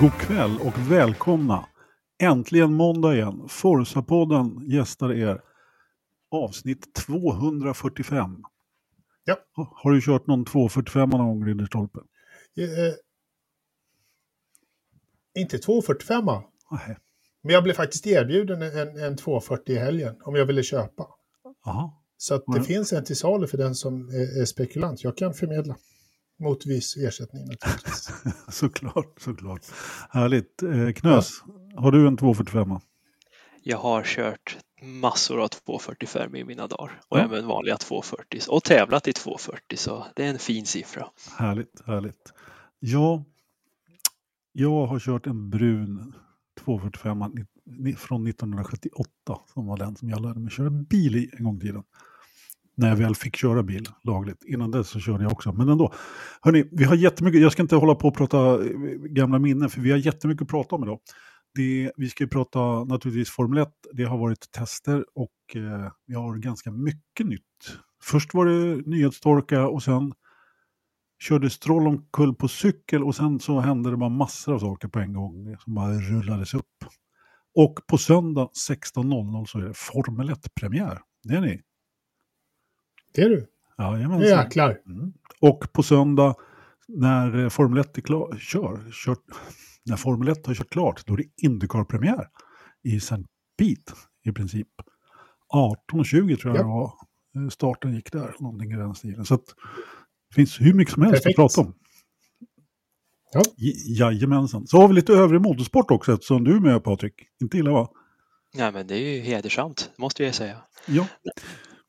God 0.00 0.12
kväll 0.12 0.58
och 0.60 0.92
välkomna! 0.92 1.66
Äntligen 2.22 2.74
måndag 2.74 3.14
igen. 3.14 3.48
Forsa-podden 3.48 4.70
gästar 4.70 5.12
er. 5.12 5.40
Avsnitt 6.30 6.94
245. 6.94 8.44
Ja. 9.24 9.36
Har 9.54 9.90
du 9.90 10.00
kört 10.00 10.26
någon 10.26 10.44
245 10.44 11.08
någon 11.10 11.26
gång, 11.26 11.46
Ridderstolpe? 11.46 11.98
Eh, 12.58 12.64
inte 15.42 15.58
245 15.58 16.24
Nej. 16.24 16.96
men 17.42 17.54
jag 17.54 17.62
blev 17.62 17.74
faktiskt 17.74 18.06
erbjuden 18.06 18.62
en, 18.62 18.98
en 18.98 19.16
240 19.16 19.74
i 19.74 19.78
helgen 19.78 20.16
om 20.22 20.34
jag 20.34 20.46
ville 20.46 20.62
köpa. 20.62 21.06
Jaha. 21.64 21.90
Så 22.16 22.42
det 22.54 22.62
finns 22.62 22.92
en 22.92 23.04
till 23.04 23.16
salu 23.16 23.46
för 23.46 23.58
den 23.58 23.74
som 23.74 24.08
är, 24.08 24.40
är 24.40 24.44
spekulant. 24.44 25.04
Jag 25.04 25.16
kan 25.16 25.34
förmedla 25.34 25.76
mot 26.40 26.66
viss 26.66 26.96
ersättning 26.96 27.42
naturligtvis. 27.48 28.10
Såklart, 28.48 29.20
såklart. 29.20 29.60
Härligt. 30.10 30.62
Eh, 30.62 30.90
Knös, 30.92 31.30
har 31.76 31.92
du 31.92 32.06
en 32.08 32.16
245? 32.16 32.68
Jag 33.62 33.78
har 33.78 34.02
kört 34.04 34.58
massor 34.82 35.40
av 35.42 35.48
245 35.48 36.36
i 36.36 36.44
mina 36.44 36.66
dagar 36.66 37.00
och 37.08 37.18
Ja. 37.18 37.24
även 37.24 37.46
vanliga 37.46 37.76
240 37.76 38.40
och 38.48 38.64
tävlat 38.64 39.08
i 39.08 39.12
240 39.12 39.76
så 39.76 40.06
det 40.16 40.24
är 40.24 40.28
en 40.30 40.38
fin 40.38 40.66
siffra. 40.66 41.06
Härligt, 41.38 41.82
härligt. 41.86 42.32
Ja, 42.78 43.24
jag 44.52 44.86
har 44.86 44.98
kört 44.98 45.26
en 45.26 45.50
brun 45.50 46.14
245 46.64 47.18
ni- 47.34 47.46
ni- 47.64 47.94
från 47.96 48.26
1978 48.26 49.08
som 49.54 49.66
var 49.66 49.76
den 49.76 49.96
som 49.96 50.08
jag 50.10 50.22
lärde 50.22 50.40
mig 50.40 50.50
köra 50.50 50.70
bil 50.70 51.16
i 51.16 51.30
en 51.38 51.44
gång 51.44 51.56
i 51.56 51.60
tiden. 51.60 51.82
När 52.80 52.88
jag 52.88 52.96
väl 52.96 53.14
fick 53.14 53.36
köra 53.36 53.62
bil 53.62 53.88
lagligt. 54.02 54.44
Innan 54.44 54.70
dess 54.70 54.88
så 54.88 55.00
körde 55.00 55.22
jag 55.22 55.32
också, 55.32 55.52
men 55.52 55.68
ändå. 55.68 55.92
Hörni, 56.40 56.68
vi 56.72 56.84
har 56.84 56.94
jättemycket, 56.94 57.40
jag 57.40 57.52
ska 57.52 57.62
inte 57.62 57.76
hålla 57.76 57.94
på 57.94 58.08
och 58.08 58.16
prata 58.16 58.54
eh, 58.54 58.70
gamla 59.00 59.38
minnen, 59.38 59.70
för 59.70 59.80
vi 59.80 59.90
har 59.90 59.98
jättemycket 59.98 60.42
att 60.42 60.48
prata 60.48 60.76
om 60.76 60.82
idag. 60.82 60.98
Det, 61.54 61.92
vi 61.96 62.08
ska 62.08 62.24
ju 62.24 62.28
prata 62.28 62.84
naturligtvis 62.84 63.30
Formel 63.30 63.58
1, 63.58 63.68
det 63.92 64.04
har 64.04 64.18
varit 64.18 64.50
tester 64.50 65.04
och 65.14 65.56
eh, 65.56 65.92
vi 66.06 66.14
har 66.14 66.36
ganska 66.36 66.70
mycket 66.70 67.26
nytt. 67.26 67.42
Först 68.02 68.34
var 68.34 68.46
det 68.46 68.86
nyhetstorka 68.86 69.68
och 69.68 69.82
sen 69.82 70.12
körde 71.22 71.50
Stroll 71.50 71.86
omkull 71.86 72.34
på 72.34 72.48
cykel 72.48 73.04
och 73.04 73.14
sen 73.14 73.40
så 73.40 73.60
hände 73.60 73.90
det 73.90 73.96
bara 73.96 74.10
massor 74.10 74.54
av 74.54 74.58
saker 74.58 74.88
på 74.88 74.98
en 74.98 75.12
gång 75.12 75.56
som 75.58 75.74
bara 75.74 75.92
rullades 75.92 76.54
upp. 76.54 76.84
Och 77.54 77.78
på 77.86 77.98
söndag 77.98 78.48
16.00 78.68 79.44
så 79.46 79.58
är 79.58 79.62
det 79.62 79.74
Formel 79.74 80.30
1-premiär. 80.30 80.98
Det 81.22 81.34
är 81.34 81.40
ni? 81.40 81.60
Det 83.14 83.22
är 83.22 83.28
du. 83.28 83.46
Jajamensan. 83.78 84.38
Jäklar. 84.38 84.80
Mm. 84.86 85.12
Och 85.40 85.72
på 85.72 85.82
söndag 85.82 86.34
när 86.88 87.38
eh, 87.44 87.48
Formel 87.48 87.78
1 87.78 87.98
är 87.98 88.02
klar, 88.02 88.36
kör, 88.38 88.78
kört, 88.92 89.24
när 89.84 89.96
Formel 89.96 90.28
1 90.28 90.46
har 90.46 90.54
kört 90.54 90.70
klart, 90.70 91.06
då 91.06 91.12
är 91.14 91.16
det 91.16 91.24
Indycar-premiär 91.46 92.28
i 92.82 92.96
St. 92.96 93.16
Pete 93.58 93.92
i 94.24 94.32
princip. 94.32 94.68
18.20 95.54 96.36
tror 96.36 96.56
jag 96.56 96.56
Ja. 96.56 96.62
det 96.62 96.64
var 96.68 97.44
eh, 97.44 97.48
starten 97.48 97.94
gick 97.94 98.12
där, 98.12 98.34
någonting 98.38 98.72
i 98.72 98.76
den 98.76 98.94
stilen. 98.94 99.24
Så 99.24 99.34
att 99.34 99.44
det 100.28 100.34
finns 100.34 100.60
hur 100.60 100.74
mycket 100.74 100.94
som 100.94 101.02
helst 101.02 101.22
Perfekt. 101.22 101.38
att 101.38 101.54
prata 101.54 101.60
om. 101.60 101.74
Ja. 103.32 103.42
Jajamensan. 103.86 104.66
Så 104.66 104.76
har 104.80 104.88
vi 104.88 104.94
lite 104.94 105.12
övrig 105.12 105.40
motorsport 105.40 105.90
också 105.90 106.12
eftersom 106.12 106.44
du 106.44 106.56
är 106.56 106.60
med 106.60 106.84
Patrik. 106.84 107.14
Inte 107.42 107.58
illa 107.58 107.70
va? 107.70 107.88
Nej 108.54 108.72
men 108.72 108.86
det 108.86 108.94
är 108.94 109.14
ju 109.16 109.20
hedersamt, 109.20 109.90
måste 109.96 110.24
jag 110.24 110.34
säga. 110.34 110.56
Ja. 110.86 111.06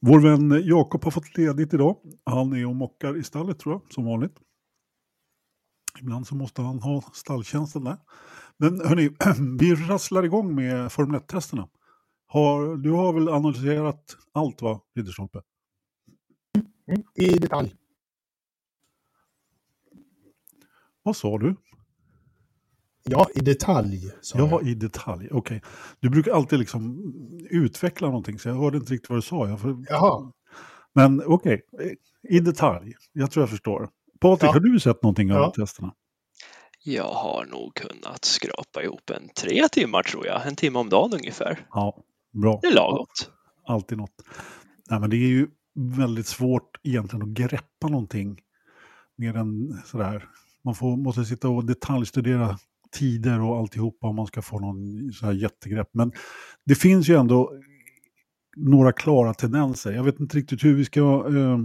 Vår 0.06 0.20
vän 0.20 0.62
Jakob 0.66 1.04
har 1.04 1.12
fått 1.12 1.38
ledigt 1.38 1.74
idag. 1.74 1.98
Han 2.26 2.54
är 2.54 2.68
och 2.68 2.76
mockar 2.76 3.18
i 3.18 3.24
stallet 3.24 3.60
tror 3.60 3.74
jag, 3.74 3.94
som 3.94 4.06
vanligt. 4.06 4.40
Ibland 6.00 6.28
så 6.28 6.36
måste 6.36 6.62
han 6.62 6.80
ha 6.80 7.02
stalltjänsten 7.14 7.84
där. 7.84 7.98
Men 8.58 8.80
hörni, 8.88 9.10
vi 9.60 9.76
rasslar 9.76 10.24
igång 10.24 10.56
med 10.56 10.92
Formel 10.92 11.22
1-testerna. 11.22 11.70
Har, 12.28 12.78
du 12.78 12.92
har 12.92 13.14
väl 13.14 13.30
analyserat 13.30 14.18
allt 14.32 14.62
va, 14.62 14.82
Ridderstolpe? 14.96 15.42
Mm. 16.88 17.04
I 17.16 17.40
detalj. 17.40 17.76
Vad 21.04 21.16
sa 21.16 21.38
du? 21.38 21.56
Ja, 23.04 23.28
i 23.36 23.40
detalj. 23.40 24.12
Sa 24.22 24.38
Ja, 24.38 24.48
jag. 24.50 24.68
i 24.68 24.74
detalj. 24.76 25.28
Okej. 25.32 25.62
Du 26.00 26.10
brukar 26.10 26.32
alltid 26.32 26.60
liksom 26.60 27.14
utveckla 27.50 28.08
någonting, 28.08 28.40
så 28.40 28.50
jag 28.50 28.56
hörde 28.56 28.78
inte 28.78 28.94
riktigt 28.94 29.10
vad 29.10 29.18
du 29.18 29.22
sa. 29.22 29.48
Jag 29.50 29.60
får... 29.60 29.86
Jaha. 29.90 30.32
Men 30.94 31.24
okej, 31.26 31.62
i 32.30 32.40
detalj. 32.40 32.94
Jag 33.14 33.32
tror 33.32 33.42
jag 33.44 33.50
förstår. 33.50 33.90
Patrik, 34.20 34.48
Ja. 34.50 34.54
har 34.54 34.60
du 34.60 34.80
sett 34.80 35.04
någonting 35.04 35.32
av 35.32 35.38
Ja. 35.38 35.52
testerna? 35.52 35.94
Jag 36.84 37.14
har 37.14 37.46
nog 37.46 37.74
kunnat 37.76 38.26
skrapa 38.26 38.84
ihop 38.84 39.10
en 39.10 39.30
tre 39.36 39.68
timmar 39.72 40.04
tror 40.04 40.26
jag, 40.28 40.48
en 40.48 40.56
timme 40.56 40.80
om 40.80 40.90
dagen 40.90 41.14
ungefär. 41.14 41.66
Ja, 41.72 42.04
bra. 42.34 42.60
Det 42.62 42.68
är 42.68 42.76
lagott. 42.76 43.32
Alltid 43.66 43.98
något. 43.98 44.24
Nej, 44.90 45.00
men 45.00 45.10
det 45.10 45.16
är 45.16 45.28
ju 45.28 45.48
väldigt 45.76 46.28
svårt 46.28 46.78
egentligen 46.84 47.24
att 47.24 47.30
greppa 47.30 47.88
någonting 47.88 48.40
mer 49.16 49.38
än 49.38 49.82
sådär. 49.86 50.26
Man 50.64 50.76
får, 50.76 50.98
måste 50.98 51.26
sitta 51.26 51.50
och 51.50 51.66
detaljstudera 51.66 52.58
tider 52.92 53.42
och 53.42 53.58
alltihopa 53.58 54.08
om 54.08 54.16
man 54.16 54.28
ska 54.28 54.42
få 54.42 54.60
någon 54.60 55.12
så 55.14 55.26
här 55.26 55.34
jättegrepp. 55.34 55.90
Men 55.94 56.12
det 56.66 56.76
finns 56.76 57.10
ju 57.10 57.16
ändå 57.16 57.52
några 58.58 58.92
klara 58.92 59.34
tendenser. 59.34 59.92
Jag 59.92 60.04
vet 60.04 60.20
inte 60.20 60.38
riktigt 60.38 60.64
hur 60.64 60.76
vi 60.76 60.86
ska 60.86 61.26
eh, 61.28 61.60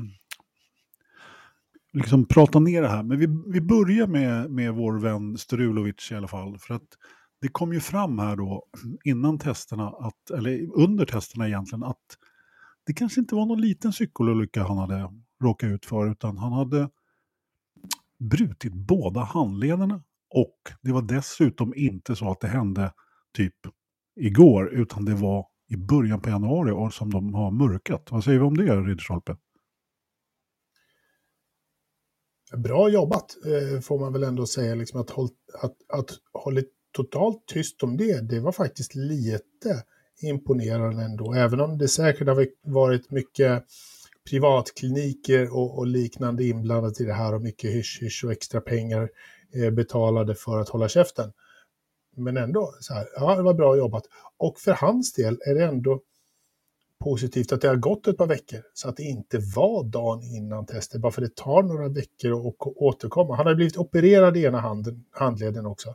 liksom 1.92 2.24
prata 2.24 2.58
ner 2.58 2.82
det 2.82 2.88
här. 2.88 3.02
Men 3.02 3.18
vi, 3.18 3.26
vi 3.46 3.60
börjar 3.60 4.06
med, 4.06 4.50
med 4.50 4.74
vår 4.74 4.98
vän 4.98 5.38
Strulovic 5.38 6.12
i 6.12 6.14
alla 6.14 6.28
fall. 6.28 6.58
För 6.58 6.74
att 6.74 6.88
det 7.40 7.48
kom 7.48 7.72
ju 7.72 7.80
fram 7.80 8.18
här 8.18 8.36
då 8.36 8.64
innan 9.04 9.38
testerna, 9.38 9.88
att, 9.88 10.30
eller 10.30 10.78
under 10.78 11.06
testerna 11.06 11.48
egentligen, 11.48 11.84
att 11.84 12.04
det 12.86 12.92
kanske 12.92 13.20
inte 13.20 13.34
var 13.34 13.46
någon 13.46 13.60
liten 13.60 13.92
cykelolycka 13.92 14.62
han 14.62 14.78
hade 14.78 15.12
råkat 15.42 15.68
ut 15.68 15.86
för, 15.86 16.10
utan 16.10 16.38
han 16.38 16.52
hade 16.52 16.90
brutit 18.18 18.72
båda 18.72 19.20
handlederna 19.20 20.02
och 20.36 20.72
det 20.82 20.92
var 20.92 21.02
dessutom 21.02 21.74
inte 21.76 22.16
så 22.16 22.30
att 22.30 22.40
det 22.40 22.48
hände 22.48 22.92
typ 23.36 23.54
igår, 24.20 24.74
utan 24.74 25.04
det 25.04 25.14
var 25.14 25.46
i 25.68 25.76
början 25.76 26.20
på 26.20 26.28
januari 26.28 26.70
och 26.70 26.94
som 26.94 27.10
de 27.10 27.34
har 27.34 27.50
mörkat. 27.50 28.08
Vad 28.10 28.24
säger 28.24 28.38
vi 28.38 28.44
om 28.44 28.56
det, 28.56 28.76
Ridderstolpe? 28.76 29.36
Bra 32.56 32.88
jobbat, 32.88 33.36
eh, 33.46 33.80
får 33.80 33.98
man 33.98 34.12
väl 34.12 34.22
ändå 34.22 34.46
säga. 34.46 34.74
Liksom 34.74 35.00
att, 35.00 35.10
håll, 35.10 35.28
att, 35.62 35.76
att 35.88 36.10
hålla 36.32 36.60
totalt 36.92 37.46
tyst 37.46 37.82
om 37.82 37.96
det, 37.96 38.28
det 38.28 38.40
var 38.40 38.52
faktiskt 38.52 38.94
lite 38.94 39.84
imponerande 40.22 41.02
ändå. 41.02 41.34
Även 41.34 41.60
om 41.60 41.78
det 41.78 41.88
säkert 41.88 42.28
har 42.28 42.46
varit 42.62 43.10
mycket 43.10 43.64
privatkliniker 44.30 45.54
och, 45.56 45.78
och 45.78 45.86
liknande 45.86 46.44
inblandat 46.44 47.00
i 47.00 47.04
det 47.04 47.12
här 47.12 47.34
och 47.34 47.42
mycket 47.42 47.70
hysch-hysch 47.70 48.24
och 48.24 48.32
extra 48.32 48.60
pengar 48.60 49.02
eh, 49.02 49.08
Eh, 49.54 49.70
betalade 49.70 50.34
för 50.34 50.58
att 50.58 50.68
hålla 50.68 50.88
käften. 50.88 51.32
Men 52.16 52.36
ändå, 52.36 52.74
så 52.80 52.94
här, 52.94 53.08
ja, 53.16 53.36
det 53.36 53.42
var 53.42 53.54
bra 53.54 53.76
jobbat. 53.76 54.04
Och 54.36 54.58
för 54.58 54.72
hans 54.72 55.12
del 55.12 55.40
är 55.46 55.54
det 55.54 55.64
ändå 55.64 56.00
positivt 57.04 57.52
att 57.52 57.60
det 57.60 57.68
har 57.68 57.76
gått 57.76 58.06
ett 58.06 58.16
par 58.16 58.26
veckor 58.26 58.62
så 58.74 58.88
att 58.88 58.96
det 58.96 59.02
inte 59.02 59.38
var 59.38 59.84
dagen 59.84 60.22
innan 60.22 60.66
testet, 60.66 61.00
bara 61.00 61.12
för 61.12 61.22
det 61.22 61.36
tar 61.36 61.62
några 61.62 61.88
veckor 61.88 62.48
att 62.48 62.54
återkomma. 62.60 63.36
Han 63.36 63.46
har 63.46 63.54
blivit 63.54 63.76
opererad 63.76 64.36
i 64.36 64.44
ena 64.44 64.60
handen, 64.60 65.04
handleden 65.10 65.66
också. 65.66 65.94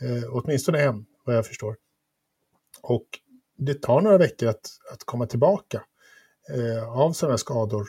Eh, 0.00 0.24
åtminstone 0.30 0.82
en, 0.82 1.06
vad 1.24 1.36
jag 1.36 1.46
förstår. 1.46 1.76
Och 2.82 3.06
det 3.56 3.82
tar 3.82 4.00
några 4.00 4.18
veckor 4.18 4.48
att, 4.48 4.70
att 4.92 5.04
komma 5.04 5.26
tillbaka 5.26 5.82
eh, 6.48 6.98
av 6.98 7.12
sådana 7.12 7.38
skador 7.38 7.88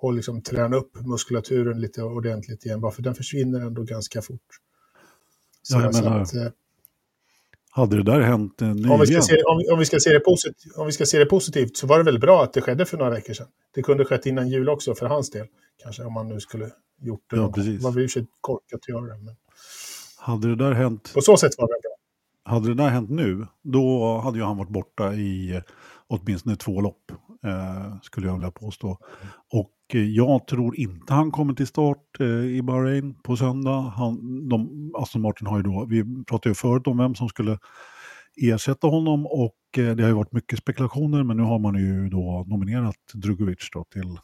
och 0.00 0.12
liksom 0.12 0.42
träna 0.42 0.76
upp 0.76 1.06
muskulaturen 1.06 1.80
lite 1.80 2.02
ordentligt 2.02 2.66
igen, 2.66 2.80
bara 2.80 2.92
för 2.92 3.02
den 3.02 3.14
försvinner 3.14 3.60
ändå 3.60 3.82
ganska 3.82 4.22
fort. 4.22 4.40
Så, 5.62 5.80
Ja, 5.80 5.90
menar, 5.92 6.20
att, 6.20 6.34
eh, 6.34 6.48
Hade 7.70 7.96
det 7.96 8.02
där 8.02 8.20
hänt 8.20 8.62
eh, 8.62 8.68
nyligen? 8.68 8.90
om, 8.90 9.00
vi 9.00 9.06
ska 9.06 9.22
se, 9.22 9.42
om, 9.42 9.62
om, 9.72 9.78
vi 9.78 9.84
ska 9.84 10.00
se 10.00 10.12
det 10.12 10.20
positivt, 10.20 10.76
om 10.76 10.86
vi 10.86 10.92
ska 10.92 11.06
se 11.06 11.18
det 11.18 11.26
positivt 11.26 11.76
så 11.76 11.86
var 11.86 11.98
det 11.98 12.04
väl 12.04 12.18
bra 12.18 12.42
att 12.42 12.52
det 12.52 12.60
skedde 12.60 12.84
för 12.86 12.98
några 12.98 13.10
veckor 13.10 13.34
sedan. 13.34 13.46
Det 13.74 13.82
kunde 13.82 14.04
skett 14.04 14.26
innan 14.26 14.48
jul 14.48 14.68
också 14.68 14.94
för 14.94 15.06
hans 15.06 15.30
del. 15.30 15.46
Kanske 15.82 16.02
om 16.02 16.12
man 16.12 16.28
nu 16.28 16.40
skulle 16.40 16.70
gjort 17.00 17.24
det. 17.30 17.36
Ja, 17.36 17.52
precis. 17.52 17.82
Var 17.82 17.90
väl 17.90 18.02
i 18.02 18.06
och 18.06 18.10
för 18.10 18.20
sig 18.20 18.26
korkat 18.40 18.80
att 18.82 18.88
göra 18.88 19.02
det. 19.02 19.22
Men 19.24 19.36
Hade 20.18 20.48
det 20.48 20.56
där 20.56 20.72
hänt 20.72 21.10
på 21.14 21.20
så 21.20 21.36
sätt 21.36 21.52
var 21.58 21.66
det 21.66 21.80
bra. 21.82 21.98
Hade 22.54 22.68
det 22.68 22.74
där 22.74 22.88
hänt 22.88 23.10
nu, 23.10 23.46
då 23.62 24.18
hade 24.18 24.38
ju 24.38 24.44
han 24.44 24.56
varit 24.56 24.70
borta 24.70 25.14
i 25.14 25.54
eh, 25.56 25.62
åtminstone 26.06 26.56
två 26.56 26.80
lopp, 26.80 27.12
eh, 27.44 28.00
skulle 28.02 28.26
jag 28.26 28.34
vilja 28.34 28.50
påstå. 28.50 28.98
Och 29.52 29.60
eh, 29.60 29.77
Eh, 29.94 30.00
jag 30.00 30.46
tror 30.46 30.76
inte 30.76 31.14
han 31.14 31.30
kommer 31.30 31.54
till 31.54 31.66
start 31.66 32.20
eh, 32.20 32.26
i 32.26 32.62
Bahrain 32.62 33.14
på 33.22 33.36
söndag. 33.36 33.80
Han, 33.96 34.48
de, 34.48 34.90
Aston 34.94 35.22
Martin 35.22 35.46
har 35.46 35.56
ju 35.56 35.62
då, 35.62 35.86
vi 35.88 36.24
pratade 36.24 36.50
ju 36.50 36.54
förut 36.54 36.86
om 36.86 36.98
vem 36.98 37.14
som 37.14 37.28
skulle 37.28 37.58
ersätta 38.36 38.86
honom 38.86 39.26
och 39.26 39.56
eh, 39.76 39.96
det 39.96 40.02
har 40.02 40.10
ju 40.10 40.16
varit 40.16 40.32
mycket 40.32 40.58
spekulationer 40.58 41.22
men 41.22 41.36
nu 41.36 41.42
har 41.42 41.58
man 41.58 41.74
ju 41.74 42.08
då 42.08 42.44
nominerat 42.48 42.96
Drugovic 43.14 43.68
då 43.72 43.84
till 43.84 44.18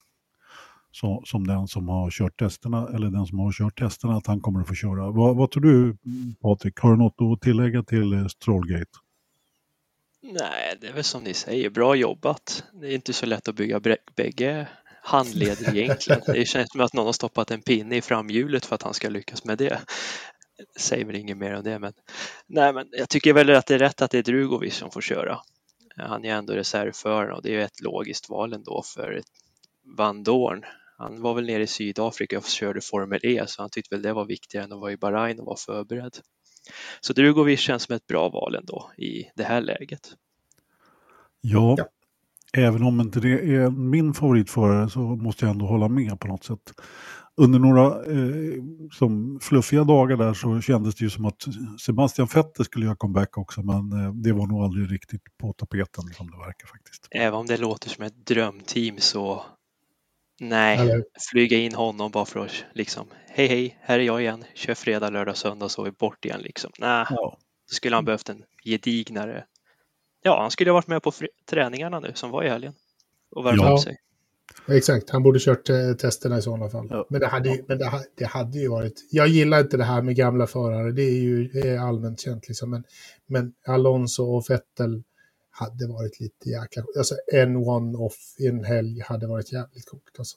som, 0.90 1.22
som 1.24 1.46
den 1.46 1.68
som 1.68 1.88
har 1.88 2.10
kört 2.10 2.38
testerna, 2.38 2.88
eller 2.94 3.10
den 3.10 3.26
som 3.26 3.38
har 3.38 3.52
kört 3.52 3.78
testerna, 3.78 4.16
att 4.16 4.26
han 4.26 4.40
kommer 4.40 4.60
att 4.60 4.68
få 4.68 4.74
köra. 4.74 5.10
Vad, 5.10 5.36
vad 5.36 5.50
tror 5.50 5.62
du 5.62 5.96
Patrik, 6.42 6.78
har 6.80 6.90
du 6.90 6.96
något 6.96 7.34
att 7.34 7.40
tillägga 7.40 7.82
till 7.82 8.12
eh, 8.12 8.26
Strollgate? 8.26 8.90
Nej, 10.22 10.76
det 10.80 10.86
är 10.86 10.92
väl 10.92 11.04
som 11.04 11.22
ni 11.22 11.34
säger, 11.34 11.70
bra 11.70 11.94
jobbat. 11.94 12.64
Det 12.72 12.86
är 12.86 12.94
inte 12.94 13.12
så 13.12 13.26
lätt 13.26 13.48
att 13.48 13.56
bygga 13.56 13.80
bägge 14.16 14.68
handleder 15.04 15.76
egentligen. 15.76 16.22
Det 16.26 16.48
känns 16.48 16.70
som 16.70 16.80
att 16.80 16.92
någon 16.92 17.06
har 17.06 17.12
stoppat 17.12 17.50
en 17.50 17.62
pinne 17.62 17.96
i 17.96 18.02
framhjulet 18.02 18.66
för 18.66 18.74
att 18.74 18.82
han 18.82 18.94
ska 18.94 19.08
lyckas 19.08 19.44
med 19.44 19.58
det. 19.58 19.80
Säger 20.78 21.04
väl 21.04 21.16
inget 21.16 21.36
mer 21.36 21.54
om 21.54 21.64
det, 21.64 21.78
men 21.78 21.92
nej, 22.46 22.72
men 22.72 22.88
jag 22.90 23.08
tycker 23.08 23.32
väl 23.32 23.50
att 23.50 23.66
det 23.66 23.74
är 23.74 23.78
rätt 23.78 24.02
att 24.02 24.10
det 24.10 24.18
är 24.18 24.22
Drugovic 24.22 24.74
som 24.74 24.90
får 24.90 25.00
köra. 25.00 25.38
Han 25.96 26.24
är 26.24 26.34
ändå 26.34 26.52
reservförare 26.52 27.34
och 27.34 27.42
det 27.42 27.54
är 27.54 27.58
ett 27.58 27.80
logiskt 27.80 28.30
val 28.30 28.52
ändå 28.52 28.82
för 28.94 29.22
Van 29.96 30.22
Dorn. 30.22 30.64
Han 30.98 31.22
var 31.22 31.34
väl 31.34 31.46
nere 31.46 31.62
i 31.62 31.66
Sydafrika 31.66 32.38
och 32.38 32.44
körde 32.44 32.80
Formel 32.80 33.20
E 33.22 33.44
så 33.46 33.62
han 33.62 33.70
tyckte 33.70 33.94
väl 33.94 34.02
det 34.02 34.12
var 34.12 34.24
viktigare 34.24 34.64
än 34.64 34.72
att 34.72 34.80
vara 34.80 34.92
i 34.92 34.96
Bahrain 34.96 35.40
och 35.40 35.46
vara 35.46 35.56
förberedd. 35.56 36.18
Så 37.00 37.12
Drugovic 37.12 37.60
känns 37.60 37.82
som 37.82 37.96
ett 37.96 38.06
bra 38.06 38.28
val 38.28 38.54
ändå 38.54 38.90
i 38.98 39.30
det 39.34 39.44
här 39.44 39.60
läget. 39.60 40.14
Ja, 41.40 41.74
ja. 41.78 41.88
Även 42.56 42.82
om 42.82 43.00
inte 43.00 43.20
det 43.20 43.54
är 43.56 43.70
min 43.70 44.14
favoritförare 44.14 44.90
så 44.90 45.00
måste 45.00 45.44
jag 45.44 45.52
ändå 45.52 45.66
hålla 45.66 45.88
med 45.88 46.20
på 46.20 46.28
något 46.28 46.44
sätt. 46.44 46.72
Under 47.36 47.58
några 47.58 47.86
eh, 47.86 48.62
som 48.92 49.40
fluffiga 49.42 49.84
dagar 49.84 50.16
där 50.16 50.34
så 50.34 50.60
kändes 50.60 50.94
det 50.94 51.04
ju 51.04 51.10
som 51.10 51.24
att 51.24 51.42
Sebastian 51.80 52.28
Vettel 52.34 52.64
skulle 52.64 52.86
göra 52.86 52.96
comeback 52.96 53.38
också 53.38 53.62
men 53.62 54.04
eh, 54.04 54.12
det 54.12 54.32
var 54.32 54.46
nog 54.46 54.62
aldrig 54.62 54.92
riktigt 54.92 55.22
på 55.40 55.52
tapeten 55.52 56.04
som 56.04 56.30
det 56.30 56.36
verkar 56.36 56.66
faktiskt. 56.66 57.08
Även 57.10 57.34
om 57.34 57.46
det 57.46 57.56
låter 57.56 57.88
som 57.90 58.04
ett 58.04 58.26
drömteam 58.26 58.98
så 58.98 59.42
Nej, 60.40 60.78
Eller? 60.78 61.04
flyga 61.30 61.58
in 61.58 61.74
honom 61.74 62.10
bara 62.10 62.24
för 62.24 62.44
att 62.44 62.64
liksom, 62.72 63.06
hej 63.28 63.46
hej, 63.46 63.78
här 63.80 63.98
är 63.98 64.02
jag 64.02 64.20
igen, 64.20 64.44
kör 64.54 64.74
fredag, 64.74 65.10
lördag, 65.10 65.36
söndag 65.36 65.68
så 65.68 65.82
är 65.82 65.84
vi 65.84 65.90
bort 65.90 66.24
igen 66.24 66.40
liksom. 66.40 66.70
Nej, 66.78 67.06
ja. 67.10 67.38
då 67.70 67.74
skulle 67.74 67.96
han 67.96 68.04
behövt 68.04 68.28
en 68.28 68.44
gedignare, 68.64 69.44
ja 70.24 70.40
han 70.40 70.50
skulle 70.50 70.70
ha 70.70 70.74
varit 70.74 70.86
med 70.86 71.02
på 71.02 71.12
träningarna 71.50 72.00
nu 72.00 72.12
som 72.14 72.30
var 72.30 72.44
i 72.44 72.48
helgen 72.48 72.72
och 73.30 73.46
värma 73.46 73.64
ja. 73.64 73.72
upp 73.72 73.80
sig. 73.80 73.96
Exakt, 74.68 75.10
han 75.10 75.22
borde 75.22 75.38
kört 75.38 75.70
eh, 75.70 75.92
testerna 75.92 76.38
i 76.38 76.42
sådana 76.42 76.68
fall. 76.68 76.86
Ja. 76.90 77.06
Men, 77.10 77.20
det 77.20 77.26
hade, 77.26 77.48
ju, 77.48 77.64
men 77.68 77.78
det, 77.78 77.90
det, 78.18 78.26
hade 78.26 78.58
ju 78.58 78.68
varit... 78.68 79.08
Jag 79.10 79.28
gillar 79.28 79.60
inte 79.60 79.76
det 79.76 79.84
här 79.84 80.02
med 80.02 80.16
gamla 80.16 80.46
förare, 80.46 80.92
det 80.92 81.02
är 81.02 81.20
ju 81.20 81.48
det 81.48 81.68
är 81.68 81.78
allmänt 81.78 82.20
känt. 82.20 82.48
Liksom. 82.48 82.70
Men, 82.70 82.84
men 83.26 83.52
Alonso 83.66 84.22
och 84.22 84.44
Vettel 84.48 85.02
hade 85.50 85.88
varit 85.88 86.20
lite 86.20 86.50
jäkla... 86.50 86.82
Alltså 86.98 87.14
en 87.32 87.56
one-off 87.56 88.16
i 88.38 88.46
en 88.46 88.64
helg 88.64 89.00
hade 89.00 89.26
varit 89.26 89.52
jävligt 89.52 89.86
coolt. 89.90 90.14
Alltså. 90.18 90.36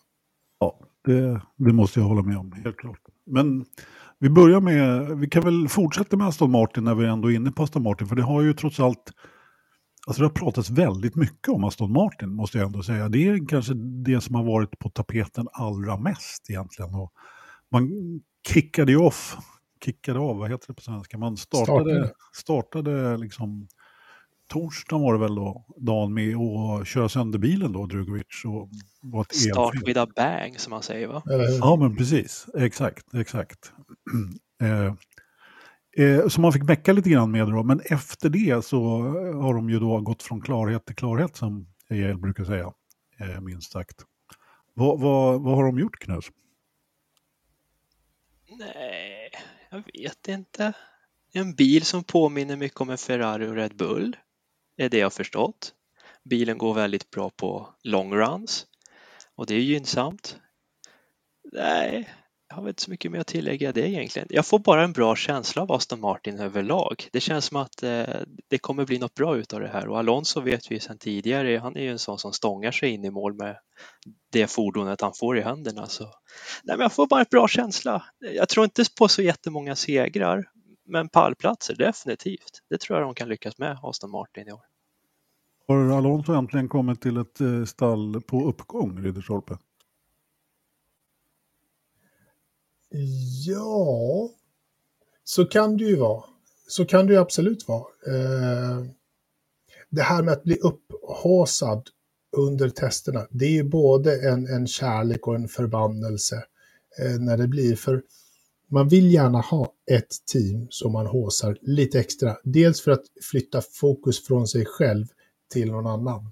Ja, 0.60 0.80
det, 1.06 1.42
det, 1.56 1.74
måste 1.74 2.00
jag 2.00 2.08
hålla 2.08 2.22
med 2.22 2.38
om, 2.38 2.52
helt 2.52 2.78
klart. 2.78 3.00
Men 3.26 3.66
vi 4.20 4.30
börjar 4.30 4.62
med... 4.62 5.18
Vi 5.18 5.30
kan 5.30 5.44
väl 5.44 5.68
fortsätta 5.70 6.18
med 6.18 6.28
Aston 6.28 6.52
Martin 6.52 6.84
när 6.84 6.96
vi 6.96 7.06
ändå 7.06 7.32
är 7.32 7.36
inne 7.36 7.52
på 7.52 7.64
Aston 7.64 7.84
Martin, 7.84 8.08
för 8.08 8.16
det 8.16 8.24
har 8.24 8.42
ju 8.42 8.54
trots 8.54 8.80
allt 8.80 9.12
Alltså 10.08 10.22
det 10.22 10.28
har 10.28 10.34
pratats 10.34 10.70
väldigt 10.70 11.16
mycket 11.16 11.50
om 11.50 11.64
Aston 11.64 11.92
Martin 11.92 12.30
måste 12.30 12.58
jag 12.58 12.66
ändå 12.66 12.84
säga. 12.84 13.10
Det 13.10 13.28
är 13.28 13.48
kanske 13.48 13.74
det 14.06 14.22
som 14.22 14.36
har 14.36 14.44
varit 14.44 14.80
på 14.80 14.90
tapeten 14.90 15.48
allra 15.52 15.98
mest 15.98 16.50
egentligen. 16.50 16.96
Och 16.96 17.14
man 17.72 17.90
kickade 18.48 18.92
ju 18.92 18.98
off, 18.98 19.38
kickade 19.86 20.20
av, 20.20 20.38
vad 20.38 20.52
heter 20.52 20.68
det 20.68 20.74
på 20.74 20.82
svenska? 20.82 21.18
Man 21.18 21.38
startade, 21.38 22.12
startade 22.34 23.18
liksom 23.18 23.68
torsdagen 24.50 25.02
var 25.02 25.14
det 25.14 25.20
väl 25.20 25.36
då, 25.36 25.66
dagen 25.78 26.14
med 26.14 26.36
att 26.36 26.88
köra 26.88 27.10
sönder 27.10 27.40
bilen 27.40 27.72
då, 27.72 27.86
Drugovic. 27.86 28.46
Och 28.46 28.70
var 29.02 29.22
ett 29.22 29.36
Start 29.36 29.74
elfel. 29.76 29.88
with 29.88 30.00
a 30.00 30.08
bang 30.16 30.60
som 30.60 30.72
man 30.72 30.84
säger 30.84 31.08
va? 31.08 31.24
Ja 31.60 31.76
men 31.76 31.96
precis, 31.96 32.46
exakt, 32.58 33.14
exakt. 33.14 33.72
eh, 34.62 34.94
Eh, 35.98 36.28
som 36.28 36.42
man 36.42 36.54
fick 36.54 36.64
mecka 36.64 36.94
lite 36.94 37.10
grann 37.10 37.32
med 37.32 37.48
då. 37.48 37.64
Men 37.64 37.80
efter 37.80 38.30
det 38.30 38.66
så 38.66 38.78
eh, 39.06 39.42
har 39.42 39.54
de 39.54 39.70
ju 39.70 39.80
då 39.80 40.02
gått 40.02 40.24
från 40.24 40.42
klarhet 40.42 40.86
till 40.86 40.96
klarhet 40.96 41.36
som 41.36 41.68
EL 41.90 42.18
brukar 42.18 42.44
säga. 42.44 42.74
Eh, 43.20 43.42
minst 43.42 43.72
sagt. 43.72 43.96
Vad, 44.74 45.00
vad, 45.00 45.42
vad 45.42 45.56
har 45.56 45.64
de 45.64 45.80
gjort 45.80 46.00
Knös? 46.00 46.26
Nej, 48.60 49.32
jag 49.70 49.84
vet 49.94 50.28
inte. 50.28 50.74
En 51.34 51.56
bil 51.56 51.86
som 51.86 52.04
påminner 52.04 52.56
mycket 52.56 52.82
om 52.82 52.90
en 52.90 52.98
Ferrari 52.98 53.48
och 53.48 53.56
Red 53.56 53.76
Bull. 53.76 54.16
Är 54.78 54.90
det 54.90 54.98
jag 54.98 55.14
förstått. 55.14 55.74
Bilen 56.24 56.58
går 56.58 56.74
väldigt 56.74 57.10
bra 57.10 57.30
på 57.30 57.70
long 57.84 58.14
runs 58.14 58.66
och 59.36 59.46
det 59.46 59.56
är 59.56 59.60
gynnsamt. 59.60 60.40
Nej, 61.54 62.10
jag 62.50 62.56
har 62.56 62.70
inte 62.70 62.82
så 62.82 62.92
mycket 62.92 63.12
mer 63.12 63.20
att 63.20 63.28
tillägga 63.28 63.72
det 63.72 63.90
egentligen. 63.90 64.28
Jag 64.32 64.46
får 64.46 64.60
bara 64.60 64.84
en 64.84 64.92
bra 64.92 65.16
känsla 65.16 65.62
av 65.62 65.72
Aston 65.72 66.00
Martin 66.00 66.40
överlag. 66.40 67.08
Det 67.12 67.20
känns 67.20 67.46
som 67.46 67.58
att 67.58 67.84
eh, 67.84 68.06
det 68.48 68.58
kommer 68.58 68.86
bli 68.86 69.00
något 69.00 69.14
bra 69.14 69.38
utav 69.38 69.60
det 69.60 69.68
här 69.68 69.88
och 69.88 70.00
Alonso 70.00 70.42
vet 70.42 70.72
vi 70.72 70.80
sedan 70.80 70.98
tidigare, 70.98 71.58
han 71.58 71.76
är 71.76 71.82
ju 71.82 71.92
en 71.92 72.00
sån 72.00 72.20
som 72.20 72.34
stångar 72.34 72.72
sig 72.72 72.90
in 72.90 73.06
i 73.06 73.12
mål 73.12 73.34
med 73.34 73.58
det 74.32 74.52
fordonet 74.52 75.02
han 75.02 75.14
får 75.14 75.38
i 75.38 75.42
händerna. 75.42 75.76
Så, 75.76 75.82
alltså. 75.82 76.04
nej, 76.64 76.78
men 76.78 76.84
jag 76.84 76.94
får 76.94 77.08
bara 77.08 77.20
en 77.20 77.26
bra 77.32 77.48
känsla. 77.48 78.04
Jag 78.20 78.50
tror 78.50 78.64
inte 78.64 78.84
på 79.00 79.08
så 79.08 79.22
jättemånga 79.22 79.76
segrar, 79.76 80.50
men 80.86 81.10
pallplatser 81.10 81.76
definitivt. 81.76 82.62
Det 82.70 82.78
tror 82.82 83.00
jag 83.00 83.08
de 83.08 83.16
kan 83.16 83.30
lyckas 83.30 83.58
med, 83.58 83.80
Aston 83.84 84.12
Martin 84.12 84.48
i 84.48 84.52
år. 84.52 84.62
Har 85.68 85.98
Alonso 85.98 86.34
äntligen 86.34 86.70
kommit 86.70 87.02
till 87.02 87.18
ett 87.18 87.42
eh, 87.42 87.66
stall 87.66 88.22
på 88.22 88.46
uppgång, 88.50 89.04
Ridderstolpe? 89.04 89.58
Ja, 93.46 94.30
så 95.24 95.46
kan 95.46 95.78
det 95.78 95.84
ju 95.84 95.96
vara. 95.96 96.24
Så 96.68 96.86
kan 96.86 97.08
det 97.08 97.14
ju 97.14 97.20
absolut 97.20 97.68
vara. 97.68 97.86
Eh, 98.08 98.86
det 99.90 100.02
här 100.02 100.24
med 100.24 100.34
att 100.34 100.44
bli 100.44 100.56
upphasad 100.56 101.90
under 102.38 102.70
testerna, 102.70 103.28
det 103.30 103.46
är 103.46 103.52
ju 103.52 103.64
både 103.64 104.30
en, 104.30 104.48
en 104.48 104.68
kärlek 104.68 105.28
och 105.28 105.36
en 105.36 105.48
förbannelse 105.48 106.44
eh, 107.00 107.20
när 107.20 107.38
det 107.38 107.48
blir. 107.48 107.76
För 107.76 108.04
man 108.70 108.88
vill 108.88 109.14
gärna 109.14 109.42
ha 109.42 109.74
ett 109.92 110.26
team 110.34 110.68
som 110.70 110.92
man 110.92 111.08
håsar 111.08 111.58
lite 111.62 112.00
extra. 112.00 112.38
Dels 112.44 112.82
för 112.82 112.92
att 112.92 113.04
flytta 113.32 113.62
fokus 113.62 114.26
från 114.26 114.48
sig 114.48 114.66
själv 114.66 115.06
till 115.52 115.72
någon 115.72 115.88
annan. 115.88 116.32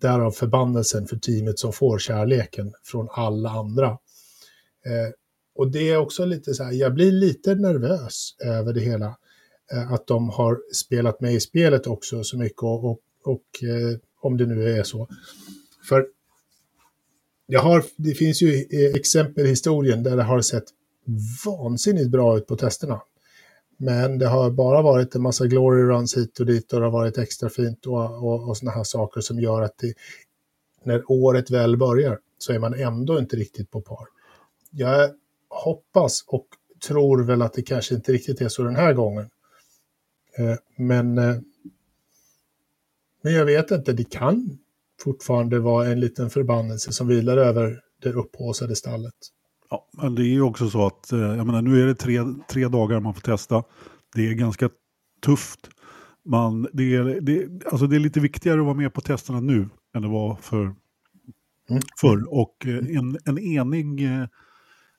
Därav 0.00 0.30
förbannelsen 0.30 1.06
för 1.06 1.16
teamet 1.16 1.58
som 1.58 1.72
får 1.72 1.98
kärleken 1.98 2.72
från 2.82 3.08
alla 3.10 3.50
andra. 3.50 3.88
Eh, 4.86 5.12
och 5.58 5.70
det 5.70 5.90
är 5.90 5.96
också 5.96 6.24
lite 6.24 6.54
så 6.54 6.64
här, 6.64 6.72
jag 6.72 6.94
blir 6.94 7.12
lite 7.12 7.54
nervös 7.54 8.36
över 8.44 8.72
det 8.72 8.80
hela. 8.80 9.16
Eh, 9.72 9.92
att 9.92 10.06
de 10.06 10.28
har 10.30 10.58
spelat 10.74 11.20
med 11.20 11.34
i 11.34 11.40
spelet 11.40 11.86
också 11.86 12.24
så 12.24 12.38
mycket 12.38 12.62
och, 12.62 12.84
och, 12.84 13.00
och 13.24 13.62
eh, 13.62 13.98
om 14.20 14.36
det 14.36 14.46
nu 14.46 14.78
är 14.78 14.82
så. 14.82 15.08
För 15.88 16.06
jag 17.46 17.60
har, 17.60 17.84
det 17.96 18.14
finns 18.14 18.42
ju 18.42 18.66
eh, 18.70 18.94
exempel 18.94 19.46
i 19.46 19.48
historien 19.48 20.02
där 20.02 20.16
det 20.16 20.22
har 20.22 20.40
sett 20.40 20.64
vansinnigt 21.44 22.10
bra 22.10 22.38
ut 22.38 22.46
på 22.46 22.56
testerna. 22.56 23.00
Men 23.76 24.18
det 24.18 24.26
har 24.26 24.50
bara 24.50 24.82
varit 24.82 25.14
en 25.14 25.22
massa 25.22 25.46
glory 25.46 25.82
runs 25.82 26.16
hit 26.16 26.40
och 26.40 26.46
dit 26.46 26.72
och 26.72 26.80
det 26.80 26.86
har 26.86 26.92
varit 26.92 27.18
extra 27.18 27.48
fint 27.48 27.86
och, 27.86 28.24
och, 28.24 28.48
och 28.48 28.56
sådana 28.56 28.76
här 28.76 28.84
saker 28.84 29.20
som 29.20 29.40
gör 29.40 29.62
att 29.62 29.78
det, 29.78 29.94
när 30.84 31.10
året 31.10 31.50
väl 31.50 31.76
börjar 31.76 32.18
så 32.38 32.52
är 32.52 32.58
man 32.58 32.74
ändå 32.74 33.18
inte 33.18 33.36
riktigt 33.36 33.70
på 33.70 33.80
par. 33.80 34.06
Jag 34.70 35.10
hoppas 35.48 36.24
och 36.26 36.46
tror 36.86 37.22
väl 37.22 37.42
att 37.42 37.52
det 37.52 37.62
kanske 37.62 37.94
inte 37.94 38.12
riktigt 38.12 38.40
är 38.40 38.48
så 38.48 38.62
den 38.62 38.76
här 38.76 38.92
gången. 38.92 39.30
Eh, 40.38 40.56
men, 40.76 41.18
eh, 41.18 41.36
men 43.22 43.32
jag 43.32 43.44
vet 43.44 43.70
inte, 43.70 43.92
det 43.92 44.10
kan 44.10 44.58
fortfarande 45.00 45.58
vara 45.58 45.86
en 45.86 46.00
liten 46.00 46.30
förbannelse 46.30 46.92
som 46.92 47.08
vilar 47.08 47.36
över 47.36 47.80
det 48.02 48.12
upphåsade 48.12 48.76
stallet. 48.76 49.14
Ja, 49.70 49.88
men 49.92 50.14
det 50.14 50.22
är 50.22 50.32
ju 50.32 50.42
också 50.42 50.70
så 50.70 50.86
att, 50.86 51.12
eh, 51.12 51.18
jag 51.18 51.46
menar, 51.46 51.62
nu 51.62 51.82
är 51.82 51.86
det 51.86 51.94
tre, 51.94 52.18
tre 52.50 52.68
dagar 52.68 53.00
man 53.00 53.14
får 53.14 53.20
testa. 53.20 53.64
Det 54.14 54.28
är 54.28 54.34
ganska 54.34 54.70
tufft. 55.24 55.70
Man, 56.24 56.68
det, 56.72 56.94
är, 56.94 57.20
det, 57.20 57.66
alltså 57.66 57.86
det 57.86 57.96
är 57.96 58.00
lite 58.00 58.20
viktigare 58.20 58.60
att 58.60 58.66
vara 58.66 58.76
med 58.76 58.94
på 58.94 59.00
testerna 59.00 59.40
nu 59.40 59.68
än 59.94 60.02
det 60.02 60.08
var 60.08 60.36
för, 60.36 60.62
mm. 60.62 61.82
förr. 62.00 62.34
Och 62.34 62.66
en, 62.66 63.18
en 63.24 63.38
enig 63.38 64.08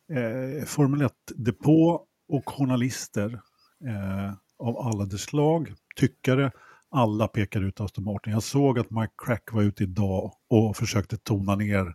eh, 0.10 0.66
Formel 0.66 1.02
1-depå 1.02 2.02
och 2.30 2.50
journalister 2.50 3.42
eh, 3.86 4.34
av 4.60 4.78
alla 4.78 5.06
dess 5.06 5.22
slag, 5.22 5.74
tyckare, 5.96 6.52
alla 6.92 7.28
pekar 7.28 7.62
ut 7.62 7.80
Aston 7.80 8.04
Martin. 8.04 8.34
Jag 8.34 8.44
såg 8.44 8.80
att 8.80 8.92
Mike 8.92 9.14
Crack 9.26 9.52
var 9.52 9.62
ute 9.62 9.84
idag 9.84 10.34
och 10.50 10.78
försökte 10.78 11.18
tona 11.18 11.56
ner 11.56 11.94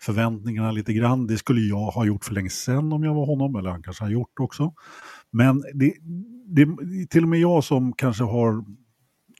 förväntningarna 0.00 0.72
lite 0.72 0.92
grann. 0.92 1.26
Det 1.26 1.38
skulle 1.38 1.60
jag 1.60 1.90
ha 1.90 2.04
gjort 2.04 2.24
för 2.24 2.34
länge 2.34 2.50
sedan 2.50 2.92
om 2.92 3.04
jag 3.04 3.14
var 3.14 3.26
honom, 3.26 3.56
eller 3.56 3.70
han 3.70 3.82
kanske 3.82 4.04
har 4.04 4.10
gjort 4.10 4.30
det 4.36 4.42
också. 4.42 4.74
Men 5.30 5.64
det, 5.74 5.94
det, 6.46 6.66
till 7.10 7.22
och 7.22 7.28
med 7.28 7.40
jag 7.40 7.64
som 7.64 7.92
kanske 7.92 8.24
har 8.24 8.64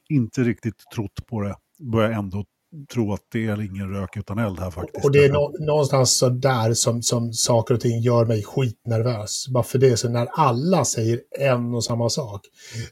inte 0.09 0.43
riktigt 0.43 0.83
trott 0.95 1.25
på 1.27 1.41
det 1.41 1.55
börjar 1.79 2.11
ändå 2.11 2.45
tro 2.93 3.13
att 3.13 3.21
det 3.31 3.45
är 3.45 3.61
ingen 3.61 3.89
rök 3.89 4.17
utan 4.17 4.39
eld 4.39 4.59
här 4.59 4.71
faktiskt. 4.71 5.05
Och 5.05 5.11
det 5.11 5.25
är 5.25 5.31
nå 5.31 5.53
någonstans 5.59 6.17
så 6.17 6.29
där 6.29 6.73
som, 6.73 7.01
som 7.01 7.33
saker 7.33 7.73
och 7.73 7.79
ting 7.79 8.01
gör 8.01 8.25
mig 8.25 8.43
skitnervös. 8.43 9.47
Bara 9.47 9.63
för 9.63 9.79
det, 9.79 9.97
så 9.97 10.09
när 10.09 10.25
alla 10.25 10.85
säger 10.85 11.19
en 11.39 11.73
och 11.75 11.83
samma 11.83 12.09
sak, 12.09 12.41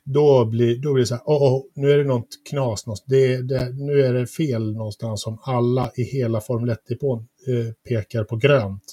då 0.04 0.46
blir, 0.46 0.82
då 0.82 0.94
blir 0.94 1.04
det 1.04 1.08
så 1.08 1.16
här, 1.16 1.24
oh, 1.26 1.54
oh, 1.54 1.64
nu 1.76 1.92
är 1.92 1.98
det 1.98 2.04
något 2.04 2.28
knas, 2.50 2.84
det, 3.06 3.42
det, 3.42 3.70
nu 3.70 4.02
är 4.02 4.14
det 4.14 4.28
fel 4.28 4.74
någonstans 4.74 5.22
som 5.22 5.40
alla 5.42 5.92
i 5.96 6.04
hela 6.04 6.42
Formel 6.42 6.70
1-depån 6.70 7.20
eh, 7.20 7.74
pekar 7.90 8.24
på 8.24 8.36
grönt. 8.36 8.84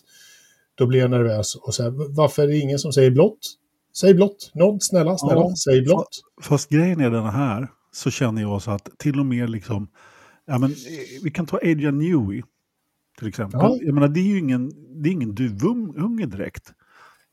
Då 0.75 0.87
blir 0.87 1.01
jag 1.01 1.11
nervös 1.11 1.55
och 1.55 1.75
så 1.75 1.83
här, 1.83 2.17
varför 2.17 2.43
är 2.43 2.47
det 2.47 2.59
ingen 2.59 2.79
som 2.79 2.93
säger 2.93 3.11
blått? 3.11 3.39
Säg 4.01 4.15
blått, 4.15 4.51
någon 4.55 4.81
snälla, 4.81 5.19
snälla, 5.19 5.41
ja, 5.41 5.55
säg 5.65 5.83
blått. 5.83 6.09
Fast 6.43 6.69
grejen 6.69 7.01
är 7.01 7.11
den 7.11 7.27
här, 7.27 7.69
så 7.93 8.11
känner 8.11 8.43
jag 8.43 8.63
så 8.63 8.71
att 8.71 8.89
till 8.99 9.21
och 9.21 9.27
med 9.27 9.51
liksom, 9.51 9.89
ja 10.47 10.59
men 10.59 10.71
eh, 10.71 10.77
vi 11.23 11.31
kan 11.31 11.47
ta 11.47 11.57
Adrian 11.57 11.99
Newey 11.99 12.43
till 13.19 13.29
exempel. 13.29 13.61
Ja. 13.63 13.79
Jag 13.83 13.95
menar, 13.95 14.09
det 14.09 14.21
är 14.21 14.25
ju 14.25 14.39
ingen, 14.39 14.73
det 15.03 15.09
är 15.09 15.13
ingen 15.13 15.35
duvunge 15.35 16.27
direkt. 16.27 16.73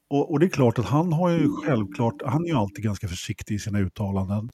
Och, 0.09 0.31
och, 0.31 0.39
det 0.39 0.45
är 0.45 0.49
klart 0.49 0.79
att 0.79 0.85
han 0.85 1.13
har 1.13 1.29
ju 1.29 1.49
självklart, 1.49 2.21
han 2.25 2.43
är 2.43 2.47
ju 2.47 2.55
alltid 2.55 2.83
ganska 2.83 3.07
försiktig 3.07 3.55
i 3.55 3.59
sina 3.59 3.79
uttalanden. 3.79 4.49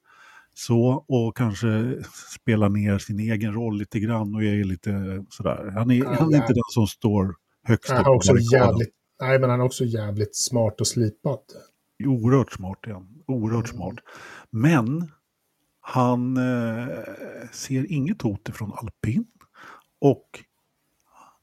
Så, 0.53 1.05
och 1.07 1.37
kanske 1.37 1.95
spelar 2.35 2.69
ner 2.69 2.97
sin 2.97 3.19
egen 3.19 3.53
roll 3.53 3.77
lite 3.77 3.99
grann 3.99 4.35
och 4.35 4.43
är 4.43 4.63
lite 4.63 5.25
sådär. 5.29 5.71
Han 5.75 5.91
är, 5.91 5.95
ja, 5.95 6.15
han 6.19 6.33
är 6.33 6.37
inte 6.37 6.53
den 6.53 6.63
som 6.73 6.87
står 6.87 7.35
högst 7.63 7.91
upp 7.91 8.03
på 8.03 8.37
jävligt, 8.53 8.93
Nej, 9.21 9.39
men 9.39 9.49
han 9.49 9.59
är 9.59 9.63
också 9.65 9.85
jävligt 9.85 10.35
smart 10.35 10.81
och 10.81 10.87
slipad. 10.87 11.39
Oerhört 12.05 12.51
smart 12.51 12.79
han. 12.85 13.23
Oerhört 13.27 13.71
mm. 13.71 13.77
smart. 13.77 13.95
Men 14.49 15.11
han 15.89 16.37
eh, 16.37 16.87
ser 17.51 17.91
inget 17.91 18.21
hot 18.21 18.49
ifrån 18.49 18.73
alpin. 18.73 19.25
Och 20.01 20.25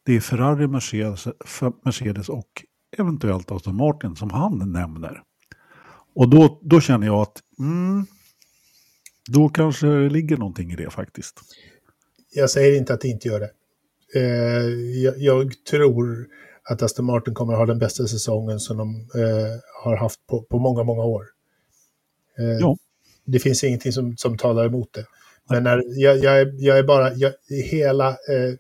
det 0.03 0.17
är 0.17 0.21
Ferrari, 0.21 0.67
Mercedes, 0.67 1.27
Mercedes 1.85 2.29
och 2.29 2.65
eventuellt 2.99 3.51
Aston 3.51 3.77
Martin 3.77 4.17
som 4.17 4.31
han 4.31 4.73
nämner. 4.73 5.23
Och 6.15 6.29
då, 6.31 6.61
då 6.63 6.81
känner 6.81 7.07
jag 7.07 7.21
att 7.21 7.41
mm, 7.59 8.07
då 9.29 9.49
kanske 9.49 9.87
det 9.87 10.09
ligger 10.11 10.37
någonting 10.37 10.71
i 10.73 10.77
det 10.77 10.91
faktiskt. 10.91 11.41
Jag 12.31 12.51
säger 12.51 12.79
inte 12.79 12.95
att 12.95 13.01
det 13.01 13.09
inte 13.09 13.29
gör 13.29 13.41
det. 13.41 13.51
Eh, 14.21 14.67
jag, 15.03 15.19
jag, 15.19 15.65
tror 15.71 16.27
att 16.63 16.83
Aston 16.83 17.07
Martin 17.07 17.35
kommer 17.35 17.53
att 17.53 17.59
ha 17.59 17.67
den 17.67 17.79
bästa 17.79 18.07
säsongen 18.07 18.61
som 18.61 18.77
de 18.77 18.95
eh, 18.95 19.61
har 19.85 19.97
haft 19.97 20.27
på, 20.27 20.43
på 20.43 20.59
många, 20.59 20.85
många 20.85 21.03
år. 21.03 21.25
Eh, 22.39 22.45
ja 22.45 22.77
det 23.27 23.39
finns 23.39 23.65
ingenting 23.65 23.93
som, 23.93 24.17
som 24.17 24.39
talar 24.39 24.67
emot 24.67 24.93
det. 24.93 25.07
Men 25.51 25.63
när, 25.63 25.83
jag, 25.87 26.19
jag, 26.19 26.49
jag 26.59 26.79
är 26.79 26.83
bara, 26.83 27.15
jag, 27.15 27.33
hela 27.49 28.09
eh, 28.09 28.55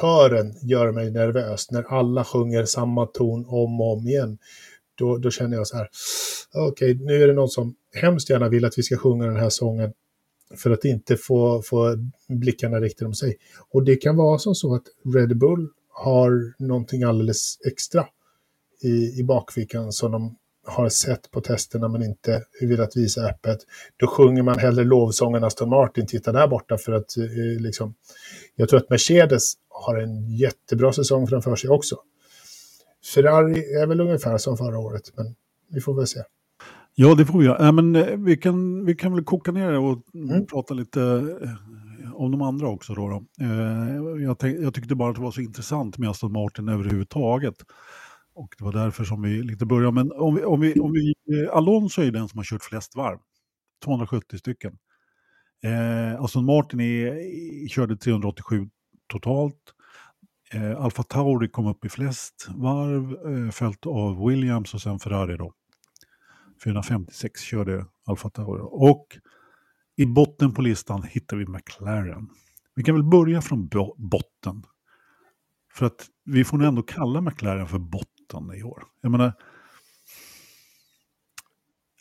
kören 0.00 0.54
gör 0.62 0.92
mig 0.92 1.10
nervös. 1.10 1.70
När 1.70 1.82
alla 1.82 2.24
sjunger 2.24 2.64
samma 2.64 3.06
ton 3.06 3.44
om 3.48 3.80
och 3.80 3.92
om 3.92 4.06
igen. 4.06 4.38
Då, 4.94 5.18
då 5.18 5.30
känner 5.30 5.56
jag 5.56 5.66
så 5.66 5.76
här, 5.76 5.88
okej, 6.54 6.94
okay, 6.94 7.06
nu 7.06 7.22
är 7.22 7.26
det 7.26 7.32
någon 7.32 7.48
som 7.48 7.74
hemskt 7.94 8.30
gärna 8.30 8.48
vill 8.48 8.64
att 8.64 8.78
vi 8.78 8.82
ska 8.82 8.96
sjunga 8.96 9.26
den 9.26 9.36
här 9.36 9.48
sången 9.48 9.92
för 10.56 10.70
att 10.70 10.84
inte 10.84 11.16
få, 11.16 11.62
få 11.62 11.96
blickarna 12.28 12.80
riktade 12.80 13.06
om 13.06 13.14
sig. 13.14 13.36
Och 13.70 13.84
det 13.84 13.96
kan 13.96 14.16
vara 14.16 14.38
som 14.38 14.54
så 14.54 14.74
att 14.74 14.84
Red 15.14 15.38
Bull 15.38 15.68
har 15.88 16.54
någonting 16.58 17.02
alldeles 17.02 17.58
extra 17.66 18.06
i, 18.82 19.20
i 19.20 19.24
bakfickan 19.24 19.92
som 19.92 20.12
de 20.12 20.36
har 20.66 20.88
sett 20.88 21.30
på 21.30 21.40
testerna 21.40 21.88
men 21.88 22.02
inte 22.02 22.42
velat 22.60 22.96
visa 22.96 23.20
öppet. 23.20 23.58
Då 23.96 24.06
sjunger 24.06 24.42
man 24.42 24.58
hellre 24.58 24.84
lovsången 24.84 25.44
Aston 25.44 25.68
Martin, 25.68 26.06
titta 26.06 26.32
där 26.32 26.48
borta 26.48 26.78
för 26.78 26.92
att 26.92 27.16
eh, 27.16 27.60
liksom, 27.60 27.94
jag 28.56 28.68
tror 28.68 28.80
att 28.80 28.90
Mercedes 28.90 29.52
har 29.68 29.96
en 29.96 30.36
jättebra 30.36 30.92
säsong 30.92 31.26
framför 31.26 31.56
sig 31.56 31.70
också. 31.70 31.96
Ferrari 33.14 33.74
är 33.74 33.86
väl 33.86 34.00
ungefär 34.00 34.38
som 34.38 34.56
förra 34.56 34.78
året, 34.78 35.12
men 35.16 35.34
vi 35.70 35.80
får 35.80 35.94
väl 35.94 36.06
se. 36.06 36.20
Ja, 36.94 37.14
det 37.14 37.26
får 37.26 37.38
vi 37.38 37.44
göra. 37.44 37.66
Äh, 37.66 37.72
men, 37.72 37.96
eh, 37.96 38.16
vi, 38.16 38.36
kan, 38.36 38.84
vi 38.84 38.94
kan 38.94 39.14
väl 39.14 39.24
koka 39.24 39.52
ner 39.52 39.72
det 39.72 39.78
och 39.78 39.98
mm. 40.14 40.46
prata 40.46 40.74
lite 40.74 41.00
eh, 41.42 42.14
om 42.14 42.30
de 42.30 42.42
andra 42.42 42.68
också. 42.68 42.94
Då, 42.94 43.08
då. 43.08 43.44
Eh, 43.44 44.22
jag, 44.22 44.36
jag 44.62 44.74
tyckte 44.74 44.94
bara 44.94 45.10
att 45.10 45.16
det 45.16 45.22
var 45.22 45.30
så 45.30 45.40
intressant 45.40 45.98
med 45.98 46.10
Aston 46.10 46.32
Martin 46.32 46.68
överhuvudtaget. 46.68 47.54
Och 48.34 48.54
det 48.58 48.64
var 48.64 48.72
därför 48.72 49.04
som 49.04 49.22
vi 49.22 49.42
lite 49.42 49.66
började. 49.66 49.92
Men 49.92 50.12
om 50.12 50.34
vi, 50.34 50.44
om 50.44 50.60
vi, 50.60 50.74
om 50.80 50.92
vi, 50.92 51.14
eh, 51.34 51.56
Alonso 51.56 52.02
är 52.02 52.10
den 52.10 52.28
som 52.28 52.38
har 52.38 52.44
kört 52.44 52.64
flest 52.64 52.96
varv. 52.96 53.18
270 53.84 54.38
stycken. 54.38 54.78
Eh, 55.62 56.22
Aston 56.22 56.44
Martin 56.44 56.80
är, 56.80 57.68
körde 57.68 57.96
387 57.96 58.70
totalt. 59.06 59.74
Eh, 60.52 60.80
Alfa 60.80 61.02
Tauri 61.02 61.48
kom 61.48 61.66
upp 61.66 61.84
i 61.84 61.88
flest 61.88 62.48
varv, 62.56 63.12
eh, 63.12 63.50
följt 63.50 63.86
av 63.86 64.26
Williams 64.26 64.74
och 64.74 64.82
sen 64.82 64.98
Ferrari 64.98 65.36
då. 65.36 65.52
456 66.64 67.40
körde 67.40 67.86
Alfa 68.06 68.30
Tauri. 68.30 68.60
Och 68.62 69.06
i 69.96 70.06
botten 70.06 70.54
på 70.54 70.62
listan 70.62 71.02
hittar 71.02 71.36
vi 71.36 71.46
McLaren. 71.46 72.28
Vi 72.74 72.82
kan 72.82 72.94
väl 72.94 73.04
börja 73.04 73.42
från 73.42 73.68
botten. 73.96 74.62
För 75.74 75.86
att 75.86 76.06
vi 76.24 76.44
får 76.44 76.58
nog 76.58 76.66
ändå 76.66 76.82
kalla 76.82 77.20
McLaren 77.20 77.66
för 77.66 77.78
botten 77.78 78.19
17 78.30 78.54
i 78.54 78.62
år. 78.62 78.84
Jag 79.00 79.12
menar, 79.12 79.32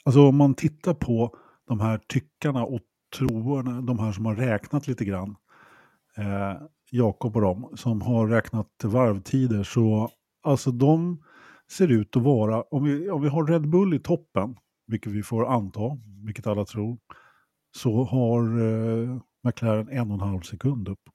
alltså 0.03 0.21
om 0.21 0.35
man 0.35 0.55
tittar 0.55 0.93
på 0.93 1.37
de 1.67 1.79
här 1.79 1.97
tyckarna 2.07 2.65
och 2.65 2.81
troarna, 3.17 3.81
de 3.81 3.99
här 3.99 4.11
som 4.11 4.25
har 4.25 4.35
räknat 4.35 4.87
lite 4.87 5.05
grann, 5.05 5.35
eh, 6.17 6.61
Jakob 6.91 7.35
och 7.35 7.41
dem, 7.41 7.71
som 7.75 8.01
har 8.01 8.27
räknat 8.27 8.67
varvtider, 8.83 9.63
så 9.63 10.11
alltså 10.43 10.71
de 10.71 11.23
ser 11.71 11.87
ut 11.87 12.15
att 12.15 12.23
vara, 12.23 12.61
om 12.61 12.83
vi, 12.83 13.09
om 13.09 13.21
vi 13.21 13.29
har 13.29 13.47
Red 13.47 13.69
Bull 13.69 13.93
i 13.93 13.99
toppen, 13.99 14.57
vilket 14.87 15.11
vi 15.11 15.23
får 15.23 15.45
anta, 15.45 15.97
vilket 16.25 16.47
alla 16.47 16.65
tror, 16.65 16.97
så 17.75 18.03
har 18.03 18.41
eh, 18.41 19.21
McLaren 19.43 19.89
en 19.89 20.11
och 20.11 20.13
en 20.13 20.29
halv 20.29 20.41
sekund 20.41 20.87
upp. 20.87 21.09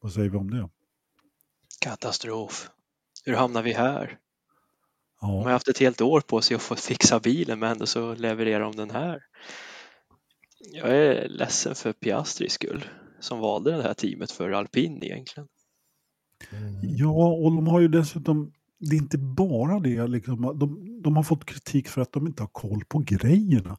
Vad 0.00 0.12
säger 0.12 0.30
vi 0.30 0.38
om 0.38 0.50
det? 0.50 0.68
Katastrof. 1.80 2.70
Hur 3.24 3.34
hamnar 3.34 3.62
vi 3.62 3.72
här? 3.72 4.18
Ja. 5.26 5.32
De 5.32 5.44
har 5.44 5.52
haft 5.52 5.68
ett 5.68 5.78
helt 5.78 6.00
år 6.00 6.20
på 6.20 6.40
sig 6.40 6.54
att 6.54 6.62
få 6.62 6.76
fixa 6.76 7.20
bilen 7.20 7.58
men 7.58 7.72
ändå 7.72 7.86
så 7.86 8.14
levererar 8.14 8.60
de 8.60 8.76
den 8.76 8.90
här. 8.90 9.22
Jag 10.72 10.96
är 10.96 11.28
ledsen 11.28 11.74
för 11.74 11.92
Piastris 11.92 12.52
skull 12.52 12.84
som 13.20 13.38
valde 13.38 13.76
det 13.76 13.82
här 13.82 13.94
teamet 13.94 14.30
för 14.30 14.50
alpin 14.50 15.02
egentligen. 15.02 15.48
Mm. 16.50 16.96
Ja, 16.96 17.28
och 17.28 17.52
de 17.54 17.66
har 17.66 17.80
ju 17.80 17.88
dessutom, 17.88 18.52
det 18.78 18.96
är 18.96 19.00
inte 19.00 19.18
bara 19.18 19.80
det, 19.80 20.06
liksom, 20.06 20.58
de, 20.58 20.98
de 21.02 21.16
har 21.16 21.22
fått 21.22 21.44
kritik 21.44 21.88
för 21.88 22.00
att 22.00 22.12
de 22.12 22.26
inte 22.26 22.42
har 22.42 22.50
koll 22.52 22.84
på 22.88 22.98
grejerna. 22.98 23.76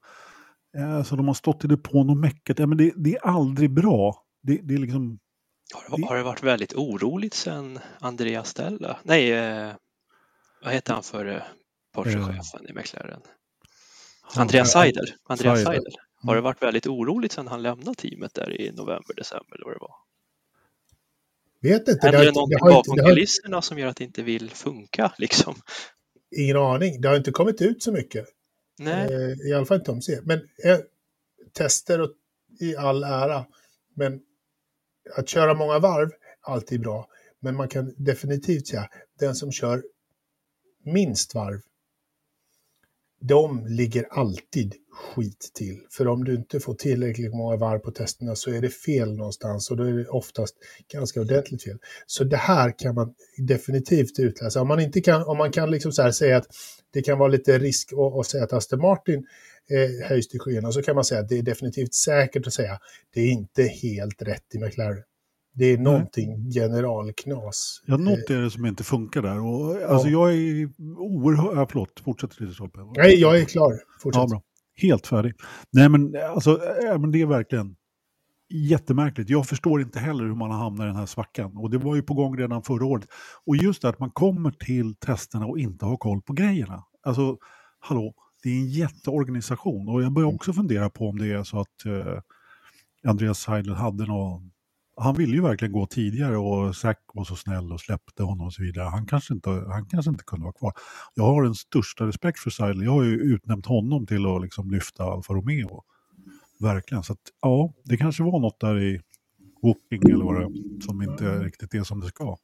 Alltså 0.98 1.16
de 1.16 1.27
har 1.27 1.34
stått 1.34 1.66
i 1.66 1.68
depån 1.68 2.10
och 2.10 2.18
meckat, 2.18 2.60
ja, 2.60 2.68
men 2.68 2.77
det, 2.77 2.94
det 2.96 3.16
är 3.16 3.27
aldrig 3.27 3.72
bra. 3.72 4.24
Det, 4.42 4.60
det 4.63 4.74
är 4.74 4.77
liksom... 4.77 5.20
Har 5.74 5.98
det, 5.98 6.06
har 6.08 6.18
det 6.18 6.24
varit 6.24 6.44
väldigt 6.44 6.74
oroligt 6.74 7.34
sedan 7.34 7.80
Andreas 8.00 8.50
Stella? 8.50 8.98
Nej, 9.04 9.32
eh, 9.32 9.72
vad 10.64 10.74
heter 10.74 10.94
han 10.94 11.04
för 11.04 11.26
eh, 11.26 11.42
Porsche-chefen 11.94 12.70
i 12.70 12.74
McLaren? 12.74 13.22
Andreas 14.36 14.72
Seidel. 14.72 15.14
Andreas 15.24 15.64
Seidel. 15.64 15.94
Har 16.16 16.34
det 16.34 16.40
mm. 16.40 16.44
varit 16.44 16.64
väldigt 16.64 16.88
oroligt 16.88 17.32
sedan 17.32 17.48
han 17.48 17.62
lämnade 17.62 17.96
teamet 17.96 18.34
där 18.34 18.62
i 18.62 18.72
november, 18.72 19.16
december 19.16 19.56
eller 19.56 19.66
vad 19.66 19.76
det 19.76 19.80
var? 19.80 19.96
Vet 21.62 21.88
inte. 21.88 22.08
Är 22.08 22.12
det, 22.12 22.26
det 22.26 22.32
någonting 22.32 22.60
bakom 22.62 22.98
kulisserna 22.98 23.62
som 23.62 23.80
gör 23.80 23.88
att 23.88 23.98
det 23.98 24.04
inte 24.04 24.24
vill 24.24 24.50
funka 24.50 25.14
liksom? 25.18 25.56
Ingen 26.38 26.58
aning. 26.58 27.02
Det 27.02 27.08
har 27.08 27.16
inte 27.16 27.32
kommit 27.32 27.62
ut 27.62 27.84
så 27.84 27.92
mycket. 27.92 28.26
Nej. 28.80 29.14
Eh, 29.14 29.50
I 29.50 29.54
alla 29.54 29.66
fall 29.66 29.78
inte 29.78 29.92
om 29.92 30.02
se. 30.02 30.20
Men 30.24 30.40
eh, 30.64 30.78
tester 31.54 32.02
och, 32.02 32.12
i 32.60 32.76
all 32.76 33.04
ära. 33.04 33.46
Men 33.94 34.22
att 35.18 35.30
köra 35.30 35.54
många 35.54 35.80
varv, 35.80 36.10
alltid 36.42 36.82
bra. 36.82 37.08
Men 37.40 37.56
man 37.56 37.68
kan 37.68 37.94
definitivt 37.98 38.68
säga, 38.68 38.90
den 39.20 39.36
som 39.36 39.52
kör 39.52 39.84
minst 40.88 41.36
varv, 41.36 41.62
de 43.20 43.67
ligger 43.67 44.08
alltid 44.10 44.75
skit 44.91 45.51
till. 45.53 45.79
För 45.91 46.08
om 46.08 46.24
du 46.24 46.36
inte 46.36 46.60
får 46.60 46.74
tillräckligt 46.74 47.34
många 47.34 47.58
varv 47.58 47.79
på 47.79 47.91
testerna 47.91 48.36
så 48.36 48.51
är 48.51 48.62
det 48.62 48.70
fel 48.70 49.15
någonstans 49.15 49.72
och 49.72 49.77
då 49.77 49.84
är 49.84 49.94
det 49.94 50.08
oftast 50.08 50.56
ganska 50.91 51.22
ordentligt 51.22 51.63
fel. 51.63 51.77
Så 52.06 52.24
det 52.24 52.38
här 52.38 52.79
kan 52.79 52.96
man 52.96 53.13
definitivt 53.38 54.20
utläsa. 54.20 54.62
Om 54.62 54.67
man, 54.67 54.79
inte 54.79 55.01
kan, 55.01 55.24
om 55.24 55.38
man 55.38 55.51
kan 55.51 55.72
liksom 55.72 55.91
så 55.91 56.12
säga 56.12 56.38
att 56.38 56.48
det 56.94 57.01
kan 57.01 57.17
vara 57.17 57.29
lite 57.29 57.60
risk 57.60 57.94
att, 57.94 58.20
att 58.20 58.25
säga 58.25 58.44
att 58.44 58.53
Aston 58.53 58.82
Martin 58.82 59.27
eh, 59.70 60.10
höjs 60.10 60.27
till 60.27 60.39
skyarna 60.39 60.72
så 60.72 60.82
kan 60.82 60.96
man 60.96 61.06
säga 61.06 61.22
att 61.22 61.29
det 61.29 61.38
är 61.38 61.44
definitivt 61.44 61.94
säkert 61.94 62.48
att 62.48 62.53
säga 62.53 62.74
att 62.74 62.82
det 63.13 63.22
är 63.22 63.32
inte 63.32 63.63
helt 63.63 64.22
rätt 64.22 64.56
i 64.56 64.60
McLaren. 64.60 65.03
Det 65.58 65.66
är 65.66 65.78
någonting 65.78 66.34
mm. 66.34 66.52
generalknas. 66.52 67.82
Ja, 67.86 67.98
något 67.98 68.30
är 68.30 68.42
det 68.42 68.52
som 68.52 68.66
inte 68.66 68.84
funkar 68.84 69.22
där. 69.22 69.40
Och, 69.40 69.92
alltså, 69.92 70.08
jag 70.08 70.34
är 70.34 70.70
oerhört... 70.98 71.56
Ja, 71.56 71.68
förlåt, 71.70 72.00
fortsätt 72.00 72.40
lite 72.40 72.54
Stolpe. 72.54 72.80
Nej, 72.96 73.16
jag 73.22 73.40
är 73.40 73.46
klar. 73.46 73.74
Fortsätt. 74.00 74.22
Ja, 74.22 74.28
bra. 74.28 74.42
Helt 74.76 75.08
färdig. 75.08 75.34
Nej, 75.72 75.90
men, 75.90 76.16
alltså, 76.34 76.60
ja, 76.84 76.98
men 76.98 77.12
det 77.12 77.22
är 77.22 77.26
verkligen... 77.26 77.76
jättemärkligt. 78.50 79.30
Jag 79.30 79.48
förstår 79.48 79.82
inte 79.82 80.00
heller 80.00 80.24
hur 80.24 80.36
man 80.36 80.52
har 80.52 80.58
hamnat 80.58 80.84
i 80.84 80.88
den 80.88 80.96
här 80.96 81.06
svackan. 81.06 81.58
Och 81.58 81.70
det 81.70 81.78
var 81.78 81.96
ju 81.96 82.02
på 82.02 82.14
gång 82.14 82.38
redan 82.38 82.64
förra 82.64 82.86
året. 82.86 83.06
Och 83.46 83.56
just 83.56 83.82
det 83.82 83.90
att 83.90 84.00
man 84.00 84.12
kommer 84.12 84.52
till 84.52 84.96
testerna 84.96 85.46
och 85.46 85.60
inte 85.60 85.86
har 85.86 85.98
koll 85.98 86.22
på 86.22 86.34
grejerna. 86.34 86.84
Alltså, 87.04 87.38
hallå, 87.80 88.14
det 88.44 88.50
är 88.50 88.54
en 88.54 88.70
jätteorganisation. 88.70 89.90
Och 89.90 90.04
jag 90.04 90.12
börjar 90.12 90.36
också 90.36 90.54
fundera 90.54 90.90
på 90.90 91.10
om 91.10 91.18
det 91.18 91.32
är 91.32 91.44
så 91.44 91.60
att 91.60 91.86
eh, 91.86 92.22
Andreas 93.04 93.40
Seidel 93.40 93.74
hade 93.74 94.06
någon... 94.06 94.52
Han 95.00 95.16
ville 95.16 95.34
ju 95.34 95.42
verkligen 95.42 95.72
gå 95.72 95.86
tidigare 95.86 96.38
och 96.38 96.75
Zack 96.75 97.00
var 97.13 97.24
så 97.24 97.36
snäll 97.36 97.74
och 97.74 97.80
släppte 97.82 98.24
honom 98.24 98.48
och 98.48 98.54
så 98.54 98.62
vidare. 98.63 98.86
Han 98.86 99.06
kanske 99.06 99.34
inte, 99.34 99.50
han 99.50 99.86
kanske 99.86 100.12
inte 100.12 100.24
kunde 100.24 100.44
vara 100.44 100.54
kvar. 100.54 100.74
Jag 101.16 101.24
har 101.24 101.44
den 101.44 101.56
största 101.56 102.08
respekt 102.08 102.39
för 102.39 102.50
Seidel. 102.50 102.84
Jag 102.84 102.92
har 102.92 103.04
ju 103.04 103.16
utnämnt 103.16 103.66
honom 103.66 104.06
till 104.08 104.25
att 104.25 104.42
liksom 104.42 104.72
lyfta 104.72 105.04
Alfa 105.04 105.34
Romeo. 105.34 105.84
Verkligen. 106.60 107.04
Så 107.04 107.13
att, 107.13 107.20
ja, 107.42 107.74
det 107.84 107.98
kanske 107.98 108.24
var 108.24 108.39
något 108.39 108.60
där 108.60 108.80
i 108.82 109.01
Woking 109.62 110.12
eller 110.12 110.25
vad 110.25 110.36
det 110.36 110.44
är, 110.46 110.82
som 110.82 111.01
inte 111.01 111.39
riktigt 111.39 111.74
är 111.74 111.84
som 111.84 112.00
det 112.00 112.08
ska. 112.08 112.38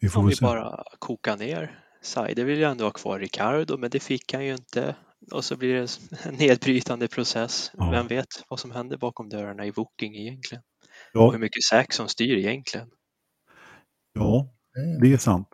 Vi 0.00 0.08
får 0.08 0.20
Om 0.20 0.26
vi 0.26 0.36
se. 0.36 0.44
bara 0.44 0.84
kokar 0.98 1.36
ner. 1.36 1.80
Seider 2.02 2.44
vill 2.44 2.58
ju 2.58 2.64
ändå 2.64 2.84
ha 2.84 2.90
kvar 2.90 3.18
Ricardo, 3.18 3.76
men 3.78 3.90
det 3.90 4.00
fick 4.00 4.32
han 4.32 4.44
ju 4.44 4.52
inte. 4.52 4.96
Och 5.32 5.44
så 5.44 5.56
blir 5.56 5.74
det 5.74 5.98
en 6.24 6.34
nedbrytande 6.38 7.08
process. 7.08 7.72
Ja. 7.78 7.90
Vem 7.90 8.06
vet 8.06 8.26
vad 8.48 8.60
som 8.60 8.70
händer 8.70 8.96
bakom 8.96 9.28
dörrarna 9.28 9.66
i 9.66 9.70
Woking 9.70 10.16
egentligen? 10.16 10.62
Ja. 11.16 11.30
Hur 11.30 11.38
mycket 11.38 11.62
Sax 11.62 11.96
som 11.96 12.08
styr 12.08 12.36
egentligen? 12.36 12.86
Ja, 14.14 14.48
det 15.00 15.12
är 15.12 15.16
sant. 15.16 15.48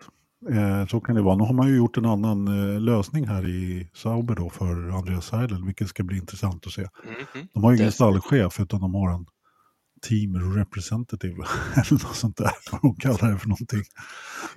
Eh, 0.50 0.86
så 0.86 1.00
kan 1.00 1.14
det 1.14 1.22
vara. 1.22 1.36
Nu 1.36 1.44
har 1.44 1.52
man 1.52 1.68
ju 1.68 1.76
gjort 1.76 1.96
en 1.96 2.06
annan 2.06 2.48
eh, 2.48 2.80
lösning 2.80 3.28
här 3.28 3.48
i 3.48 3.88
Sauber 3.94 4.34
då 4.34 4.50
för 4.50 4.88
Andreas 4.98 5.26
Seidel, 5.26 5.64
vilket 5.64 5.88
ska 5.88 6.02
bli 6.02 6.16
intressant 6.16 6.66
att 6.66 6.72
se. 6.72 6.80
Mm 6.80 7.14
-hmm. 7.34 7.48
De 7.54 7.64
har 7.64 7.72
ju 7.72 7.78
ingen 7.78 7.92
stallchef 7.92 8.60
utan 8.60 8.80
de 8.80 8.94
har 8.94 9.14
en 9.14 9.26
team 10.08 10.56
representative 10.56 11.34
eller 11.74 11.92
något 11.92 12.16
sånt 12.16 12.36
där, 12.36 12.50
vad 12.72 12.80
de 12.82 12.96
kallar 12.96 13.32
det 13.32 13.38
för 13.38 13.48
någonting. 13.48 13.82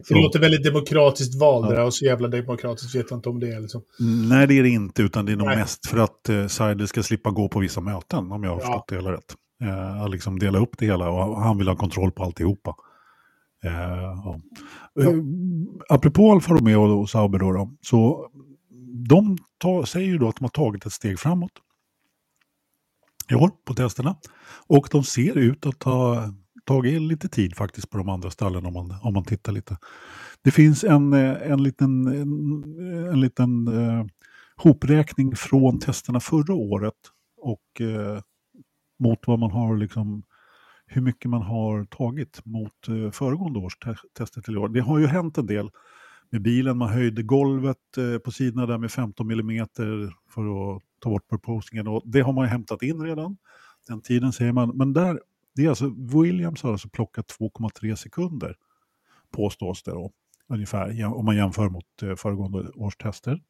Så. 0.04 0.14
Det 0.14 0.22
låter 0.22 0.40
väldigt 0.40 0.64
demokratiskt 0.64 1.40
val 1.40 1.74
ja. 1.76 1.84
och 1.84 1.94
så 1.94 2.06
jävla 2.06 2.28
demokratiskt 2.28 2.96
vet 2.96 3.06
jag 3.10 3.18
inte 3.18 3.30
om 3.30 3.40
det 3.40 3.52
är. 3.52 3.60
Liksom. 3.60 3.82
Nej, 4.30 4.48
det 4.48 4.60
är 4.60 4.64
det 4.64 4.70
inte, 4.70 5.02
utan 5.02 5.26
det 5.26 5.32
är 5.32 5.36
nog 5.36 5.48
Nej. 5.48 5.58
mest 5.58 5.88
för 5.88 5.98
att 5.98 6.30
eh, 6.30 6.48
Seidel 6.48 6.88
ska 6.88 7.04
slippa 7.04 7.32
gå 7.32 7.50
på 7.50 7.60
vissa 7.60 7.82
möten, 7.82 8.32
om 8.32 8.44
jag 8.44 8.52
har 8.52 8.58
ja. 8.58 8.66
förstått 8.66 8.88
det 8.88 8.96
hela 8.96 9.12
rätt. 9.12 9.36
Eh, 9.62 10.02
att 10.02 10.12
liksom 10.12 10.40
dela 10.40 10.60
upp 10.60 10.78
det 10.78 10.86
hela 10.86 11.10
och 11.10 11.42
han 11.42 11.58
vill 11.58 11.68
ha 11.68 11.76
kontroll 11.76 12.12
på 12.12 12.24
alltihopa. 12.24 12.76
Eh, 13.64 13.72
ja. 13.72 14.40
Ja. 14.94 15.02
Eh, 15.02 15.18
apropå 15.90 16.32
Alfa 16.32 16.54
Romeo 16.54 17.02
och 17.02 17.10
Sauber 17.10 17.40
då, 17.40 17.52
då 17.52 17.72
så 17.82 18.30
de 19.10 19.38
tar, 19.58 19.86
säger 19.86 20.08
ju 20.08 20.18
då 20.18 20.30
att 20.30 20.36
de 20.36 20.44
har 20.44 20.50
tagit 20.50 20.86
ett 20.86 20.94
steg 20.94 21.20
framåt 21.20 21.52
i 23.32 23.36
år 23.36 23.52
på 23.66 23.74
testerna. 23.74 24.16
Och 24.68 24.88
de 24.92 25.04
ser 25.04 25.38
ut 25.38 25.66
att 25.66 25.84
ha 25.84 26.30
tagit 26.66 27.02
lite 27.02 27.30
tid 27.30 27.56
faktiskt 27.56 27.90
på 27.90 27.98
de 27.98 28.10
andra 28.10 28.32
stallen 28.32 28.66
om 28.66 28.74
man, 28.74 28.96
om 29.02 29.14
man 29.14 29.24
tittar 29.24 29.52
lite. 29.52 29.78
Det 30.42 30.52
finns 30.52 30.84
en, 30.84 31.14
eh, 31.14 31.52
en 31.52 31.64
liten, 31.64 32.08
en, 32.08 32.64
en 33.12 33.22
liten 33.22 33.68
eh, 33.68 34.06
hopräkning 34.56 35.36
från 35.36 35.80
testerna 35.80 36.20
förra 36.20 36.54
året 36.54 36.94
och 37.42 37.82
eh, 37.82 38.22
mot 39.00 39.28
vad 39.28 39.40
man 39.40 39.52
har 39.52 39.78
liksom 39.78 40.24
hur 40.88 41.02
mycket 41.02 41.30
man 41.30 41.42
har 41.42 41.86
tagit 41.86 42.46
mot 42.46 42.88
eh, 42.88 43.12
föregående 43.12 43.60
års 43.60 43.78
te 43.78 43.96
tester 44.18 44.42
till 44.42 44.58
år. 44.58 44.70
Det 44.70 44.80
har 44.80 45.00
ju 45.00 45.08
hänt 45.08 45.38
en 45.38 45.46
del 45.46 45.70
med 46.30 46.42
bilen. 46.42 46.78
Man 46.78 46.90
höjde 46.90 47.24
golvet 47.24 47.98
eh, 47.98 48.18
på 48.18 48.32
sidorna 48.32 48.66
där 48.66 48.78
med 48.78 48.92
15 48.92 49.32
mm 49.32 49.68
för 50.30 50.76
att 50.76 50.82
ta 51.00 51.10
bort 51.10 51.30
proposingen 51.30 51.88
och 51.88 52.02
det 52.06 52.22
har 52.22 52.34
man 52.34 52.46
ju 52.46 52.50
hämtat 52.50 52.84
in 52.84 53.02
redan. 53.02 53.38
Den 53.88 54.02
tiden 54.02 54.34
säger 54.34 54.52
man. 54.52 54.78
Men 54.78 54.94
där, 54.94 55.20
det 55.56 55.66
är 55.66 55.70
alltså, 55.70 55.94
Williams 56.22 56.64
har 56.64 56.72
alltså 56.72 56.90
plockat 56.90 57.26
2,3 57.40 57.96
sekunder 57.96 58.56
påstås 59.32 59.84
det 59.84 59.92
då. 59.92 60.12
Ungefär 60.48 61.06
om 61.06 61.26
man 61.26 61.36
jämför 61.36 61.70
mot 61.70 62.04
eh, 62.04 62.16
föregående 62.16 62.70
års 62.76 62.98
tester. 62.98 63.42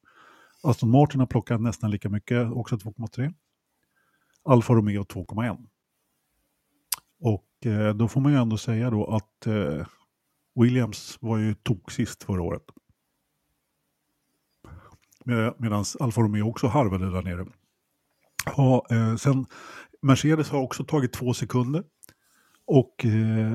Aston 0.64 0.90
Martin 0.90 1.20
har 1.20 1.28
plockat 1.28 1.62
nästan 1.62 1.92
lika 1.92 2.10
mycket, 2.10 2.52
också 2.52 2.76
2,3. 2.76 3.34
Alfa 4.46 4.74
Romeo 4.74 5.04
2,1. 5.04 5.68
Och 7.20 7.66
eh, 7.66 7.96
då 7.96 8.08
får 8.08 8.22
man 8.22 8.32
ju 8.32 8.38
ändå 8.38 8.58
säga 8.58 8.90
då 8.90 9.06
att 9.06 9.48
eh, 9.48 9.88
Williams 10.56 11.18
var 11.22 11.38
ju 11.38 11.54
tok 11.54 11.92
sist 11.92 12.24
förra 12.24 12.42
året. 12.42 12.64
Med, 15.26 15.54
Medan 15.58 15.86
Alfa 16.00 16.22
Romeo 16.22 16.50
också 16.50 16.68
harvade 16.68 17.12
där 17.12 17.22
nere. 17.22 17.46
Ja, 18.58 18.86
eh, 18.90 19.16
sen 19.16 19.46
Mercedes 20.02 20.50
har 20.50 20.62
också 20.62 20.84
tagit 20.84 21.14
två 21.14 21.34
sekunder. 21.34 21.84
Och 22.66 23.06
eh, 23.06 23.54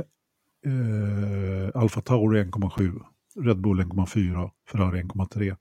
eh, 0.66 1.70
Alfa 1.74 2.00
Tauri 2.00 2.42
1,7, 2.44 3.03
Red 3.40 3.61
Bull 3.61 3.81
1,4, 3.81 4.50
Ferrari 4.70 5.03
1,3. 5.03 5.57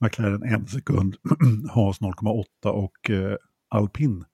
McLaren 0.00 0.42
1 0.42 0.70
sekund, 0.70 1.16
Haas 1.70 2.00
0,8 2.00 2.68
och 2.68 3.10
eh, 3.10 3.36
Alpin, 3.68 4.24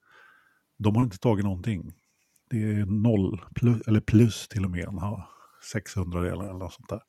de 0.80 0.96
har 0.96 1.02
inte 1.02 1.18
tagit 1.18 1.44
någonting. 1.44 1.92
Det 2.50 2.62
är 2.62 2.86
noll, 2.86 3.40
plus, 3.54 3.80
eller 3.86 4.00
plus 4.00 4.48
till 4.48 4.64
och 4.64 4.70
med, 4.70 4.88
600 5.72 6.20
delar 6.20 6.44
eller 6.44 6.58
något 6.58 6.72
sånt 6.72 6.88
där. 6.88 7.00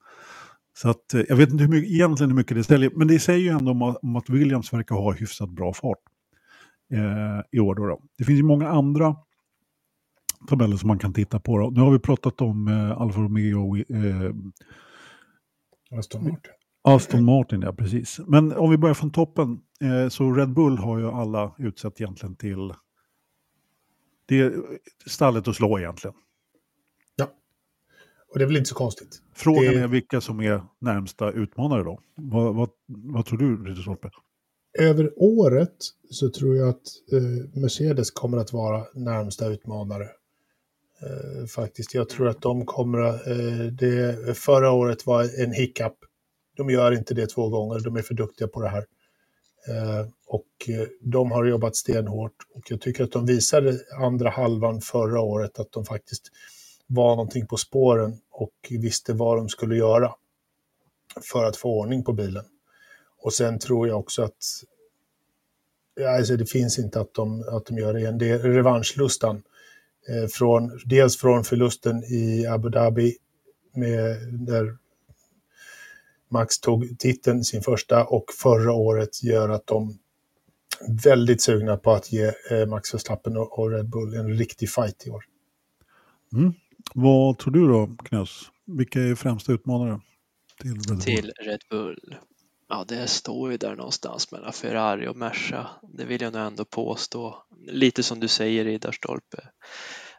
Så 0.74 0.90
att, 0.90 1.14
eh, 1.14 1.22
jag 1.30 1.36
vet 1.36 1.50
inte 1.50 1.64
hur 1.64 1.72
mycket, 1.72 1.92
egentligen 1.92 2.30
hur 2.30 2.38
mycket 2.38 2.58
det 2.58 2.64
ställer, 2.64 2.92
men 2.96 3.08
det 3.08 3.20
säger 3.20 3.40
ju 3.40 3.50
ändå 3.50 3.72
om, 3.72 3.96
om 4.02 4.16
att 4.16 4.30
Williams 4.30 4.74
verkar 4.74 4.96
ha 4.96 5.14
hyfsat 5.14 5.50
bra 5.50 5.74
fart 5.74 5.98
eh, 6.94 7.42
i 7.52 7.60
år. 7.60 7.76
Då, 7.76 7.88
då 7.88 8.02
Det 8.18 8.24
finns 8.24 8.40
ju 8.40 8.44
många 8.44 8.70
andra 8.70 9.16
tabeller 10.48 10.78
som 10.78 10.88
man 10.88 11.00
kan 11.00 11.14
titta 11.14 11.40
på. 11.40 11.58
Då. 11.58 11.70
Nu 11.70 11.82
har 11.82 11.92
vi 11.92 12.00
pratat 12.00 12.42
om 12.42 12.68
eh, 12.68 13.02
Alfa 13.02 13.20
Romeo 13.20 13.78
eh, 13.78 14.32
Aston 16.00 16.24
Martin. 16.24 16.52
Aston 16.84 17.26
Martin, 17.26 17.62
ja 17.62 17.74
precis. 17.74 18.20
Men 18.28 18.54
om 18.54 18.72
vi 18.72 18.78
börjar 18.78 18.94
från 18.94 19.12
toppen, 19.12 19.60
eh, 19.82 20.10
så 20.10 20.32
Red 20.32 20.54
Bull 20.54 20.78
har 20.78 21.00
ju 21.00 21.12
alla 21.12 21.56
utsett 21.58 22.02
egentligen 22.02 22.36
till 22.36 22.74
det 24.32 24.40
är 24.40 24.54
stallet 25.06 25.48
att 25.48 25.56
slå 25.56 25.80
egentligen. 25.80 26.16
Ja, 27.16 27.32
och 28.28 28.40
det 28.40 28.46
är 28.46 28.48
väl 28.48 28.58
inte 28.58 28.70
så 28.70 28.76
konstigt. 28.76 29.22
Frågan 29.34 29.74
det... 29.74 29.80
är 29.80 29.88
vilka 29.88 30.22
som 30.22 30.40
är 30.40 30.64
närmsta 30.80 31.32
utmanare 31.32 31.84
då. 31.84 32.00
Vad, 32.16 32.56
vad, 32.56 32.70
vad 32.88 33.26
tror 33.26 33.40
du, 33.40 33.64
Ridderstolpe? 33.64 34.10
Över 34.80 35.14
året 35.16 35.76
så 36.10 36.30
tror 36.30 36.56
jag 36.56 36.70
att 36.70 36.82
eh, 37.12 37.60
Mercedes 37.62 38.12
kommer 38.12 38.38
att 38.38 38.54
vara 38.54 38.86
närmsta 38.94 39.48
utmanare. 39.48 40.04
Eh, 41.02 41.46
faktiskt, 41.46 41.94
jag 41.94 42.10
tror 42.10 42.28
att 42.28 42.42
de 42.42 42.66
kommer 42.66 43.00
att... 43.00 43.28
Eh, 43.28 43.66
det, 43.80 44.38
förra 44.38 44.72
året 44.72 45.06
var 45.06 45.44
en 45.44 45.54
hiccup. 45.54 45.96
De 46.58 46.70
gör 46.70 46.92
inte 46.92 47.14
det 47.14 47.28
två 47.28 47.50
gånger, 47.50 47.80
de 47.80 47.96
är 47.96 48.02
för 48.02 48.14
duktiga 48.14 48.48
på 48.48 48.62
det 48.62 48.70
här. 48.70 48.86
Eh, 49.68 50.08
och 50.28 50.70
eh, 50.70 50.88
de 51.02 51.32
har 51.32 51.46
jobbat 51.46 51.76
stenhårt 51.76 52.36
och 52.54 52.72
jag 52.72 52.82
tycker 52.82 53.04
att 53.04 53.12
de 53.12 53.26
visade 53.26 53.80
andra 54.02 54.30
halvan 54.30 54.82
förra 54.82 55.22
året 55.22 55.60
att 55.60 55.72
de 55.72 55.86
faktiskt 55.86 56.32
var 56.88 57.16
någonting 57.16 57.48
på 57.48 57.58
spåren 57.58 58.18
och 58.32 58.54
visste 58.70 59.14
vad 59.14 59.38
de 59.38 59.50
skulle 59.50 59.76
göra 59.76 60.16
för 61.32 61.44
att 61.44 61.58
få 61.58 61.80
ordning 61.80 62.04
på 62.04 62.14
bilen. 62.14 62.46
Och 63.24 63.34
sen 63.34 63.60
tror 63.60 63.88
jag 63.88 64.00
också 64.00 64.24
att 64.24 64.64
alltså 66.08 66.36
det 66.38 66.46
finns 66.46 66.80
inte 66.80 67.00
att 67.00 67.14
de, 67.14 67.44
att 67.48 67.66
de 67.66 67.78
gör 67.78 67.94
det 67.94 68.00
igen. 68.00 68.18
Det 68.18 68.30
är 68.30 68.40
revanschlustan. 68.40 69.44
Eh, 70.08 70.28
från, 70.28 70.80
dels 70.86 71.18
från 71.18 71.44
förlusten 71.44 72.04
i 72.04 72.46
Abu 72.48 72.70
Dhabi 72.70 73.18
med, 73.74 74.18
där 74.48 74.78
Max 76.32 76.60
tog 76.60 77.00
titeln, 77.00 77.44
sin 77.44 77.62
första, 77.62 78.06
och 78.06 78.26
förra 78.42 78.74
året 78.74 79.24
gör 79.24 79.50
att 79.50 79.68
de 79.68 79.98
är 80.80 81.04
väldigt 81.04 81.42
sugna 81.42 81.78
på 81.78 81.92
att 81.92 82.12
ge 82.12 82.32
eh, 82.52 82.66
Max 82.68 82.94
Verstappen 82.94 83.38
och 83.38 83.72
Red 83.72 83.90
Bull 83.90 84.14
en 84.14 84.38
riktig 84.38 84.70
fight 84.70 85.08
i 85.08 85.10
år. 85.10 85.24
Mm. 86.34 86.54
Vad 86.94 87.38
tror 87.38 87.54
du 87.54 87.68
då, 87.68 87.96
Knös? 88.06 88.42
Vilka 88.66 89.02
är 89.02 89.16
främsta 89.16 89.52
utmanare 89.52 90.02
till 90.62 90.74
Red 90.74 90.88
Bull? 90.88 91.02
Till 91.02 91.32
Red 91.46 91.62
Bull? 91.70 92.16
Ja, 92.70 92.86
det 92.88 93.08
står 93.08 93.52
ju 93.52 93.58
där 93.58 93.76
någonstans 93.76 94.32
mellan 94.32 94.54
Ferrari 94.54 95.08
och 95.08 95.16
Merca. 95.16 95.68
Det 95.94 96.06
vill 96.06 96.22
jag 96.22 96.34
nog 96.34 96.42
ändå 96.42 96.66
påstå. 96.66 97.44
Lite 97.68 98.04
som 98.04 98.20
du 98.20 98.28
säger, 98.28 98.66
Riddarstolpe. 98.66 99.38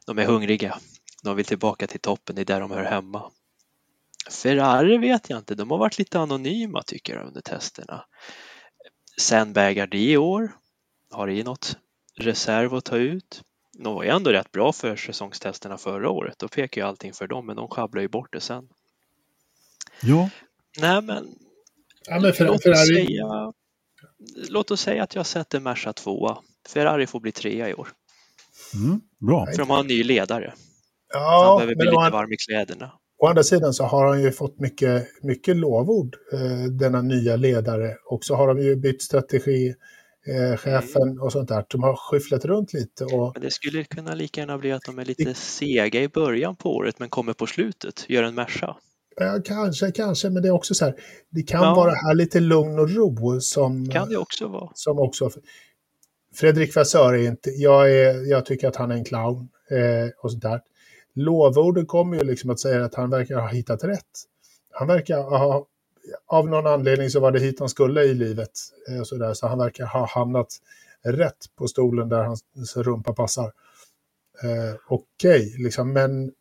De 0.06 0.18
är 0.18 0.24
hungriga. 0.24 0.78
De 1.22 1.36
vill 1.36 1.44
tillbaka 1.44 1.86
till 1.86 2.00
toppen, 2.00 2.36
det 2.36 2.42
är 2.42 2.46
där 2.46 2.60
de 2.60 2.70
hör 2.70 2.84
hemma. 2.84 3.22
Ferrari 4.30 4.98
vet 4.98 5.30
jag 5.30 5.38
inte, 5.38 5.54
de 5.54 5.70
har 5.70 5.78
varit 5.78 5.98
lite 5.98 6.18
anonyma 6.18 6.82
tycker 6.82 7.14
jag 7.16 7.26
under 7.26 7.40
testerna. 7.40 8.04
Sandbagar 9.16 9.86
det 9.86 9.98
i 9.98 10.16
år, 10.16 10.52
har 11.10 11.28
i 11.28 11.42
något 11.42 11.76
reserv 12.14 12.74
att 12.74 12.84
ta 12.84 12.96
ut. 12.96 13.42
De 13.78 13.94
var 13.94 14.02
ju 14.02 14.08
ändå 14.10 14.30
rätt 14.32 14.52
bra 14.52 14.72
för 14.72 14.96
säsongstesterna 14.96 15.78
förra 15.78 16.10
året, 16.10 16.38
då 16.38 16.48
pekar 16.48 16.80
ju 16.80 16.86
allting 16.86 17.12
för 17.12 17.26
dem, 17.26 17.46
men 17.46 17.56
de 17.56 17.68
sjabblar 17.68 18.02
ju 18.02 18.08
bort 18.08 18.32
det 18.32 18.40
sen. 18.40 18.68
Ja. 20.02 20.30
Nej 20.78 21.02
men, 21.02 21.34
ja, 22.08 22.20
men 22.20 22.32
för, 22.32 22.46
låt, 22.46 22.62
Ferrari... 22.62 22.82
oss 22.82 23.06
säga, 23.06 23.52
låt 24.48 24.70
oss 24.70 24.80
säga 24.80 25.02
att 25.02 25.14
jag 25.14 25.26
sätter 25.26 25.60
Merca 25.60 25.92
tvåa. 25.92 26.38
Ferrari 26.68 27.06
får 27.06 27.20
bli 27.20 27.32
trea 27.32 27.68
i 27.68 27.74
år. 27.74 27.88
Mm, 28.74 29.00
bra. 29.18 29.46
För 29.46 29.58
de 29.58 29.70
har 29.70 29.80
en 29.80 29.86
ny 29.86 30.04
ledare. 30.04 30.54
Han 31.14 31.22
Ja, 31.22 31.54
behöver 31.56 31.74
bli 31.74 31.84
lite 31.86 31.98
an- 32.00 32.12
varm 32.12 32.32
i 32.32 32.36
kläderna. 32.36 32.98
Å 33.22 33.26
andra 33.26 33.42
sidan 33.42 33.72
så 33.72 33.84
har 33.84 34.06
han 34.06 34.22
ju 34.22 34.32
fått 34.32 34.60
mycket, 34.60 35.06
mycket 35.22 35.56
lovord, 35.56 36.16
eh, 36.32 36.70
denna 36.72 37.02
nya 37.02 37.36
ledare. 37.36 37.96
Och 38.10 38.24
så 38.24 38.34
har 38.34 38.48
de 38.54 38.62
ju 38.62 38.76
bytt 38.76 39.02
strategi, 39.02 39.74
eh, 40.26 40.56
chefen 40.56 41.20
och 41.20 41.32
sånt 41.32 41.48
där. 41.48 41.64
De 41.68 41.82
har 41.82 41.96
skyfflat 41.96 42.44
runt 42.44 42.72
lite 42.72 43.04
och 43.04 43.30
Men 43.34 43.42
det 43.42 43.50
skulle 43.50 43.84
kunna 43.84 44.14
lika 44.14 44.40
gärna 44.40 44.58
bli 44.58 44.72
att 44.72 44.82
de 44.86 44.98
är 44.98 45.04
lite 45.04 45.34
sega 45.34 46.00
i 46.02 46.08
början 46.08 46.56
på 46.56 46.76
året 46.76 46.98
men 46.98 47.08
kommer 47.08 47.32
på 47.32 47.46
slutet, 47.46 48.04
gör 48.08 48.22
en 48.22 48.34
Merca. 48.34 48.76
Ja, 49.16 49.38
kanske, 49.44 49.90
kanske, 49.90 50.30
men 50.30 50.42
det 50.42 50.48
är 50.48 50.52
också 50.52 50.74
så 50.74 50.84
här, 50.84 50.94
det 51.30 51.42
kan 51.42 51.62
Ja. 51.62 51.74
vara 51.74 51.90
här 51.94 52.14
lite 52.14 52.40
lugn 52.40 52.78
och 52.78 52.90
ro 52.90 53.40
som, 53.40 53.90
Kan 53.90 54.08
det 54.08 54.16
också 54.16 54.48
vara. 54.48 54.70
som 54.74 54.98
också... 54.98 55.30
Fredrik 56.34 56.76
Vassör 56.76 57.12
är 57.14 57.28
inte, 57.28 57.50
jag, 57.50 57.90
är, 57.92 58.30
jag 58.30 58.46
tycker 58.46 58.68
att 58.68 58.76
han 58.76 58.90
är 58.90 58.94
en 58.94 59.04
clown 59.04 59.48
eh, 59.70 60.10
och 60.22 60.30
sånt 60.30 60.42
där. 60.42 60.60
Lovorden 61.14 61.86
kommer 61.86 62.16
ju 62.16 62.24
liksom 62.24 62.50
att 62.50 62.60
säga 62.60 62.84
att 62.84 62.94
han 62.94 63.10
verkar 63.10 63.40
ha 63.40 63.48
hittat 63.48 63.84
rätt. 63.84 64.24
Han 64.70 64.88
verkar 64.88 65.22
ha, 65.22 65.66
av 66.26 66.48
någon 66.48 66.66
anledning 66.66 67.10
så 67.10 67.20
var 67.20 67.32
det 67.32 67.40
hit 67.40 67.60
han 67.60 67.68
skulle 67.68 68.02
i 68.02 68.14
livet. 68.14 68.50
Eh, 68.88 69.00
och 69.00 69.06
så, 69.06 69.16
där, 69.16 69.34
så 69.34 69.46
han 69.46 69.58
verkar 69.58 69.86
ha 69.86 70.06
hamnat 70.06 70.48
rätt 71.04 71.46
på 71.56 71.68
stolen 71.68 72.08
där 72.08 72.22
hans 72.22 72.76
rumpa 72.76 73.12
passar. 73.12 73.52
Eh, 74.42 74.76
Okej, 74.88 75.54
liksom, 75.58 75.92
men 75.92 76.32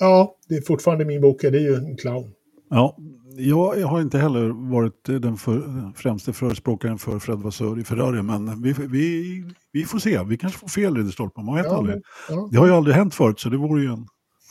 Ja, 0.00 0.36
det 0.48 0.56
är 0.56 0.60
fortfarande 0.60 1.04
min 1.04 1.20
bok, 1.20 1.42
det 1.42 1.48
är 1.48 1.52
ju 1.52 1.74
en 1.74 1.96
clown. 1.96 2.34
Ja, 2.70 2.96
jag 3.38 3.86
har 3.86 4.00
inte 4.00 4.18
heller 4.18 4.70
varit 4.70 5.04
den 5.04 5.36
för, 5.36 5.62
främste 5.96 6.32
förespråkaren 6.32 6.98
för 6.98 7.18
Fred 7.18 7.38
Vassör 7.38 7.78
i 7.80 7.84
Ferrari, 7.84 8.22
men 8.22 8.62
vi, 8.62 8.72
vi, 8.78 9.44
vi 9.72 9.84
får 9.84 9.98
se. 9.98 10.22
Vi 10.24 10.36
kanske 10.38 10.58
får 10.58 10.68
fel 10.68 10.96
Ridderstolpe, 10.96 11.40
man 11.40 11.54
vet 11.56 11.66
Ja, 11.66 11.76
aldrig. 11.76 12.02
ja. 12.28 12.48
Det 12.52 12.58
har 12.58 12.66
ju 12.66 12.72
aldrig 12.72 12.96
hänt 12.96 13.14
förut, 13.14 13.40
så 13.40 13.48
det 13.48 13.56
vore 13.56 13.82
ju, 13.82 13.88
en, 13.92 14.06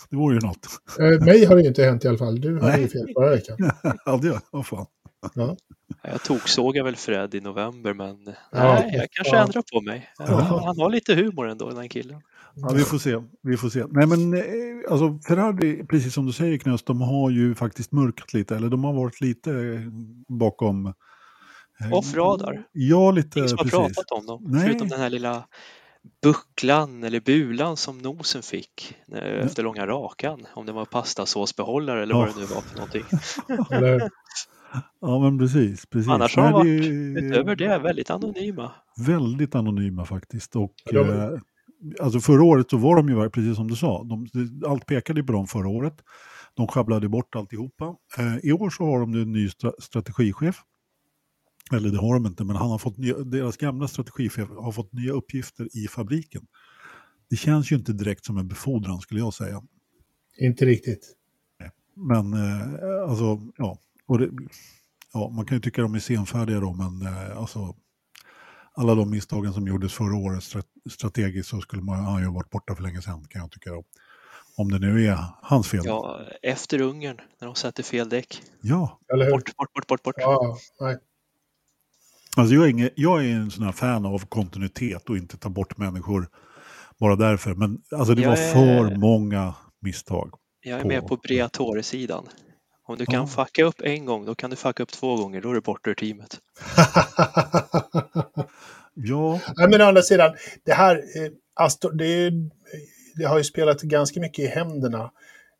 det 0.09 0.15
vore 0.15 0.35
ju 0.35 0.41
något. 0.41 0.67
Eh, 0.99 1.25
mig 1.25 1.45
har 1.45 1.55
det 1.55 1.61
ju 1.61 1.67
inte 1.67 1.83
hänt 1.83 2.05
i 2.05 2.07
alla 2.07 2.17
fall. 2.17 2.41
Du 2.41 2.61
hade 2.61 2.77
ju 2.79 2.87
fel 2.87 3.07
förra 3.17 3.29
veckan. 3.29 3.57
ja, 4.05 4.19
det, 4.21 4.41
vad 4.51 4.65
fan. 4.65 4.85
Jag 6.03 6.23
toksågar 6.23 6.83
väl 6.83 6.95
Fred 6.95 7.35
i 7.35 7.41
november 7.41 7.93
men 7.93 8.17
Ja, 8.51 8.73
nej, 8.73 8.91
jag 8.93 9.07
kanske 9.11 9.35
ja. 9.35 9.43
ändrar 9.43 9.63
på 9.73 9.81
mig. 9.81 10.09
Ja. 10.17 10.61
Han 10.65 10.79
har 10.79 10.89
lite 10.89 11.15
humor 11.15 11.47
ändå 11.49 11.69
den 11.69 11.89
killen. 11.89 12.21
Ja, 12.61 12.69
vi 12.73 12.83
får 12.83 12.97
se. 12.97 13.17
Vi 13.43 13.57
får 13.57 13.69
se. 13.69 13.85
Nej, 13.89 14.07
men 14.07 14.33
eh, 14.33 14.41
alltså 14.91 15.19
Ferrari, 15.27 15.85
precis 15.89 16.13
som 16.13 16.25
du 16.25 16.31
säger 16.33 16.57
Knös, 16.57 16.83
de 16.83 17.01
har 17.01 17.29
ju 17.29 17.55
faktiskt 17.55 17.91
mörkat 17.91 18.33
lite, 18.33 18.55
eller 18.55 18.69
de 18.69 18.83
har 18.83 18.93
varit 18.93 19.21
lite 19.21 19.51
eh, 19.51 19.81
bakom... 20.27 20.85
eh, 20.85 21.93
Off-radar. 21.93 22.63
Ja, 22.71 23.11
lite 23.11 23.39
Ingen 23.39 23.49
som 23.49 23.57
har 23.57 23.63
precis. 23.63 23.79
pratat 23.79 24.11
om 24.11 24.25
dem. 24.25 24.43
Nej. 24.47 24.61
Förutom 24.67 24.87
den 24.87 24.99
här 24.99 25.09
lilla 25.09 25.43
bucklan 26.23 27.03
eller 27.03 27.19
bulan 27.19 27.77
som 27.77 27.97
nosen 27.97 28.41
fick 28.41 28.95
när, 29.07 29.21
efter 29.21 29.63
långa 29.63 29.87
rakan. 29.87 30.45
Om 30.53 30.65
det 30.65 30.71
var 30.71 30.85
pastasåsbehållare 30.85 32.03
eller 32.03 32.13
Ja. 32.13 32.19
vad 32.19 32.27
det 32.35 32.39
nu 32.39 32.45
var 32.45 32.61
för 32.61 32.75
någonting. 32.75 33.03
Eller, 33.77 34.09
Ja, 35.01 35.19
men 35.19 35.39
precis. 35.39 35.85
precis. 35.85 36.09
Annars 36.09 36.35
har 36.35 36.51
de 36.63 36.69
Nej, 36.69 36.79
det 37.13 37.19
är 37.19 37.31
Utöver 37.31 37.55
det 37.55 37.77
väldigt 37.79 38.09
anonyma. 38.09 38.71
Väldigt 39.07 39.55
anonyma 39.55 40.05
faktiskt. 40.05 40.55
Och, 40.55 40.73
Ja, 40.85 41.03
de- 41.03 41.09
eh, 41.19 41.39
alltså 41.99 42.19
förra 42.19 42.43
året 42.43 42.69
så 42.69 42.77
var 42.77 42.95
de 42.95 43.09
ju, 43.09 43.29
precis 43.29 43.55
som 43.55 43.67
du 43.67 43.75
sa, 43.75 44.03
de, 44.03 44.27
allt 44.67 44.85
pekade 44.85 45.23
på 45.23 45.31
dem 45.33 45.47
förra 45.47 45.67
året. 45.67 45.93
De 46.53 46.67
sjabblade 46.67 47.09
bort 47.09 47.35
alltihopa. 47.35 47.95
Eh, 48.17 48.37
I 48.43 48.51
år 48.51 48.69
så 48.69 48.83
har 48.85 48.99
de 48.99 49.11
nu 49.11 49.21
en 49.21 49.31
ny 49.31 49.47
stra- 49.47 49.81
strategichef. 49.81 50.55
Eller 51.71 51.89
det 51.89 51.97
har 51.97 52.13
de 52.13 52.25
inte, 52.25 52.43
men 52.43 52.55
han 52.55 52.69
har 52.69 52.77
fått 52.77 52.97
nya, 52.97 53.17
deras 53.17 53.57
gamla 53.57 53.87
strategichef 53.87 54.49
har 54.49 54.71
fått 54.71 54.93
nya 54.93 55.11
uppgifter 55.11 55.77
i 55.77 55.87
fabriken. 55.87 56.41
Det 57.29 57.35
känns 57.35 57.71
ju 57.71 57.75
inte 57.75 57.93
direkt 57.93 58.25
som 58.25 58.37
en 58.37 58.47
befordran 58.47 58.99
skulle 58.99 59.19
jag 59.19 59.33
säga. 59.33 59.61
inte 60.39 60.65
riktigt. 60.65 61.13
Men 61.95 62.33
eh, 62.33 63.09
alltså, 63.09 63.41
ja. 63.57 63.77
Det, 64.19 64.29
ja. 65.13 65.29
Man 65.29 65.45
kan 65.45 65.57
ju 65.57 65.61
tycka 65.61 65.81
de 65.81 65.95
är 65.95 65.99
senfärdiga 65.99 66.59
då, 66.59 66.73
men 66.73 67.01
eh, 67.01 67.37
alltså, 67.37 67.75
alla 68.77 68.95
de 68.95 69.09
misstagen 69.11 69.53
som 69.53 69.67
gjordes 69.67 69.93
förra 69.93 70.15
året 70.15 70.39
stra- 70.43 70.63
strategiskt 70.89 71.49
så 71.49 71.61
skulle 71.61 71.81
man 71.81 72.05
han 72.05 72.21
ju 72.21 72.31
varit 72.31 72.49
borta 72.49 72.75
för 72.75 72.83
länge 72.83 73.01
sedan 73.01 73.25
kan 73.29 73.41
jag 73.41 73.51
tycka. 73.51 73.69
Då. 73.69 73.83
Om 74.57 74.71
det 74.71 74.79
nu 74.79 75.05
är 75.07 75.17
hans 75.41 75.67
fel. 75.67 75.81
Ja, 75.85 76.19
efter 76.41 76.81
Ungern 76.81 77.17
när 77.39 77.45
de 77.45 77.55
sätter 77.55 77.83
fel 77.83 78.09
däck. 78.09 78.41
ja. 78.61 78.99
Eller 79.13 79.25
hur? 79.25 79.31
Bort, 79.31 79.55
bort, 79.55 79.73
bort, 79.73 79.87
bort, 79.87 80.03
bort. 80.03 80.15
Ja, 80.17 80.57
nej. 80.79 80.97
Alltså 82.37 82.55
jag, 82.55 82.63
är 82.65 82.69
ingen, 82.69 82.89
jag 82.95 83.25
är 83.25 83.29
en 83.29 83.51
sån 83.51 83.63
här 83.63 83.71
fan 83.71 84.05
av 84.05 84.19
kontinuitet 84.25 85.09
och 85.09 85.17
inte 85.17 85.37
ta 85.37 85.49
bort 85.49 85.77
människor 85.77 86.29
bara 86.97 87.15
därför. 87.15 87.53
Men 87.55 87.81
alltså 87.95 88.13
det 88.15 88.21
Jag 88.21 88.29
var 88.29 88.37
är- 88.37 88.53
för 88.53 88.95
många 88.95 89.53
misstag. 89.79 90.33
Jag 90.61 90.77
är 90.77 90.81
på- 90.81 90.87
med 90.87 91.07
på 91.07 91.15
Briatore-sidan. 91.17 92.25
Om 92.87 92.97
du 92.97 93.05
kan 93.05 93.15
Ja. 93.15 93.27
fucka 93.27 93.63
upp 93.63 93.81
en 93.81 94.05
gång, 94.05 94.25
då 94.25 94.35
kan 94.35 94.49
du 94.49 94.55
fucka 94.55 94.83
upp 94.83 94.91
två 94.91 95.15
gånger. 95.15 95.41
Då 95.41 95.49
är 95.49 95.53
du 95.53 95.61
borta 95.61 95.89
ur 95.89 95.93
teamet. 95.95 96.37
Ja, 98.93 99.39
Nej, 99.57 99.69
men 99.69 99.81
å 99.81 99.85
andra 99.85 100.01
sidan, 100.01 100.35
det 100.65 100.73
här, 100.73 100.95
eh, 100.95 101.31
Aston, 101.55 101.97
det, 101.97 102.05
är, 102.05 102.31
det 103.15 103.23
har 103.25 103.37
ju 103.37 103.43
spelat 103.43 103.81
ganska 103.81 104.19
mycket 104.19 104.45
i 104.45 104.47
händerna 104.47 105.11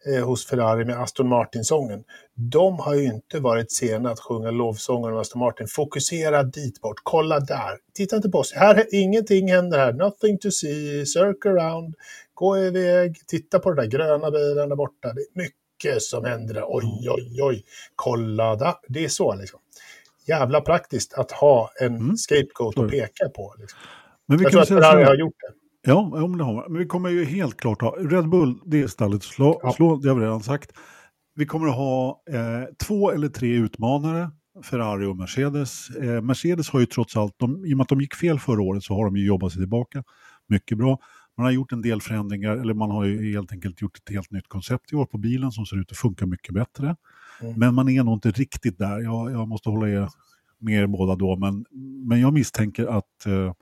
eh, 0.08 0.26
hos 0.26 0.46
Ferrari 0.46 0.86
med 0.86 1.02
Aston 1.02 1.28
Martin-sången. 1.28 2.04
De 2.36 2.80
har 2.80 2.96
ju 2.96 3.04
inte 3.06 3.40
varit 3.40 3.72
sena 3.72 4.10
att 4.12 4.20
sjunga 4.20 4.52
lovsånger 4.52 5.12
om 5.12 5.18
Aston 5.20 5.40
Martin. 5.40 5.68
Fokusera 5.68 6.44
dit 6.44 6.82
bort, 6.82 6.98
kolla 7.04 7.40
där. 7.40 7.78
Titta 7.94 8.16
inte 8.16 8.30
på 8.30 8.38
oss. 8.38 8.54
Här, 8.54 8.86
ingenting 8.92 9.52
händer 9.52 9.78
här. 9.78 9.94
Nothing 9.94 10.38
to 10.40 10.52
see, 10.52 11.06
circle 11.06 11.52
around, 11.52 11.96
gå 12.34 12.58
iväg, 12.58 13.16
titta 13.28 13.60
på 13.60 13.72
den 13.72 13.78
där 13.90 13.98
gröna 13.98 14.32
bilen 14.32 14.70
där 14.70 14.76
borta. 14.76 15.14
Det 15.14 15.22
är 15.22 15.28
mycket 15.44 15.58
som 16.00 16.26
händer. 16.26 16.64
Oj, 16.68 17.08
oj, 17.10 17.42
oj. 17.42 17.64
Kolla 17.96 18.56
där. 18.56 18.74
Det 18.88 19.04
är 19.06 19.10
så 19.10 19.36
liksom. 19.36 19.60
Jävla 20.28 20.62
praktiskt 20.62 21.14
att 21.14 21.32
ha 21.32 21.70
en 21.82 21.96
Mm. 21.96 22.18
scapegoat 22.18 22.78
att 22.78 22.92
peka 22.92 23.30
på. 23.36 23.56
Liksom. 23.60 23.80
men 24.28 24.38
vi 24.38 24.44
Jag 24.44 24.52
kan 24.52 24.66
tror 24.66 24.80
att 24.80 24.84
Ferrari 24.86 25.04
har 25.04 25.16
gjort 25.16 25.34
det. 25.40 25.54
Ja, 25.92 26.10
men 26.14 26.38
det 26.38 26.44
har 26.44 26.54
man. 26.54 26.72
Men 26.72 26.80
vi 26.80 26.86
kommer 26.86 27.10
ju 27.10 27.26
helt 27.26 27.58
klart 27.58 27.82
ha, 27.82 27.92
Red 28.00 28.30
Bull, 28.30 28.60
det 28.66 28.82
är 28.82 28.88
stallet 28.88 29.24
slå, 29.24 29.60
Ja. 29.64 29.72
slå, 29.74 29.96
det 29.98 30.10
har 30.10 30.16
vi 30.16 30.26
redan 30.26 30.44
sagt. 30.44 30.72
Vi 31.36 31.46
kommer 31.46 31.68
att 31.68 31.76
ha 31.76 32.22
eh, 32.32 32.64
två 32.88 33.12
eller 33.12 33.28
tre 33.30 33.48
utmanare, 33.50 34.32
Ferrari 34.64 35.06
och 35.06 35.16
Mercedes. 35.18 35.90
Eh, 35.90 36.22
Mercedes 36.22 36.70
har 36.70 36.80
ju 36.80 36.86
trots 36.86 37.18
allt, 37.18 37.34
de, 37.38 37.66
i 37.66 37.74
och 37.74 37.78
med 37.78 37.84
att 37.84 37.90
de 37.90 38.02
gick 38.02 38.16
fel 38.16 38.40
förra 38.40 38.62
året 38.62 38.84
så 38.84 38.94
har 38.94 39.06
de 39.06 39.18
ju 39.18 39.26
jobbat 39.26 39.52
sig 39.52 39.62
tillbaka 39.62 40.04
mycket 40.48 40.78
bra. 40.78 40.98
Man 41.38 41.46
har 41.46 41.52
gjort 41.52 41.72
en 41.72 41.82
del 41.82 42.02
förändringar, 42.02 42.52
eller 42.52 42.74
man 42.74 42.92
har 42.92 43.06
ju 43.06 43.34
helt 43.34 43.52
enkelt 43.52 43.82
gjort 43.82 43.98
ett 43.98 44.10
helt 44.10 44.32
nytt 44.32 44.48
koncept 44.48 44.94
i 44.94 44.96
år 44.96 45.06
på 45.06 45.18
bilen 45.18 45.52
som 45.52 45.66
ser 45.66 45.78
ut 45.78 45.92
att 45.92 45.98
funka 45.98 46.26
mycket 46.26 46.54
bättre. 46.54 46.96
Mm. 47.42 47.60
Men 47.60 47.76
man 47.76 47.90
är 47.90 48.04
nog 48.04 48.14
inte 48.14 48.32
riktigt 48.32 48.78
där, 48.78 49.00
jag, 49.00 49.32
jag 49.32 49.48
måste 49.48 49.70
hålla 49.70 49.90
er 49.90 50.10
med 50.60 50.84
er 50.84 50.88
båda 50.88 51.16
då, 51.16 51.38
men, 51.38 51.66
men 52.08 52.20
jag 52.20 52.34
misstänker 52.34 52.86
att 52.88 53.26
eh, 53.26 53.54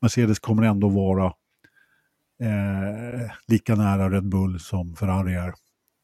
Mercedes 0.00 0.38
kommer 0.38 0.62
ändå 0.62 0.88
vara 0.88 1.26
eh, 2.40 3.30
lika 3.48 3.74
nära 3.74 4.10
Red 4.10 4.28
Bull 4.28 4.60
som 4.60 4.96
Ferrari 4.96 5.34
är. 5.34 5.54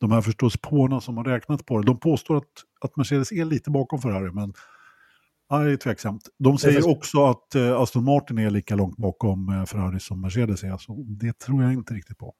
De 0.00 0.12
här 0.12 0.20
förståsigpåarna 0.20 1.00
som 1.00 1.16
har 1.16 1.24
räknat 1.24 1.66
på 1.66 1.78
det, 1.78 1.86
de 1.86 2.00
påstår 2.00 2.36
att, 2.36 2.44
att 2.80 2.96
Mercedes 2.96 3.32
är 3.32 3.44
lite 3.44 3.70
bakom 3.70 3.98
Ferrari, 3.98 4.30
men 4.32 4.52
ja, 5.50 5.58
det 5.58 5.72
är 5.72 5.76
tveksamt. 5.76 6.28
De 6.38 6.58
säger 6.58 6.88
också 6.88 7.24
att 7.24 7.54
eh, 7.54 7.80
Aston 7.80 8.04
Martin 8.04 8.38
är 8.38 8.50
lika 8.50 8.76
långt 8.76 8.96
bakom 8.96 9.48
eh, 9.48 9.64
Ferrari 9.64 10.00
som 10.00 10.20
Mercedes 10.20 10.64
är, 10.64 10.76
så 10.76 11.04
det 11.08 11.38
tror 11.38 11.62
jag 11.62 11.72
inte 11.72 11.94
riktigt 11.94 12.18
på. 12.18 12.34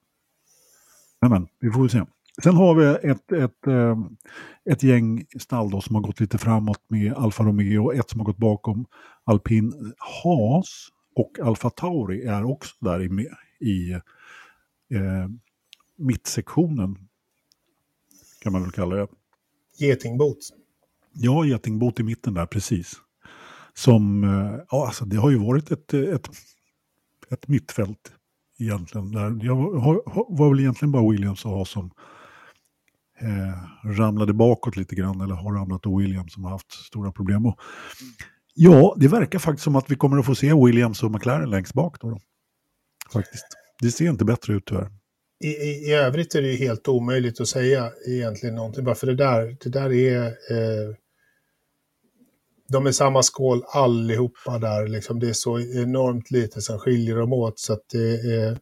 Men, 1.21 1.31
men 1.31 1.47
vi 1.59 1.71
får 1.71 1.81
väl 1.81 1.89
se. 1.89 2.03
Sen 2.43 2.55
har 2.55 2.75
vi 2.75 3.09
ett, 3.09 3.31
ett, 3.31 3.67
eh, 3.67 3.97
ett 4.65 4.83
gäng 4.83 5.25
stall 5.39 5.69
då 5.69 5.81
som 5.81 5.95
har 5.95 6.01
gått 6.01 6.19
lite 6.19 6.37
framåt 6.37 6.83
med 6.87 7.13
Alfa 7.13 7.43
Romeo, 7.43 7.93
ett 7.93 8.09
som 8.09 8.19
har 8.19 8.25
gått 8.25 8.37
bakom 8.37 8.85
Alpin 9.23 9.93
Haas 9.97 10.87
och 11.15 11.39
Alfa 11.39 11.69
Tauri 11.69 12.23
är 12.23 12.43
också 12.43 12.75
där 12.79 13.01
i, 13.01 13.27
i 13.59 13.91
eh, 13.91 15.29
mittsektionen. 15.97 16.97
Kan 18.41 18.53
man 18.53 18.61
väl 18.61 18.71
kalla 18.71 18.95
det. 18.95 19.07
Getingbot. 19.79 20.60
Ja, 21.13 21.45
getingbot 21.45 21.99
i 21.99 22.03
mitten 22.03 22.33
där, 22.33 22.45
precis. 22.45 22.93
Som, 23.73 24.23
eh, 24.23 24.59
ja 24.69 24.87
alltså 24.87 25.05
det 25.05 25.17
har 25.17 25.29
ju 25.29 25.37
varit 25.37 25.71
ett, 25.71 25.93
ett, 25.93 26.29
ett 27.29 27.47
mittfält 27.47 28.11
egentligen. 28.59 29.11
Där 29.11 29.45
jag 29.45 29.55
var, 29.55 30.01
var 30.37 30.49
väl 30.49 30.59
egentligen 30.59 30.91
bara 30.91 31.11
Williams 31.11 31.45
och 31.45 31.51
ha 31.51 31.65
som 31.65 31.91
eh, 33.21 33.89
ramlade 33.97 34.33
bakåt 34.33 34.77
lite 34.77 34.95
grann, 34.95 35.21
eller 35.21 35.35
har 35.35 35.53
ramlat 35.53 35.85
och 35.85 36.01
Williams 36.01 36.33
som 36.33 36.43
har 36.43 36.51
haft 36.51 36.71
stora 36.71 37.11
problem. 37.11 37.45
Och, 37.45 37.59
ja, 38.53 38.95
det 38.97 39.07
verkar 39.07 39.39
faktiskt 39.39 39.63
som 39.63 39.75
att 39.75 39.91
vi 39.91 39.95
kommer 39.95 40.17
att 40.17 40.25
få 40.25 40.35
se 40.35 40.65
Williams 40.65 41.03
och 41.03 41.11
McLaren 41.11 41.49
längst 41.49 41.73
bak 41.73 42.01
då. 42.01 42.09
då. 42.09 42.19
Faktiskt. 43.13 43.45
Det 43.81 43.91
ser 43.91 44.09
inte 44.09 44.25
bättre 44.25 44.53
ut 44.53 44.65
tyvärr. 44.65 44.89
I, 45.43 45.47
i, 45.47 45.89
I 45.89 45.93
övrigt 45.93 46.35
är 46.35 46.41
det 46.41 46.47
ju 46.47 46.57
helt 46.57 46.87
omöjligt 46.87 47.41
att 47.41 47.47
säga 47.47 47.91
egentligen 48.07 48.55
någonting, 48.55 48.83
bara 48.83 48.95
för 48.95 49.07
det 49.07 49.15
där, 49.15 49.57
det 49.63 49.69
där 49.69 49.91
är... 49.91 50.25
Eh, 50.25 50.95
de 52.71 52.87
är 52.87 52.91
samma 52.91 53.23
skål 53.23 53.63
allihopa 53.67 54.59
där. 54.59 54.87
Liksom. 54.87 55.19
Det 55.19 55.29
är 55.29 55.33
så 55.33 55.59
enormt 55.59 56.31
lite 56.31 56.61
som 56.61 56.79
skiljer 56.79 57.15
dem 57.15 57.33
åt. 57.33 57.59
Så 57.59 57.73
att 57.73 57.83
det 57.91 58.13
är 58.13 58.57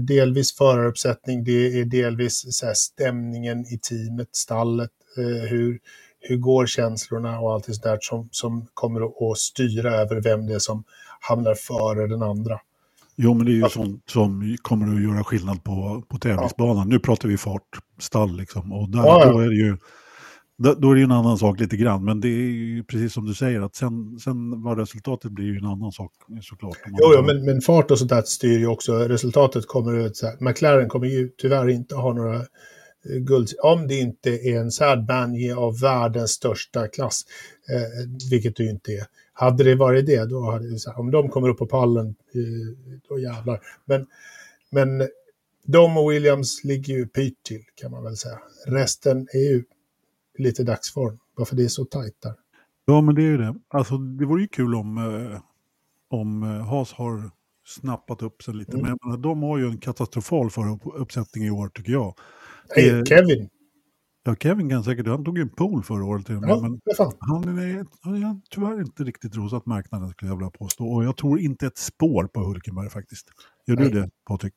delvis 0.00 0.56
föraruppsättning, 0.56 1.44
det 1.44 1.80
är 1.80 1.84
delvis 1.84 2.44
så 2.56 2.66
här, 2.66 2.74
stämningen 2.74 3.60
i 3.60 3.78
teamet, 3.78 4.28
stallet, 4.36 4.90
eh, 5.18 5.48
hur, 5.48 5.78
hur 6.20 6.36
går 6.36 6.66
känslorna 6.66 7.40
och 7.40 7.52
allt 7.52 7.66
det 7.66 7.82
där 7.82 7.98
som, 8.00 8.28
som 8.32 8.66
kommer 8.74 9.30
att 9.32 9.38
styra 9.38 9.94
över 9.94 10.20
vem 10.20 10.46
det 10.46 10.54
är 10.54 10.58
som 10.58 10.84
hamnar 11.20 11.54
före 11.54 12.06
den 12.06 12.22
andra. 12.22 12.60
Jo, 13.16 13.34
men 13.34 13.46
det 13.46 13.52
är 13.52 13.54
ju 13.54 13.64
alltså, 13.64 13.78
sånt 13.78 14.02
som 14.10 14.56
kommer 14.62 14.94
att 14.96 15.02
göra 15.02 15.24
skillnad 15.24 15.64
på, 15.64 16.04
på 16.08 16.18
tävlingsbanan. 16.18 16.76
Ja. 16.76 16.84
Nu 16.84 16.98
pratar 16.98 17.28
vi 17.28 17.36
fart, 17.36 17.78
stall 17.98 18.36
liksom. 18.36 18.72
Och 18.72 18.88
där, 18.88 18.98
ja, 18.98 19.24
ja. 19.24 19.32
då 19.32 19.38
är 19.38 19.48
det 19.48 19.56
ju 19.56 19.76
då 20.58 20.90
är 20.90 20.94
det 20.94 21.00
ju 21.00 21.04
en 21.04 21.12
annan 21.12 21.38
sak 21.38 21.60
lite 21.60 21.76
grann, 21.76 22.04
men 22.04 22.20
det 22.20 22.28
är 22.28 22.50
ju 22.50 22.84
precis 22.84 23.12
som 23.12 23.26
du 23.26 23.34
säger 23.34 23.60
att 23.60 23.76
sen, 23.76 24.18
sen 24.18 24.62
vad 24.62 24.78
resultatet 24.78 25.30
blir 25.30 25.44
ju 25.44 25.58
en 25.58 25.66
annan 25.66 25.92
sak 25.92 26.12
såklart. 26.42 26.76
Jo, 26.86 27.12
jo 27.16 27.22
men, 27.22 27.44
men 27.44 27.60
fart 27.60 27.90
och 27.90 27.98
sånt 27.98 28.10
där 28.10 28.22
styr 28.22 28.58
ju 28.58 28.66
också 28.66 28.98
resultatet. 28.98 29.66
kommer 29.66 30.06
ut 30.06 30.16
så 30.16 30.26
här. 30.26 30.36
McLaren 30.40 30.88
kommer 30.88 31.06
ju 31.06 31.28
tyvärr 31.28 31.68
inte 31.68 31.94
ha 31.94 32.12
några 32.12 32.36
eh, 32.36 33.16
guld, 33.20 33.48
om 33.62 33.88
det 33.88 33.94
inte 33.94 34.30
är 34.30 34.60
en 34.60 34.70
Sad 34.70 35.06
Banji 35.06 35.52
av 35.52 35.80
världens 35.80 36.30
största 36.30 36.88
klass, 36.88 37.22
eh, 37.68 38.30
vilket 38.30 38.56
det 38.56 38.62
ju 38.62 38.70
inte 38.70 38.92
är. 38.92 39.04
Hade 39.32 39.64
det 39.64 39.74
varit 39.74 40.06
det, 40.06 40.24
då 40.24 40.50
hade 40.50 40.70
det, 40.70 40.78
så 40.78 40.90
här, 40.90 41.00
om 41.00 41.10
de 41.10 41.28
kommer 41.28 41.48
upp 41.48 41.58
på 41.58 41.66
pallen, 41.66 42.06
eh, 42.06 42.98
då 43.08 43.18
jävlar. 43.18 43.60
Men, 43.84 44.06
men 44.70 45.08
de 45.66 45.96
och 45.96 46.12
Williams 46.12 46.64
ligger 46.64 46.94
ju 46.94 47.06
pyrt 47.06 47.42
till, 47.42 47.62
kan 47.74 47.90
man 47.90 48.04
väl 48.04 48.16
säga. 48.16 48.38
Resten 48.66 49.28
är 49.32 49.52
ju 49.52 49.64
lite 50.38 50.64
dagsform. 50.64 51.18
Varför 51.34 51.56
det 51.56 51.64
är 51.64 51.68
så 51.68 51.84
tajt 51.84 52.16
där. 52.22 52.34
Ja, 52.84 53.00
men 53.00 53.14
det 53.14 53.22
är 53.22 53.26
ju 53.26 53.38
det. 53.38 53.54
Alltså, 53.68 53.98
det 53.98 54.26
vore 54.26 54.42
ju 54.42 54.48
kul 54.48 54.74
om, 54.74 54.98
eh, 54.98 55.40
om 56.08 56.42
eh, 56.42 56.48
Haas 56.48 56.92
har 56.92 57.30
snappat 57.66 58.22
upp 58.22 58.42
sig 58.42 58.54
lite. 58.54 58.78
Mm. 58.78 58.96
Men 59.04 59.22
de 59.22 59.42
har 59.42 59.58
ju 59.58 59.66
en 59.66 59.78
katastrofal 59.78 60.50
föruppsättning 60.50 61.44
i 61.44 61.50
år 61.50 61.68
tycker 61.68 61.92
jag. 61.92 62.14
Hey, 62.76 62.88
eh, 62.88 63.04
Kevin. 63.04 63.48
Ja, 64.24 64.34
Kevin 64.34 64.70
kan 64.70 64.84
säkert, 64.84 65.06
han 65.06 65.24
tog 65.24 65.38
ju 65.38 65.42
en 65.42 65.48
pool 65.48 65.82
förra 65.82 66.04
året 66.04 66.26
till 66.26 66.34
ja, 66.34 66.40
men 66.40 66.80
han 67.20 67.58
är, 67.58 67.86
han 68.00 68.14
är 68.14 68.40
tyvärr 68.50 68.80
inte 68.80 69.04
riktigt 69.04 69.36
rosat 69.36 69.66
marknaden 69.66 70.10
skulle 70.10 70.30
jag 70.30 70.36
vilja 70.36 70.50
påstå. 70.50 70.86
Och 70.86 71.04
jag 71.04 71.16
tror 71.16 71.40
inte 71.40 71.66
ett 71.66 71.78
spår 71.78 72.24
på 72.24 72.40
Hulkenberg 72.40 72.90
faktiskt. 72.90 73.28
Gör 73.66 73.76
Nej. 73.76 73.90
du 73.90 74.00
det 74.00 74.10
Patrik? 74.26 74.54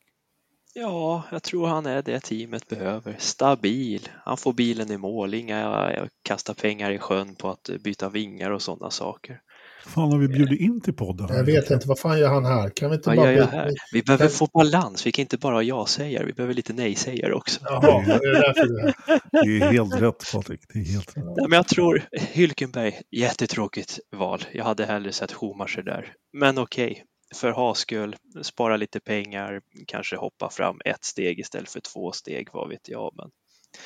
Ja, 0.73 1.23
jag 1.31 1.43
tror 1.43 1.67
han 1.67 1.85
är 1.85 2.01
det 2.01 2.19
teamet 2.19 2.67
behöver. 2.67 3.15
Stabil. 3.19 4.09
Han 4.25 4.37
får 4.37 4.53
bilen 4.53 4.91
i 4.91 4.97
mål. 4.97 5.33
Inga 5.33 5.91
kasta 6.23 6.53
pengar 6.53 6.91
i 6.91 6.97
sjön 6.97 7.35
på 7.35 7.49
att 7.49 7.69
byta 7.83 8.09
vingar 8.09 8.51
och 8.51 8.61
sådana 8.61 8.91
saker. 8.91 9.39
fan 9.85 10.11
har 10.11 10.17
vi 10.17 10.27
bjudit 10.27 10.61
in 10.61 10.81
till 10.81 10.93
podden? 10.93 11.27
Jag 11.29 11.43
vet 11.43 11.71
inte, 11.71 11.87
vad 11.87 11.99
fan 11.99 12.19
gör 12.19 12.29
han 12.29 12.45
här? 12.45 12.69
Kan 12.69 12.89
vi 12.89 12.95
inte 12.95 13.09
vad 13.09 13.17
bara... 13.17 13.33
Gör 13.33 13.47
här? 13.47 13.71
Vi 13.93 14.03
behöver 14.03 14.25
kan... 14.25 14.31
få 14.31 14.47
balans, 14.53 15.07
vi 15.07 15.11
kan 15.11 15.21
inte 15.21 15.37
bara 15.37 15.55
ha 15.55 15.63
ja-sägare, 15.63 16.25
vi 16.25 16.33
behöver 16.33 16.53
lite 16.53 16.73
nej-sägare 16.73 17.33
också. 17.33 17.59
Jaha, 17.63 18.03
det 18.05 18.13
är 18.13 18.33
därför 18.33 18.67
det 18.67 18.93
Det 19.31 19.65
är 19.65 19.71
helt 19.71 20.01
rätt 20.01 20.31
Patrik, 20.33 20.61
det 20.73 20.79
är 20.79 20.83
helt 20.83 21.17
rätt. 21.17 21.25
Nej, 21.25 21.47
men 21.49 21.57
jag 21.57 21.67
tror 21.67 22.03
Hylkenberg, 22.11 23.01
jättetråkigt 23.11 23.99
val. 24.15 24.39
Jag 24.51 24.65
hade 24.65 24.85
hellre 24.85 25.11
sett 25.11 25.31
Schumacher 25.31 25.81
där. 25.81 26.13
Men 26.33 26.57
okej, 26.57 26.91
okay 26.91 27.03
för 27.33 27.51
ha 27.51 27.75
skull, 27.75 28.15
spara 28.41 28.77
lite 28.77 28.99
pengar, 28.99 29.61
kanske 29.87 30.15
hoppa 30.15 30.49
fram 30.49 30.81
ett 30.85 31.03
steg 31.03 31.39
istället 31.39 31.69
för 31.69 31.79
två 31.79 32.11
steg, 32.11 32.47
vad 32.53 32.69
vet 32.69 32.89
jag. 32.89 33.13
Men 33.15 33.31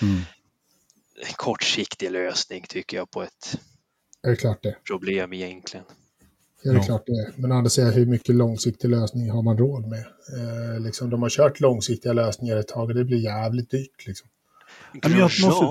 mm. 0.10 0.24
En 1.28 1.34
kortsiktig 1.36 2.12
lösning 2.12 2.66
tycker 2.70 2.98
jag 2.98 3.12
på 3.12 3.24
ett 3.24 3.60
är 4.26 4.30
det 4.30 4.36
klart 4.36 4.64
det. 4.64 4.76
problem 4.88 5.34
egentligen. 5.34 5.86
Ja, 6.62 6.72
det 6.72 6.78
är 6.78 6.84
klart 6.84 7.06
det. 7.06 7.32
Men 7.36 7.52
andra 7.52 7.70
säger 7.70 7.92
hur 7.92 8.06
mycket 8.06 8.36
långsiktig 8.36 8.90
lösning 8.90 9.30
har 9.30 9.42
man 9.42 9.58
råd 9.58 9.88
med? 9.88 10.00
Eh, 10.00 10.80
liksom, 10.80 11.10
de 11.10 11.22
har 11.22 11.30
kört 11.30 11.60
långsiktiga 11.60 12.14
lösningar 12.14 12.58
ett 12.58 12.68
tag 12.68 12.90
och 12.90 12.96
det 12.96 13.04
blir 13.06 13.18
jävligt 13.18 13.72
dyrt. 13.72 14.08
Liksom. 14.08 14.28
Men 14.92 15.12
jag 15.12 15.22
måste, 15.22 15.66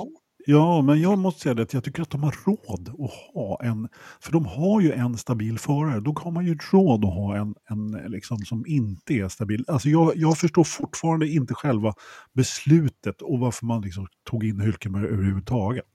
Ja, 0.47 0.83
men 0.83 1.01
jag 1.01 1.19
måste 1.19 1.41
säga 1.41 1.55
det 1.55 1.63
att 1.63 1.75
jag 1.75 1.85
tycker 1.85 2.03
att 2.03 2.11
de 2.11 2.23
har 2.23 2.35
råd 2.47 2.89
att 2.89 3.35
ha 3.35 3.61
en, 3.63 3.89
för 4.21 4.33
de 4.33 4.47
har 4.47 4.81
ju 4.81 4.93
en 4.93 5.17
stabil 5.17 5.59
förare, 5.59 6.01
då 6.01 6.15
har 6.23 6.31
man 6.31 6.47
ju 6.47 6.59
råd 6.73 7.05
att 7.05 7.15
ha 7.15 7.37
en, 7.37 7.55
en 7.69 8.13
liksom, 8.13 8.39
som 8.39 8.65
inte 8.67 9.15
är 9.15 9.29
stabil. 9.29 9.65
Alltså 9.69 9.89
jag, 9.89 10.13
jag 10.17 10.39
förstår 10.39 10.65
fortfarande 10.65 11.29
inte 11.29 11.55
själva 11.55 11.95
beslutet 12.33 13.23
och 13.23 13.39
varför 13.39 13.67
man 13.67 13.83
liksom 13.83 14.07
tog 14.31 14.45
in 14.45 14.61
Hülkenberg 14.61 15.07
överhuvudtaget. 15.07 15.87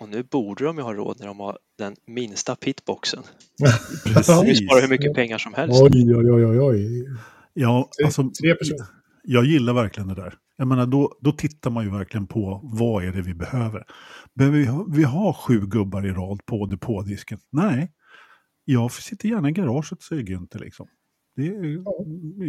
Och 0.00 0.08
nu 0.08 0.22
borde 0.22 0.64
de 0.64 0.76
ju 0.76 0.82
ha 0.82 0.94
råd 0.94 1.16
när 1.20 1.26
de 1.26 1.40
har 1.40 1.58
den 1.78 1.96
minsta 2.06 2.56
pitboxen. 2.56 3.22
Precis. 4.04 4.26
De 4.26 4.54
sparar 4.54 4.80
hur 4.80 4.88
mycket 4.88 5.14
pengar 5.14 5.38
som 5.38 5.54
helst. 5.54 5.82
Oj, 5.82 6.16
oj, 6.16 6.30
oj, 6.30 6.60
oj. 6.60 7.06
Ja, 7.54 7.88
alltså, 8.04 8.30
tre 8.42 8.54
personer. 8.54 8.86
Jag 9.22 9.44
gillar 9.44 9.72
verkligen 9.72 10.08
det 10.08 10.14
där. 10.14 10.34
Jag 10.56 10.68
menar, 10.68 10.86
då, 10.86 11.18
då 11.20 11.32
tittar 11.32 11.70
man 11.70 11.84
ju 11.84 11.90
verkligen 11.90 12.26
på 12.26 12.60
vad 12.62 13.04
är 13.04 13.12
det 13.12 13.22
vi 13.22 13.34
behöver. 13.34 13.84
Behöver 14.34 14.58
vi 14.58 14.66
ha, 14.66 14.86
vi 14.88 15.04
ha 15.04 15.34
sju 15.34 15.60
gubbar 15.60 16.06
i 16.06 16.10
rad 16.10 16.46
på 16.46 16.66
depådisken? 16.66 17.38
Nej. 17.50 17.92
Jag 18.64 18.92
sitter 18.92 19.28
gärna 19.28 19.48
i 19.48 19.52
garaget, 19.52 20.02
säger 20.02 20.22
Günther. 20.22 20.58
Liksom. 20.58 20.88
Det 21.36 21.46
är, 21.46 21.82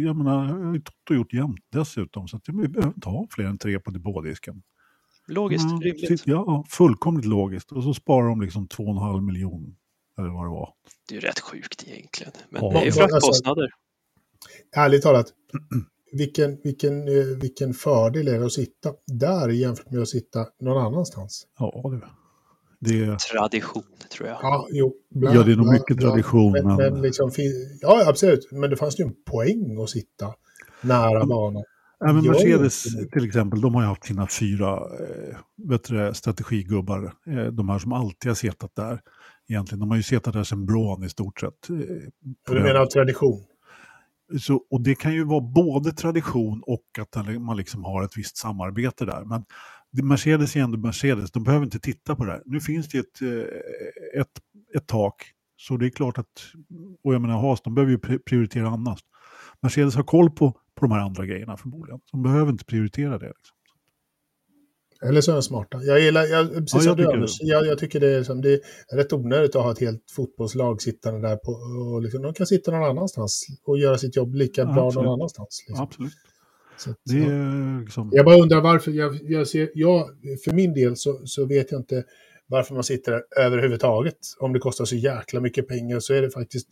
jag 0.04 0.16
menar, 0.16 0.48
jag 0.48 0.66
har 0.66 0.74
ju 1.10 1.16
gjort 1.16 1.32
jämt 1.32 1.60
dessutom, 1.72 2.28
så 2.28 2.36
att 2.36 2.48
vi 2.48 2.68
behöver 2.68 2.94
inte 2.94 3.08
ha 3.08 3.26
fler 3.30 3.44
än 3.44 3.58
tre 3.58 3.80
på 3.80 3.90
depådisken. 3.90 4.62
Logiskt, 5.28 5.70
mm, 5.70 5.80
rimligt. 5.80 6.26
Ja, 6.26 6.64
fullkomligt 6.68 7.26
logiskt. 7.26 7.72
Och 7.72 7.82
så 7.82 7.94
sparar 7.94 8.28
de 8.28 8.40
liksom 8.40 8.68
2,5 8.68 9.20
miljoner, 9.20 9.74
eller 10.18 10.28
vad 10.28 10.44
det 10.44 10.50
var. 10.50 10.74
Det 11.08 11.16
är 11.16 11.20
ju 11.20 11.26
rätt 11.26 11.40
sjukt 11.40 11.84
egentligen, 11.86 12.32
men 12.50 12.64
ja. 12.64 12.70
det 12.70 12.86
är 12.86 12.92
fraktkostnader. 12.92 13.62
Alltså, 13.62 14.80
ärligt 14.80 15.02
talat, 15.02 15.26
vilken, 16.12 16.60
vilken, 16.64 17.08
eh, 17.08 17.24
vilken 17.40 17.74
fördel 17.74 18.28
är 18.28 18.38
det 18.38 18.46
att 18.46 18.52
sitta 18.52 18.92
där 19.06 19.48
jämfört 19.48 19.90
med 19.90 20.02
att 20.02 20.08
sitta 20.08 20.46
någon 20.60 20.86
annanstans? 20.86 21.46
Ja, 21.58 21.90
det, 21.90 22.08
det 22.80 23.04
är... 23.04 23.16
Tradition, 23.16 23.82
tror 24.16 24.28
jag. 24.28 24.38
Ja, 24.42 24.68
jo, 24.70 24.94
bland, 25.10 25.36
ja 25.36 25.42
det 25.42 25.52
är 25.52 25.56
nog 25.56 25.72
mycket 25.72 25.96
bland, 25.96 26.00
tradition. 26.00 26.52
Men, 26.52 26.66
men... 26.66 26.76
men 26.76 27.02
liksom, 27.02 27.30
ja, 27.80 28.04
absolut. 28.06 28.48
Men 28.52 28.70
det 28.70 28.76
fanns 28.76 29.00
ju 29.00 29.04
en 29.04 29.14
poäng 29.30 29.82
att 29.82 29.90
sitta 29.90 30.34
nära 30.80 31.26
banan. 31.26 31.64
Ja, 32.00 32.12
men 32.12 32.26
Mercedes 32.26 32.82
till 33.12 33.24
exempel, 33.26 33.60
de 33.60 33.74
har 33.74 33.82
ju 33.82 33.88
haft 33.88 34.04
sina 34.04 34.26
fyra 34.26 34.76
eh, 34.76 35.36
du, 35.56 36.14
strategigubbar. 36.14 37.12
Eh, 37.26 37.46
de 37.46 37.68
här 37.68 37.78
som 37.78 37.92
alltid 37.92 38.30
har 38.30 38.34
setat 38.34 38.74
där. 38.74 39.00
Egentligen, 39.48 39.80
de 39.80 39.90
har 39.90 39.96
ju 39.96 40.02
setat 40.02 40.34
där 40.34 40.44
sedan 40.44 40.66
Braun 40.66 41.04
i 41.04 41.08
stort 41.08 41.40
sett. 41.40 41.68
Du 42.48 42.60
menar 42.62 42.86
tradition? 42.86 43.44
Så, 44.40 44.62
och 44.70 44.80
det 44.80 44.94
kan 44.94 45.14
ju 45.14 45.24
vara 45.24 45.40
både 45.40 45.92
tradition 45.92 46.62
och 46.66 46.84
att 46.98 47.40
man 47.40 47.56
liksom 47.56 47.84
har 47.84 48.04
ett 48.04 48.16
visst 48.18 48.36
samarbete 48.36 49.04
där. 49.04 49.24
Men 49.24 49.44
Mercedes 50.08 50.56
är 50.56 50.60
ändå 50.60 50.78
Mercedes, 50.78 51.30
de 51.30 51.44
behöver 51.44 51.64
inte 51.64 51.80
titta 51.80 52.16
på 52.16 52.24
det 52.24 52.32
här. 52.32 52.42
Nu 52.44 52.60
finns 52.60 52.88
det 52.88 52.98
ett, 52.98 53.22
eh, 53.22 54.20
ett, 54.20 54.40
ett 54.76 54.86
tak, 54.86 55.32
så 55.56 55.76
det 55.76 55.86
är 55.86 55.90
klart 55.90 56.18
att, 56.18 56.52
och 57.04 57.14
jag 57.14 57.22
menar 57.22 57.40
Haas, 57.40 57.62
de 57.62 57.74
behöver 57.74 57.92
ju 57.92 58.18
prioritera 58.18 58.68
annat. 58.68 59.00
Mercedes 59.60 59.94
har 59.94 60.02
koll 60.02 60.30
på, 60.30 60.50
på 60.52 60.86
de 60.86 60.90
här 60.90 61.00
andra 61.00 61.26
grejerna 61.26 61.56
förmodligen. 61.56 62.00
De 62.12 62.22
behöver 62.22 62.52
inte 62.52 62.64
prioritera 62.64 63.18
det. 63.18 63.26
Liksom. 63.26 63.57
Eller 65.02 65.20
så 65.20 65.30
är 65.30 65.34
de 65.34 65.42
smarta. 65.42 65.82
Jag 65.82 66.00
gillar, 66.00 66.24
jag, 66.24 66.54
precis 66.54 66.84
ja, 66.84 66.90
jag, 66.90 66.96
tycker 66.96 67.12
Anders, 67.12 67.36
jag, 67.40 67.66
jag, 67.66 67.78
tycker 67.78 68.00
det 68.00 68.08
är, 68.08 68.22
som, 68.22 68.40
det 68.40 68.52
är 68.52 68.96
rätt 68.96 69.12
onödigt 69.12 69.56
att 69.56 69.62
ha 69.62 69.72
ett 69.72 69.80
helt 69.80 70.04
fotbollslag 70.10 70.82
sittande 70.82 71.28
där. 71.28 71.36
På, 71.36 71.52
och 71.52 72.02
liksom, 72.02 72.22
de 72.22 72.34
kan 72.34 72.46
sitta 72.46 72.70
någon 72.70 72.90
annanstans 72.90 73.46
och 73.64 73.78
göra 73.78 73.98
sitt 73.98 74.16
jobb 74.16 74.34
lika 74.34 74.64
bra 74.64 74.86
Absolut. 74.86 75.04
någon 75.04 75.14
annanstans. 75.14 75.64
Liksom. 75.68 75.84
Absolut. 75.84 76.12
Så, 76.76 76.90
det 77.04 77.18
är 77.18 77.80
liksom... 77.80 78.10
Jag 78.12 78.24
bara 78.24 78.36
undrar 78.36 78.60
varför, 78.60 78.90
jag, 78.90 79.18
jag 79.22 79.48
ser, 79.48 79.70
jag, 79.74 80.08
för 80.44 80.52
min 80.52 80.74
del 80.74 80.96
så, 80.96 81.20
så 81.24 81.46
vet 81.46 81.72
jag 81.72 81.80
inte 81.80 82.04
varför 82.46 82.74
man 82.74 82.84
sitter 82.84 83.12
där 83.12 83.22
överhuvudtaget. 83.36 84.18
Om 84.38 84.52
det 84.52 84.58
kostar 84.58 84.84
så 84.84 84.96
jäkla 84.96 85.40
mycket 85.40 85.68
pengar 85.68 86.00
så 86.00 86.14
är 86.14 86.22
det 86.22 86.30
faktiskt 86.30 86.68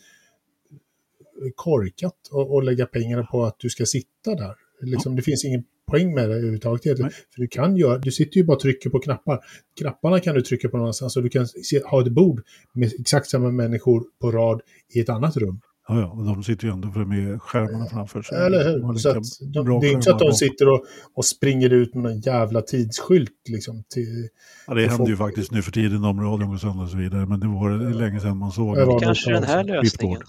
korkat 1.55 2.15
att 2.57 2.65
lägga 2.65 2.87
pengarna 2.87 3.23
på 3.27 3.45
att 3.45 3.57
du 3.59 3.71
ska 3.71 3.87
sitta 3.87 4.35
där. 4.35 4.55
Liksom, 4.81 5.13
ja. 5.13 5.17
Det 5.17 5.23
finns 5.23 5.45
ingen 5.45 5.65
poäng 5.91 6.15
med 6.15 6.29
det 6.29 6.35
överhuvudtaget. 6.35 6.99
Nej. 6.99 7.11
För 7.11 7.41
du 7.41 7.49
kan 7.49 7.77
göra, 7.77 7.99
du 7.99 8.13
sitter 8.13 8.37
ju 8.37 8.45
bara 8.45 8.55
och 8.55 8.61
trycker 8.61 8.91
på 8.91 8.99
knappar. 8.99 9.41
Knapparna 9.81 10.21
kan 10.21 10.35
du 10.35 10.43
trycka 10.43 10.69
på 10.69 10.77
någonstans 10.77 11.17
och 11.17 11.23
du 11.23 11.29
kan 11.29 11.47
se, 11.47 11.81
ha 11.85 12.01
ett 12.01 12.13
bord 12.13 12.43
med 12.75 12.93
exakt 13.01 13.27
samma 13.27 13.51
människor 13.51 14.05
på 14.21 14.31
rad 14.31 14.61
i 14.95 15.01
ett 15.01 15.09
annat 15.09 15.37
rum. 15.37 15.61
Ja, 15.89 16.01
ja, 16.01 16.07
och 16.07 16.25
de 16.25 16.43
sitter 16.43 16.67
ju 16.67 16.73
ändå 16.73 16.89
med 16.89 17.43
skärmarna 17.43 17.87
framför 17.87 18.23
sig. 18.23 18.47
Eller 18.47 18.65
hur? 18.65 18.95
Så 18.95 19.09
att 19.09 19.25
de, 19.41 19.81
det 19.81 19.87
är 19.87 19.93
inte 19.93 20.03
så 20.03 20.13
att 20.13 20.19
de 20.19 20.33
sitter 20.33 20.69
och, 20.69 20.85
och 21.15 21.25
springer 21.25 21.71
ut 21.71 21.95
med 21.95 22.03
någon 22.03 22.21
jävla 22.21 22.63
tidsskylt. 22.63 23.31
Liksom, 23.49 23.85
till, 23.95 24.29
ja, 24.67 24.75
det 24.75 24.81
händer 24.81 24.97
folk. 24.97 25.11
ju 25.11 25.17
faktiskt 25.17 25.53
nu 25.53 25.63
för 25.63 25.73
tiden 25.73 26.05
om 26.05 26.21
radion 26.21 26.51
går 26.51 26.57
sönder 26.57 26.85
och 26.85 26.91
så 26.91 26.97
vidare, 26.97 27.27
men 27.27 27.41
det 27.41 27.47
var 27.47 27.93
länge 27.95 28.21
sedan 28.21 28.37
man 28.37 28.51
såg 28.51 28.77
det. 28.77 28.99
Kanske 29.01 29.33
den 29.33 29.45
här 29.45 29.65
lösningen. 29.65 30.21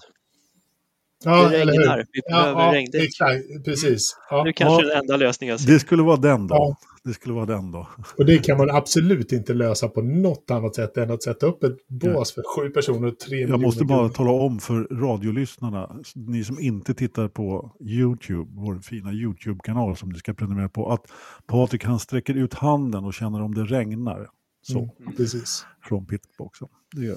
Ja, 1.24 1.48
det 1.48 1.64
regnar, 1.64 2.06
vi 2.12 2.20
behöver 2.30 2.60
ja, 2.60 2.72
regndäck. 2.74 3.04
Exakt, 3.04 3.64
precis. 3.64 4.16
Ja. 4.30 4.44
Nu 4.44 4.52
kanske 4.52 4.82
ja, 4.82 4.88
den 4.88 4.98
enda 5.00 5.16
lösningen. 5.16 5.58
Det 5.66 5.78
skulle 5.78 6.02
vara 6.02 6.16
den 6.16 6.46
då. 6.46 6.76
det 7.04 7.12
skulle 7.14 7.34
vara 7.34 7.46
den 7.46 7.70
då. 7.72 7.88
Och 8.18 8.26
det 8.26 8.38
kan 8.38 8.58
man 8.58 8.70
absolut 8.70 9.32
inte 9.32 9.54
lösa 9.54 9.88
på 9.88 10.02
något 10.02 10.50
annat 10.50 10.74
sätt 10.74 10.96
än 10.96 11.10
att 11.10 11.22
sätta 11.22 11.46
upp 11.46 11.64
ett 11.64 11.88
bås 11.88 12.32
för 12.34 12.42
sju 12.56 12.70
personer 12.70 13.08
och 13.08 13.18
tre 13.18 13.40
Jag 13.40 13.60
måste 13.60 13.84
bara 13.84 14.08
tala 14.08 14.30
om 14.30 14.58
för 14.58 14.88
radiolyssnarna, 15.00 15.96
ni 16.14 16.44
som 16.44 16.60
inte 16.60 16.94
tittar 16.94 17.28
på 17.28 17.72
YouTube, 17.80 18.50
vår 18.54 18.78
fina 18.80 19.12
YouTube-kanal 19.12 19.96
som 19.96 20.08
ni 20.08 20.18
ska 20.18 20.34
prenumerera 20.34 20.68
på, 20.68 20.92
att 20.92 21.02
Patrik 21.46 21.84
han 21.84 21.98
sträcker 21.98 22.34
ut 22.34 22.54
handen 22.54 23.04
och 23.04 23.14
känner 23.14 23.42
om 23.42 23.54
det 23.54 23.64
regnar. 23.64 24.28
Så, 24.62 24.78
Mm, 24.78 25.16
precis. 25.16 25.66
från 25.84 26.06
pitboxen. 26.06 26.68
Det 26.96 27.04
gör 27.06 27.16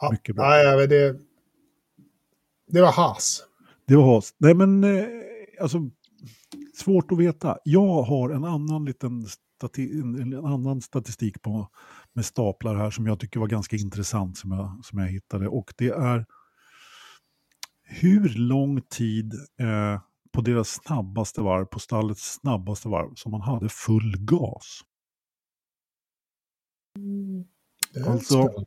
Ja, 0.00 0.10
Mycket 0.12 0.36
bra. 0.36 0.44
ja, 0.44 0.70
ja, 0.70 0.76
men 0.76 0.88
det, 0.88 1.16
det 2.66 2.80
var 2.80 2.92
has. 2.92 3.42
Det 3.86 3.96
var 3.96 4.14
has. 4.14 4.34
Nej 4.38 4.54
men, 4.54 4.84
eh, 4.84 5.06
alltså, 5.60 5.78
svårt 6.74 7.12
att 7.12 7.18
veta. 7.18 7.58
Jag 7.64 8.02
har 8.02 8.30
en 8.30 8.44
annan 8.44 8.84
liten 8.84 9.26
en, 9.76 10.32
en 10.32 10.46
annan 10.46 10.80
statistik 10.80 11.42
på, 11.42 11.68
med 12.12 12.24
staplar 12.24 12.76
här 12.76 12.90
som 12.90 13.06
jag 13.06 13.20
tycker 13.20 13.40
var 13.40 13.46
ganska 13.46 13.76
intressant 13.76 14.38
som 14.38 14.52
jag, 14.52 14.80
som 14.84 14.98
jag 14.98 15.08
hittade. 15.08 15.48
Och 15.48 15.74
det 15.76 15.88
är 15.88 16.26
hur 17.82 18.28
lång 18.28 18.82
tid 18.82 19.34
eh, 19.60 20.00
på 20.32 20.40
deras 20.40 20.68
snabbaste 20.68 21.40
varv, 21.40 21.64
på 21.64 21.78
stallets 21.78 22.32
snabbaste 22.32 22.88
varv, 22.88 23.14
som 23.14 23.32
man 23.32 23.40
hade 23.40 23.68
full 23.68 24.16
gas. 24.18 24.80
Är 27.94 28.10
Alltså-. 28.10 28.66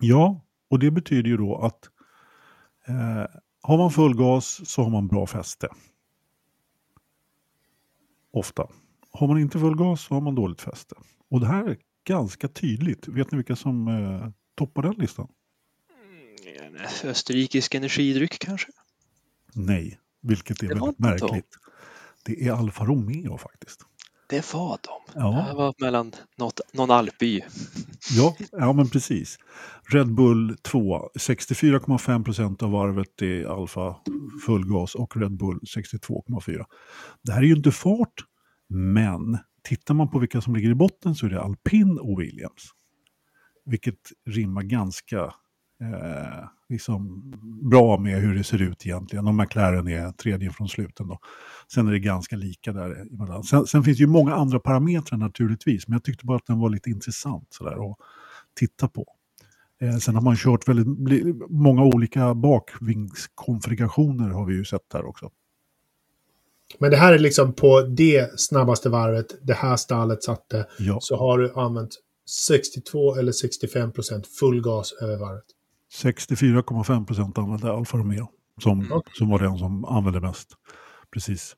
Ja, 0.00 0.44
och 0.70 0.78
det 0.78 0.90
betyder 0.90 1.30
ju 1.30 1.36
då 1.36 1.56
att 1.56 1.90
eh, 2.90 3.26
har 3.62 3.78
man 3.78 3.90
full 3.90 4.16
gas 4.16 4.68
så 4.68 4.82
har 4.82 4.90
man 4.90 5.08
bra 5.08 5.26
fäste. 5.26 5.68
Ofta. 8.32 8.68
Har 9.12 9.28
man 9.28 9.38
inte 9.38 9.58
full 9.58 9.76
gas 9.76 10.00
så 10.00 10.14
har 10.14 10.20
man 10.20 10.34
dåligt 10.34 10.60
fäste. 10.60 10.94
Och 11.28 11.40
det 11.40 11.46
här 11.46 11.64
är 11.64 11.78
ganska 12.04 12.48
tydligt. 12.48 13.08
Vet 13.08 13.32
ni 13.32 13.36
vilka 13.36 13.56
som 13.56 13.88
eh, 13.88 14.30
toppar 14.54 14.82
den 14.82 14.94
listan? 14.94 15.28
En 16.60 16.76
österrikisk 17.10 17.74
energidryck 17.74 18.38
kanske? 18.38 18.68
Nej, 19.52 19.98
vilket 20.20 20.62
är 20.62 20.68
väldigt 20.68 20.98
märkligt. 20.98 21.56
Det 22.24 22.46
är 22.46 22.52
Alfa 22.52 22.84
Romeo 22.84 23.38
faktiskt. 23.38 23.86
Det 24.30 24.54
var 24.54 24.78
de. 24.82 25.20
Ja. 25.20 25.46
Det 25.48 25.54
var 25.54 25.74
mellan 25.78 26.12
något, 26.38 26.60
någon 26.72 26.90
alpby. 26.90 27.40
Ja, 28.16 28.36
ja 28.52 28.72
men 28.72 28.88
precis. 28.88 29.38
Red 29.88 30.14
Bull 30.14 30.56
2, 30.62 31.08
64,5 31.18 32.24
procent 32.24 32.62
av 32.62 32.70
varvet 32.70 33.22
är 33.22 33.44
Alfa 33.44 33.96
fullgas 34.46 34.94
och 34.94 35.16
Red 35.16 35.36
Bull 35.36 35.60
62,4. 35.76 36.64
Det 37.22 37.32
här 37.32 37.40
är 37.42 37.46
ju 37.46 37.56
inte 37.56 37.72
fart, 37.72 38.14
men 38.68 39.38
tittar 39.64 39.94
man 39.94 40.10
på 40.10 40.18
vilka 40.18 40.40
som 40.40 40.54
ligger 40.54 40.70
i 40.70 40.74
botten 40.74 41.14
så 41.14 41.26
är 41.26 41.30
det 41.30 41.42
Alpin 41.42 41.98
och 41.98 42.20
Williams. 42.20 42.70
Vilket 43.64 44.00
rimmar 44.26 44.62
ganska 44.62 45.34
eh, 45.80 46.44
liksom 46.68 47.32
bra 47.70 47.98
med 47.98 48.20
hur 48.20 48.34
det 48.34 48.44
ser 48.44 48.62
ut 48.62 48.86
egentligen. 48.86 49.26
Och 49.26 49.34
McLaren 49.34 49.88
är 49.88 50.12
tredje 50.12 50.50
från 50.50 50.68
sluten 50.68 51.08
då. 51.08 51.18
Sen 51.72 51.88
är 51.88 51.92
det 51.92 51.98
ganska 51.98 52.36
lika 52.36 52.72
där. 52.72 53.42
Sen, 53.42 53.66
sen 53.66 53.84
finns 53.84 53.98
det 53.98 54.02
ju 54.02 54.08
många 54.10 54.34
andra 54.34 54.60
parametrar 54.60 55.18
naturligtvis, 55.18 55.88
men 55.88 55.92
jag 55.92 56.04
tyckte 56.04 56.26
bara 56.26 56.36
att 56.36 56.46
den 56.46 56.58
var 56.58 56.70
lite 56.70 56.90
intressant 56.90 57.46
sådär 57.50 57.90
att 57.90 57.96
titta 58.54 58.88
på. 58.88 59.06
Eh, 59.80 59.96
sen 59.96 60.14
har 60.14 60.22
man 60.22 60.36
kört 60.36 60.68
väldigt 60.68 60.86
många 61.50 61.82
olika 61.82 62.34
bakvingskonfigurationer 62.34 64.28
har 64.28 64.46
vi 64.46 64.54
ju 64.54 64.64
sett 64.64 64.90
där 64.92 65.04
också. 65.04 65.30
Men 66.78 66.90
det 66.90 66.96
här 66.96 67.12
är 67.12 67.18
liksom 67.18 67.52
på 67.52 67.80
det 67.80 68.40
snabbaste 68.40 68.88
varvet 68.88 69.26
det 69.42 69.54
här 69.54 69.76
stallet 69.76 70.22
satte. 70.22 70.66
Ja, 70.78 70.98
Så 71.00 71.16
har 71.16 71.38
du 71.38 71.52
använt 71.54 71.90
62 72.46 73.16
eller 73.16 73.32
65 73.32 73.92
procent 73.92 74.26
full 74.26 74.62
gas 74.62 74.92
över 74.92 75.16
varvet. 75.16 75.44
64,5 75.92 77.06
procent 77.06 77.38
använde 77.38 77.72
Alfa 77.72 77.98
Romeo 77.98 78.28
som, 78.62 79.02
som 79.12 79.28
var 79.28 79.38
den 79.38 79.58
som 79.58 79.84
använde 79.84 80.20
mest. 80.20 80.48
Precis. 81.12 81.56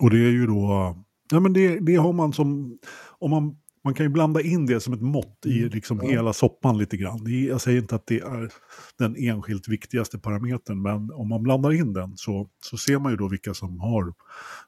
Och 0.00 0.10
det 0.10 0.16
är 0.16 0.30
ju 0.30 0.46
då, 0.46 0.96
ja 1.30 1.40
men 1.40 1.52
det, 1.52 1.78
det 1.78 1.94
har 1.96 2.12
man 2.12 2.32
som, 2.32 2.78
om 3.08 3.30
man, 3.30 3.56
man 3.84 3.94
kan 3.94 4.06
ju 4.06 4.10
blanda 4.10 4.40
in 4.40 4.66
det 4.66 4.80
som 4.80 4.92
ett 4.92 5.00
mått 5.02 5.46
i 5.46 5.68
liksom 5.68 6.00
Ja. 6.02 6.10
hela 6.10 6.32
soppan 6.32 6.78
lite 6.78 6.96
grann. 6.96 7.24
Det 7.24 7.30
jag 7.30 7.60
säger 7.60 7.80
inte 7.80 7.94
att 7.94 8.06
det 8.06 8.20
är 8.20 8.52
den 8.98 9.16
enskilt 9.16 9.68
viktigaste 9.68 10.18
parametern, 10.18 10.82
men 10.82 11.10
om 11.12 11.28
man 11.28 11.42
blandar 11.42 11.72
in 11.72 11.92
den 11.92 12.16
så, 12.16 12.48
så 12.64 12.76
ser 12.76 12.98
man 12.98 13.12
ju 13.12 13.16
då 13.16 13.28
vilka 13.28 13.54
som 13.54 13.80
har 13.80 14.14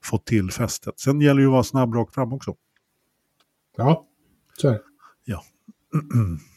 fått 0.03 0.27
till 0.27 0.51
fästet. 0.51 1.01
Sen 1.01 1.21
gäller 1.21 1.35
det 1.35 1.43
ju 1.43 1.49
att 1.49 1.53
vara 1.53 1.65
snabb 1.65 1.95
rakt 1.95 2.15
fram 2.15 2.33
också. 2.33 2.55
Ja, 3.77 4.07
så 4.61 4.69
är 4.69 4.73
det. 4.73 4.81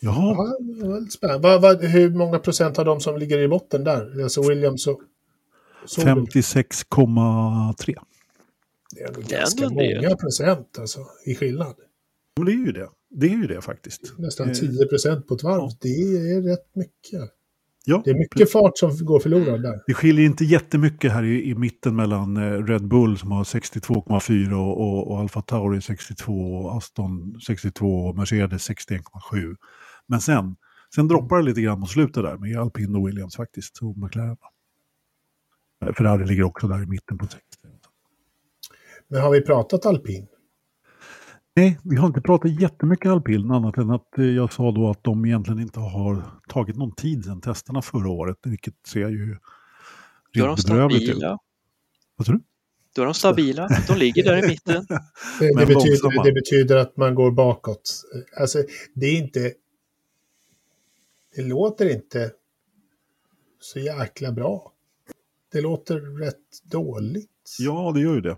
Jaha, 0.00 0.34
Ja, 0.36 0.56
det 0.82 0.88
var 0.88 1.00
lite 1.00 1.12
spännande. 1.12 1.48
Vad, 1.48 1.62
vad, 1.62 1.84
hur 1.84 2.10
många 2.10 2.38
procent 2.38 2.78
av 2.78 2.84
de 2.84 3.00
som 3.00 3.18
ligger 3.18 3.38
i 3.38 3.48
botten 3.48 3.84
där? 3.84 4.22
Alltså 4.22 4.48
Williams 4.48 4.86
och... 4.86 5.00
så- 5.86 6.00
56,3. 6.00 7.94
Det 8.94 9.02
är 9.02 9.12
Det 9.12 9.34
är 9.34 9.38
ganska 9.40 9.68
del. 9.68 10.02
många 10.02 10.16
procent 10.16 10.78
alltså, 10.78 11.00
i 11.26 11.34
skillnad. 11.34 11.74
Men 12.36 12.46
det 12.46 12.52
är 12.52 12.66
ju 12.66 12.72
det. 12.72 12.88
Det 13.10 13.26
är 13.26 13.30
ju 13.30 13.46
det 13.46 13.60
faktiskt. 13.60 14.12
Nästan 14.18 14.48
Eh, 14.48 14.54
10 14.54 14.86
procent 14.86 15.26
på 15.28 15.34
ett 15.34 15.42
varv. 15.42 15.60
ja. 15.60 15.70
Det 15.80 15.88
är 15.88 16.42
rätt 16.42 16.74
mycket. 16.74 17.30
Ja, 17.88 18.02
Det 18.04 18.10
är 18.10 18.14
mycket 18.18 18.52
fart 18.52 18.78
som 18.78 19.04
går 19.06 19.20
förlorad 19.20 19.62
där. 19.62 19.80
Det 19.86 19.94
skiljer 19.94 20.26
inte 20.26 20.44
jättemycket 20.44 21.12
här 21.12 21.22
i, 21.24 21.50
i 21.50 21.54
mitten 21.54 21.96
mellan 21.96 22.36
eh, 22.36 22.64
Red 22.64 22.88
Bull 22.88 23.18
som 23.18 23.32
har 23.32 23.44
62,4 23.44 24.52
och, 24.52 24.80
och, 24.80 25.10
och 25.10 25.18
Alfa 25.20 25.42
Tauri 25.42 25.80
62 25.82 26.32
och 26.32 26.76
Aston 26.76 27.40
62 27.46 27.86
och 27.86 28.16
Mercedes 28.16 28.70
61,7. 28.70 29.56
Men 30.06 30.20
sen, 30.20 30.56
sen 30.94 31.08
droppar 31.08 31.36
det 31.36 31.42
lite 31.42 31.60
grann 31.60 31.80
på 31.80 31.86
slutet 31.86 32.22
där 32.22 32.36
med 32.36 32.58
Alpin 32.58 32.94
och 32.96 33.08
Williams 33.08 33.36
faktiskt 33.36 33.78
och 33.82 33.98
McLaren. 33.98 34.36
Eh, 35.84 35.92
Ferrari 35.92 36.26
ligger 36.26 36.42
också 36.42 36.68
där 36.68 36.82
i 36.82 36.86
mitten 36.86 37.18
på 37.18 37.24
60. 37.26 37.40
Men 39.08 39.22
har 39.22 39.30
vi 39.30 39.40
pratat 39.40 39.86
alpin? 39.86 40.26
Nej, 41.56 41.78
vi 41.84 41.96
har 41.96 42.06
inte 42.06 42.20
pratat 42.20 42.60
jättemycket 42.60 43.10
alpin 43.10 43.50
annat 43.50 43.76
än 43.76 43.90
att 43.90 44.18
eh, 44.18 44.24
jag 44.24 44.52
sa 44.52 44.72
då 44.72 44.90
att 44.90 45.04
de 45.04 45.26
egentligen 45.26 45.60
inte 45.60 45.80
har 45.80 46.22
tagit 46.48 46.76
någon 46.76 46.94
tid 46.94 47.24
sedan 47.24 47.40
testerna 47.40 47.82
förra 47.82 48.08
året, 48.10 48.36
vilket 48.44 48.74
ser 48.86 49.08
ju 49.08 49.36
Då 50.34 50.44
är 50.44 50.46
de 50.46 50.48
rent 50.48 50.66
bedrövligt 50.66 51.02
ut. 51.02 51.08
stabila. 51.08 51.38
Vad 52.16 52.26
tror 52.26 52.36
du? 52.36 52.42
Då 52.94 53.02
är 53.02 53.06
de 53.06 53.14
stabila. 53.14 53.68
De 53.88 53.98
ligger 53.98 54.24
där 54.24 54.44
i 54.44 54.48
mitten. 54.48 54.86
Det, 55.38 55.54
det, 55.58 55.66
betyder, 55.66 56.24
det 56.24 56.32
betyder 56.32 56.76
att 56.76 56.96
man 56.96 57.14
går 57.14 57.30
bakåt. 57.30 58.02
Alltså, 58.40 58.62
det 58.94 59.06
är 59.06 59.18
inte... 59.18 59.52
Det 61.36 61.42
låter 61.42 61.92
inte 61.92 62.30
så 63.60 63.78
jäkla 63.78 64.32
bra. 64.32 64.72
Det 65.52 65.60
låter 65.60 66.18
rätt 66.18 66.62
dåligt. 66.64 67.56
Ja, 67.58 67.92
det 67.94 68.00
gör 68.00 68.14
ju 68.14 68.20
det. 68.20 68.36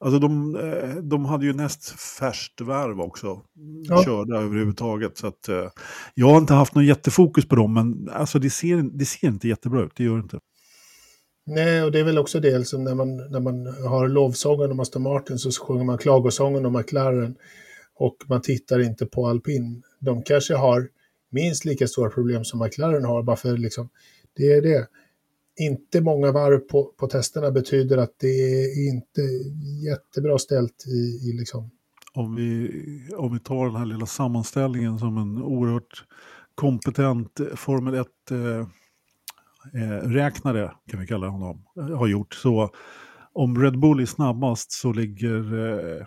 Alltså 0.00 0.18
de, 0.18 0.56
eh, 0.56 0.94
de 0.94 1.24
hade 1.24 1.46
ju 1.46 1.52
näst 1.52 1.90
färskt 2.18 2.60
värv 2.60 3.00
också. 3.00 3.42
Ja. 3.82 4.04
Körda 4.04 4.36
överhuvudtaget. 4.40 5.18
Så 5.18 5.26
att, 5.26 5.48
eh, 5.48 5.68
jag 6.14 6.26
har 6.26 6.38
inte 6.38 6.54
haft 6.54 6.74
någon 6.74 6.86
jättefokus 6.86 7.48
på 7.48 7.56
dem, 7.56 7.74
men 7.74 8.08
alltså 8.12 8.38
det 8.38 8.50
ser, 8.50 8.98
det 8.98 9.04
ser 9.04 9.28
inte 9.28 9.48
jättebra 9.48 9.82
ut. 9.82 9.92
Det 9.96 10.04
gör 10.04 10.16
det 10.16 10.22
inte. 10.22 10.38
Nej, 11.46 11.82
och 11.82 11.92
det 11.92 12.00
är 12.00 12.04
väl 12.04 12.18
också 12.18 12.40
det 12.40 12.66
som 12.66 12.84
när 12.84 12.94
man, 12.94 13.16
när 13.16 13.40
man 13.40 13.66
har 13.66 14.08
lovsången 14.08 14.70
om 14.70 14.80
Aston 14.80 15.02
Martin 15.02 15.38
så 15.38 15.64
sjunger 15.64 15.84
man 15.84 15.98
klagosången 15.98 16.66
om 16.66 16.72
McLaren 16.72 17.36
och 17.94 18.16
man 18.26 18.42
tittar 18.42 18.80
inte 18.80 19.06
på 19.06 19.26
alpin. 19.26 19.82
De 19.98 20.22
kanske 20.22 20.54
har 20.54 20.88
minst 21.30 21.64
lika 21.64 21.86
stora 21.86 22.10
problem 22.10 22.44
som 22.44 22.60
McLaren 22.60 23.04
har, 23.04 23.22
bara 23.22 23.36
för 23.36 23.56
liksom, 23.56 23.88
det 24.36 24.52
är 24.52 24.62
det. 24.62 24.88
Inte 25.56 26.00
många 26.00 26.32
varv 26.32 26.58
på, 26.58 26.84
på 26.96 27.06
testerna 27.06 27.50
betyder 27.50 27.98
att 27.98 28.14
det 28.18 28.26
är 28.26 28.88
inte 28.88 29.20
jättebra 29.84 30.38
ställt 30.38 30.86
i, 30.86 31.28
i 31.28 31.32
liksom, 31.38 31.70
Om 32.14 32.34
vi, 32.34 32.70
om 33.16 33.32
vi 33.32 33.40
tar 33.40 33.66
den 33.66 33.76
här 33.76 33.86
lilla 33.86 34.06
sammanställningen 34.06 34.98
som 34.98 35.18
en 35.18 35.42
oerhört 35.42 36.04
kompetent 36.54 37.40
Formel 37.54 37.94
1 37.94 38.06
eh, 38.30 38.38
eh, 39.82 40.08
räknare, 40.08 40.72
kan 40.90 41.00
vi 41.00 41.06
kalla 41.06 41.28
honom, 41.28 41.64
har 41.74 42.06
gjort. 42.06 42.34
Så 42.34 42.70
om 43.32 43.62
Red 43.62 43.78
Bull 43.78 44.00
är 44.00 44.06
snabbast 44.06 44.72
så 44.72 44.92
ligger 44.92 45.68
eh, 45.98 46.06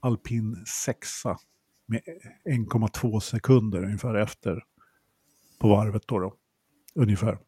Alpin 0.00 0.64
sexa 0.84 1.38
med 1.88 2.00
1,2 2.50 3.20
sekunder 3.20 3.84
ungefär 3.84 4.14
efter 4.14 4.62
på 5.60 5.68
varvet 5.68 6.02
då, 6.06 6.18
då. 6.18 6.34
Ungefär. 6.94 7.38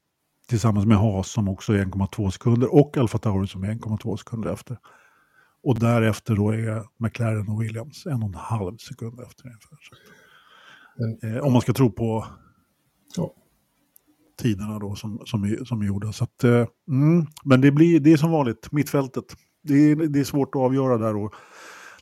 Tillsammans 0.48 0.86
med 0.86 0.96
Haas 0.96 1.28
som 1.30 1.48
också 1.48 1.72
är 1.72 1.84
1,2 1.84 2.30
sekunder 2.30 2.74
och 2.74 2.96
Alfa 2.96 3.18
Tauri 3.18 3.46
som 3.46 3.64
är 3.64 3.68
1,2 3.74 4.16
sekunder 4.16 4.52
efter. 4.52 4.78
Och 5.62 5.78
därefter 5.78 6.36
då 6.36 6.50
är 6.50 6.84
McLaren 6.96 7.48
och 7.48 7.62
Williams 7.62 8.06
en 8.06 8.22
och 8.22 8.28
en 8.28 8.34
halv 8.34 8.76
sekund 8.76 9.20
efter 9.20 9.44
ungefär. 9.46 9.78
Men- 9.78 9.80
Eh, 11.22 11.38
om 11.42 11.52
man 11.52 11.62
ska 11.62 11.72
tro 11.72 11.90
på 11.92 12.26
Ja. 13.16 13.34
tiderna 14.42 14.78
då 14.78 14.94
som, 14.94 15.22
som, 15.26 15.56
som 15.66 15.80
är 15.82 15.86
gjorda. 15.86 16.12
Så 16.12 16.24
att, 16.24 16.44
eh, 16.44 16.66
mm, 16.88 17.26
men 17.44 17.60
det, 17.60 17.70
blir, 17.72 18.00
det 18.00 18.12
är 18.12 18.16
som 18.16 18.30
vanligt, 18.30 18.72
mittfältet. 18.72 19.24
det 19.62 19.74
är, 19.74 19.96
det 19.96 20.20
är 20.20 20.24
svårt 20.24 20.54
att 20.54 20.60
avgöra 20.60 20.98
där 20.98 21.16
och 21.16 21.34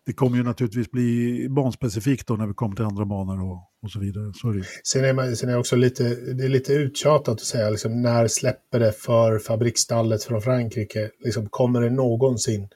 det 0.09 0.15
kommer 0.15 0.37
ju 0.37 0.43
naturligtvis 0.43 0.91
bli 0.91 1.49
banspecifikt 1.49 2.27
då 2.27 2.35
när 2.35 2.47
vi 2.47 2.55
kommer 2.55 2.77
till 2.77 2.85
andra 2.85 3.05
banor 3.05 3.43
och, 3.51 3.59
och 3.83 3.91
så 3.91 4.01
vidare. 4.01 4.33
Så 4.35 4.53
det. 4.53 4.65
Sen 4.85 5.05
är, 5.05 5.13
man, 5.13 5.37
sen 5.37 5.49
är 5.49 5.59
också 5.59 5.77
lite, 5.77 6.15
det 6.15 6.45
är 6.45 6.49
lite 6.49 6.73
uttjatat 6.73 7.29
att 7.29 7.41
säga, 7.41 7.71
liksom, 7.71 8.03
när 8.03 8.29
släpper 8.29 8.81
det 8.81 8.93
för 8.93 9.39
fabriksstallet 9.39 10.25
från 10.25 10.43
Frankrike? 10.43 11.11
Liksom, 11.25 11.49
kommer 11.49 11.81
det 11.81 11.91
någonsin 11.91 12.69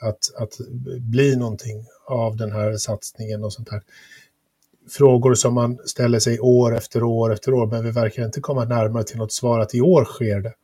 att, 0.00 0.34
att 0.36 0.58
bli 1.00 1.36
någonting 1.36 1.84
av 2.08 2.36
den 2.36 2.52
här 2.52 2.76
satsningen 2.76 3.44
och 3.44 3.52
sånt 3.52 3.68
här? 3.70 3.82
Frågor 4.90 5.34
som 5.34 5.54
man 5.54 5.78
ställer 5.84 6.18
sig 6.18 6.40
år 6.40 6.76
efter 6.76 7.02
år 7.02 7.32
efter 7.32 7.52
år, 7.52 7.66
men 7.66 7.84
vi 7.84 7.90
verkar 7.90 8.24
inte 8.24 8.40
komma 8.40 8.64
närmare 8.64 9.04
till 9.04 9.18
något 9.18 9.32
svar 9.32 9.60
att 9.60 9.74
i 9.74 9.80
år 9.80 10.04
sker 10.04 10.40
det. 10.40 10.54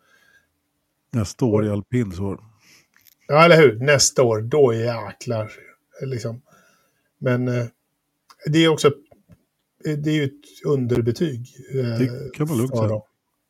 Nästa 1.13 1.45
år 1.45 1.67
i 1.67 1.71
alpins 1.71 2.21
år. 2.21 2.41
Ja, 3.29 3.45
eller 3.45 3.57
hur? 3.57 3.79
Nästa 3.81 4.23
år, 4.23 4.41
då 4.41 4.75
jäklar. 4.75 5.53
Liksom. 6.03 6.43
Men 7.19 7.49
eh, 7.49 7.67
det 8.47 8.59
är 8.65 8.69
också 8.69 8.93
det 9.85 10.11
är 10.11 10.15
ju 10.15 10.25
ett 10.25 10.67
underbetyg. 10.67 11.49
Eh, 11.75 11.99
Det 11.99 12.35
kan 12.37 12.49
man 12.49 12.59
lugnt 12.59 12.77
säga. 12.79 13.03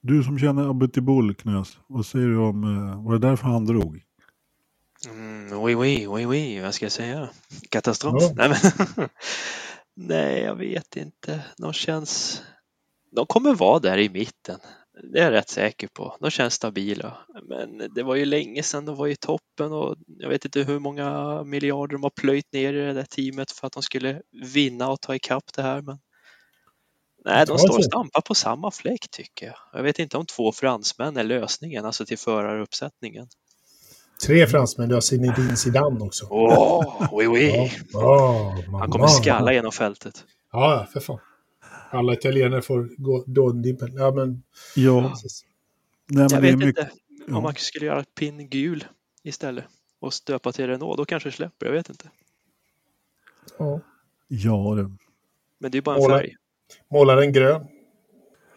Du 0.03 0.23
som 0.25 0.39
känner 0.39 0.71
Abutibul, 0.71 1.35
Knös, 1.35 1.79
vad 1.89 2.07
säger 2.07 2.27
du 2.27 2.39
om, 2.39 2.65
eh, 2.65 3.05
var 3.05 3.13
det 3.13 3.29
därför 3.29 3.45
han 3.49 3.67
drog? 3.67 4.03
Mm, 5.09 5.53
oui, 5.63 5.75
oui, 5.77 6.07
oui, 6.09 6.27
oui, 6.27 6.61
vad 6.61 6.75
ska 6.75 6.85
jag 6.85 6.93
säga? 6.93 7.31
Katastrof? 7.71 8.15
Ja. 8.23 8.33
Nej, 8.37 8.49
men, 8.49 9.09
nej, 9.97 10.43
jag 10.43 10.57
vet 10.57 10.97
inte. 10.97 11.45
De 11.59 11.73
känns... 11.73 12.43
De 13.13 13.27
kommer 13.27 13.55
vara 13.55 13.79
där 13.79 13.99
i 13.99 14.09
mitten. 14.09 14.61
Det 15.03 15.19
är 15.19 15.25
jag 15.25 15.33
rätt 15.33 15.49
säker 15.49 15.89
på. 15.89 16.17
De 16.21 16.31
känns 16.31 16.55
stabila. 16.55 17.17
Men 17.43 17.95
det 17.95 18.03
var 18.03 18.15
ju 18.15 18.25
länge 18.25 18.63
sedan 18.63 18.85
de 18.85 18.97
var 18.97 19.09
i 19.09 19.17
toppen 19.17 19.73
och 19.73 19.97
jag 20.07 20.29
vet 20.29 20.45
inte 20.45 20.63
hur 20.63 20.79
många 20.79 21.43
miljarder 21.45 21.93
de 21.93 22.03
har 22.03 22.11
plöjt 22.11 22.53
ner 22.53 22.75
i 22.75 22.77
det 22.77 22.93
där 22.93 23.05
teamet 23.05 23.51
för 23.51 23.67
att 23.67 23.73
de 23.73 23.83
skulle 23.83 24.23
vinna 24.55 24.91
och 24.91 25.01
ta 25.01 25.15
ikapp 25.15 25.53
det 25.57 25.63
här. 25.63 25.83
Men... 25.83 25.99
Nej, 27.25 27.47
de 27.47 27.59
står 27.59 27.79
och 27.79 27.85
stampar 27.85 28.21
på 28.21 28.35
samma 28.35 28.71
fläck 28.71 29.11
tycker 29.11 29.47
jag. 29.47 29.57
Jag 29.73 29.83
vet 29.83 29.99
inte 29.99 30.17
om 30.17 30.27
två 30.27 30.53
fransmän 30.53 31.17
är 31.17 31.25
lösningen, 31.25 31.85
alltså 31.85 32.07
till 32.07 32.19
föraruppsättningen. 32.19 33.29
Tre 34.27 34.47
fransmän, 34.47 34.89
du 34.89 34.95
har 34.95 35.01
Zinedine 35.01 35.57
Zidane 35.57 36.05
också. 36.05 36.27
Åh, 36.31 37.09
oui, 37.13 37.27
oui. 37.27 37.73
Ja, 37.93 38.57
Han 38.81 38.91
kommer 38.91 39.07
skalla 39.07 39.53
genom 39.53 39.73
fältet. 39.73 40.25
Ja, 40.53 40.75
ja, 40.75 40.87
för 40.93 41.01
fan. 41.01 41.19
Alla 41.97 42.13
italienare 42.13 42.63
får 42.63 42.89
gå 42.97 43.25
dåndimpen. 43.27 43.93
Ja, 43.95 44.11
men... 44.15 44.43
Ja, 44.77 45.01
nej, 45.01 45.13
men 46.07 46.29
Jag 46.31 46.41
vet 46.41 46.59
mycket, 46.59 46.69
inte 46.69 46.91
ja. 47.29 47.37
om 47.37 47.43
man 47.43 47.55
skulle 47.57 47.87
göra 47.87 48.05
pin 48.19 48.49
gul 48.49 48.85
istället 49.23 49.65
och 50.01 50.15
stöpa 50.15 50.53
till 50.53 50.67
Renault. 50.67 50.97
Då 50.99 51.05
kanske 51.05 51.29
det 51.29 51.33
släpper, 51.33 51.67
jag 51.67 51.73
vet 51.73 51.91
inte. 51.91 52.11
Ja. 53.59 53.81
Ja, 54.29 54.75
det, 54.77 54.91
Men 55.59 55.71
det 55.71 55.79
är 55.79 55.83
bara 55.83 55.97
en 55.97 56.03
Måla- 56.03 56.19
färg. 56.19 56.35
Måla 56.91 57.15
den 57.15 57.33
grön. 57.33 57.67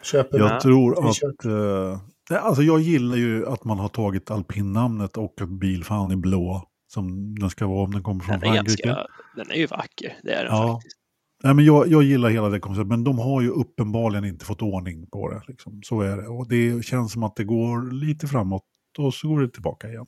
Köper 0.03 0.39
jag 0.39 0.51
Ja. 0.51 0.59
tror 0.61 1.09
att... 1.09 1.45
Eh, 1.45 2.01
nej, 2.29 2.39
alltså 2.39 2.61
jag 2.63 2.79
gillar 2.79 3.15
ju 3.17 3.47
att 3.47 3.63
man 3.63 3.79
har 3.79 3.89
tagit 3.89 4.31
alpinnamnet 4.31 5.17
och 5.17 5.41
att 5.41 5.49
bilfan 5.49 6.11
är 6.11 6.15
blå. 6.15 6.65
Som 6.87 7.35
den 7.39 7.49
ska 7.49 7.67
vara 7.67 7.83
om 7.83 7.91
den 7.91 8.03
kommer 8.03 8.23
från 8.23 8.39
Den 8.39 8.49
är, 8.49 8.53
Frankrike. 8.55 8.87
ganska, 8.87 9.07
den 9.35 9.51
är 9.51 9.55
ju 9.55 9.65
vacker, 9.65 10.17
det 10.23 10.31
är 10.33 10.43
den 10.43 10.55
Ja. 10.55 10.73
faktiskt. 10.73 10.97
Nej, 11.43 11.53
men 11.53 11.65
jag, 11.65 11.87
jag 11.87 12.03
gillar 12.03 12.29
hela 12.29 12.49
det 12.49 12.59
konceptet, 12.59 12.87
men 12.87 13.03
de 13.03 13.19
har 13.19 13.41
ju 13.41 13.49
uppenbarligen 13.49 14.25
inte 14.25 14.45
fått 14.45 14.61
ordning 14.61 15.07
på 15.07 15.29
det. 15.29 15.41
Liksom. 15.47 15.81
Så 15.83 16.01
är 16.01 16.17
det. 16.17 16.27
Och 16.27 16.47
det 16.47 16.85
känns 16.85 17.11
som 17.11 17.23
att 17.23 17.35
det 17.35 17.43
går 17.43 17.91
lite 17.91 18.27
framåt 18.27 18.63
och 18.97 19.13
så 19.13 19.27
går 19.27 19.41
det 19.41 19.49
tillbaka 19.49 19.89
igen. 19.89 20.05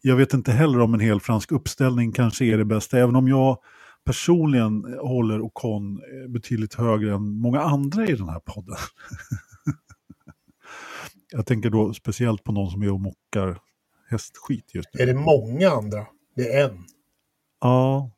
Jag 0.00 0.16
vet 0.16 0.34
inte 0.34 0.52
heller 0.52 0.80
om 0.80 0.94
en 0.94 1.00
hel 1.00 1.20
fransk 1.20 1.52
uppställning 1.52 2.12
kanske 2.12 2.44
är 2.44 2.58
det 2.58 2.64
bästa, 2.64 2.98
även 2.98 3.16
om 3.16 3.28
jag 3.28 3.58
personligen 4.04 4.98
håller 5.00 5.40
Ocon 5.40 5.96
eh, 5.96 6.28
betydligt 6.28 6.74
högre 6.74 7.14
än 7.14 7.22
många 7.22 7.60
andra 7.60 8.06
i 8.06 8.12
den 8.12 8.28
här 8.28 8.40
podden. 8.40 8.76
jag 11.32 11.46
tänker 11.46 11.70
då 11.70 11.94
speciellt 11.94 12.44
på 12.44 12.52
någon 12.52 12.70
som 12.70 12.82
är 12.82 12.92
och 12.92 13.00
mockar 13.00 13.58
hästskit 14.10 14.74
just 14.74 14.88
nu. 14.94 15.02
Är 15.02 15.06
det 15.06 15.14
många 15.14 15.70
andra? 15.70 16.06
Det 16.36 16.56
är 16.56 16.70
en. 16.70 16.84
Ja, 17.60 18.10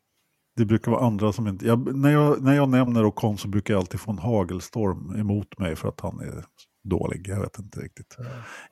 det 0.57 0.65
brukar 0.65 0.91
vara 0.91 1.07
andra 1.07 1.33
som 1.33 1.49
inte... 1.49 1.67
Jag, 1.67 1.97
när, 1.97 2.11
jag, 2.13 2.43
när 2.43 2.55
jag 2.55 2.69
nämner 2.69 3.05
Ocon 3.05 3.39
så 3.39 3.49
brukar 3.49 3.75
jag 3.75 3.81
alltid 3.81 4.01
få 4.01 4.11
en 4.11 4.19
hagelstorm 4.19 5.17
emot 5.21 5.59
mig 5.59 5.77
för 5.77 5.89
att 5.89 6.01
han 6.01 6.21
är 6.21 6.45
dålig. 6.85 7.29
Jag 7.29 7.41
vet 7.41 7.59
inte 7.59 7.81
riktigt. 7.81 8.17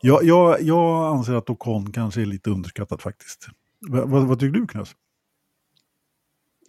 Jag, 0.00 0.24
jag, 0.24 0.62
jag 0.62 1.16
anser 1.16 1.34
att 1.34 1.50
Ocon 1.50 1.92
kanske 1.92 2.20
är 2.20 2.26
lite 2.26 2.50
underskattat 2.50 3.02
faktiskt. 3.02 3.46
Va, 3.88 4.04
vad, 4.04 4.26
vad 4.26 4.40
tycker 4.40 4.60
du 4.60 4.66
Knös? 4.66 4.96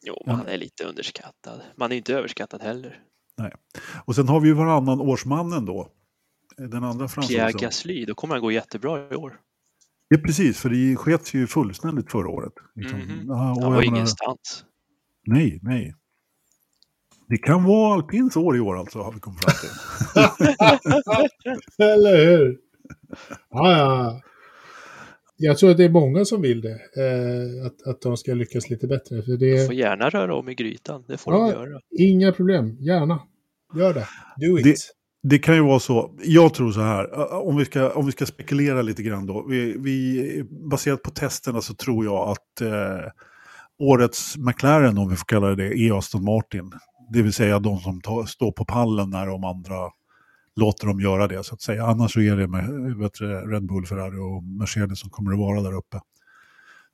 Jo, 0.05 0.23
Ja. 0.25 0.33
han 0.33 0.47
är 0.47 0.57
lite 0.57 0.83
underskattad. 0.83 1.61
Man 1.75 1.91
är 1.91 1.95
inte 1.95 2.13
överskattad 2.15 2.61
heller. 2.61 2.99
Och 4.05 4.15
sen 4.15 4.27
har 4.27 4.39
vi 4.39 4.47
ju 4.47 4.53
varannan 4.53 5.01
årsmannen 5.01 5.65
då. 5.65 5.89
Den 6.57 6.83
andra 6.83 7.07
Pierre 7.07 7.09
fransosen. 7.09 7.51
Gasly, 7.61 8.05
då 8.05 8.15
kommer 8.15 8.35
han 8.35 8.41
gå 8.41 8.51
jättebra 8.51 9.13
i 9.13 9.15
år. 9.15 9.39
Ja, 10.07 10.17
precis, 10.17 10.59
för 10.59 10.69
det 10.69 10.95
skets 10.95 11.33
ju 11.33 11.47
fullständigt 11.47 12.11
förra 12.11 12.29
året. 12.29 12.53
Liksom. 12.75 12.99
Mhm. 12.99 13.23
Ja, 13.27 13.51
och 13.51 13.61
Han 13.63 13.73
var 13.73 13.81
ingenstans. 13.81 14.65
Nej, 15.25 15.59
nej. 15.61 15.93
Det 17.29 17.37
kan 17.37 17.63
vara 17.63 17.93
alpins 17.93 18.37
år 18.37 18.57
i 18.57 18.59
år 18.59 18.77
alltså, 18.77 18.99
har 18.99 19.11
vi 19.11 19.19
kommit 19.19 19.39
fram 19.43 19.53
till. 19.61 19.69
Eller 21.85 22.25
hur? 22.25 22.57
Ja, 23.49 23.71
ja. 23.77 24.21
Jag 25.37 25.57
tror 25.57 25.71
att 25.71 25.77
det 25.77 25.83
är 25.83 25.89
många 25.89 26.25
som 26.25 26.41
vill 26.41 26.61
det. 26.61 26.71
Eh, 26.71 27.65
att, 27.65 27.87
att 27.87 28.01
de 28.01 28.17
ska 28.17 28.33
lyckas 28.33 28.69
lite 28.69 28.87
bättre. 28.87 29.21
För 29.23 29.31
det 29.31 29.37
Du 29.37 29.61
är 29.61 29.65
får 29.65 29.75
gärna 29.75 30.09
röra 30.09 30.35
om 30.35 30.49
i 30.49 30.55
grytan, 30.55 31.03
det 31.07 31.17
får 31.17 31.33
Ja. 31.33 31.39
de 31.39 31.49
göra. 31.51 31.79
inga 31.99 32.31
problem. 32.31 32.77
Gärna. 32.79 33.19
Gör 33.75 33.93
det. 33.93 34.07
Do 34.37 34.59
it. 34.59 34.77
Det 35.23 35.39
kan 35.39 35.55
ju 35.55 35.61
vara 35.63 35.79
så. 35.79 36.17
Jag 36.23 36.53
tror 36.53 36.71
så 36.71 36.81
här, 36.81 37.13
eh, 37.19 37.37
om 37.37 37.57
vi 37.57 37.65
ska, 37.65 37.91
om 37.93 38.05
vi 38.05 38.11
ska 38.11 38.25
spekulera 38.25 38.81
lite 38.81 39.03
grann 39.03 39.25
då. 39.25 39.45
Vi, 39.49 39.75
vi, 39.79 40.43
baserat 40.71 41.01
på 41.03 41.11
testerna 41.11 41.61
så 41.61 41.73
tror 41.73 42.05
jag 42.05 42.29
att 42.29 42.61
eh, 42.61 43.11
årets 43.79 44.37
McLaren, 44.37 44.97
om 44.97 45.09
vi 45.09 45.15
får 45.15 45.25
kalla 45.25 45.47
det 45.47 45.55
det, 45.55 45.75
är 45.75 45.97
Aston 45.97 46.23
Martin. 46.23 46.71
Det 47.09 47.21
vill 47.21 47.33
säga 47.33 47.59
de 47.59 47.79
som 47.79 48.01
ta, 48.01 48.25
står 48.25 48.51
på 48.51 48.65
pallen 48.65 49.09
när 49.09 49.27
de 49.27 49.43
andra 49.43 49.91
låter 50.55 50.87
dem 50.87 50.99
göra 50.99 51.27
det 51.27 51.43
så 51.43 51.55
att 51.55 51.61
säga. 51.61 51.85
Annars 51.85 52.13
så 52.13 52.21
är 52.21 52.35
det 52.35 52.47
med 52.47 52.95
vet 52.97 53.13
du, 53.13 53.25
Red 53.25 53.65
Bull, 53.65 53.85
Ferrari 53.85 54.17
och 54.17 54.43
Mercedes 54.43 54.99
som 54.99 55.09
kommer 55.09 55.31
att 55.31 55.39
vara 55.39 55.61
där 55.61 55.73
uppe. 55.73 55.99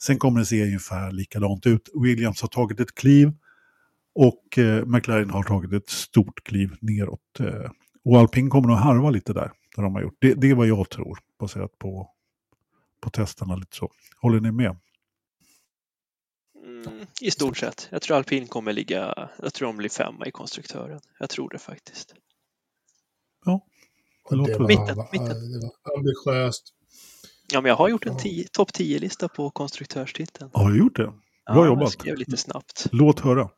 Sen 0.02 0.18
kommer 0.18 0.40
det 0.40 0.46
se 0.46 0.64
ungefär 0.64 1.12
likadant 1.12 1.66
ut. 1.66 1.90
Williams 2.04 2.42
har 2.42 2.50
tagit 2.50 2.80
ett 2.80 2.96
kliv 2.96 3.34
och 4.16 4.58
eh, 4.58 4.86
McLaren 4.86 5.30
har 5.30 5.44
tagit 5.44 5.74
ett 5.74 5.90
stort 5.90 6.44
kliv 6.44 6.76
neråt. 6.82 7.40
Eh, 7.40 7.72
och 8.06 8.20
alpin 8.20 8.50
kommer 8.50 8.74
att 8.74 8.84
harva 8.84 9.10
lite 9.10 9.34
där, 9.34 9.52
där 9.76 9.84
de 9.84 9.96
har 9.96 10.02
gjort. 10.02 10.18
Det, 10.20 10.34
det 10.34 10.50
är 10.50 10.56
vad 10.56 10.68
jag 10.68 10.90
tror, 10.90 11.20
baserat 11.40 11.80
på, 11.80 12.10
på 13.02 13.10
testerna 13.10 13.56
lite 13.56 13.76
så. 13.76 13.92
Håller 14.22 14.40
ni 14.40 14.52
med? 14.52 14.78
Mm, 16.86 17.06
I 17.22 17.32
stort 17.32 17.58
sett. 17.58 17.88
Jag 17.92 18.02
tror 18.02 18.18
alpin 18.18 18.48
kommer 18.48 18.74
ligga, 18.74 19.30
jag 19.42 19.54
tror 19.54 19.68
de 19.68 19.78
blir 19.78 19.90
femma 19.90 20.26
i 20.28 20.32
konstruktören. 20.32 21.00
Jag 21.20 21.30
tror 21.30 21.50
det 21.50 21.60
faktiskt. 21.60 22.14
Låter 24.32 24.54
det, 24.54 24.60
var, 24.60 24.68
Mitten, 24.68 24.98
mitten. 25.12 25.52
det 25.52 25.70
var 25.84 25.98
ambitiöst. 25.98 26.74
Ja, 27.54 27.62
men 27.62 27.70
jag 27.70 27.76
har 27.76 27.90
gjort 27.90 28.06
en 28.06 28.14
Ja. 28.14 28.20
tio- 28.20 28.48
topp 28.52 28.72
10-lista 28.74 29.28
på 29.28 29.50
konstruktörstiteln. 29.52 30.50
Har 30.54 30.70
du 30.72 30.78
gjort 30.78 30.96
det? 30.96 31.04
Bra 31.06 31.16
ja, 31.46 31.66
jobbat. 31.66 31.82
Jag 31.84 31.92
skrev 31.92 32.18
lite 32.18 32.38
snabbt. 32.38 32.86
Låt 32.92 33.20
höra. 33.20 33.50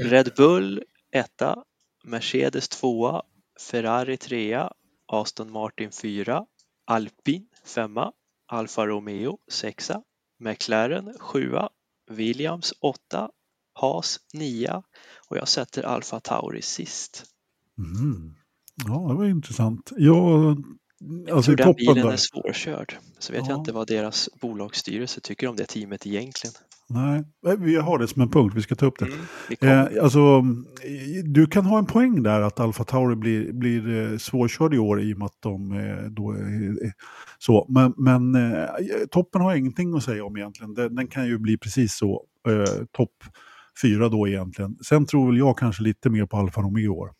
Red 0.00 0.32
Bull 0.36 0.82
etta, 1.12 1.64
Mercedes 2.04 2.68
tvåa, 2.68 3.22
Ferrari 3.70 4.16
trea, 4.16 4.72
Aston 5.06 5.50
Martin 5.50 5.92
fyra, 5.92 6.44
Alpin 6.86 7.46
femma, 7.64 8.12
Alfa 8.46 8.86
Romeo 8.86 9.38
sexa, 9.50 10.02
McLaren 10.40 11.14
sjua, 11.18 11.68
Williams 12.10 12.72
åtta, 12.80 13.30
Haas 13.74 14.20
nia 14.34 14.82
och 15.28 15.36
jag 15.36 15.48
sätter 15.48 15.82
Alfa 15.82 16.20
Tauri 16.20 16.62
sist. 16.62 17.24
Mm. 17.78 18.34
Ja, 18.86 19.08
det 19.08 19.14
var 19.14 19.24
intressant. 19.24 19.92
Jag, 19.96 20.56
Jag 21.26 21.36
alltså 21.36 21.56
tror 21.56 21.56
den 21.66 21.74
bilen 21.74 21.94
där. 22.06 22.12
är 22.12 22.16
svårkörd. 22.16 22.96
Så 23.18 23.32
vet 23.32 23.42
Ja. 23.46 23.50
jag 23.50 23.60
inte 23.60 23.72
vad 23.72 23.86
deras 23.86 24.28
bolagsstyrelse 24.40 25.20
tycker 25.20 25.46
om 25.48 25.56
det 25.56 25.66
teamet 25.66 26.06
egentligen. 26.06 26.54
Nej, 26.90 27.24
vi 27.58 27.76
har 27.76 27.98
det 27.98 28.08
som 28.08 28.22
en 28.22 28.30
punkt, 28.30 28.52
vi 28.56 28.62
ska 28.62 28.74
ta 28.74 28.86
upp 28.86 28.98
det. 28.98 29.06
Mm. 29.60 29.94
Eh, 29.94 30.02
alltså, 30.02 30.18
eh, 30.84 31.24
du 31.24 31.46
kan 31.46 31.64
ha 31.64 31.78
en 31.78 31.86
poäng 31.86 32.22
där 32.22 32.40
att 32.40 32.60
Alfa 32.60 32.84
Tauri 32.84 33.16
blir, 33.16 33.52
blir 33.52 34.12
eh, 34.12 34.18
svårkörd 34.18 34.74
i 34.74 34.78
år 34.78 35.00
i 35.00 35.14
och 35.14 35.18
med 35.18 35.26
att 35.26 35.36
de 35.40 35.72
eh, 35.72 36.04
då 36.10 36.30
är 36.30 36.84
eh, 36.84 36.90
så. 37.38 37.66
Men, 37.68 37.94
men 37.96 38.34
eh, 38.34 38.66
toppen 39.10 39.40
har 39.40 39.50
jag 39.50 39.58
ingenting 39.58 39.96
att 39.96 40.02
säga 40.02 40.24
om 40.24 40.36
egentligen. 40.36 40.74
Den, 40.74 40.94
den 40.94 41.06
kan 41.06 41.26
ju 41.26 41.38
bli 41.38 41.58
precis 41.58 41.96
så. 41.96 42.24
Eh, 42.48 42.84
Topp 42.92 43.24
fyra 43.82 44.08
då 44.08 44.28
egentligen. 44.28 44.76
Sen 44.84 45.06
tror 45.06 45.26
väl 45.26 45.38
jag 45.38 45.58
kanske 45.58 45.82
lite 45.82 46.10
mer 46.10 46.26
på 46.26 46.36
Alfa 46.36 46.60
Romeo 46.60 46.82
i 46.82 46.88
år. 46.88 47.10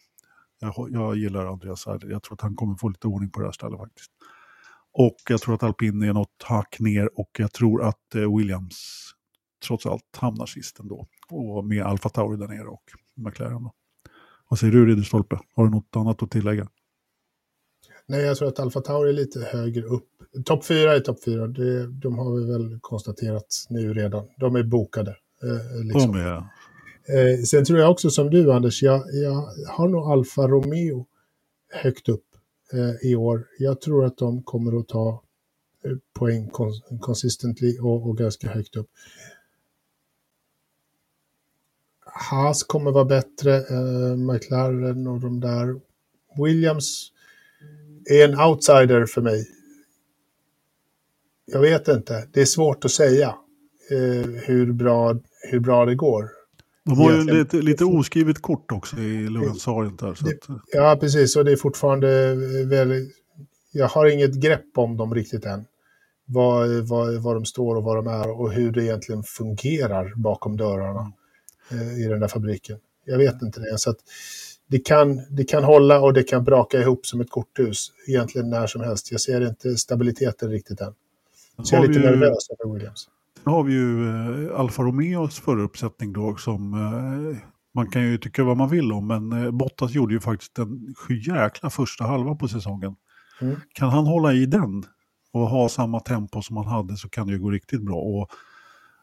Jag, 0.60 0.88
jag 0.90 1.16
gillar 1.16 1.46
Andreas 1.46 1.86
här. 1.86 2.00
Jag 2.10 2.22
tror 2.22 2.34
att 2.34 2.40
han 2.40 2.56
kommer 2.56 2.76
få 2.76 2.88
lite 2.88 3.06
ordning 3.06 3.30
på 3.30 3.40
det 3.40 3.46
här 3.46 3.52
stället 3.52 3.78
faktiskt. 3.78 4.10
Och 4.92 5.16
jag 5.28 5.40
tror 5.40 5.54
att 5.54 5.62
alpin 5.62 6.02
är 6.02 6.12
något 6.12 6.42
hack 6.44 6.76
ner 6.80 7.18
och 7.18 7.30
jag 7.38 7.52
tror 7.52 7.84
att 7.84 8.14
eh, 8.14 8.36
Williams 8.36 9.04
trots 9.66 9.86
allt 9.86 10.16
hamnar 10.16 10.46
sist 10.46 10.80
ändå. 10.80 11.06
Och 11.30 11.64
med 11.64 11.82
Alfa 11.82 12.08
Tauri 12.08 12.36
där 12.36 12.48
nere 12.48 12.68
och 12.68 12.82
McLaren. 13.14 13.62
Då. 13.62 13.72
Vad 14.48 14.58
säger 14.58 14.72
du 14.72 14.86
Ridderstolpe? 14.86 15.38
Har 15.54 15.64
du 15.64 15.70
något 15.70 15.96
annat 15.96 16.22
att 16.22 16.30
tillägga? 16.30 16.68
Nej, 18.06 18.20
jag 18.20 18.36
tror 18.36 18.48
att 18.48 18.58
Alfa 18.60 18.80
Tauri 18.80 19.08
är 19.08 19.14
lite 19.14 19.40
högre 19.40 19.82
upp. 19.82 20.08
Topp 20.44 20.64
fyra 20.64 20.94
är 20.94 21.00
topp 21.00 21.24
fyra. 21.24 21.46
Det, 21.46 21.86
de 21.86 22.18
har 22.18 22.34
vi 22.36 22.52
väl 22.52 22.78
konstaterat 22.80 23.46
nu 23.68 23.94
redan. 23.94 24.26
De 24.36 24.56
är 24.56 24.62
bokade. 24.62 25.16
Eh, 25.42 25.84
liksom. 25.84 26.12
De 26.12 26.20
är... 26.20 26.36
eh, 26.36 27.42
sen 27.42 27.64
tror 27.64 27.78
jag 27.78 27.90
också 27.90 28.10
som 28.10 28.30
du 28.30 28.52
Anders, 28.52 28.82
jag, 28.82 29.02
jag 29.12 29.48
har 29.68 29.88
nog 29.88 30.02
Alfa 30.10 30.48
Romeo 30.48 31.06
högt 31.82 32.08
upp 32.08 32.24
eh, 32.72 33.10
i 33.10 33.16
år. 33.16 33.46
Jag 33.58 33.80
tror 33.80 34.04
att 34.04 34.18
de 34.18 34.42
kommer 34.42 34.80
att 34.80 34.88
ta 34.88 35.22
eh, 35.84 35.96
poäng 36.18 36.50
consistently 37.00 37.78
och, 37.78 38.08
och 38.08 38.18
ganska 38.18 38.48
högt 38.48 38.76
upp. 38.76 38.88
Haas 42.18 42.62
kommer 42.62 42.90
vara 42.90 43.04
bättre, 43.04 43.56
eh, 43.56 44.16
McLaren 44.16 45.06
och 45.06 45.20
de 45.20 45.40
där. 45.40 45.80
Williams 46.44 47.12
är 48.10 48.28
en 48.28 48.40
outsider 48.40 49.06
för 49.06 49.20
mig. 49.20 49.46
Jag 51.44 51.60
vet 51.60 51.88
inte, 51.88 52.28
det 52.32 52.40
är 52.40 52.44
svårt 52.44 52.84
att 52.84 52.90
säga 52.90 53.34
eh, 53.90 54.30
hur, 54.30 54.72
bra, 54.72 55.16
hur 55.50 55.60
bra 55.60 55.84
det 55.84 55.94
går. 55.94 56.30
De 56.84 56.98
har 56.98 57.12
ju 57.12 57.24
lite, 57.24 57.56
lite 57.56 57.84
oskrivet 57.84 58.42
kort 58.42 58.72
också 58.72 58.96
i 58.96 59.28
Lugansariet 59.28 59.98
där. 59.98 60.10
Att, 60.10 60.62
Ja, 60.72 60.96
precis, 61.00 61.36
och 61.36 61.44
det 61.44 61.52
är 61.52 61.56
fortfarande 61.56 62.34
väldigt... 62.66 63.14
Jag 63.72 63.88
har 63.88 64.06
inget 64.06 64.34
grepp 64.34 64.78
om 64.78 64.96
dem 64.96 65.14
riktigt 65.14 65.44
än. 65.44 65.64
Vad, 66.24 66.68
vad, 66.68 67.14
vad 67.14 67.36
de 67.36 67.44
står 67.44 67.76
och 67.76 67.84
vad 67.84 67.96
de 67.96 68.06
är 68.06 68.40
och 68.40 68.52
hur 68.52 68.72
det 68.72 68.84
egentligen 68.84 69.22
fungerar 69.22 70.12
bakom 70.16 70.56
dörrarna 70.56 71.12
eh, 71.70 72.04
i 72.04 72.08
den 72.08 72.20
där 72.20 72.28
fabriken. 72.28 72.78
Jag 73.04 73.18
vet 73.18 73.42
inte 73.42 73.60
det. 73.60 73.78
Så 73.78 73.94
det, 74.66 74.78
kan, 74.78 75.20
det 75.30 75.44
kan 75.44 75.64
hålla 75.64 76.00
och 76.00 76.12
det 76.12 76.22
kan 76.22 76.44
braka 76.44 76.80
ihop 76.80 77.06
som 77.06 77.20
ett 77.20 77.30
korthus 77.30 77.92
egentligen 78.08 78.50
när 78.50 78.66
som 78.66 78.80
helst. 78.80 79.10
Jag 79.12 79.20
ser 79.20 79.48
inte 79.48 79.76
stabiliteten 79.76 80.50
riktigt 80.50 80.80
än. 80.80 80.94
Så 81.62 81.74
jag 81.74 81.84
är 81.84 81.88
lite 81.88 82.00
ju- 82.00 82.06
nervös 82.06 82.48
över 82.50 82.74
Williams. 82.74 83.08
Sen 83.44 83.52
har 83.52 83.62
vi 83.64 83.72
ju 83.72 84.08
eh, 84.08 84.60
Alfa 84.60 84.82
Romeos 84.82 85.40
föruppsättning 85.40 86.12
då 86.12 86.36
som 86.36 86.74
eh, 86.74 87.38
man 87.74 87.90
kan 87.90 88.02
ju 88.02 88.18
tycka 88.18 88.44
vad 88.44 88.56
man 88.56 88.68
vill 88.70 88.92
om 88.92 89.06
men 89.06 89.56
Bottas 89.58 89.94
gjorde 89.94 90.14
ju 90.14 90.20
faktiskt 90.20 90.58
en 90.58 90.94
jäkla 91.26 91.70
första 91.70 92.04
halva 92.04 92.34
på 92.34 92.48
säsongen. 92.48 92.96
Mm. 93.40 93.56
Kan 93.72 93.88
han 93.90 94.06
hålla 94.06 94.32
i 94.32 94.46
den 94.46 94.84
och 95.32 95.48
ha 95.48 95.68
samma 95.68 96.00
tempo 96.00 96.42
som 96.42 96.56
han 96.56 96.66
hade 96.66 96.96
så 96.96 97.08
kan 97.08 97.26
det 97.26 97.32
ju 97.32 97.38
gå 97.38 97.50
riktigt 97.50 97.82
bra. 97.82 97.96
Och, 97.96 98.30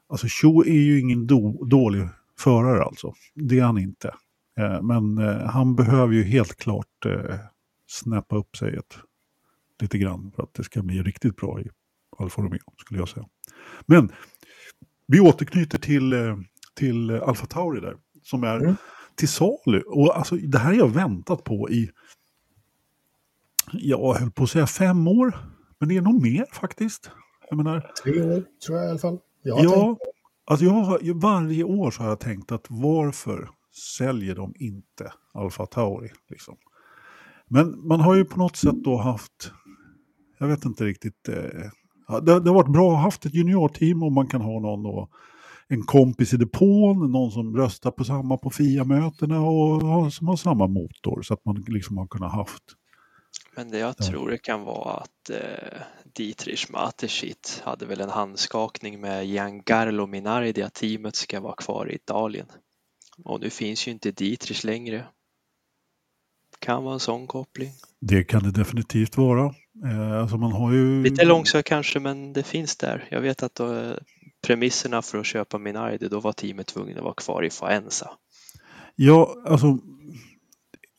alltså 0.09 0.27
Cho 0.29 0.63
är 0.65 0.79
ju 0.79 0.99
ingen 0.99 1.27
do, 1.27 1.65
dålig 1.65 2.07
förare 2.39 2.83
alltså. 2.83 3.13
Det 3.33 3.59
är 3.59 3.63
han 3.63 3.77
inte. 3.77 4.15
Eh, 4.59 4.81
men 4.81 5.17
eh, 5.17 5.45
han 5.45 5.75
behöver 5.75 6.13
ju 6.13 6.23
helt 6.23 6.55
klart 6.55 7.05
eh, 7.05 7.35
snäppa 7.87 8.35
upp 8.35 8.57
sig 8.57 8.75
ett, 8.75 8.97
lite 9.81 9.97
grann 9.97 10.31
för 10.35 10.43
att 10.43 10.53
det 10.53 10.63
ska 10.63 10.81
bli 10.81 11.01
riktigt 11.01 11.35
bra 11.35 11.61
i 11.61 11.69
Alfa 12.17 12.41
Romeo 12.41 12.59
skulle 12.77 12.99
jag 12.99 13.09
säga. 13.09 13.25
Men 13.85 14.11
vi 15.07 15.19
återknyter 15.19 15.77
till, 15.77 16.13
till 16.73 17.11
Alfa 17.11 17.45
Tauri 17.45 17.81
där, 17.81 17.95
som 18.23 18.43
är 18.43 18.59
Mm. 18.59 18.75
till 19.15 19.27
salu. 19.29 19.81
Och 19.81 20.17
alltså, 20.17 20.35
det 20.35 20.57
här 20.57 20.65
har 20.65 20.73
jag 20.73 20.93
väntat 20.93 21.43
på 21.43 21.69
i, 21.69 21.89
jag 23.71 24.13
höll 24.13 24.31
på 24.31 24.43
att 24.43 24.49
säga 24.49 24.67
fem 24.67 25.07
år, 25.07 25.37
men 25.79 25.89
det 25.89 25.97
är 25.97 26.01
nog 26.01 26.21
mer 26.21 26.45
faktiskt. 26.53 27.11
Jag 27.49 27.57
menar, 27.57 27.91
Tre 28.03 28.21
år 28.21 28.43
tror 28.65 28.77
jag 28.77 28.87
i 28.87 28.89
alla 28.89 28.99
fall. 28.99 29.19
Jag 29.41 29.65
ja. 29.65 29.97
Alltså 30.45 30.65
jag 30.65 30.71
har, 30.73 31.13
varje 31.21 31.63
år 31.63 31.91
så 31.91 32.01
har 32.03 32.09
jag 32.09 32.19
tänkt 32.19 32.51
att 32.51 32.65
varför 32.69 33.49
säljer 33.97 34.35
de 34.35 34.53
inte 34.59 35.13
Alfa 35.33 35.65
Tauri? 35.65 36.09
Liksom. 36.29 36.57
Men 37.47 37.87
man 37.87 37.99
har 38.01 38.15
ju 38.15 38.25
på 38.25 38.39
något 38.39 38.55
sätt 38.55 38.83
då 38.83 38.97
haft, 38.97 39.51
jag 40.39 40.47
vet 40.47 40.65
inte 40.65 40.83
riktigt, 40.83 41.27
eh, 41.29 42.19
det, 42.21 42.39
det 42.39 42.49
har 42.49 42.53
varit 42.53 42.71
bra 42.73 42.87
att 42.89 42.95
ha 42.95 43.01
haft 43.03 43.25
ett 43.25 43.33
juniorteam 43.33 44.03
och 44.03 44.11
man 44.11 44.27
kan 44.27 44.41
ha 44.41 44.59
någon 44.59 44.83
då, 44.83 45.09
en 45.67 45.81
kompis 45.81 46.33
i 46.33 46.37
depån, 46.37 47.11
någon 47.11 47.31
som 47.31 47.57
röstar 47.57 47.91
på 47.91 48.03
samma 48.03 48.37
på 48.37 48.49
FIA-mötena 48.49 49.39
och 49.41 49.81
har, 49.81 50.09
som 50.09 50.27
har 50.27 50.35
samma 50.35 50.67
motor 50.67 51.21
så 51.21 51.33
att 51.33 51.45
man 51.45 51.63
liksom 51.67 51.97
har 51.97 52.07
kunnat 52.07 52.31
haft. 52.33 52.63
Men 53.55 53.71
det 53.71 53.77
jag 53.77 53.95
Ja. 53.99 54.05
tror 54.05 54.29
det 54.29 54.37
kan 54.37 54.61
vara 54.63 54.93
att 54.93 55.29
eh, 55.29 55.81
Dietrich 56.15 56.69
Mateschit 56.69 57.61
hade 57.65 57.85
väl 57.85 58.01
en 58.01 58.09
handskakning 58.09 59.01
med 59.01 59.25
Giancarlo 59.25 60.07
Minardi 60.07 60.61
att 60.61 60.73
teamet 60.73 61.15
ska 61.15 61.39
vara 61.39 61.55
kvar 61.55 61.91
i 61.91 61.95
Italien. 61.95 62.47
Och 63.23 63.41
nu 63.41 63.49
finns 63.49 63.87
ju 63.87 63.91
inte 63.91 64.11
Dietrich 64.11 64.63
längre. 64.63 65.07
Kan 66.59 66.83
vara 66.83 66.93
en 66.93 66.99
sån 66.99 67.27
koppling. 67.27 67.71
Det 67.99 68.23
kan 68.23 68.43
det 68.43 68.51
definitivt 68.51 69.17
vara. 69.17 69.55
Eh, 69.85 70.21
alltså 70.21 70.37
man 70.37 70.51
har 70.51 70.71
ju... 70.73 71.03
Lite 71.03 71.25
långsökt 71.25 71.67
kanske, 71.69 71.99
men 71.99 72.33
det 72.33 72.43
finns 72.43 72.75
där. 72.75 73.07
Jag 73.11 73.21
vet 73.21 73.43
att 73.43 73.55
då, 73.55 73.73
eh, 73.73 73.97
premisserna 74.47 75.01
för 75.01 75.17
att 75.17 75.25
köpa 75.25 75.57
Minardi, 75.57 76.07
då 76.07 76.19
var 76.19 76.33
teamet 76.33 76.67
tvungna 76.67 76.97
att 76.97 77.03
vara 77.03 77.13
kvar 77.13 77.43
i 77.43 77.49
Faenza. 77.49 78.11
Ja, 78.95 79.35
alltså 79.45 79.79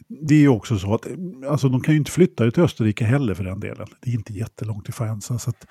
det 0.09 0.35
är 0.35 0.39
ju 0.39 0.49
också 0.49 0.79
så 0.79 0.95
att 0.95 1.07
alltså, 1.49 1.69
de 1.69 1.81
kan 1.81 1.95
ju 1.95 1.99
inte 1.99 2.11
flytta 2.11 2.51
till 2.51 2.63
Österrike 2.63 3.05
heller 3.05 3.35
för 3.35 3.45
den 3.45 3.61
delen. 3.61 3.87
Det 4.01 4.11
är 4.11 4.15
inte 4.15 4.33
jättelångt 4.33 4.85
till 4.85 4.95
Faenza. 4.95 5.39
Så 5.39 5.51
att, 5.51 5.67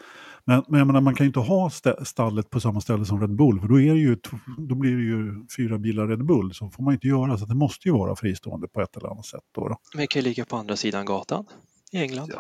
men, 0.46 0.64
men 0.68 0.78
jag 0.78 0.88
menar, 0.88 1.02
man 1.02 1.16
kan 1.16 1.26
ju 1.26 1.28
inte 1.28 1.40
ha 1.40 1.70
stallet 2.04 2.50
på 2.50 2.60
samma 2.60 2.82
ställe 2.82 3.06
som 3.06 3.22
Red 3.22 3.36
Bull, 3.36 3.60
för 3.60 3.68
då, 3.68 3.82
är 3.82 3.94
det 3.94 4.00
ju, 4.00 4.18
då 4.58 4.76
blir 4.76 4.96
det 4.96 5.04
ju 5.04 5.46
fyra 5.58 5.78
bilar 5.78 6.08
Red 6.08 6.26
Bull. 6.26 6.54
Så 6.54 6.70
får 6.70 6.84
man 6.84 6.94
inte 6.94 7.08
göra, 7.08 7.38
så 7.38 7.46
det 7.46 7.56
måste 7.56 7.88
ju 7.88 7.94
vara 7.94 8.16
fristående 8.16 8.68
på 8.68 8.82
ett 8.82 8.98
eller 8.98 9.10
annat 9.10 9.26
sätt. 9.26 9.44
Då, 9.56 9.68
då. 9.68 9.78
Men 9.94 10.02
det 10.02 10.08
kan 10.08 10.22
ju 10.22 10.28
ligga 10.28 10.46
på 10.46 10.56
andra 10.56 10.76
sidan 10.76 11.06
gatan 11.06 11.46
i 11.92 11.98
England. 11.98 12.32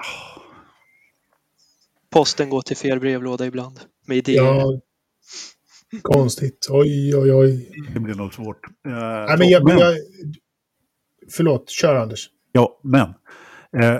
Posten 2.10 2.50
går 2.50 2.62
till 2.62 2.78
fel 2.78 3.00
brevlåda 3.00 3.46
ibland 3.46 3.80
med 4.08 4.18
idéer. 4.18 4.43
Ja, 4.43 4.82
konstigt. 6.02 6.68
Oj, 6.70 7.16
oj, 7.18 7.34
oj. 7.34 7.72
Det 7.93 8.00
blir 8.00 8.16
nog 8.16 8.34
svårt. 8.34 8.66
Eh, 8.88 8.91
Nej, 8.91 9.38
men 9.38 9.50
jag, 9.50 9.64
men 9.64 9.78
jag, 9.78 9.96
förlåt, 11.32 11.70
kör 11.70 11.96
Anders. 11.96 12.30
Ja, 12.52 12.80
men 12.84 13.14
eh, 13.84 14.00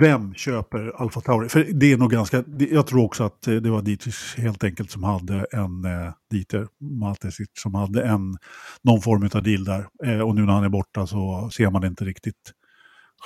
vem 0.00 0.34
köper 0.34 1.02
Alfa 1.02 1.20
Tauri? 1.20 1.48
För 1.48 1.64
det 1.72 1.92
är 1.92 1.96
nog 1.96 2.10
ganska, 2.10 2.44
jag 2.58 2.86
tror 2.86 3.04
också 3.04 3.24
att 3.24 3.46
eh, 3.46 3.54
det 3.54 3.70
var 3.70 3.82
Dietrich 3.82 4.36
helt 4.36 4.64
enkelt 4.64 4.90
som 4.90 5.04
hade 5.04 5.46
en, 5.52 5.84
eh, 5.84 6.12
Dieter 6.30 6.66
Matesic 6.80 7.48
som 7.52 7.74
hade 7.74 8.04
en, 8.04 8.36
någon 8.82 9.00
form 9.00 9.30
av 9.34 9.42
deal 9.42 9.64
där. 9.64 9.86
Eh, 10.04 10.20
och 10.20 10.34
nu 10.34 10.42
när 10.42 10.52
han 10.52 10.64
är 10.64 10.68
borta 10.68 11.06
så 11.06 11.50
ser 11.56 11.70
man 11.70 11.84
inte 11.84 12.04
riktigt 12.04 12.52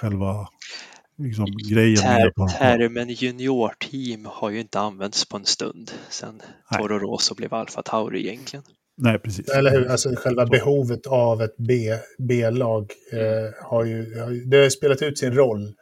själva 0.00 0.48
liksom, 1.18 1.46
grejen 1.68 1.96
Ter 1.96 2.58
termen 2.58 3.08
juniorteam 3.08 4.28
har 4.30 4.50
ju 4.50 4.60
inte 4.60 4.80
använts 4.80 5.28
på 5.28 5.36
en 5.36 5.44
stund 5.44 5.90
Nej. 6.70 6.80
Toro 6.80 6.98
Rosso 6.98 7.34
blev 7.34 7.54
Alfa 7.54 7.82
Tauri 7.82 8.26
egentligen. 8.26 8.64
Nej, 8.98 9.18
precis. 9.18 9.48
Eller 9.48 9.70
hur? 9.70 9.86
Alltså 9.90 10.08
själva 10.16 10.46
behovet 10.46 11.06
av 11.06 11.42
ett 11.42 11.56
B-lag 12.18 12.92
eh, 13.12 13.68
har 13.68 13.84
ju, 13.84 14.20
har 14.20 14.30
ju 14.30 14.44
det 14.44 14.56
har 14.62 14.68
spelat 14.70 15.02
ut 15.02 15.18
sin 15.18 15.32
roll 15.34 15.74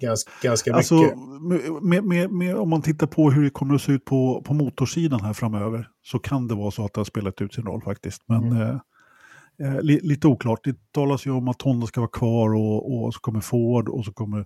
ganska, 0.00 0.30
ganska 0.42 0.74
Alltså, 0.74 0.94
mycket. 0.94 1.82
med, 1.82 2.04
med, 2.04 2.30
med, 2.30 2.56
om 2.56 2.70
man 2.70 2.82
tittar 2.82 3.06
på 3.06 3.30
hur 3.30 3.44
det 3.44 3.50
kommer 3.50 3.74
att 3.74 3.82
se 3.82 3.92
ut 3.92 4.04
på, 4.04 4.42
på 4.46 4.54
motorsidan 4.54 5.20
här 5.20 5.32
framöver 5.32 5.88
så 6.02 6.18
kan 6.18 6.48
det 6.48 6.54
vara 6.54 6.70
så 6.70 6.84
att 6.84 6.92
det 6.94 7.00
har 7.00 7.04
spelat 7.04 7.40
ut 7.40 7.54
sin 7.54 7.64
roll 7.64 7.82
faktiskt. 7.82 8.22
Men 8.26 8.42
Mm. 8.52 8.60
eh, 8.62 8.78
eh, 9.74 9.80
li, 9.82 10.00
lite 10.02 10.26
oklart. 10.28 10.64
Det 10.64 10.76
talas 10.92 11.26
ju 11.26 11.30
om 11.30 11.48
att 11.48 11.62
Honda 11.62 11.86
ska 11.86 12.00
vara 12.00 12.10
kvar 12.10 12.54
och, 12.54 13.04
och 13.04 13.14
så 13.14 13.20
kommer 13.20 13.40
Ford 13.40 13.88
och 13.88 14.04
så 14.04 14.12
kommer 14.12 14.44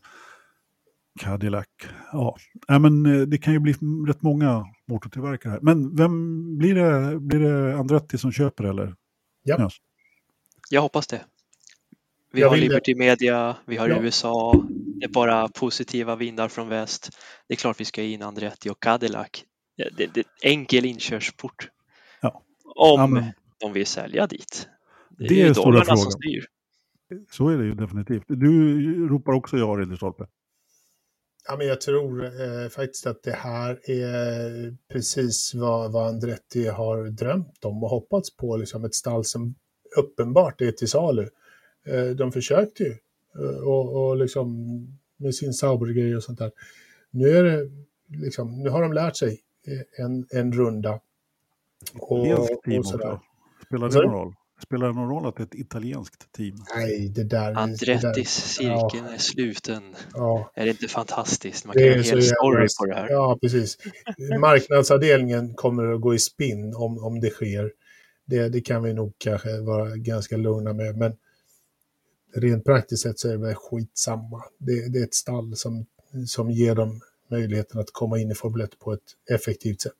Cadillac. 1.21 1.67
Ja, 2.13 2.37
Nej, 2.69 2.79
men 2.81 3.07
eh, 3.07 3.21
det 3.27 3.39
kan 3.39 3.53
ju 3.53 3.59
bli 3.59 3.73
rätt 4.09 4.23
många 4.23 4.65
motortillverkare 4.89 5.53
här. 5.53 5.61
Men 5.63 5.97
vem 5.97 6.59
blir 6.59 6.75
det? 6.75 7.21
Blir 7.21 7.41
det 7.41 7.77
Andretti 7.79 8.19
som 8.19 8.33
köper 8.33 8.65
eller? 8.65 8.95
Ja. 9.43 9.59
Nös? 9.59 9.73
Jag 10.71 10.83
hoppas 10.83 11.07
det. 11.07 11.25
Vi 12.33 12.41
Jag 12.41 12.49
har 12.49 12.55
vill 12.57 12.61
det. 12.65 12.69
Liberty 12.69 12.95
Media, 12.95 13.57
vi 13.67 13.77
har 13.77 13.89
Ja. 13.89 14.03
USA, 14.03 14.65
det 15.01 15.05
är 15.05 15.09
bara 15.13 15.49
positiva 15.49 16.17
vindar 16.17 16.49
från 16.49 16.69
väst. 16.69 17.11
Det 17.49 17.55
är 17.55 17.57
klart 17.57 17.81
vi 17.81 17.85
ska 17.85 18.03
in 18.03 18.23
Andretti 18.23 18.71
och 18.71 18.81
Cadillac. 18.81 19.29
Det, 19.97 20.07
det, 20.15 20.25
enkel 20.43 20.85
inkörsport. 20.85 21.69
Ja. 22.21 22.43
Om 22.65 23.01
Ja, 23.01 23.07
men, 23.07 23.25
de 23.61 23.73
vill 23.73 23.87
sälja 23.87 24.27
dit. 24.27 24.69
Det 25.11 25.25
är, 25.25 25.29
Det 25.29 25.43
är 25.43 25.53
stora 25.53 25.65
dollarna 25.67 25.85
som 25.85 25.97
frågan. 25.97 26.13
styr. 26.13 26.47
så 27.31 27.49
är 27.49 27.59
det 27.59 27.65
ju 27.65 27.75
definitivt. 27.75 28.25
Du 28.27 29.09
ropar 29.09 29.33
också 29.33 29.57
ja, 29.57 29.67
Ridderstolpe. 29.67 30.27
Ja, 31.51 31.57
men 31.57 31.67
jag 31.67 31.81
tror 31.81 32.25
eh, 32.25 32.69
faktiskt 32.69 33.07
att 33.07 33.23
det 33.23 33.33
här 33.33 33.91
är 33.91 34.77
precis 34.89 35.55
vad, 35.55 35.93
vad 35.93 36.07
Andretti 36.07 36.67
har 36.69 37.05
drömt 37.05 37.65
om 37.65 37.85
och 37.85 37.91
hoppats 37.91 38.37
på. 38.37 38.57
Liksom 38.57 38.85
ett 38.85 38.95
stall 38.95 39.25
som 39.25 39.55
uppenbart 39.97 40.61
är 40.61 40.73
till 40.73 40.89
salu. 40.89 41.29
Eh, 41.87 42.05
de 42.05 42.33
försökte 42.33 42.83
ju 42.83 42.97
eh, 43.39 43.59
och, 43.59 44.09
och 44.09 44.17
liksom 44.17 44.67
med 45.17 45.35
sin 45.35 45.53
Sauber-grej 45.53 46.17
och 46.17 46.23
sånt 46.23 46.39
där. 46.39 46.53
Nu 47.11 47.29
är 47.29 47.45
det 47.45 47.71
liksom, 48.09 48.63
nu 48.63 48.71
har 48.71 48.83
de 48.83 48.93
lärt 48.93 49.17
sig 49.17 49.41
eh, 49.67 50.05
en, 50.05 50.27
en 50.31 50.53
runda. 50.53 51.01
Och, 51.99 52.49
team 52.65 52.79
och 52.79 52.87
sådär. 52.87 53.21
Spelar 53.67 53.89
det 53.89 54.03
någon 54.03 54.13
roll? 54.13 54.35
Spelar 54.63 54.87
det 54.87 54.93
någon 54.95 55.09
roll 55.09 55.27
att 55.27 55.37
det 55.37 55.43
är 55.43 55.45
ett 55.47 55.55
italienskt 55.55 56.33
team? 56.33 56.57
Nej, 56.77 57.09
det 57.09 57.25
där... 57.25 57.55
Andrettis, 57.55 58.29
cirkeln 58.31 59.07
är 59.07 59.19
sluten. 59.19 59.83
ja, 60.15 60.53
Är 60.55 60.65
det 60.65 60.71
inte 60.71 60.89
fantastiskt? 60.89 61.65
Man 61.67 61.77
Det 61.77 61.83
kan 61.83 61.89
är 61.89 62.05
göra 62.05 62.17
en 62.17 62.23
hel 62.23 62.23
story 62.23 62.67
på 62.81 62.87
det 62.87 62.95
här. 62.95 63.11
ja, 63.11 63.39
precis. 63.43 63.79
Marknadsavdelningen 64.41 65.55
kommer 65.55 65.93
att 65.95 66.01
gå 66.01 66.15
i 66.15 66.19
spinn 66.19 66.75
om, 66.75 67.05
om 67.05 67.21
det 67.21 67.31
sker. 67.31 67.73
Det, 68.27 68.49
det 68.49 68.61
kan 68.61 68.83
vi 68.83 68.93
nog 68.95 69.15
kanske 69.19 69.61
vara 69.61 69.97
ganska 69.97 70.37
lugna 70.37 70.73
med. 70.73 70.97
Men 70.97 71.17
rent 72.35 72.65
praktiskt 72.65 73.03
sett 73.03 73.19
så 73.19 73.29
är 73.29 73.33
det 73.33 73.39
väl 73.39 73.55
skitsamma. 73.55 74.43
Det, 74.59 74.89
det 74.93 74.99
är 74.99 75.05
ett 75.05 75.15
stall 75.15 75.57
som, 75.57 75.87
som 76.27 76.51
ger 76.51 76.75
dem 76.75 77.01
möjligheten 77.31 77.81
att 77.81 77.93
komma 77.93 78.19
in 78.19 78.31
i 78.31 78.35
Formel 78.35 78.61
1 78.61 78.79
på 78.79 78.93
ett 78.93 79.01
effektivt 79.31 79.81
sätt. 79.81 79.93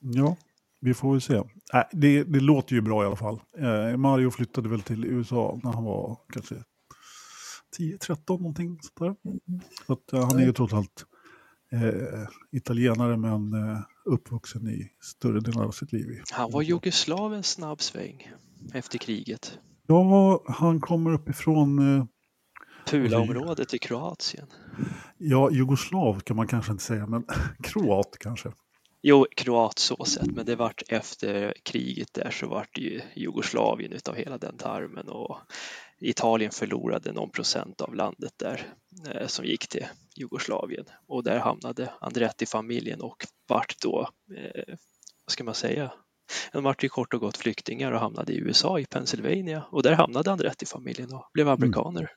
Ja, 0.00 0.36
vi 0.80 0.94
får 0.94 1.12
väl 1.12 1.20
se. 1.20 1.34
Äh, 1.34 1.82
det, 1.92 2.24
det 2.24 2.40
låter 2.40 2.74
ju 2.74 2.80
bra 2.80 3.02
i 3.02 3.06
alla 3.06 3.16
fall. 3.16 3.40
Eh, 3.58 3.96
Mario 3.96 4.30
flyttade 4.30 4.68
väl 4.68 4.82
till 4.82 5.04
USA 5.04 5.60
när 5.62 5.72
han 5.72 5.84
var 5.84 6.18
kanske 6.32 6.54
10-13 7.78 8.16
någonting. 8.28 8.78
Sånt 8.82 8.98
där. 8.98 9.38
Så 9.86 9.92
att, 9.92 10.12
eh, 10.12 10.28
han 10.28 10.38
är 10.38 10.46
ju 10.46 10.52
trots 10.52 10.74
allt 10.74 11.06
eh, 11.72 12.28
italienare 12.52 13.16
men 13.16 13.52
eh, 13.52 13.78
uppvuxen 14.04 14.68
i 14.68 14.92
större 15.00 15.40
delen 15.40 15.60
av 15.62 15.70
sitt 15.70 15.92
liv. 15.92 16.22
Han 16.32 16.50
var 16.50 16.62
Jugoslavens 16.62 17.46
snabb 17.50 17.80
sväng 17.82 18.32
efter 18.74 18.98
kriget. 18.98 19.58
Ja, 19.86 20.44
han 20.46 20.80
kommer 20.80 21.12
uppifrån, 21.12 21.96
eh, 21.98 22.04
Pula-området 22.90 23.74
i 23.74 23.78
Kroatien. 23.78 24.46
ja, 25.18 25.50
jugoslav 25.50 26.20
kan 26.20 26.36
man 26.36 26.46
kanske 26.46 26.72
inte 26.72 26.84
säga, 26.84 27.06
men 27.06 27.24
kroat 27.62 28.16
kanske. 28.20 28.52
Jo, 29.08 29.26
kroat 29.36 29.78
så 29.78 30.04
sett, 30.04 30.26
men 30.26 30.46
det 30.46 30.56
vart 30.56 30.82
efter 30.88 31.54
kriget 31.62 32.14
där 32.14 32.30
så 32.30 32.48
vart 32.48 32.74
det 32.74 32.80
ju 32.80 33.02
Jugoslavien 33.14 33.92
utav 33.92 34.14
hela 34.14 34.38
den 34.38 34.56
tarmen 34.56 35.08
och 35.08 35.38
Italien 35.98 36.50
förlorade 36.50 37.12
någon 37.12 37.30
procent 37.30 37.80
av 37.80 37.94
landet 37.94 38.32
där 38.36 38.74
eh, 39.10 39.26
som 39.26 39.44
gick 39.44 39.68
till 39.68 39.86
Jugoslavien 40.16 40.84
och 41.06 41.24
där 41.24 41.38
hamnade 41.38 41.92
Andretti-familjen 42.00 43.00
och 43.00 43.26
vart 43.48 43.82
då, 43.82 44.10
eh, 44.36 44.74
vad 45.26 45.32
ska 45.32 45.44
man 45.44 45.54
säga, 45.54 45.92
de 46.52 46.64
vart 46.64 46.84
ju 46.84 46.88
kort 46.88 47.14
och 47.14 47.20
gott 47.20 47.36
flyktingar 47.36 47.92
och 47.92 48.00
hamnade 48.00 48.32
i 48.32 48.38
USA, 48.38 48.78
i 48.78 48.86
Pennsylvania 48.86 49.64
och 49.70 49.82
där 49.82 49.92
hamnade 49.92 50.32
Andretti-familjen 50.32 51.14
och 51.14 51.30
blev 51.32 51.48
amerikaner. 51.48 52.00
Mm. 52.00 52.10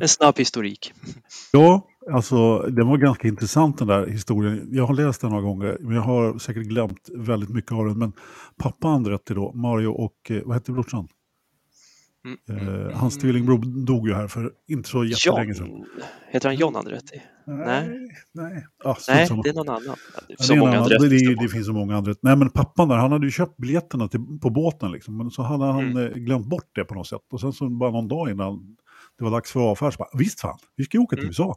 En 0.00 0.08
snabb 0.08 0.38
historik. 0.38 0.92
Ja, 1.52 1.86
alltså 2.12 2.58
den 2.58 2.86
var 2.88 2.96
ganska 2.96 3.28
intressant 3.28 3.78
den 3.78 3.88
där 3.88 4.06
historien. 4.06 4.68
Jag 4.72 4.86
har 4.86 4.94
läst 4.94 5.20
den 5.20 5.30
några 5.30 5.42
gånger, 5.42 5.76
men 5.80 5.94
jag 5.94 6.02
har 6.02 6.38
säkert 6.38 6.62
glömt 6.66 7.08
väldigt 7.14 7.50
mycket 7.50 7.72
av 7.72 7.86
den. 7.86 7.98
Men 7.98 8.12
pappa 8.58 8.88
Andretti 8.88 9.34
då, 9.34 9.52
Mario 9.52 9.86
och, 9.88 10.30
eh, 10.30 10.42
vad 10.44 10.54
hette 10.56 10.72
brorsan? 10.72 11.08
Mm. 12.48 12.68
Eh, 12.84 12.96
hans 12.96 13.18
tvillingbror 13.18 13.84
dog 13.86 14.08
ju 14.08 14.14
här 14.14 14.28
för 14.28 14.52
inte 14.68 14.88
så 14.88 15.04
jättelänge 15.04 15.54
sedan. 15.54 15.66
John, 15.68 15.84
heter 16.30 16.48
han 16.48 16.56
John 16.56 16.76
Andretti? 16.76 17.22
Nej. 17.46 17.88
Nej, 18.34 18.66
ah, 18.84 18.96
Nej, 19.08 19.28
det 19.44 19.48
är 19.50 19.54
någon 19.54 19.68
annan. 19.68 19.96
Så 20.38 20.52
det, 20.52 20.54
en 20.54 20.58
många 20.58 20.70
annan- 20.72 20.82
Andretti. 20.82 21.08
det, 21.26 21.34
det 21.42 21.48
finns 21.48 21.66
så 21.66 21.72
många 21.72 21.96
andra. 21.96 22.14
Nej 22.22 22.36
men 22.36 22.50
pappan 22.50 22.88
där, 22.88 22.96
han 22.96 23.12
hade 23.12 23.26
ju 23.26 23.30
köpt 23.30 23.56
biljetterna 23.56 24.08
till, 24.08 24.20
på 24.42 24.50
båten 24.50 24.92
liksom. 24.92 25.16
Men 25.16 25.30
så 25.30 25.42
hade 25.42 25.64
han 25.64 25.80
Mm. 25.90 25.96
eh, 26.06 26.12
glömt 26.12 26.46
bort 26.46 26.70
det 26.74 26.84
på 26.84 26.94
något 26.94 27.06
sätt. 27.06 27.20
Och 27.32 27.40
sen 27.40 27.52
så 27.52 27.68
bara 27.68 27.90
någon 27.90 28.08
dag 28.08 28.30
innan 28.30 28.76
det 29.18 29.24
var 29.24 29.30
dags 29.30 29.52
för 29.52 29.60
avfärd 29.60 29.92
så 29.92 29.96
bara, 29.98 30.08
visst 30.18 30.40
fan, 30.40 30.58
vi 30.76 30.84
ska 30.84 30.96
ju 30.96 31.02
åka 31.02 31.16
till 31.16 31.24
Mm. 31.24 31.28
USA. 31.28 31.56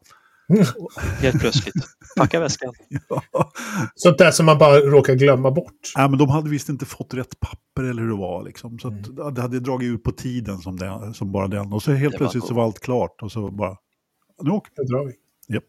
Helt 1.21 1.39
plötsligt. 1.39 1.73
Packa 2.17 2.39
väskan. 2.39 2.73
Ja. 3.31 3.51
Sånt 3.95 4.17
där 4.17 4.31
som 4.31 4.45
man 4.45 4.57
bara 4.57 4.79
råkar 4.79 5.13
glömma 5.15 5.51
bort. 5.51 5.73
Nej, 5.97 6.09
men 6.09 6.19
de 6.19 6.29
hade 6.29 6.49
visst 6.49 6.69
inte 6.69 6.85
fått 6.85 7.13
rätt 7.13 7.39
papper 7.39 7.83
eller 7.83 8.01
hur 8.01 8.09
det 8.09 8.15
var. 8.17 8.43
Liksom. 8.43 8.79
Så 8.79 8.87
Mm. 8.87 9.19
att 9.21 9.35
det 9.35 9.41
hade 9.41 9.59
dragit 9.59 9.87
ut 9.87 10.03
på 10.03 10.11
tiden 10.11 10.57
som, 10.57 10.75
det, 10.79 11.13
som 11.13 11.31
bara 11.31 11.47
den. 11.47 11.73
Och 11.73 11.83
så 11.83 11.91
helt 11.91 12.15
plötsligt 12.17 12.43
så 12.43 12.47
coolt. 12.47 12.57
var 12.57 12.63
allt 12.63 12.79
klart 12.79 13.21
och 13.21 13.31
så 13.31 13.51
bara, 13.51 13.77
nu 14.43 14.49
åker 14.51 14.71
Nu 14.77 14.83
drar 14.83 15.05
vi. 15.05 15.13
vi. 15.47 15.53
Japp. 15.55 15.63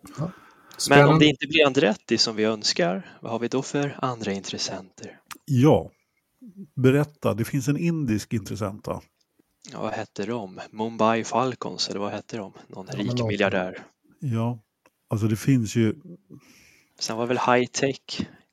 Men 0.91 1.09
om 1.09 1.19
det 1.19 1.27
inte 1.27 1.47
blir 1.47 1.67
Andretti 1.67 2.19
som 2.19 2.37
vi 2.37 2.45
önskar, 2.45 3.17
vad 3.23 3.33
har 3.33 3.39
vi 3.39 3.49
då 3.49 3.63
för 3.63 3.97
andra 4.03 4.33
intressenter? 4.33 5.19
Ja, 5.45 5.91
berätta. 6.77 7.35
Det 7.35 7.45
finns 7.45 7.69
en 7.69 7.77
indisk 7.77 8.33
intressent 8.33 8.87
va? 8.87 9.01
Ja, 9.73 9.81
vad 9.83 9.93
hette 9.93 10.27
de? 10.27 10.61
Mumbai 10.71 11.25
Falcons, 11.25 11.89
eller 11.89 12.01
vad 12.01 12.13
hette 12.13 12.37
de? 12.37 12.53
Någon 12.69 12.87
Ja, 12.93 12.99
rik 12.99 13.25
miljardär. 13.25 13.79
Ja, 14.21 14.59
alltså 15.11 15.27
det 15.27 15.37
finns 15.37 15.77
ju, 15.77 15.95
Sen 16.99 17.17
var 17.17 17.27
väl 17.27 17.39
High 17.39 17.67
Tech 17.67 18.01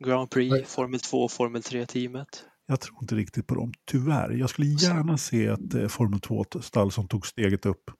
Grand 0.05 0.29
Prix, 0.29 0.51
Nej. 0.51 0.65
Formel 0.65 0.99
2 0.99 1.17
och 1.23 1.31
Formel 1.31 1.61
3-teamet. 1.61 2.43
jag 2.65 2.79
tror 2.79 2.97
inte 3.01 3.15
riktigt 3.15 3.47
på 3.47 3.55
dem, 3.55 3.71
tyvärr. 3.85 4.29
Jag 4.31 4.49
skulle 4.49 4.67
gärna 4.67 5.17
se 5.17 5.45
ett 5.45 5.73
eh, 5.73 5.87
Formel 5.87 6.19
2-stall 6.19 6.91
som 6.91 7.07
tog 7.07 7.27
steget 7.27 7.65
upp. 7.65 7.91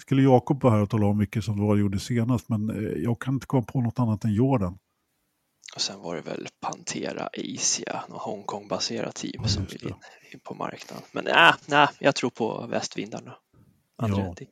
Skulle 0.00 0.22
Jakob 0.22 0.62
vara 0.62 0.74
här 0.74 0.82
och 0.82 0.90
tala 0.90 1.06
om 1.06 1.18
vilket 1.18 1.44
som 1.44 1.56
det 1.56 1.62
var 1.62 1.76
gjorde 1.76 1.98
senast, 1.98 2.48
men 2.48 2.70
eh, 2.70 2.76
jag 3.02 3.20
kan 3.20 3.34
inte 3.34 3.46
komma 3.46 3.62
på 3.62 3.80
något 3.80 3.98
annat 3.98 4.24
än 4.24 4.32
Jordan. 4.34 4.78
Och 5.74 5.80
sen 5.80 6.00
var 6.00 6.14
det 6.16 6.22
väl 6.22 6.46
Pantera 6.60 7.28
Asia, 7.54 8.04
något 8.08 8.22
Hongkong-baserat 8.22 9.14
team 9.14 9.40
Ja, 9.42 9.48
som 9.48 9.64
vill 9.64 9.84
in, 9.84 9.94
in 10.32 10.40
på 10.44 10.54
marknaden. 10.54 11.04
Men 11.12 11.24
nej, 11.24 11.52
nej, 11.68 11.88
jag 12.00 12.14
tror 12.14 12.30
på 12.30 12.66
västvindarna. 12.70 13.34
Andretti. 13.98 14.46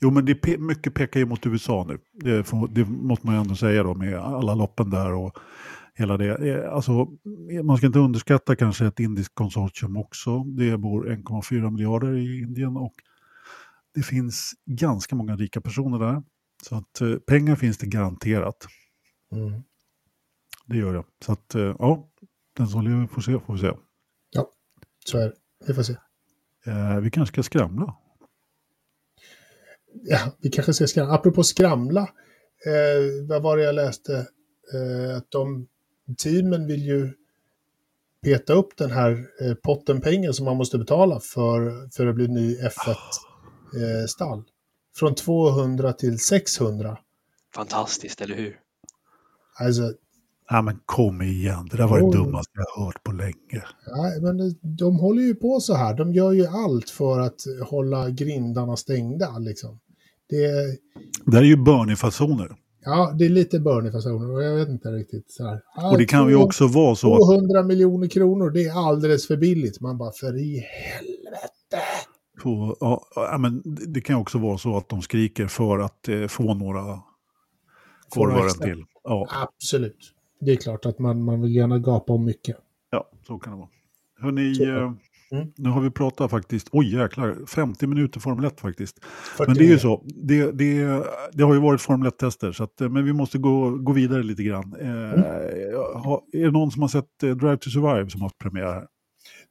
Jo, 0.00 0.10
men 0.10 0.24
det 0.24 0.34
pe- 0.34 0.58
mycket 0.58 0.94
pekar 0.94 1.20
ju 1.20 1.26
mot 1.26 1.46
USA 1.46 1.84
nu. 1.88 1.98
Det, 2.12 2.46
det 2.70 2.84
måste 2.84 3.26
man 3.26 3.34
ju 3.34 3.40
ändå 3.40 3.54
säga 3.56 3.82
då 3.82 3.94
med 3.94 4.18
alla 4.18 4.54
loppen 4.54 4.90
där 4.90 5.12
och 5.12 5.38
hela 5.94 6.16
det. 6.16 6.48
Eh, 6.48 6.72
Alltså, 6.74 7.06
man 7.64 7.76
ska 7.76 7.86
inte 7.86 7.98
underskatta 7.98 8.56
kanske 8.56 8.86
ett 8.86 9.00
indiskt 9.00 9.34
konsortium 9.34 9.96
också. 9.96 10.44
Det 10.44 10.78
bor 10.78 11.08
1,4 11.10 11.70
miljarder 11.70 12.16
i 12.16 12.40
Indien 12.40 12.76
och 12.76 12.94
det 13.94 14.02
finns 14.02 14.52
ganska 14.66 15.16
många 15.16 15.36
rika 15.36 15.60
personer 15.60 15.98
där. 15.98 16.22
Så 16.62 16.74
att 16.76 17.00
eh, 17.00 17.14
pengar 17.14 17.56
finns 17.56 17.78
det 17.78 17.86
garanterat. 17.86 18.66
Mm. 19.32 19.62
Det 20.68 20.76
gör 20.76 20.94
det. 20.94 21.04
Så 21.24 21.32
att 21.32 21.54
eh, 21.54 21.76
ja, 21.78 22.08
den 22.56 22.68
som 22.68 22.84
lever 22.84 23.06
får 23.06 23.20
se, 23.20 23.40
får 23.40 23.52
vi 23.52 23.60
se. 23.60 23.72
Så 25.08 25.18
är 25.18 25.26
det. 25.28 25.34
Vi 25.66 25.74
får 25.74 25.82
se. 25.82 25.96
Eh, 26.66 27.00
vi 27.00 27.10
kanske 27.10 27.32
ska 27.32 27.42
skramla. 27.42 27.96
Ja, 29.92 30.18
vi 30.38 30.50
kanske 30.50 30.74
ska 30.74 30.86
skramla. 30.86 31.14
Apropå 31.14 31.42
skramla. 31.42 32.00
Eh, 32.66 33.26
vad 33.28 33.42
var 33.42 33.56
det 33.56 33.62
jag 33.62 33.74
läste? 33.74 34.26
Eh, 34.74 35.16
att 35.16 35.30
de 35.30 35.68
teamen 36.18 36.66
vill 36.66 36.86
ju 36.86 37.12
peta 38.22 38.52
upp 38.52 38.76
den 38.76 38.90
här 38.90 39.26
eh, 39.40 39.54
potten 39.54 40.00
pengar 40.00 40.32
som 40.32 40.44
man 40.44 40.56
måste 40.56 40.78
betala 40.78 41.20
för, 41.20 41.88
för 41.96 42.06
att 42.06 42.14
bli 42.14 42.28
ny 42.28 42.56
F1-stall. 42.56 44.44
Från 44.96 45.14
200 45.14 45.92
till 45.92 46.18
600. 46.18 46.98
Fantastiskt, 47.54 48.20
eller 48.20 48.34
hur? 48.34 48.60
Alltså, 49.60 49.94
Ja, 50.50 50.62
men 50.62 50.78
kom 50.86 51.22
igen, 51.22 51.68
det 51.70 51.76
där 51.76 51.86
var 51.86 52.00
det 52.00 52.18
dummaste 52.18 52.52
jag 52.54 52.84
hört 52.84 53.04
på 53.04 53.12
länge. 53.12 53.62
ja, 53.86 54.10
men 54.22 54.54
de 54.76 54.96
håller 54.98 55.22
ju 55.22 55.34
på 55.34 55.60
så 55.60 55.74
här. 55.74 55.94
De 55.94 56.12
gör 56.12 56.32
ju 56.32 56.46
allt 56.46 56.90
för 56.90 57.20
att 57.20 57.40
hålla 57.66 58.10
grindarna 58.10 58.76
stängda. 58.76 59.38
Liksom. 59.38 59.78
Det, 60.28 60.46
Det 61.26 61.36
är 61.38 61.42
ju 61.42 61.56
Bernie-fasoner. 61.56 62.56
ja, 62.84 63.14
det 63.18 63.24
är 63.24 63.28
lite 63.28 63.60
Bernie-fasoner 63.60 64.30
och 64.34 64.42
jag 64.42 64.56
vet 64.56 64.68
inte 64.68 64.88
riktigt. 64.88 65.30
Så 65.30 65.46
här. 65.46 65.60
Ja, 65.76 65.90
Och 65.90 65.98
det 65.98 66.04
kan 66.06 66.20
ju 66.20 66.32
200 66.32 66.44
också 66.46 66.66
vara 66.66 66.94
så 66.94 67.14
att 67.14 67.20
200 67.20 67.62
miljoner 67.62 68.08
kronor, 68.08 68.50
det 68.50 68.64
är 68.64 68.88
alldeles 68.88 69.26
för 69.26 69.36
billigt. 69.36 69.80
Man 69.80 69.98
bara, 69.98 70.12
för 70.12 70.36
i 70.36 70.58
helvete. 70.58 71.86
på, 72.42 72.76
ja, 73.14 73.38
men 73.38 73.62
det 73.64 74.00
kan 74.00 74.16
också 74.16 74.38
vara 74.38 74.58
så 74.58 74.76
att 74.76 74.88
de 74.88 75.02
skriker 75.02 75.46
för 75.46 75.78
att 75.78 76.08
eh, 76.08 76.26
få 76.26 76.54
några 76.54 77.00
korvar 78.08 78.48
till. 78.48 78.84
Ja, 79.04 79.28
Absolut. 79.42 80.14
Det 80.40 80.52
är 80.52 80.56
klart 80.56 80.86
att 80.86 80.98
man, 80.98 81.22
man 81.22 81.40
vill 81.42 81.56
gärna 81.56 81.78
gapa 81.78 82.12
om 82.12 82.24
mycket. 82.24 82.56
ja, 82.90 83.10
så 83.26 83.38
kan 83.38 83.52
det 83.52 83.58
vara. 83.58 83.68
Hörrni, 84.20 84.54
Så. 84.54 84.64
eh, 84.64 84.92
Mm. 85.32 85.52
nu 85.56 85.68
har 85.68 85.80
vi 85.80 85.90
pratat 85.90 86.30
faktiskt, 86.30 86.68
oj 86.72 86.94
jäklar, 86.94 87.36
50 87.46 87.86
minuter 87.86 88.20
Formel 88.20 88.44
1 88.44 88.60
faktiskt. 88.60 89.04
40 89.04 89.48
Men 89.50 89.56
det 89.58 89.64
är 89.64 89.68
ju 89.68 89.78
så, 89.78 90.02
det, 90.06 90.52
det, 90.52 91.02
det 91.32 91.42
har 91.44 91.54
ju 91.54 91.60
varit 91.60 91.80
Formel 91.80 92.08
1-tester, 92.10 92.52
så 92.52 92.64
att, 92.64 92.80
eh, 92.80 92.88
men 92.88 93.04
vi 93.04 93.12
måste 93.12 93.38
gå, 93.38 93.70
gå 93.70 93.92
vidare 93.92 94.22
lite 94.22 94.42
grann. 94.42 94.76
Eh, 94.80 94.88
Mm. 95.12 95.22
ha, 96.02 96.24
är 96.32 96.44
det 96.44 96.50
någon 96.50 96.70
som 96.70 96.82
har 96.82 96.88
sett 96.88 97.22
eh, 97.22 97.30
Drive 97.30 97.56
to 97.56 97.70
Survive 97.70 98.10
som 98.10 98.20
har 98.20 98.28
haft 98.28 98.38
premiär 98.38 98.64
här? 98.66 98.86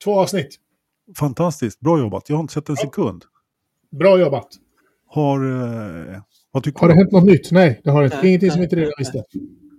Två 0.04 0.20
avsnitt. 0.20 0.56
Fantastiskt, 1.18 1.80
bra 1.80 2.00
jobbat. 2.00 2.30
Jag 2.30 2.36
har 2.36 2.42
inte 2.42 2.54
sett 2.54 2.70
en 2.70 2.76
Ja. 2.80 2.86
sekund. 2.90 3.24
Bra 3.92 4.20
jobbat. 4.20 4.48
Har, 5.08 5.40
eh, 5.46 6.22
vad 6.52 6.64
tycker 6.64 6.80
Har 6.80 6.88
det 6.88 6.94
du? 6.94 6.98
hänt 6.98 7.12
något 7.12 7.24
nytt? 7.26 7.52
Nej, 7.52 7.82
det 7.84 7.92
har 7.92 8.02
det 8.04 8.06
inte. 8.16 8.28
Ingenting 8.28 8.52
som 8.52 8.64
inte 8.64 8.76
redan 8.76 8.94
visste. 8.98 9.24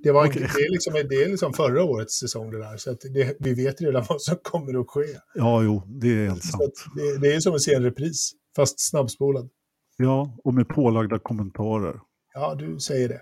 Det, 0.02 0.12
var 0.12 0.26
Okej. 0.28 0.42
det, 0.42 0.60
är 0.62 0.70
liksom, 0.72 0.92
det 0.92 1.22
är 1.24 1.28
liksom 1.28 1.52
förra 1.52 1.84
årets 1.84 2.18
säsong 2.18 2.50
det 2.50 2.58
där. 2.58 2.76
Så 2.76 2.92
det, 2.92 3.36
vi 3.40 3.54
vet 3.54 3.80
redan 3.80 4.04
vad 4.08 4.20
som 4.22 4.36
kommer 4.42 4.80
att 4.80 4.88
ske. 4.88 5.04
Ja, 5.34 5.62
jo, 5.62 5.82
det 5.86 6.08
är 6.08 6.28
helt 6.28 6.42
sant. 6.44 6.84
det, 6.96 7.18
det 7.28 7.34
är 7.34 7.40
som 7.40 7.54
att 7.54 7.60
se 7.62 7.74
en 7.74 7.82
repris, 7.82 8.30
fast 8.56 8.80
snabbspolad. 8.80 9.48
Ja, 9.96 10.36
och 10.44 10.54
med 10.54 10.68
pålagda 10.68 11.18
kommentarer. 11.18 12.00
Ja, 12.34 12.54
du 12.54 12.78
säger 12.80 13.08
det. 13.08 13.20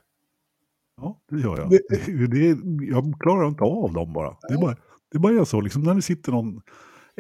Ja, 0.96 1.20
det 1.30 1.40
gör 1.40 1.58
jag. 1.58 1.70
Det- 1.70 2.86
jag 2.86 3.14
klarar 3.20 3.48
inte 3.48 3.64
av 3.64 3.92
dem 3.92 4.12
bara. 4.12 4.36
Det 4.48 4.54
är 4.54 4.58
bara, 4.60 4.76
det 5.12 5.18
bara 5.18 5.40
är 5.40 5.44
så, 5.44 5.60
liksom 5.60 5.82
när 5.82 5.94
det 5.94 6.02
sitter 6.02 6.32
någon 6.32 6.60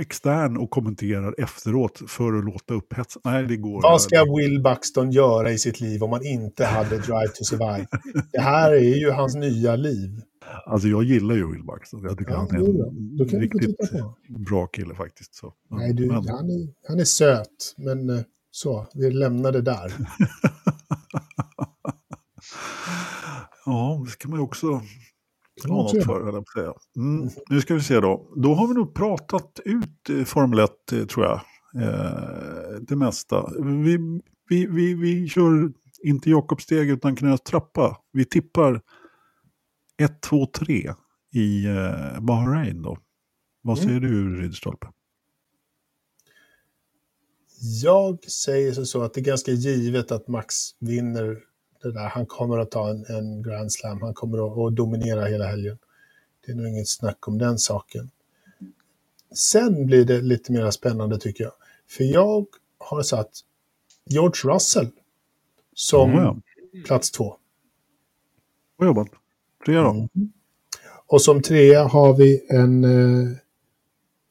extern 0.00 0.56
och 0.56 0.70
kommenterar 0.70 1.34
efteråt 1.38 2.02
för 2.08 2.38
att 2.38 2.44
låta 2.44 2.74
upphetsad. 2.74 3.22
Nej, 3.24 3.46
det 3.46 3.56
går. 3.56 3.82
Vad 3.82 4.02
ska 4.02 4.24
Will 4.36 4.62
Buxton 4.62 5.10
göra 5.10 5.50
i 5.50 5.58
sitt 5.58 5.80
liv 5.80 6.02
om 6.02 6.12
han 6.12 6.26
inte 6.26 6.64
hade 6.64 6.98
Drive 6.98 7.28
to 7.28 7.44
Survive? 7.44 7.86
Det 8.32 8.40
här 8.40 8.72
är 8.72 8.96
ju 8.98 9.10
hans 9.10 9.34
nya 9.34 9.76
liv. 9.76 10.20
Alltså 10.66 10.88
jag 10.88 11.04
gillar 11.04 11.34
ju 11.34 11.52
Will 11.52 11.64
Buxton. 11.64 12.00
Jag 12.02 12.18
tycker 12.18 12.32
Ja, 12.32 12.38
han 12.50 12.60
är 12.60 13.22
en 13.22 13.28
kan 13.28 13.40
riktigt 13.40 13.76
bra 14.48 14.66
kille 14.66 14.94
faktiskt. 14.94 15.34
Så. 15.34 15.52
Nej, 15.70 15.92
du, 15.92 16.06
men- 16.06 16.28
han, 16.28 16.50
är, 16.50 16.88
han 16.88 17.00
är 17.00 17.04
söt, 17.04 17.74
men 17.76 18.10
eh, 18.10 18.20
så, 18.50 18.86
vi 18.94 19.10
lämnar 19.10 19.52
det 19.52 19.62
där. 19.62 19.92
Ja, 23.64 24.02
det 24.04 24.10
ska 24.10 24.28
man 24.28 24.38
ju 24.38 24.44
också 24.44 24.80
För, 25.62 26.24
höll 26.24 26.34
jag 26.34 26.48
säga. 26.48 26.72
Mm, 26.96 27.28
nu 27.50 27.60
ska 27.60 27.74
vi 27.74 27.80
se 27.80 28.00
då. 28.00 28.32
Då 28.36 28.54
har 28.54 28.68
vi 28.68 28.74
nog 28.74 28.94
pratat 28.94 29.60
ut 29.64 30.10
eh, 30.10 30.24
Formel 30.24 30.58
1, 30.58 30.92
eh, 30.92 31.04
tror 31.06 31.24
jag. 31.26 31.40
Eh, 31.82 32.80
det 32.80 32.96
mesta. 32.96 33.52
Vi, 33.84 33.98
vi, 34.48 34.66
vi, 34.66 34.94
vi 34.94 35.28
kör 35.28 35.72
inte 36.02 36.30
Jakobsteg 36.30 36.90
utan 36.90 37.16
knäs 37.16 37.40
trappa. 37.40 37.96
Vi 38.12 38.24
tippar 38.24 38.82
1, 40.02 40.20
2, 40.22 40.46
3 40.46 40.92
i 41.32 41.66
eh, 41.66 42.20
Bahrain 42.20 42.82
då. 42.82 42.98
Vad 43.62 43.78
Mm. 43.78 43.88
säger 43.88 44.00
du, 44.00 44.40
Ridderstolpe? 44.40 44.86
Jag 47.82 48.24
säger 48.24 48.72
så- 48.72 48.86
så 48.86 49.02
att 49.02 49.14
det 49.14 49.20
är 49.20 49.24
ganska 49.24 49.50
givet 49.52 50.12
att 50.12 50.28
Max 50.28 50.54
vinner 50.80 51.38
det 51.86 51.92
där. 51.92 52.08
Han 52.08 52.26
kommer 52.26 52.58
att 52.58 52.70
ta 52.70 52.90
en, 52.90 53.04
en 53.08 53.42
Grand 53.42 53.72
Slam. 53.72 54.02
Han 54.02 54.14
kommer 54.14 54.46
att, 54.46 54.58
att 54.58 54.76
dominera 54.76 55.24
hela 55.24 55.46
helgen. 55.46 55.78
Det 56.46 56.52
är 56.52 56.56
nog 56.56 56.68
inget 56.68 56.88
snack 56.88 57.28
om 57.28 57.38
den 57.38 57.58
saken. 57.58 58.10
Sen 59.34 59.86
blir 59.86 60.04
det 60.04 60.20
lite 60.20 60.52
mer 60.52 60.70
spännande 60.70 61.18
tycker 61.18 61.44
jag. 61.44 61.52
För 61.88 62.04
jag 62.04 62.46
har 62.78 63.02
satt 63.02 63.30
George 64.04 64.54
Russell 64.54 64.90
som 65.74 66.10
Ja, 66.10 66.36
plats 66.86 67.10
två. 67.10 67.36
Bra 68.78 68.86
jobbat. 68.86 69.08
Tre 69.66 69.74
då? 69.74 69.90
Mm. 69.90 70.08
Och 71.06 71.22
som 71.22 71.42
trea 71.42 71.84
har 71.84 72.16
vi 72.16 72.46
en, 72.48 72.84
eh, 72.84 73.36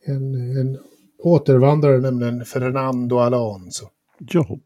en, 0.06 0.58
en 0.58 0.80
återvandrare, 1.20 2.00
nämligen 2.00 2.46
Fernando 2.46 3.18
Alonso. 3.18 3.90
Jobb. 4.20 4.64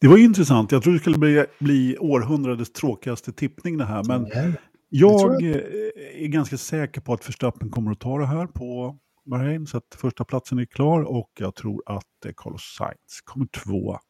Det 0.00 0.08
var 0.08 0.16
ju 0.16 0.24
intressant. 0.24 0.72
Jag 0.72 0.82
trodde 0.82 0.98
det 0.98 1.00
skulle 1.00 1.18
bli, 1.18 1.44
bli 1.58 1.98
århundradets 1.98 2.72
tråkigaste 2.72 3.32
tippning 3.32 3.78
det 3.78 3.84
här. 3.84 4.04
Men 4.04 4.22
Nej. 4.22 4.52
jag 4.88 5.18
tror 5.18 5.44
eh, 5.44 6.24
är 6.24 6.26
ganska 6.26 6.56
säker 6.56 7.00
på 7.00 7.12
att 7.12 7.28
Verstappen 7.28 7.70
kommer 7.70 7.90
att 7.90 8.00
ta 8.00 8.18
det 8.18 8.26
här 8.26 8.46
på 8.46 8.98
Bahrain. 9.24 9.66
Så 9.66 9.76
att 9.76 9.96
första 9.96 10.24
platsen 10.24 10.58
är 10.58 10.64
klar 10.64 11.02
och 11.02 11.30
jag 11.38 11.54
tror 11.54 11.82
att 11.86 12.26
eh, 12.26 12.32
Carlos 12.36 12.62
Sainz 12.78 13.20
kommer 13.24 13.46
tvåa. 13.46 14.00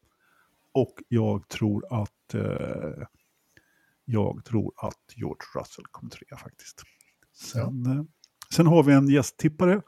Och 0.73 0.93
jag 1.07 1.47
tror 1.47 2.01
att 2.01 2.33
eh, 2.33 3.05
jag 4.05 4.45
tror 4.45 4.73
att 4.77 5.13
George 5.15 5.41
Russell 5.55 5.85
kommer 5.91 6.09
trea 6.09 6.37
faktiskt. 6.37 6.83
Sen, 7.33 7.85
eh, 7.85 8.03
sen 8.55 8.67
har 8.67 8.83
vi 8.83 8.93
en 8.93 9.07
gästtippare. 9.07 9.81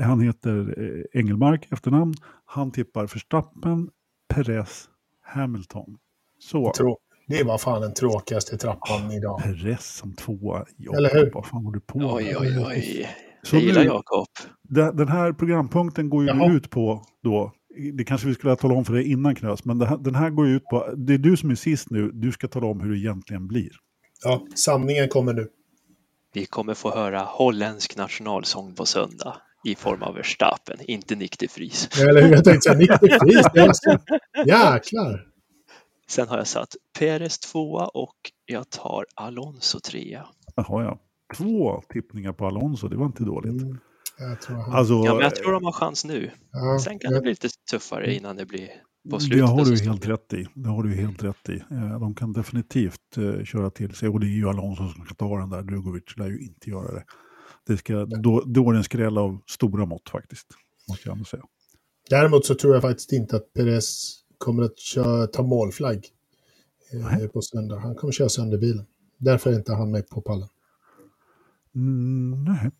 Han 0.00 0.20
heter 0.20 0.74
eh, 0.78 1.20
Engelmark 1.20 1.72
efternamn. 1.72 2.14
Han 2.44 2.70
tippar 2.70 3.06
Verstappen, 3.06 3.90
Perez, 4.28 4.88
Hamilton. 5.32 5.96
Så, 6.38 6.72
Trå- 6.78 6.96
Det 7.28 7.42
var 7.44 7.58
fan 7.58 7.80
den 7.82 7.94
tråkigaste 7.94 8.56
trappan 8.58 9.10
idag. 9.12 9.40
Perez 9.42 9.86
som 9.96 10.12
tvåa. 10.14 10.64
Ja, 10.76 10.96
Eller 10.96 11.10
hur? 11.14 11.30
Vad 11.34 11.46
fan 11.46 11.64
håller 11.64 11.74
du 11.78 11.80
på 11.86 11.98
med? 11.98 12.06
Oj, 12.12 12.36
oj, 12.40 12.64
oj. 12.66 13.08
Så 13.42 13.56
Jag 13.56 13.62
gillar 13.62 13.80
nu- 13.80 13.86
Jakob. 13.86 14.26
Den 14.96 15.08
här 15.08 15.32
programpunkten 15.32 16.08
går 16.10 16.22
ju 16.22 16.28
Jaha. 16.28 16.52
ut 16.52 16.70
på 16.70 17.02
då, 17.22 17.52
det 17.92 18.04
kanske 18.04 18.28
vi 18.28 18.34
skulle 18.34 18.50
ha 18.50 18.56
talat 18.56 18.76
om 18.76 18.84
för 18.84 18.92
dig 18.94 19.10
innan 19.12 19.34
Knös, 19.34 19.64
men 19.64 19.80
här, 19.80 19.98
den 19.98 20.14
här 20.14 20.30
går 20.30 20.46
ju 20.48 20.56
ut 20.56 20.64
på, 20.64 20.94
det 20.96 21.14
är 21.14 21.18
du 21.18 21.36
som 21.36 21.50
är 21.50 21.54
sist 21.54 21.90
nu, 21.90 22.10
du 22.14 22.32
ska 22.32 22.48
tala 22.48 22.66
om 22.66 22.80
hur 22.80 22.90
det 22.90 22.98
egentligen 22.98 23.46
blir. 23.48 23.70
Ja, 24.24 24.46
sanningen 24.54 25.08
kommer 25.08 25.32
nu. 25.32 25.48
Vi 26.34 26.46
kommer 26.46 26.74
få 26.74 26.90
höra 26.94 27.20
holländsk 27.20 27.96
nationalsång 27.96 28.74
på 28.74 28.86
söndag 28.86 29.36
i 29.64 29.74
form 29.74 30.02
av 30.02 30.14
Verstappen, 30.14 30.76
inte 30.80 31.14
Nick 31.16 31.38
de 31.38 31.46
Vries. 31.56 32.00
Eller 32.00 32.22
hur? 32.22 32.30
Jag 32.34 32.44
tänkte 32.44 32.60
säga, 32.60 32.78
Nick 32.78 32.90
de 33.00 33.18
Vries, 33.26 33.46
det 33.54 33.60
är 33.60 33.72
så... 33.72 33.98
Jäklar! 34.46 35.26
Sen 36.08 36.28
har 36.28 36.38
jag 36.38 36.46
satt 36.46 36.68
Perez 36.98 37.38
tvåa 37.38 37.86
och 37.86 38.16
jag 38.46 38.70
tar 38.70 39.04
Alonso 39.14 39.80
trea. 39.80 40.26
Jaha, 40.56 40.84
ja. 40.84 41.00
Två 41.36 41.82
tippningar 41.88 42.32
på 42.32 42.46
Alonso, 42.46 42.88
det 42.88 42.96
var 42.96 43.06
inte 43.06 43.24
dåligt. 43.24 43.62
Mm, 43.62 43.78
jag 44.18 44.40
tror 44.40 44.56
han... 44.56 44.72
Alltså, 44.74 44.92
Ja, 44.94 45.14
men 45.14 45.22
jag 45.22 45.34
tror 45.34 45.52
de 45.52 45.64
har 45.64 45.72
chans 45.72 46.04
nu. 46.04 46.30
ja, 46.52 46.78
Sen 46.78 46.98
kan 46.98 47.12
det 47.12 47.20
bli 47.20 47.30
lite 47.30 47.48
tuffare 47.70 48.14
innan 48.14 48.36
det 48.36 48.46
blir 48.46 48.66
på 49.10 49.16
det 49.16 49.20
slutet. 49.22 49.48
har 49.48 49.60
av 49.60 49.66
du 49.66 49.84
helt 49.84 50.06
rätt 50.06 50.32
i. 50.32 50.46
Det 50.54 50.68
har 50.68 50.82
du 50.82 50.94
helt 50.94 51.22
rätt 51.24 51.48
i. 51.48 51.56
Eh, 51.70 52.00
De 52.00 52.14
kan 52.14 52.32
definitivt 52.32 53.16
eh, 53.16 53.44
köra 53.44 53.70
till 53.70 53.94
sig 53.94 54.08
och 54.08 54.20
det 54.20 54.26
är 54.26 54.36
ju 54.36 54.48
Alonso 54.48 54.88
som 54.88 55.04
ska 55.04 55.14
ta 55.14 55.38
den 55.38 55.50
där. 55.50 55.62
Drugovic 55.62 56.02
lär 56.16 56.26
ju 56.28 56.38
inte 56.40 56.70
göra 56.70 56.92
det. 56.94 57.04
Det 57.66 57.76
ska, 57.76 58.04
då, 58.04 58.42
då 58.46 58.68
är 58.68 58.72
det 58.72 58.78
en 58.78 58.84
skräll 58.84 59.18
av 59.18 59.40
stora 59.46 59.86
mått 59.86 60.08
faktiskt, 60.08 60.46
måste 60.88 61.08
jag 61.08 61.12
ändå 61.12 61.24
säga. 61.24 61.42
Däremot 62.10 62.46
så 62.46 62.54
tror 62.54 62.74
jag 62.74 62.82
faktiskt 62.82 63.12
inte 63.12 63.36
att 63.36 63.52
Perez 63.52 64.18
kommer 64.38 64.62
att 64.62 64.78
köra, 64.78 65.26
ta 65.26 65.42
målflagg 65.42 66.06
eh, 66.92 67.26
på 67.26 67.42
söndag. 67.42 67.78
Han 67.78 67.94
kommer 67.94 68.12
köra 68.12 68.28
sönder 68.28 68.58
bilen. 68.58 68.86
Därför 69.18 69.50
är 69.50 69.54
inte 69.54 69.72
han 69.72 69.90
med 69.90 70.08
på 70.08 70.20
pallen. 70.20 70.48
Mm, 71.74 72.44
nej, 72.44 72.70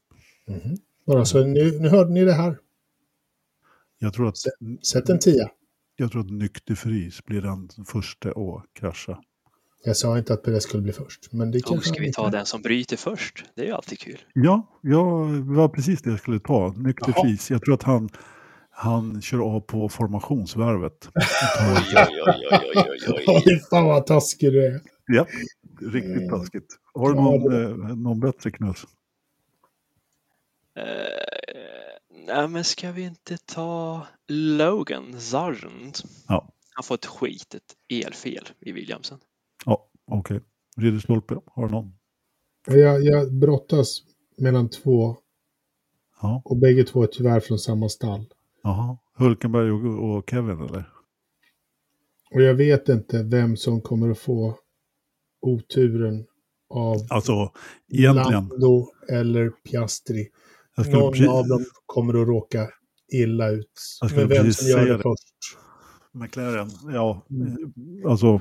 Mhm. 0.46 0.76
Bara 1.06 1.24
så 1.24 1.44
nu, 1.44 1.78
nu 1.80 1.88
hörde 1.88 2.12
ni 2.12 2.24
det 2.24 2.32
här. 2.32 2.58
jag 3.98 4.14
tror 4.14 4.28
att 4.28 4.36
Sätt 4.82 5.08
en 5.08 5.18
tia. 5.18 5.50
Jag 5.96 6.12
tror 6.12 6.20
att 6.20 6.30
Nykterfris 6.30 7.24
blir 7.24 7.42
den 7.42 7.68
första 7.86 8.28
att 8.28 8.64
krascha. 8.72 9.22
Jag 9.84 9.96
sa 9.96 10.18
inte 10.18 10.32
att 10.32 10.42
Perez 10.42 10.62
skulle 10.62 10.82
bli 10.82 10.92
först. 10.92 11.32
Men 11.32 11.50
det 11.50 11.60
kanske 11.60 11.88
ska 11.88 12.00
vi 12.02 12.12
ta 12.12 12.30
den 12.30 12.46
som 12.46 12.62
bryter 12.62 12.96
först? 12.96 13.44
Det 13.54 13.62
är 13.62 13.66
ju 13.66 13.72
alltid 13.72 13.98
kul. 13.98 14.18
Ja, 14.34 14.78
ja, 14.80 15.26
det 15.48 15.54
var 15.54 15.68
precis 15.68 16.02
det 16.02 16.10
jag 16.10 16.18
skulle 16.18 16.40
ta. 16.40 16.74
Nykterfris. 16.76 17.50
Jag 17.50 17.62
tror 17.62 17.74
att 17.74 17.82
han, 17.82 18.08
han 18.70 19.22
kör 19.22 19.38
av 19.38 19.60
på 19.60 19.88
formationsvarvet. 19.88 21.08
Oj, 21.14 21.94
oj, 21.96 22.22
oj, 22.26 22.46
oj, 22.50 22.84
oj, 22.90 23.14
oj. 23.16 23.24
Oj, 23.46 23.60
fan 23.70 23.84
vad 23.86 24.06
taskig 24.06 24.52
du 24.52 24.66
är. 24.66 24.80
ja, 25.06 25.26
riktigt 25.80 26.30
taskigt. 26.30 26.78
Har 26.94 27.08
du 27.08 27.14
någon, 27.14 27.62
eh, 27.62 27.96
någon 27.96 28.20
bättre 28.20 28.50
knus? 28.50 28.84
Eh, 30.76 30.84
nej, 32.26 32.48
men 32.48 32.64
ska 32.64 32.92
vi 32.92 33.02
inte 33.02 33.36
ta 33.36 34.06
Logan 34.28 35.20
Sargent? 35.20 36.02
Ja, 36.28 36.48
Han 36.74 36.82
får 36.84 36.94
ett 36.94 37.06
skit, 37.06 37.54
ett 37.54 38.02
elfel 38.06 38.48
i 38.60 38.72
Williamsen. 38.72 39.18
Ja 39.66 39.88
okej. 40.10 40.40
Ridderstolpe, 40.76 41.40
har 41.46 41.66
du 41.66 41.72
någon? 41.72 41.92
Jag, 42.66 43.02
jag 43.04 43.32
brottas 43.34 43.98
mellan 44.38 44.70
två 44.70 45.16
Ja, 46.22 46.42
och 46.44 46.56
bägge 46.56 46.84
två 46.84 47.02
är 47.02 47.06
tyvärr 47.06 47.40
från 47.40 47.58
samma 47.58 47.88
stall. 47.88 48.24
jaha. 48.62 48.98
Hulkenberg 49.14 49.70
och, 49.70 50.10
och 50.16 50.30
Kevin 50.30 50.60
eller? 50.60 50.88
Och 52.34 52.42
jag 52.42 52.54
vet 52.54 52.88
inte 52.88 53.22
vem 53.22 53.56
som 53.56 53.80
kommer 53.80 54.10
att 54.10 54.18
få 54.18 54.58
oturen 55.40 56.26
av 56.70 56.96
Alltså, 57.10 57.52
egentligen. 57.88 58.32
Lando 58.48 58.86
eller 59.08 59.50
Piastri. 59.50 60.28
Någon 60.76 61.12
precis, 61.12 61.28
av 61.28 61.48
dem 61.48 61.64
kommer 61.86 62.22
att 62.22 62.28
råka 62.28 62.68
illa 63.12 63.50
ut. 63.50 63.72
Jag 64.00 64.10
skulle 64.10 64.26
Men 64.26 64.36
vem 64.36 64.44
precis 64.44 64.58
som 64.62 64.70
gör 64.70 64.78
säga 64.78 64.92
det 64.92 64.96
det. 64.98 65.02
först. 65.02 65.58
McLaren, 66.12 66.70
ja. 66.94 67.22
Mm. 67.30 67.56
Alltså, 68.08 68.40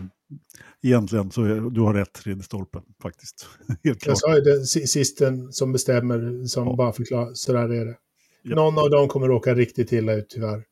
egentligen 0.81 1.31
så 1.31 1.43
är, 1.43 1.69
du 1.69 1.81
har 1.81 1.93
rätt 1.93 2.21
Ridderstolpe 2.25 2.81
faktiskt. 3.01 3.47
Helt 3.83 4.01
klart. 4.01 4.07
Jag 4.07 4.17
sa 4.17 4.35
ju 4.35 4.41
det, 4.41 4.65
si- 4.65 4.87
sisten 4.87 5.53
som 5.53 5.71
bestämmer, 5.71 6.45
som 6.45 6.67
Ja. 6.67 6.75
bara 6.75 6.93
förklarar, 6.93 7.33
så 7.33 7.53
där 7.53 7.69
är 7.69 7.85
det. 7.85 7.97
Ja. 8.43 8.55
Någon 8.55 8.77
av 8.77 8.89
dem 8.89 9.07
kommer 9.07 9.27
råka 9.27 9.55
riktigt 9.55 9.91
illa 9.91 10.13
ut 10.13 10.29
tyvärr. 10.29 10.63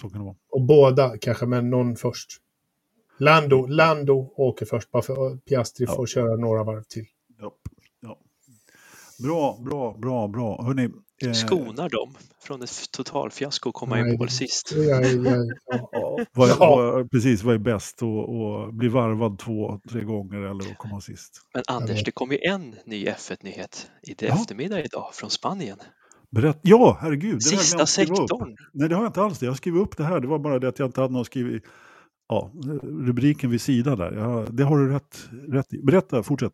Så 0.00 0.08
kan 0.10 0.18
det 0.18 0.24
vara. 0.24 0.36
Och 0.50 0.62
båda 0.62 1.18
kanske, 1.18 1.46
men 1.46 1.70
någon 1.70 1.96
först. 1.96 2.28
Lando, 3.18 3.66
Lando 3.66 4.32
åker 4.36 4.66
först, 4.66 4.90
bara 4.90 5.02
för 5.02 5.36
Piastri 5.36 5.86
Ja. 5.88 5.94
får 5.96 6.06
köra 6.06 6.36
några 6.36 6.64
varv 6.64 6.82
till. 6.82 7.04
Ja. 7.40 7.54
Ja. 8.00 8.18
Bra, 9.22 9.58
bra, 9.64 9.98
bra, 9.98 10.28
bra. 10.28 10.62
Hörrni, 10.62 10.88
Skonar 11.34 11.88
dem 11.88 12.14
från 12.42 12.62
ett 12.62 12.90
totalfiasko 12.92 13.68
och 13.68 13.74
komma 13.74 13.96
Nej, 13.96 14.14
i 14.14 14.18
mål 14.18 14.28
sist. 14.28 14.72
Jag, 14.76 15.04
jag, 15.04 15.46
ja. 15.66 15.88
ja, 15.92 16.18
vad, 16.32 16.58
vad, 16.58 17.10
precis, 17.10 17.42
vad 17.42 17.54
är 17.54 17.58
bäst? 17.58 18.02
Att 18.02 18.08
att 18.68 18.74
bli 18.74 18.88
varvad 18.88 19.38
två, 19.38 19.80
tre 19.90 20.04
gånger 20.04 20.38
eller 20.38 20.70
att 20.70 20.78
komma 20.78 21.00
sist? 21.00 21.40
Men 21.54 21.62
Anders, 21.66 22.04
det 22.04 22.10
kom 22.10 22.32
ju 22.32 22.38
en 22.38 22.74
ny 22.86 23.06
F1-nyhet 23.06 23.86
i 24.02 24.14
det 24.14 24.26
Ja. 24.26 24.34
eftermiddag 24.34 24.84
idag 24.84 25.10
från 25.12 25.30
Spanien. 25.30 25.78
Berätt. 26.30 26.58
Ja, 26.62 26.98
herregud. 27.00 27.42
Sista 27.42 27.86
sektorn. 27.86 28.56
Nej, 28.72 28.88
det 28.88 28.94
har 28.94 29.02
jag 29.02 29.08
inte 29.08 29.22
alls. 29.22 29.38
det. 29.38 29.46
Jag 29.46 29.56
skrev 29.56 29.76
upp 29.76 29.96
det 29.96 30.04
här. 30.04 30.20
Det 30.20 30.26
var 30.26 30.38
bara 30.38 30.58
det 30.58 30.68
att 30.68 30.78
jag 30.78 30.88
inte 30.88 31.00
hade 31.00 31.12
någon 31.12 31.24
skrivit 31.24 31.62
ja, 32.28 32.50
rubriken 32.82 33.50
vid 33.50 33.60
sidan 33.60 33.98
där. 33.98 34.12
Ja, 34.12 34.46
det 34.50 34.64
har 34.64 34.78
du 34.78 34.92
rätt, 34.92 35.28
rätt 35.48 35.72
i. 35.72 35.82
Berätta, 35.82 36.22
fortsätt. 36.22 36.52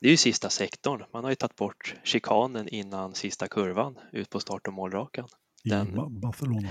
Det 0.00 0.06
är 0.06 0.10
ju 0.10 0.16
sista 0.16 0.50
sektorn. 0.50 1.04
Man 1.12 1.24
har 1.24 1.30
ju 1.30 1.34
tagit 1.36 1.56
bort 1.56 1.94
chikanen 2.04 2.68
innan 2.68 3.14
sista 3.14 3.48
kurvan 3.48 3.98
ut 4.12 4.30
på 4.30 4.40
start 4.40 4.66
och 4.66 4.72
målrakan. 4.74 5.28
I 5.64 5.68
Den- 5.68 5.94
Ba- 5.94 6.08
Barcelona. 6.20 6.68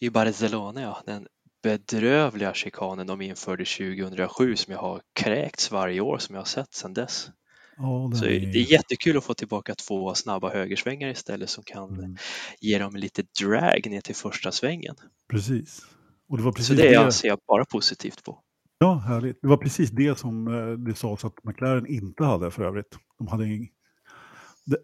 I 0.00 0.10
Barcelona, 0.10 0.80
ja. 0.82 1.02
Den 1.06 1.26
bedrövliga 1.62 2.54
chikanen 2.54 3.06
de 3.06 3.20
införde 3.22 3.64
2007 3.64 4.56
som 4.56 4.72
jag 4.72 4.80
har 4.80 5.00
kräkts 5.20 5.70
varje 5.70 6.00
år 6.00 6.18
som 6.18 6.34
jag 6.34 6.40
har 6.40 6.46
sett 6.46 6.74
sedan 6.74 6.94
dess. 6.94 7.28
Ja, 7.76 8.08
den 8.10 8.18
Så 8.18 8.24
är... 8.24 8.30
det 8.30 8.58
är 8.58 8.72
jättekul 8.72 9.16
att 9.16 9.24
få 9.24 9.34
tillbaka 9.34 9.74
två 9.74 10.14
snabba 10.14 10.52
högersvängar 10.52 11.08
istället 11.08 11.50
som 11.50 11.64
kan 11.64 11.88
Mm, 11.98 12.16
ge 12.60 12.78
dem 12.78 12.96
lite 12.96 13.22
drag 13.42 13.86
ner 13.90 14.00
till 14.00 14.14
första 14.14 14.52
svängen. 14.52 14.96
precis. 15.30 15.80
Och 16.28 16.36
det 16.36 16.42
var 16.42 16.52
precis 16.52 16.68
Så 16.76 16.82
det 16.82 16.96
anser 16.96 17.28
jag 17.28 17.38
bara 17.46 17.64
positivt 17.64 18.24
på. 18.24 18.42
Ja, 18.78 18.94
härligt. 18.94 19.38
Det 19.42 19.48
var 19.48 19.56
precis 19.56 19.90
det 19.90 20.18
som 20.18 20.48
eh, 20.48 20.70
det 20.70 20.94
sades 20.94 21.24
att 21.24 21.44
McLaren 21.44 21.86
inte 21.86 22.24
hade 22.24 22.50
för 22.50 22.64
övrigt. 22.64 22.98
De 23.18 23.28
hade 23.28 23.46
ing... 23.46 23.68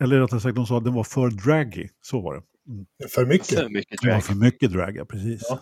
Eller 0.00 0.20
rättare 0.20 0.40
sagt, 0.40 0.56
de 0.56 0.66
sa 0.66 0.78
att 0.78 0.84
den 0.84 0.94
var 0.94 1.04
för 1.04 1.30
draggy. 1.30 1.88
Så 2.00 2.20
var 2.20 2.34
det. 2.34 2.42
För 3.08 3.26
mycket. 3.26 3.58
För 3.58 3.68
mycket 3.68 4.00
drag. 4.02 4.24
för 4.24 4.34
mycket 4.34 4.72
drag, 4.72 4.96
ja, 4.96 5.04
precis. 5.04 5.42
Ja. 5.48 5.60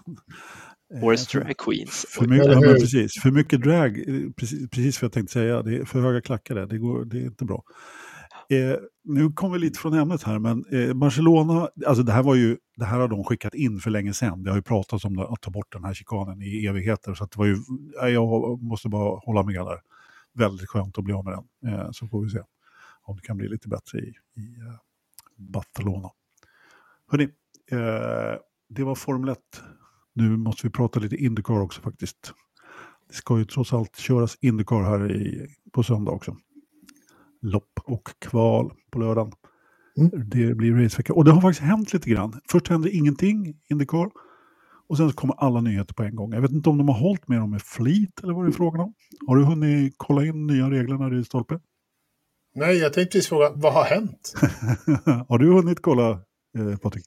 Eh, 0.94 1.00
för- 1.00 1.40
drag 1.40 1.56
queens. 1.56 2.06
För 2.08 2.26
mycket, 2.26 2.46
ja, 2.46 2.60
precis, 2.60 3.12
för 3.22 3.30
mycket 3.30 3.62
drag, 3.62 3.98
eh, 3.98 4.30
precis, 4.36 4.70
precis 4.70 5.02
vad 5.02 5.06
jag 5.06 5.12
tänkte 5.12 5.32
säga, 5.32 5.62
det 5.62 5.76
är 5.76 5.84
för 5.84 6.00
höga 6.00 6.20
klackar 6.20 6.54
det, 6.54 6.66
det, 6.66 6.78
går, 6.78 7.04
det 7.04 7.18
är 7.18 7.24
inte 7.24 7.44
bra. 7.44 7.62
Eh, 8.50 8.76
nu 9.04 9.32
kommer 9.32 9.54
vi 9.54 9.58
lite 9.60 9.78
från 9.78 9.94
ämnet 9.94 10.22
här, 10.22 10.38
men 10.38 10.64
eh, 10.72 10.94
Barcelona, 10.94 11.68
alltså 11.86 12.02
det 12.02 12.12
här 12.12 12.22
var 12.22 12.34
ju, 12.34 12.56
det 12.76 12.84
här 12.84 13.00
har 13.00 13.08
de 13.08 13.24
skickat 13.24 13.54
in 13.54 13.80
för 13.80 13.90
länge 13.90 14.12
sedan. 14.12 14.42
Det 14.42 14.50
har 14.50 14.56
ju 14.56 14.62
pratats 14.62 15.04
om 15.04 15.18
att 15.18 15.40
ta 15.40 15.50
bort 15.50 15.72
den 15.72 15.84
här 15.84 15.94
chikanen 15.94 16.42
i 16.42 16.66
evigheter, 16.66 17.14
så 17.14 17.24
att 17.24 17.30
det 17.30 17.38
var 17.38 17.46
ju, 17.46 17.56
jag 18.02 18.62
måste 18.62 18.88
bara 18.88 19.18
hålla 19.18 19.42
med 19.42 19.54
där. 19.54 19.80
Väldigt 20.32 20.68
skönt 20.68 20.98
att 20.98 21.04
bli 21.04 21.14
av 21.14 21.24
med 21.24 21.32
den, 21.32 21.72
eh, 21.72 21.88
så 21.92 22.08
får 22.08 22.22
vi 22.22 22.30
se 22.30 22.38
om 23.02 23.16
det 23.16 23.22
kan 23.22 23.36
bli 23.36 23.48
lite 23.48 23.68
bättre 23.68 23.98
i, 23.98 24.08
i 24.36 24.60
eh, 24.60 24.76
Barcelona. 25.36 26.10
Hörrni, 27.08 27.24
eh, 27.70 28.38
det 28.68 28.84
var 28.84 28.94
Formel 28.94 29.28
1. 29.28 29.38
Nu 30.12 30.36
måste 30.36 30.66
vi 30.66 30.70
prata 30.70 31.00
lite 31.00 31.16
Indycar 31.16 31.60
också 31.60 31.80
faktiskt. 31.82 32.32
Det 33.08 33.14
ska 33.14 33.38
ju 33.38 33.44
trots 33.44 33.72
allt 33.72 33.96
köras 33.96 34.36
Indycar 34.40 34.82
här 34.82 35.12
i, 35.12 35.46
på 35.72 35.82
söndag 35.82 36.12
också. 36.12 36.36
Lopp 37.42 37.80
och 37.84 38.08
kval 38.18 38.72
på 38.90 38.98
lördagen. 38.98 39.32
Mm. 39.96 40.10
Det 40.28 40.54
blir 40.54 40.72
racevecka. 40.72 41.12
Och 41.12 41.24
det 41.24 41.30
har 41.30 41.40
faktiskt 41.40 41.62
hänt 41.62 41.92
lite 41.92 42.10
grann. 42.10 42.40
Först 42.48 42.68
hände 42.68 42.90
ingenting, 42.90 43.54
Indycar. 43.70 44.10
Och 44.88 44.96
sen 44.96 45.10
så 45.10 45.16
kommer 45.16 45.34
alla 45.34 45.60
nyheter 45.60 45.94
på 45.94 46.02
en 46.02 46.16
gång. 46.16 46.32
Jag 46.32 46.40
vet 46.40 46.50
inte 46.50 46.70
om 46.70 46.78
de 46.78 46.88
har 46.88 46.98
hållit 46.98 47.28
med 47.28 47.40
dem 47.40 47.50
med 47.50 47.62
flit 47.62 48.20
eller 48.22 48.34
vad 48.34 48.44
det 48.44 48.50
är 48.50 48.52
frågan 48.52 48.80
om. 48.80 48.94
Har 49.26 49.36
du 49.36 49.44
hunnit 49.44 49.94
kolla 49.96 50.24
in 50.24 50.46
nya 50.46 50.70
reglerna 50.70 51.18
i 51.20 51.24
stolpe? 51.24 51.60
Nej, 52.54 52.76
jag 52.76 52.92
tänkte 52.92 53.12
precis 53.12 53.28
fråga, 53.28 53.52
vad 53.54 53.72
har 53.72 53.84
hänt? 53.84 54.34
har 55.28 55.38
du 55.38 55.52
hunnit 55.52 55.82
kolla, 55.82 56.10
eh, 56.58 56.76
Patrik? 56.82 57.04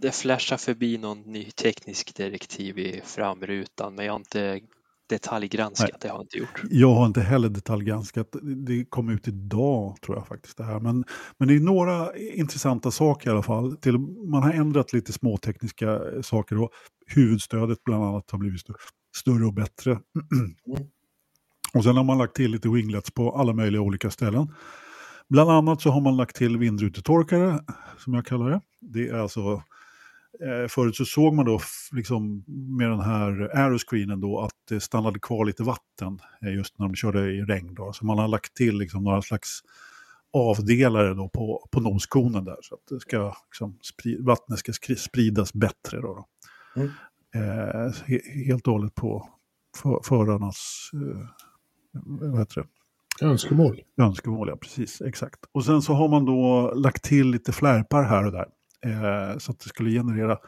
Det 0.00 0.14
flashar 0.14 0.56
förbi 0.56 0.98
någon 0.98 1.20
ny 1.20 1.50
teknisk 1.50 2.16
direktiv 2.16 2.78
i 2.78 3.00
framrutan 3.04 3.94
men 3.94 4.04
jag 4.04 4.12
har 4.12 4.18
inte 4.18 4.60
detaljgranskat, 5.08 6.00
det 6.00 6.08
har 6.08 6.16
jag 6.16 6.24
inte 6.24 6.38
gjort. 6.38 6.62
Jag 6.70 6.94
har 6.94 7.06
inte 7.06 7.20
heller 7.20 7.48
detaljgranskat. 7.48 8.36
Det 8.42 8.84
kom 8.84 9.08
ut 9.08 9.28
idag 9.28 9.96
tror 10.02 10.16
jag 10.16 10.26
faktiskt 10.26 10.56
det 10.56 10.64
här. 10.64 10.80
Men, 10.80 11.04
men 11.38 11.48
det 11.48 11.54
är 11.54 11.60
några 11.60 12.16
intressanta 12.16 12.90
saker 12.90 13.30
i 13.30 13.32
alla 13.32 13.42
fall. 13.42 13.76
Till, 13.76 13.98
man 13.98 14.42
har 14.42 14.52
ändrat 14.52 14.92
lite 14.92 15.12
småtekniska 15.12 16.00
saker 16.22 16.58
och 16.62 16.70
huvudstödet 17.06 17.84
bland 17.84 18.04
annat 18.04 18.30
har 18.30 18.38
blivit 18.38 18.60
stö- 18.60 18.74
större 19.16 19.46
och 19.46 19.54
bättre. 19.54 20.00
och 21.74 21.84
sen 21.84 21.96
har 21.96 22.04
man 22.04 22.18
lagt 22.18 22.34
till 22.34 22.50
lite 22.50 22.68
winglets 22.68 23.10
på 23.10 23.32
alla 23.32 23.52
möjliga 23.52 23.80
olika 23.80 24.10
ställen. 24.10 24.54
Bland 25.28 25.50
annat 25.50 25.82
så 25.82 25.90
har 25.90 26.00
man 26.00 26.16
lagt 26.16 26.36
till 26.36 26.58
vindrutetorkare, 26.58 27.60
som 27.98 28.14
jag 28.14 28.26
kallar 28.26 28.50
det. 28.50 28.60
Det 28.80 29.08
är 29.08 29.14
alltså 29.14 29.62
Eh, 30.40 30.68
förut 30.68 30.96
så 30.96 31.04
såg 31.04 31.34
man 31.34 31.44
då 31.44 31.60
liksom 31.92 32.44
med 32.78 32.90
den 32.90 33.00
här 33.00 33.50
aeroscreenen 33.56 34.20
då 34.20 34.40
att 34.40 34.52
det 34.68 34.80
stannade 34.80 35.20
kvar 35.20 35.44
lite 35.44 35.62
vatten 35.62 36.20
eh, 36.42 36.54
just 36.54 36.78
när 36.78 36.86
de 36.86 36.94
körde 36.94 37.32
i 37.32 37.42
regn. 37.42 37.74
Då. 37.74 37.92
Så 37.92 38.06
man 38.06 38.18
har 38.18 38.28
lagt 38.28 38.54
till 38.54 38.78
liksom 38.78 39.04
några 39.04 39.22
slags 39.22 39.60
avdelare 40.32 41.14
då 41.14 41.28
på, 41.28 41.68
på 41.70 41.80
noskonen 41.80 42.44
där 42.44 42.56
så 42.62 42.74
att 42.74 42.80
det 42.90 43.00
ska, 43.00 43.34
liksom, 43.48 43.78
vattnet 44.20 44.58
ska 44.58 44.94
spridas 44.96 45.52
bättre. 45.52 46.00
Då, 46.00 46.14
då. 46.14 46.26
Mm. 46.80 46.90
Eh, 47.34 47.92
he- 48.06 48.44
helt 48.46 48.66
och 48.66 48.72
hållet 48.72 48.94
på 48.94 49.28
för, 49.76 50.00
förarnas 50.04 50.90
eh, 50.94 51.28
vad 52.04 52.38
heter 52.38 52.60
det? 52.62 52.68
Önskemål. 53.26 53.80
Önskemål, 54.00 54.48
ja 54.48 54.56
precis, 54.56 55.00
exakt. 55.00 55.38
Och 55.52 55.64
sen 55.64 55.82
så 55.82 55.92
har 55.92 56.08
man 56.08 56.24
då 56.24 56.72
lagt 56.74 57.04
till 57.04 57.30
lite 57.30 57.52
flärpar 57.52 58.02
här 58.02 58.26
och 58.26 58.32
där. 58.32 58.46
Eh, 58.84 59.38
så 59.38 59.52
att 59.52 59.58
det 59.60 59.68
skulle 59.68 59.90
generera, 59.90 60.38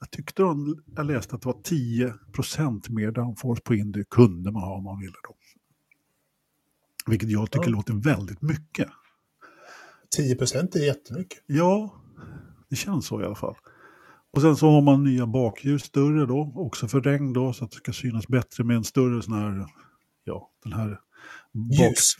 jag 0.00 0.10
tyckte 0.10 0.42
de, 0.42 0.82
jag 0.96 1.06
läste 1.06 1.34
att 1.36 1.42
det 1.42 1.46
var 1.48 1.62
10% 1.62 2.90
mer 2.90 3.10
downforce 3.10 3.62
på 3.62 3.74
Indy 3.74 4.04
kunde 4.04 4.52
man 4.52 4.62
ha 4.62 4.74
om 4.76 4.84
man 4.84 4.98
ville 5.00 5.12
då. 5.28 5.36
Vilket 7.06 7.30
jag 7.30 7.50
tycker 7.50 7.66
Ja. 7.70 7.76
låter 7.76 7.94
väldigt 7.94 8.42
mycket. 8.42 8.88
10 10.16 10.36
procent 10.36 10.74
är 10.74 10.80
jättemycket. 10.86 11.42
Ja, 11.46 11.94
det 12.70 12.76
känns 12.76 13.06
så 13.06 13.20
i 13.20 13.24
alla 13.24 13.34
fall. 13.34 13.54
Och 14.30 14.42
sen 14.42 14.56
så 14.56 14.70
har 14.70 14.82
man 14.82 15.04
nya 15.04 15.26
bakljus, 15.26 15.82
större 15.82 16.26
då, 16.26 16.52
också 16.56 16.88
för 16.88 17.00
regn 17.00 17.32
då, 17.32 17.52
så 17.52 17.64
att 17.64 17.70
det 17.70 17.76
ska 17.76 17.92
synas 17.92 18.28
bättre 18.28 18.64
med 18.64 18.76
en 18.76 18.84
större 18.84 19.22
sån 19.22 19.34
här, 19.34 19.66
ja, 20.24 20.50
den 20.62 20.72
här 20.72 21.00
bak- 21.52 21.88
Ljus. 21.88 22.14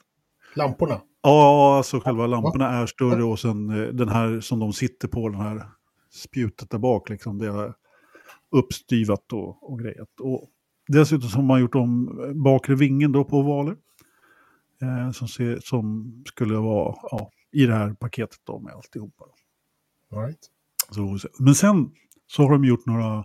Lamporna. 0.56 1.00
Ja, 1.22 1.76
alltså 1.76 2.00
själva 2.00 2.26
lamporna 2.26 2.68
är 2.68 2.86
större 2.86 3.24
och 3.24 3.38
sen 3.38 3.70
eh, 3.70 3.88
den 3.88 4.08
här 4.08 4.40
som 4.40 4.58
de 4.58 4.72
sitter 4.72 5.08
på, 5.08 5.28
den 5.28 5.40
här 5.40 5.66
spjutet 6.10 6.70
där 6.70 6.78
bak, 6.78 7.08
liksom, 7.08 7.38
det 7.38 7.46
är 7.46 7.74
uppstyvat 8.50 9.32
och, 9.32 9.70
och 9.70 9.78
grejat. 9.78 10.20
Och 10.20 10.48
dessutom 10.88 11.30
har 11.30 11.42
man 11.42 11.60
gjort 11.60 11.74
om 11.74 12.20
eh, 12.24 12.32
bakre 12.32 12.74
vingen 12.74 13.12
då 13.12 13.24
på 13.24 13.38
ovaler. 13.38 13.76
Eh, 14.82 15.10
som, 15.10 15.28
ser, 15.28 15.58
som 15.64 16.12
skulle 16.26 16.54
vara 16.54 16.94
ja, 17.10 17.30
i 17.52 17.66
det 17.66 17.74
här 17.74 17.94
paketet 17.94 18.40
då 18.44 18.60
med 18.60 18.74
alltihopa. 18.74 19.24
All 20.12 20.18
right. 20.18 20.50
Så, 20.90 21.18
men 21.38 21.54
sen 21.54 21.90
så 22.26 22.42
har 22.42 22.52
de 22.52 22.64
gjort 22.64 22.86
några 22.86 23.24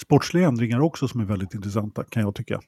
sportsliga 0.00 0.48
ändringar 0.48 0.80
också 0.80 1.08
som 1.08 1.20
är 1.20 1.24
väldigt 1.24 1.54
intressanta 1.54 2.04
kan 2.04 2.22
jag 2.22 2.34
tycka. 2.34 2.60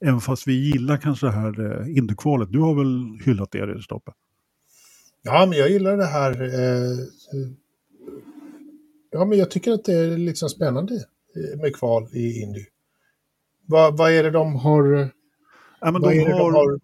Även 0.00 0.20
fast 0.20 0.48
vi 0.48 0.52
gillar 0.52 0.96
kanske 0.96 1.26
det 1.26 1.32
här 1.32 1.80
eh, 1.80 1.96
Indukvalet. 1.96 2.52
Du 2.52 2.58
har 2.60 2.74
väl 2.74 3.18
hyllat 3.24 3.50
det, 3.50 3.66
det 3.66 3.82
Stoppe? 3.82 4.12
Ja, 5.22 5.46
men 5.46 5.58
jag 5.58 5.70
gillar 5.70 5.96
det 5.96 6.06
här. 6.06 6.42
Eh, 6.42 6.98
ja, 9.10 9.24
men 9.24 9.38
jag 9.38 9.50
tycker 9.50 9.72
att 9.72 9.84
det 9.84 9.92
är 9.92 10.18
liksom 10.18 10.48
spännande 10.48 10.94
eh, 10.94 11.60
med 11.60 11.76
kval 11.76 12.08
i 12.12 12.42
Indy. 12.42 12.64
Vad, 13.66 13.96
vad 13.96 14.12
är 14.12 14.22
det 14.22 14.30
de 14.30 14.56
har, 14.56 15.10
Ja, 15.80 15.90
men 15.90 16.02
de 16.02 16.08
har, 16.08 16.30
de 16.30 16.54
har 16.54 16.78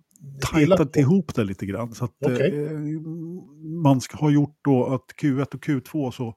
tajtat 0.53 0.97
ihop 0.97 1.35
det 1.35 1.45
lite 1.45 1.67
grann. 1.67 1.95
Så 1.95 2.05
att, 2.05 2.17
Okej. 2.25 2.65
eh, 2.65 2.79
man 3.83 4.01
ska 4.01 4.17
ha 4.17 4.31
gjort 4.31 4.59
då 4.63 4.87
att 4.87 5.05
Q1 5.23 5.55
och 5.55 5.65
Q2 5.65 6.11
så 6.11 6.35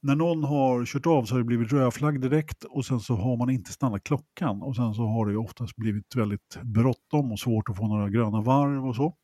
när 0.00 0.14
någon 0.14 0.44
har 0.44 0.84
kört 0.86 1.06
av 1.06 1.24
så 1.24 1.34
har 1.34 1.38
det 1.38 1.44
blivit 1.44 1.72
rödflagg 1.72 2.20
direkt 2.20 2.64
och 2.64 2.86
sen 2.86 3.00
så 3.00 3.14
har 3.14 3.36
man 3.36 3.50
inte 3.50 3.72
stannat 3.72 4.04
klockan 4.04 4.62
och 4.62 4.76
sen 4.76 4.94
så 4.94 5.02
har 5.06 5.26
det 5.26 5.32
ju 5.32 5.38
oftast 5.38 5.76
blivit 5.76 6.16
väldigt 6.16 6.58
bråttom 6.62 7.32
och 7.32 7.38
svårt 7.38 7.68
att 7.68 7.76
få 7.76 7.86
några 7.88 8.08
gröna 8.08 8.40
varv 8.40 8.86
och 8.86 8.96
så. 8.96 9.14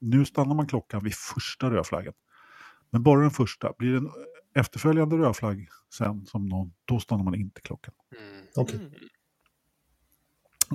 Nu 0.00 0.24
stannar 0.24 0.54
man 0.54 0.66
klockan 0.66 1.04
vid 1.04 1.14
första 1.14 1.70
rödflaggen. 1.70 2.12
Men 2.90 3.02
bara 3.02 3.20
den 3.20 3.30
första. 3.30 3.72
Blir 3.78 3.90
det 3.90 3.96
en 3.96 4.10
efterföljande 4.54 5.16
rödflagg 5.16 5.68
sen 5.94 6.26
som 6.26 6.46
någon, 6.48 6.72
då 6.84 7.00
stannar 7.00 7.24
man 7.24 7.34
inte 7.34 7.60
klockan. 7.60 7.94
Mm. 8.20 8.44
Okej. 8.56 8.76
Mm. 8.76 8.90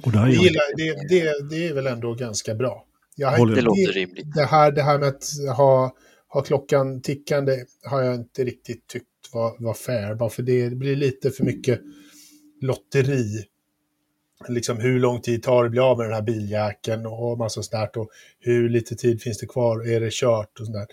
Och 0.06 0.12
där 0.12 0.28
gillar, 0.28 0.78
det, 0.78 1.08
det, 1.10 1.50
det 1.50 1.68
är 1.68 1.74
väl 1.74 1.88
ändå 1.88 2.14
ganska 2.14 2.56
bra. 2.56 2.86
Jag, 3.16 3.48
Det- 3.56 3.62
låter 3.62 3.94
rimligt. 3.94 4.34
det, 4.36 4.46
här, 4.46 4.72
det 4.72 4.82
här 4.84 5.00
med 5.00 5.08
att 5.08 5.24
ha, 5.58 5.96
ha 6.36 6.42
klockan 6.42 7.02
tickande 7.02 7.64
har 7.84 8.02
jag 8.02 8.16
inte 8.16 8.44
riktigt 8.44 8.88
tyckt 8.88 9.06
var, 9.34 9.56
var 9.60 9.74
fair. 9.74 10.16
Bara 10.16 10.30
för 10.30 10.44
det 10.44 10.70
blir 10.70 10.96
lite 10.96 11.32
för 11.32 11.44
mycket 11.44 11.82
lotteri. 12.62 13.46
Liksom 14.48 14.78
hur 14.78 15.00
lång 15.00 15.22
tid 15.22 15.44
tar 15.44 15.64
det 15.64 15.66
att 15.66 15.72
bli 15.72 15.80
av 15.80 15.98
med 15.98 16.06
den 16.06 16.14
här 16.14 16.22
biljäkeln 16.22 17.06
och 17.06 17.38
massa 17.38 17.64
sånt 17.64 17.72
där. 17.72 18.02
Och 18.02 18.10
hur 18.40 18.70
lite 18.70 18.96
tid 18.96 19.22
finns 19.22 19.38
det 19.38 19.48
kvar? 19.48 19.88
Är 19.88 20.00
det 20.00 20.14
kört 20.14 20.60
och 20.60 20.66
sånt 20.66 20.78
där. 20.78 20.88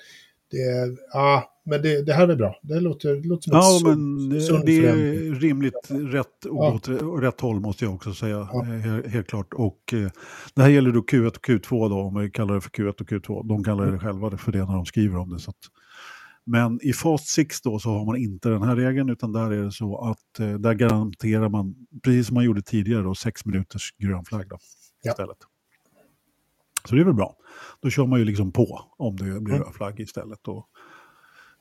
Det, 0.50 0.96
ja, 1.12 1.51
men 1.64 1.82
det, 1.82 2.02
det 2.06 2.12
här 2.12 2.28
är 2.28 2.36
bra. 2.36 2.56
Det 2.62 2.80
låter, 2.80 3.14
det 3.14 3.28
låter 3.28 3.42
som 3.50 3.52
Ja, 3.58 3.76
ett 3.76 3.98
men 3.98 4.28
det, 4.28 4.62
det 4.66 4.86
är 4.86 5.34
rimligt 5.34 5.90
rätt 5.90 6.44
och 6.44 6.64
Ja. 6.64 6.74
åt 6.74 6.88
rätt 7.22 7.40
håll 7.40 7.60
måste 7.60 7.84
jag 7.84 7.94
också 7.94 8.14
säga. 8.14 8.48
Ja. 8.52 8.62
Eh, 8.62 8.68
Helt, 8.70 9.06
helt 9.06 9.26
klart. 9.28 9.54
Och 9.54 9.92
eh, 9.94 10.10
det 10.54 10.62
här 10.62 10.68
gäller 10.68 10.90
då 10.92 11.00
Q1 11.00 11.26
och 11.26 11.46
Q2 11.48 11.88
då, 11.88 12.00
om 12.00 12.20
vi 12.20 12.30
kallar 12.30 12.54
det 12.54 12.60
för 12.60 12.70
Q1 12.70 12.88
och 13.00 13.08
Q2. 13.10 13.48
De 13.48 13.64
kallar 13.64 13.82
Mm. 13.82 13.94
det 13.94 14.00
själva 14.00 14.36
för 14.36 14.52
det 14.52 14.58
när 14.64 14.74
de 14.74 14.86
skriver 14.86 15.16
om 15.18 15.30
det. 15.30 15.38
Så 15.38 15.50
att, 15.50 15.56
men 16.44 16.78
i 16.82 16.92
Fast 16.92 17.26
6 17.28 17.60
då 17.62 17.78
så 17.78 17.90
har 17.90 18.04
man 18.04 18.16
inte 18.16 18.48
den 18.48 18.62
här 18.62 18.76
regeln 18.76 19.08
utan 19.10 19.32
där 19.32 19.50
är 19.50 19.62
det 19.64 19.72
så 19.72 19.98
att 20.10 20.40
eh, 20.40 20.52
där 20.58 20.74
garanterar 20.74 21.48
man, 21.48 21.74
precis 22.04 22.26
som 22.26 22.34
man 22.34 22.44
gjorde 22.44 22.62
tidigare 22.62 23.02
då, 23.02 23.14
sex 23.14 23.44
minuters 23.44 23.94
grön 23.98 24.24
flagg 24.24 24.48
då, 24.48 24.56
Ja. 25.02 25.10
istället. 25.10 25.36
Så 26.88 26.94
det 26.94 27.00
är 27.00 27.04
väl 27.04 27.14
bra. 27.14 27.36
Då 27.82 27.90
kör 27.90 28.06
man 28.06 28.18
ju 28.18 28.24
liksom 28.24 28.52
på 28.52 28.80
om 28.98 29.16
det 29.16 29.24
blir 29.24 29.54
Mm. 29.54 29.64
röd 29.66 29.74
flagg 29.74 30.00
istället. 30.00 30.48
Och 30.48 30.66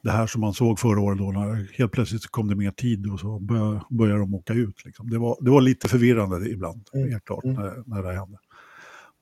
det 0.04 0.12
här 0.12 0.28
som 0.28 0.42
man 0.42 0.54
såg 0.54 0.80
förra 0.80 1.02
året 1.02 1.18
då, 1.18 1.32
när 1.32 1.78
helt 1.78 1.92
plötsligt 1.92 2.28
kom 2.28 2.48
det 2.48 2.56
mer 2.56 2.72
tid 2.72 3.12
och 3.12 3.20
så 3.20 3.40
bör, 3.40 3.84
började 3.90 4.20
de 4.20 4.34
åka 4.36 4.54
ut. 4.54 4.86
Liksom. 4.86 5.10
Det, 5.10 5.18
var, 5.18 5.38
det 5.42 5.52
var 5.52 5.62
lite 5.62 5.88
förvirrande 5.88 6.50
ibland, 6.50 6.90
Mm. 6.94 7.12
helt 7.12 7.26
klart, 7.26 7.44
Mm. 7.44 7.56
när, 7.56 7.84
när 7.86 8.04
det 8.04 8.14
hände. 8.14 8.38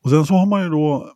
Och 0.04 0.10
sen 0.10 0.26
så 0.26 0.34
har 0.34 0.46
man 0.46 0.64
ju 0.64 0.70
då 0.70 1.14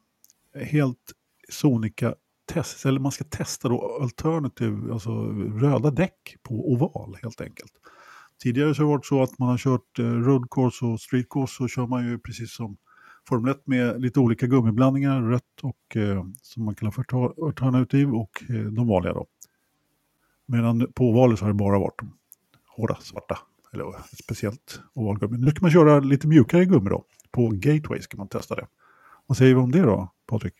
helt 0.66 1.12
sonika 1.50 2.16
test, 2.54 2.86
eller 2.86 3.00
man 3.00 3.12
ska 3.12 3.24
testa 3.24 3.70
då 3.70 3.98
alternativ, 4.02 4.92
alltså 4.92 5.12
röda 5.60 5.92
däck 5.92 6.36
på 6.44 6.72
oval 6.74 7.16
helt 7.22 7.42
enkelt. 7.42 7.72
Tidigare 8.44 8.76
så 8.76 8.82
har 8.82 8.88
det 8.88 8.92
varit 8.96 9.06
så 9.06 9.24
att 9.24 9.40
man 9.40 9.50
har 9.50 9.58
kört 9.58 10.00
eh, 10.00 10.06
road 10.06 10.50
course 10.52 10.86
och 10.86 11.00
street 11.02 11.30
course 11.30 11.54
så 11.58 11.68
kör 11.68 11.88
man 11.88 12.06
ju 12.10 12.20
precis 12.20 12.56
som 12.56 12.78
Formel 13.30 13.52
1 13.52 13.62
med 13.68 14.02
lite 14.02 14.20
olika 14.20 14.48
gummiblandningar, 14.48 15.22
rött 15.22 15.60
och 15.64 15.96
eh, 15.98 16.24
som 16.42 16.66
man 16.66 16.76
kallar 16.76 16.92
för 16.92 17.04
alter- 17.04 17.48
alternativ 17.48 18.14
och 18.16 18.44
eh, 18.50 18.56
de 18.56 18.88
vanliga 18.88 19.14
då. 19.14 19.26
Medan 20.46 20.92
på 20.94 21.04
ovalet 21.04 21.40
så 21.40 21.46
har 21.46 21.50
det 21.50 21.58
bara 21.58 21.80
varit 21.80 22.00
de 22.00 22.18
hårda 22.68 22.96
svarta, 23.02 23.40
eller 23.74 23.86
speciellt 24.24 24.80
ovalgummi. 24.94 25.38
Nu 25.38 25.52
ska 25.52 25.62
man 25.62 25.72
köra 25.72 26.00
lite 26.00 26.28
mjukare 26.28 26.66
gummi 26.66 26.90
då. 26.90 27.04
På 27.32 27.50
Gateway 27.54 28.02
ska 28.02 28.18
man 28.18 28.28
testa 28.28 28.56
det. 28.56 28.68
Vad 29.28 29.38
säger 29.38 29.56
vi 29.56 29.62
om 29.62 29.72
det 29.72 29.82
då, 29.82 30.10
Patrik? 30.28 30.54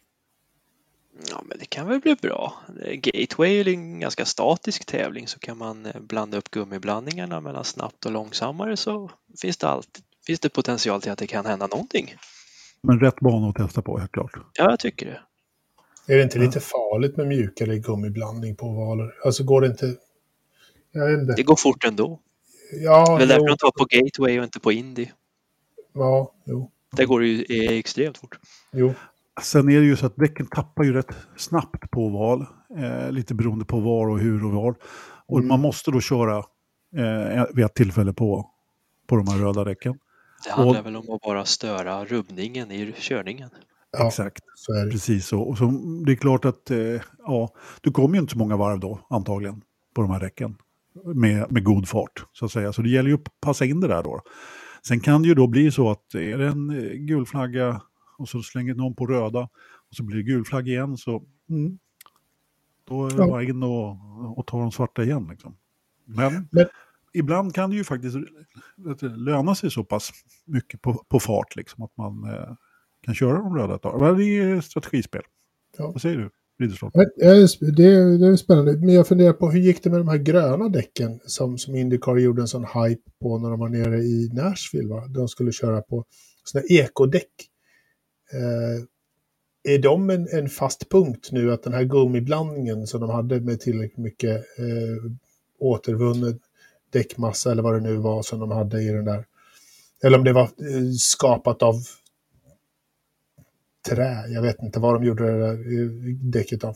Ja, 1.30 1.42
men 1.46 1.58
det 1.60 1.66
kan 1.66 1.88
väl 1.88 2.00
bli 2.00 2.16
bra. 2.16 2.54
Gateway 2.94 3.60
är 3.60 3.68
en 3.68 4.00
ganska 4.00 4.26
statisk 4.26 4.86
tävling 4.86 5.28
så 5.28 5.40
kan 5.40 5.58
man 5.58 5.86
eh, 5.86 6.02
blanda 6.02 6.38
upp 6.38 6.52
gummiblandningarna 6.52 7.42
mellan 7.42 7.64
snabbt 7.64 8.06
och 8.06 8.12
långsammare 8.12 8.78
så 8.78 9.12
finns 9.42 9.58
det 9.58 9.68
alltid 9.70 10.04
finns 10.26 10.40
det 10.40 10.50
potential 10.50 11.02
till 11.02 11.12
att 11.12 11.20
det 11.20 11.28
kan 11.28 11.46
hända 11.46 11.68
någonting. 11.68 12.16
Men 12.82 13.00
rätt 13.00 13.20
bana 13.20 13.50
att 13.50 13.56
testa 13.56 13.82
på, 13.82 13.98
helt 14.00 14.12
klart. 14.12 14.32
Ja, 14.54 14.70
jag 14.70 14.80
tycker 14.80 15.06
det. 15.06 15.22
Är 16.08 16.18
det 16.18 16.24
inte 16.24 16.40
lite 16.40 16.60
farligt 16.60 17.18
med 17.18 17.28
mjukare 17.28 17.78
gummiblandning 17.80 18.56
på 18.56 18.66
ovaler? 18.68 19.14
Alltså 19.26 19.44
går 19.44 19.62
det 19.62 19.68
inte... 19.68 19.96
Jag 20.92 21.12
vet 21.12 21.20
inte. 21.22 21.34
Det 21.34 21.44
går 21.44 21.56
fort 21.56 21.84
ändå. 21.86 22.20
Ja, 22.84 23.18
Det 23.18 23.24
är 23.24 23.28
därför 23.28 23.48
de 23.48 23.58
tar 23.58 23.72
på 23.72 23.86
Gateway 23.90 24.40
och 24.40 24.44
inte 24.44 24.60
på 24.60 24.72
Indy. 24.72 25.08
ja, 25.94 26.32
jo, 26.46 26.72
Där 26.92 27.06
går 27.06 27.20
det 27.20 27.28
ju 27.28 27.46
är 27.66 27.72
extremt 27.78 28.18
fort. 28.18 28.40
jo. 28.72 28.94
Sen 29.42 29.70
är 29.70 29.80
det 29.80 29.86
ju 29.86 29.96
så 29.96 30.06
att 30.06 30.16
däcken 30.16 30.48
tappar 30.48 30.84
ju 30.84 30.94
rätt 30.94 31.16
snabbt 31.38 31.92
på 31.92 32.02
oval. 32.02 32.46
Eh, 32.78 33.12
lite 33.12 33.34
beroende 33.34 33.66
på 33.66 33.80
var 33.80 34.08
och 34.10 34.20
hur 34.20 34.46
och 34.46 34.52
var. 34.52 34.76
Och 35.26 35.38
Mm. 35.38 35.48
man 35.48 35.60
måste 35.60 35.92
då 35.92 36.02
köra 36.02 36.38
eh, 36.98 37.46
vid 37.54 37.66
ett 37.66 37.74
tillfälle 37.74 38.14
på, 38.14 38.50
på 39.08 39.16
de 39.16 39.28
här 39.28 39.38
röda 39.38 39.64
däcken. 39.64 40.00
Det 40.46 40.52
handlar 40.52 40.82
väl 40.82 40.96
om 40.96 41.10
att 41.10 41.22
bara 41.22 41.46
störa 41.46 42.06
rubbningen 42.06 42.72
i 42.72 42.94
körningen. 42.98 43.50
Ja, 43.98 44.08
Exakt. 44.08 44.44
så. 44.56 44.74
Precis 44.92 45.28
så. 45.28 45.42
Och 45.42 45.58
så 45.58 45.66
det 46.06 46.12
är 46.12 46.16
klart 46.16 46.46
att 46.46 46.72
eh, 46.72 47.02
ja, 47.20 47.54
du 47.82 47.92
kommer 47.92 48.16
ju 48.16 48.22
inte 48.22 48.32
så 48.32 48.38
många 48.38 48.58
varv 48.58 48.80
då 48.80 49.00
antagligen 49.10 49.62
på 49.96 50.02
de 50.02 50.12
här 50.12 50.20
räcken 50.20 50.56
med, 51.16 51.52
med 51.52 51.64
god 51.64 51.88
fart 51.88 52.26
så 52.32 52.46
att 52.46 52.52
säga. 52.52 52.74
Så 52.74 52.82
det 52.82 52.90
gäller 52.90 53.10
ju 53.10 53.16
att 53.16 53.40
passa 53.42 53.66
in 53.66 53.80
det 53.80 53.88
där 53.88 54.04
då. 54.04 54.22
Sen 54.88 55.00
kan 55.00 55.22
det 55.22 55.28
ju 55.28 55.34
då 55.36 55.48
bli 55.48 55.72
så 55.72 55.92
att 55.92 56.16
är 56.16 56.38
det 56.38 56.48
en 56.48 56.70
eh, 56.70 56.92
gul 56.94 57.26
flagga 57.26 57.82
och 58.18 58.30
så 58.30 58.42
slänger 58.42 58.76
någon 58.76 58.96
på 58.96 59.06
röda 59.08 59.50
och 59.90 59.96
så 59.96 60.04
blir 60.04 60.18
det 60.18 60.24
gul 60.24 60.46
flagg 60.46 60.68
igen 60.68 60.98
så 60.98 61.24
mm, 61.50 61.78
då 62.88 63.06
är 63.06 63.10
det 63.10 63.18
Ja. 63.18 63.28
bara 63.28 63.44
in 63.44 63.64
och, 63.64 63.98
och 64.38 64.48
ta 64.48 64.60
de 64.60 64.72
svarta 64.72 65.04
igen. 65.04 65.28
Liksom. 65.32 65.56
Men, 66.06 66.48
Men- 66.52 66.68
ibland 67.14 67.56
kan 67.56 67.70
det 67.70 67.76
ju 67.76 67.84
faktiskt 67.84 68.18
löna 69.18 69.56
sig 69.56 69.72
så 69.72 69.84
pass 69.84 70.12
mycket 70.46 70.82
på, 70.82 70.94
på 71.08 71.20
fart 71.20 71.56
liksom 71.56 71.84
att 71.84 71.98
man 71.98 72.24
eh, 72.24 72.56
kan 73.04 73.16
köra 73.16 73.38
de 73.38 73.56
röda 73.56 73.76
ett 73.76 73.82
tag. 73.82 74.02
Men 74.02 74.18
det 74.18 74.24
är 74.24 74.62
strategispel. 74.62 75.22
Ja. 75.78 75.92
Vad 75.92 76.02
säger 76.02 76.18
du, 76.18 76.30
Det 77.60 77.84
är, 77.84 78.18
det 78.18 78.28
är 78.28 78.36
spännande. 78.36 78.78
Men 78.78 78.90
jag 78.90 79.08
funderar 79.08 79.34
på 79.34 79.52
hur 79.52 79.60
gick 79.60 79.84
det 79.84 79.90
med 79.90 80.00
de 80.00 80.08
här 80.08 80.18
gröna 80.18 80.70
däcken 80.70 81.20
som, 81.26 81.58
som 81.58 81.76
Indycar 81.76 82.18
gjorde 82.18 82.42
en 82.42 82.48
sån 82.48 82.66
hype 82.66 83.12
på 83.22 83.38
när 83.38 83.50
de 83.50 83.60
var 83.60 83.70
nere 83.70 83.98
i 83.98 84.30
Nashville? 84.34 84.90
Va? 84.90 85.08
De 85.08 85.28
skulle 85.28 85.52
köra 85.52 85.82
på 85.82 86.06
såna 86.44 86.64
ekodäck. 86.70 87.30
Eh, 88.34 89.74
är 89.74 89.80
de 89.80 90.10
en, 90.10 90.28
en 90.32 90.50
fast 90.50 90.90
punkt 90.90 91.30
nu 91.32 91.54
att 91.54 91.64
den 91.64 91.74
här 91.74 91.84
gummiblandningen 91.84 92.88
som 92.88 93.02
de 93.02 93.10
hade 93.10 93.42
med 93.42 93.60
tillräckligt 93.60 93.98
mycket 93.98 94.36
eh, 94.38 95.12
återvunnen 95.60 96.40
däckmassa 96.92 97.52
eller 97.52 97.64
vad 97.64 97.74
det 97.74 97.80
nu 97.80 97.96
var 97.96 98.22
som 98.22 98.40
de 98.40 98.52
hade 98.52 98.82
i 98.82 98.88
den 98.88 99.06
där. 99.06 99.26
Eller 100.04 100.18
om 100.18 100.24
det 100.24 100.34
var 100.34 100.44
eh, 100.44 100.92
skapat 101.00 101.64
av 101.64 101.76
trä. 103.90 104.28
Jag 104.28 104.42
vet 104.42 104.62
inte 104.64 104.80
vad 104.80 104.94
de 104.94 105.04
gjorde 105.04 105.24
det 105.32 105.40
där 105.40 105.54
eh, 105.54 105.90
däcket 106.22 106.64
av. 106.64 106.76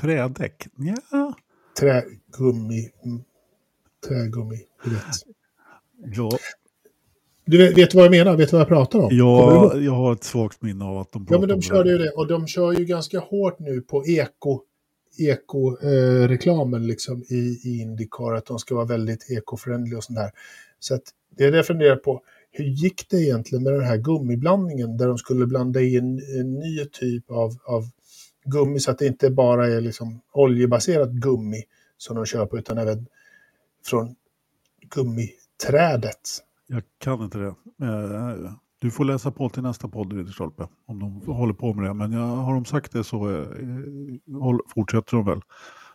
Trädäck? 0.00 0.66
Ja. 1.10 1.34
Trägummi. 1.80 2.90
mm, 3.04 3.22
Trägummi, 4.08 4.58
du 4.84 4.90
vet. 4.90 5.04
Ja, 6.16 6.38
Du 7.44 7.58
vet, 7.58 7.78
vet 7.78 7.94
vad 7.94 8.04
jag 8.04 8.10
menar? 8.10 8.36
Vet 8.36 8.50
du 8.50 8.52
vad 8.56 8.60
jag 8.60 8.68
pratar 8.68 8.98
om? 8.98 9.12
Ihåg? 9.12 9.82
jag, 9.82 9.92
har 9.92 10.12
ett 10.12 10.24
svagt 10.24 10.62
minne 10.62 10.84
av 10.84 10.98
att 10.98 11.12
de 11.12 11.22
Ja, 11.22 11.26
pratade 11.28 11.46
men 11.46 11.56
de 11.60 11.62
körde 11.62 11.90
ju 11.90 11.98
det. 11.98 12.10
Och 12.10 12.26
de 12.26 12.46
kör 12.46 12.72
ju 12.72 12.84
ganska 12.84 13.18
hårt 13.18 13.58
nu 13.58 13.80
på 13.80 14.06
eko 14.06 14.60
eko-reklamen 15.18 16.86
liksom 16.86 17.22
i, 17.28 17.60
i 17.64 17.80
Indycar, 17.80 18.32
att 18.34 18.46
de 18.46 18.58
ska 18.58 18.74
vara 18.74 18.84
väldigt 18.84 19.30
eco-friendly 19.30 19.96
och 19.96 20.04
sånt 20.04 20.18
där. 20.18 20.30
Så 20.78 20.94
att 20.94 21.02
det 21.36 21.44
är 21.44 21.50
det 21.50 21.56
jag 21.56 21.66
funderar 21.66 21.96
på. 21.96 22.22
Hur 22.56 22.64
gick 22.64 23.08
det 23.10 23.16
egentligen 23.16 23.62
med 23.64 23.72
den 23.72 23.84
här 23.84 23.96
gummiblandningen 23.96 24.96
där 24.96 25.08
de 25.08 25.18
skulle 25.18 25.46
blanda 25.46 25.80
i 25.80 25.96
en, 25.96 26.16
ny 26.54 26.84
typ 26.84 27.30
av, 27.30 27.52
av 27.64 27.84
gummi 28.44 28.80
så 28.80 28.90
att 28.90 28.98
det 28.98 29.06
inte 29.06 29.30
bara 29.30 29.68
är 29.68 29.80
liksom 29.80 30.20
oljebaserat 30.32 31.10
gummi 31.10 31.62
som 31.96 32.16
de 32.16 32.26
på 32.46 32.58
utan 32.58 32.78
även 32.78 33.06
från 33.86 34.14
gummiträdet. 34.94 36.20
Jag 36.66 36.82
kan 36.98 37.22
inte 37.24 37.38
det. 37.38 37.54
Eh, 37.82 38.52
Du 38.78 38.90
får 38.90 39.04
läsa 39.04 39.30
på 39.30 39.48
till 39.48 39.62
nästa 39.62 39.88
podd, 39.88 40.12
Ridderstolpe, 40.12 40.68
om 40.86 40.98
de 41.00 41.32
håller 41.34 41.54
på 41.54 41.74
med 41.74 41.84
det. 41.84 41.94
Men 41.94 42.12
jag, 42.12 42.20
har 42.26 42.54
de 42.54 42.64
sagt 42.64 42.92
det 42.92 43.04
så 43.04 43.30
eh, 43.30 43.46
fortsätter 44.74 45.16
de 45.16 45.26
väl. 45.26 45.40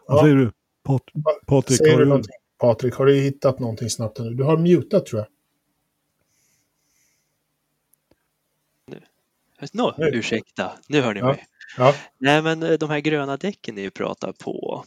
Vad 0.07 0.17
Ja. 0.17 0.23
säger 0.23 0.35
du? 0.35 0.51
Pat, 0.83 1.01
Patrik, 1.47 1.77
Säger 1.77 1.91
har 1.91 1.99
du 1.99 2.05
du... 2.05 2.09
någonting? 2.09 2.31
Patrik, 2.59 2.93
har 2.93 3.05
du 3.05 3.13
hittat 3.15 3.59
någonting 3.59 3.89
snabbt 3.89 4.19
nu? 4.19 4.29
Du 4.33 4.43
har 4.43 4.57
mutat 4.57 5.05
tror 5.05 5.19
jag. 5.19 5.27
Nå, 9.73 9.95
Nu. 9.97 10.05
ursäkta, 10.07 10.71
nu 10.87 11.01
hör 11.01 11.13
ni 11.13 11.19
Ja. 11.19 11.25
mig. 11.25 11.45
Ja. 11.77 11.95
Nej, 12.17 12.41
men 12.41 12.63
eh, 12.63 12.71
de 12.77 12.89
här 12.89 12.99
gröna 12.99 13.37
däcken 13.37 13.75
ni 13.75 13.89
pratar 13.89 14.31
på 14.31 14.85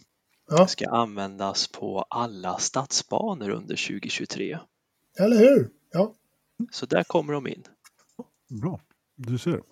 Ja, 0.51 0.67
ska 0.67 0.89
användas 0.91 1.69
på 1.69 2.03
alla 2.11 2.59
stadsbanor 2.59 3.51
under 3.51 3.77
2023. 3.77 4.59
eller 5.19 5.37
hur? 5.37 5.71
Ja. 5.93 6.15
Så 6.71 6.87
där 6.87 7.05
kommer 7.05 7.33
de 7.33 7.47
in. 7.47 7.63
Bra, 8.49 8.81
du 9.17 9.39
ser. 9.39 9.63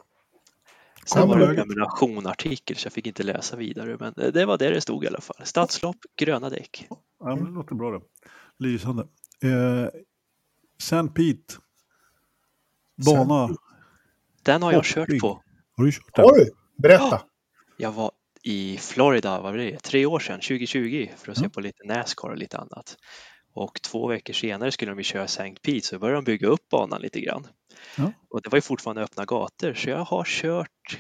Sen 1.06 1.28
var 1.28 1.38
det 1.38 1.44
en 1.44 1.48
läget? 1.50 1.64
prenumeration-artikel 1.64 2.76
så 2.76 2.86
jag 2.86 2.92
fick 2.92 3.06
inte 3.06 3.22
läsa 3.22 3.56
vidare, 3.56 3.96
men 4.00 4.14
eh, 4.16 4.32
det 4.32 4.46
var 4.46 4.58
det 4.58 4.70
det 4.70 4.80
stod 4.80 5.04
i 5.04 5.06
alla 5.06 5.20
fall. 5.20 5.36
Stadslopp, 5.46 5.96
gröna 6.16 6.50
däck. 6.50 6.86
Ja, 7.20 7.36
men 7.36 7.44
det 7.44 7.50
låter 7.50 7.74
bra 7.74 7.90
det. 7.90 8.00
Lysande. 8.58 9.02
Eh, 9.42 9.88
St. 10.78 11.08
Pete. 11.14 11.54
Bana. 13.06 13.56
Den 14.42 14.62
har 14.62 14.72
jag 14.72 14.84
kört 14.84 15.18
på. 15.20 15.42
Har 15.76 15.84
du 15.84 15.92
kört 15.92 16.14
den? 16.14 16.24
Har 16.24 16.36
du? 16.36 16.50
Berätta. 16.82 17.22
Jag 17.76 17.92
var 17.92 18.10
i 18.42 18.76
Florida, 18.80 19.40
vad 19.40 19.52
var 19.52 19.58
det, 19.58 19.78
tre 19.82 20.06
år 20.06 20.18
sedan, 20.18 20.40
2020, 20.40 21.08
för 21.16 21.32
att 21.32 21.38
se 21.38 21.44
Ja. 21.44 21.50
på 21.50 21.60
lite 21.60 21.84
Nascar 21.84 22.28
och 22.28 22.36
lite 22.36 22.58
annat. 22.58 22.96
Och 23.54 23.82
två 23.82 24.06
veckor 24.08 24.32
senare 24.32 24.72
skulle 24.72 24.90
de 24.90 24.98
ju 24.98 25.04
köra 25.04 25.24
St. 25.24 25.54
Pete, 25.62 25.86
så 25.86 25.98
började 25.98 26.16
de 26.16 26.24
bygga 26.24 26.48
upp 26.48 26.68
banan 26.70 27.00
lite 27.02 27.20
grann. 27.20 27.46
Ja. 27.96 28.12
Och 28.30 28.42
det 28.42 28.48
var 28.50 28.56
ju 28.56 28.62
fortfarande 28.62 29.02
öppna 29.02 29.24
gator, 29.24 29.74
så 29.74 29.90
jag 29.90 29.98
har 30.04 30.24
kört 30.24 30.98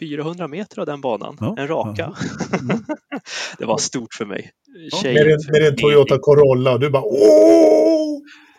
400 0.00 0.48
meter 0.48 0.80
av 0.80 0.86
den 0.86 1.00
banan, 1.00 1.36
Ja, 1.40 1.54
en 1.58 1.68
raka. 1.68 2.04
Mm. 2.04 2.84
det 3.58 3.64
var 3.64 3.78
stort 3.78 4.14
för 4.14 4.24
mig. 4.24 4.50
Ja, 4.90 5.00
Med 5.04 5.26
din, 5.26 5.38
med 5.52 5.62
din 5.62 5.76
Toyota 5.76 6.18
Corolla 6.18 6.72
och 6.72 6.80
du 6.80 6.90
bara 6.90 7.02
åh! 7.04 8.18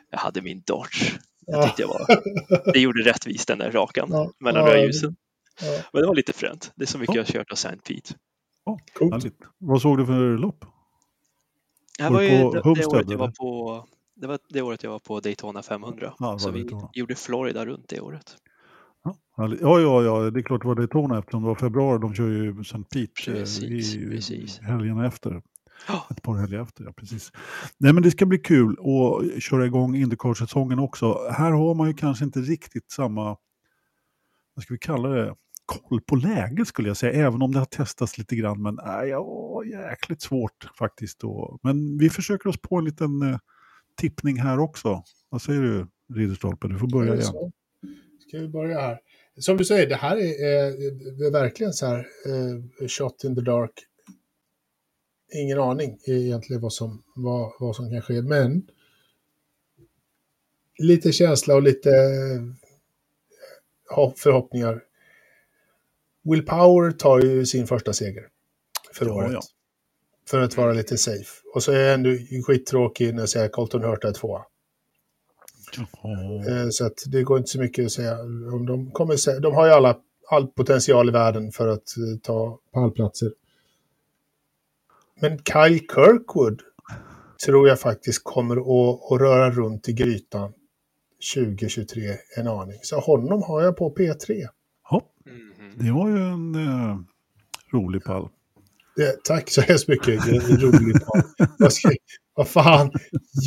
Jag 0.09 0.19
hade 0.19 0.41
min 0.41 0.61
Dodge. 0.65 1.11
Jag 1.51 1.59
Ja. 1.63 1.67
tyckte 1.67 1.81
jag 1.81 1.87
var, 1.89 2.73
det 2.73 2.79
gjorde 2.79 3.01
rättvist 3.03 3.47
den 3.47 3.57
där 3.57 3.71
rakan 3.71 4.07
Ja, 4.11 4.31
mellan 4.39 4.65
ja, 4.65 4.73
rödljusen. 4.75 5.15
Ja, 5.61 5.83
Men 5.93 6.01
det 6.01 6.07
var 6.07 6.15
lite 6.15 6.33
fränt. 6.33 6.71
Det 6.75 6.83
är 6.83 6.87
så 6.87 6.97
mycket 6.97 7.15
Ja. 7.15 7.19
jag 7.21 7.25
har 7.27 7.33
kört 7.33 7.51
av 7.51 7.55
St. 7.55 7.77
Pete. 7.87 8.13
coolt. 8.93 9.13
Härligt. 9.13 9.37
Vad 9.57 9.81
såg 9.81 9.97
du 9.97 10.05
för 10.05 10.37
lopp? 10.37 10.65
Det 11.97 12.09
Var 12.09 12.21
ju 12.21 12.29
det, 12.29 12.51
det 12.75 12.85
året 12.85 13.09
jag 13.09 13.17
var 13.17 13.31
på 13.31 13.85
det 14.15 14.27
var 14.27 14.39
det 14.49 14.61
året 14.61 14.83
jag 14.83 14.91
var 14.91 14.99
på 14.99 15.19
Daytona 15.19 15.61
500. 15.63 16.13
Ja, 16.19 16.39
så 16.39 16.51
vi 16.51 16.59
Daytona. 16.61 16.89
gjorde 16.93 17.15
Florida 17.15 17.65
runt 17.65 17.89
det 17.89 17.99
året. 18.01 18.35
Ja, 19.37 19.79
ja, 19.79 20.03
ja, 20.03 20.29
det 20.31 20.39
är 20.39 20.43
klart 20.43 20.61
det 20.61 20.67
var 20.67 20.75
Daytona 20.75 21.19
eftersom 21.19 21.41
det 21.41 21.47
var 21.47 21.55
februari. 21.55 21.99
De 22.01 22.13
kör 22.15 22.27
ju 22.27 22.61
St. 22.61 22.77
Pete 22.77 23.31
eh, 23.31 23.33
Precis, 23.37 23.95
i 23.95 24.09
precis. 24.09 24.59
helgen 24.59 24.99
efter. 25.05 25.41
Ja. 25.87 26.07
Ett 26.11 26.21
par 26.21 26.37
helger 26.37 26.61
efter, 26.61 26.83
ja 26.83 26.93
precis. 26.93 27.31
Nej 27.77 27.93
men 27.93 28.03
det 28.03 28.11
ska 28.11 28.25
bli 28.25 28.37
kul 28.37 28.71
att 28.79 29.43
köra 29.43 29.65
igång 29.65 29.95
Indycar-säsongen 29.95 30.79
också. 30.79 31.29
Här 31.31 31.51
har 31.51 31.75
man 31.75 31.87
ju 31.87 31.93
kanske 31.93 32.25
inte 32.25 32.39
riktigt 32.39 32.91
samma 32.91 33.37
vad 34.53 34.63
ska 34.63 34.73
vi 34.73 34.79
kalla 34.79 35.09
det, 35.09 35.35
koll 35.65 36.01
på 36.01 36.15
läget 36.15 36.67
skulle 36.67 36.87
jag 36.87 36.97
säga, 36.97 37.27
även 37.27 37.41
om 37.41 37.51
det 37.51 37.59
har 37.59 37.65
testats 37.65 38.17
lite 38.17 38.35
grann. 38.35 38.61
Men 38.61 38.79
äh, 38.79 39.09
ja, 39.09 39.63
jäkligt 39.65 40.21
svårt 40.21 40.69
faktiskt. 40.77 41.19
Då. 41.19 41.59
Men 41.63 41.97
vi 41.97 42.09
försöker 42.09 42.49
oss 42.49 42.61
på 42.61 42.77
en 42.77 42.85
liten 42.85 43.21
eh, 43.21 43.37
tippning 44.01 44.37
här 44.39 44.59
också. 44.59 45.03
Vad 45.29 45.41
säger 45.41 45.61
du, 45.61 45.87
Ridderstolpe? 46.13 46.67
Du 46.67 46.77
får 46.77 46.87
börja 46.87 47.13
igen. 47.13 47.25
Så. 47.25 47.51
Ska 48.27 48.37
vi 48.37 48.47
börja 48.47 48.79
här? 48.79 48.99
Som 49.37 49.57
du 49.57 49.65
säger, 49.65 49.89
det 49.89 49.95
här 49.95 50.17
är, 50.17 50.67
är 51.27 51.31
verkligen 51.31 51.73
så 51.73 51.85
här, 51.85 51.97
eh, 51.99 52.87
shot 52.87 53.23
in 53.23 53.35
the 53.35 53.41
dark. 53.41 53.71
Ingen 55.33 55.59
aning 55.59 55.99
egentligen 56.05 56.61
vad 56.61 56.73
som, 56.73 57.03
vad, 57.15 57.51
vad 57.59 57.75
som 57.75 57.89
kan 57.89 58.01
ske, 58.01 58.21
men 58.21 58.67
lite 60.79 61.11
känsla 61.11 61.55
och 61.55 61.61
lite 61.63 61.89
förhoppningar. 64.17 64.83
Will 66.23 66.45
Power 66.45 66.91
tar 66.91 67.19
ju 67.21 67.45
sin 67.45 67.67
första 67.67 67.93
seger 67.93 68.27
för 68.93 69.05
Ja, 69.05 69.13
året. 69.13 69.31
ja. 69.33 69.41
För 70.29 70.39
att 70.41 70.57
vara 70.57 70.73
lite 70.73 70.97
safe. 70.97 71.41
Och 71.53 71.63
så 71.63 71.71
är 71.71 71.79
jag 71.79 71.93
ändå 71.93 72.09
skittråkig 72.47 73.13
när 73.13 73.19
jag 73.21 73.29
säger 73.29 73.47
Colton 73.49 73.83
Hurta 73.83 74.07
är 74.07 74.13
tvåa. 74.13 74.45
Eh, 76.49 76.69
Så 76.69 76.85
att 76.85 77.03
det 77.07 77.23
går 77.23 77.37
inte 77.37 77.49
så 77.49 77.59
mycket 77.59 77.85
att 77.85 77.91
säga. 77.91 78.17
De, 78.67 78.91
kommer, 78.91 79.39
de 79.39 79.53
har 79.55 79.65
ju 79.65 79.71
alla, 79.71 79.97
all 80.29 80.47
potential 80.47 81.09
i 81.09 81.11
världen 81.11 81.51
för 81.51 81.67
att 81.67 81.97
eh, 81.97 82.19
ta 82.23 82.59
pallplatser. 82.73 83.31
Men 85.21 85.37
Kyle 85.37 85.79
Kirkwood 85.79 86.61
tror 87.45 87.67
jag 87.67 87.79
faktiskt 87.79 88.23
kommer 88.23 88.55
att, 88.57 89.11
att 89.11 89.21
röra 89.21 89.51
runt 89.51 89.89
i 89.89 89.93
grytan 89.93 90.53
2023 91.35 92.01
en 92.37 92.47
aning. 92.47 92.79
Så 92.81 92.99
honom 92.99 93.43
har 93.43 93.61
jag 93.61 93.77
på 93.77 93.95
P3. 93.95 94.47
Hopp, 94.83 95.03
Mhm. 95.25 95.85
det 95.85 95.91
var 95.91 96.09
ju 96.09 96.17
en 96.17 96.55
eh, 96.55 96.97
rolig 97.73 98.03
pall. 98.03 98.29
Det, 98.95 99.23
tack 99.23 99.49
så 99.49 99.61
hemskt 99.61 99.87
mycket. 99.87 100.25
Det 100.25 100.35
är 100.35 100.57
roligt. 100.57 101.03
vad, 101.59 101.73
ska, 101.73 101.89
vad 102.35 102.47
fan, 102.47 102.91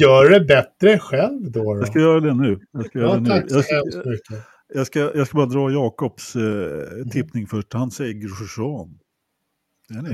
gör 0.00 0.30
det 0.30 0.40
bättre 0.40 0.98
själv 0.98 1.50
då. 1.50 1.74
då. 1.74 1.80
Jag 1.80 1.86
ska 1.88 1.98
göra 2.00 2.20
det 2.20 2.34
nu. 2.34 2.58
Jag 2.72 2.86
ska, 2.86 2.98
göra 2.98 3.08
Ja, 3.08 3.14
det 3.14 3.20
nu. 3.20 3.28
tack 3.28 3.50
så 3.50 3.56
Jag, 3.56 3.64
ska, 3.64 3.74
hemskt 3.74 3.96
mycket. 4.06 4.44
jag, 4.74 4.86
ska, 4.86 5.00
jag 5.00 5.26
ska 5.26 5.36
bara 5.36 5.46
dra 5.46 5.70
Jakobs 5.70 6.36
eh, 6.36 7.06
tippning 7.12 7.46
först. 7.46 7.72
Han 7.72 7.90
säger 7.90 8.12
Grosjean. 8.12 8.98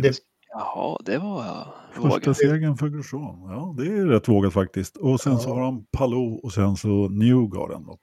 Det, 0.03 0.15
Jaha, 0.53 0.99
det 1.05 1.19
var 1.19 1.67
Första 1.93 2.09
vågat. 2.09 2.37
segern 2.37 2.77
för 2.77 2.89
Grosjean. 2.89 3.41
Ja, 3.49 3.75
det 3.79 3.83
är 3.87 4.07
rätt 4.07 4.29
vågat 4.29 4.53
faktiskt. 4.53 4.97
Och 4.97 5.21
sen 5.21 5.39
så 5.39 5.49
Ja. 5.49 5.55
har 5.55 5.63
han 5.65 5.85
Palou 5.93 6.41
och 6.43 6.53
sen 6.53 6.77
så 6.77 7.09
Newgarden. 7.09 7.85
Då. 7.87 7.99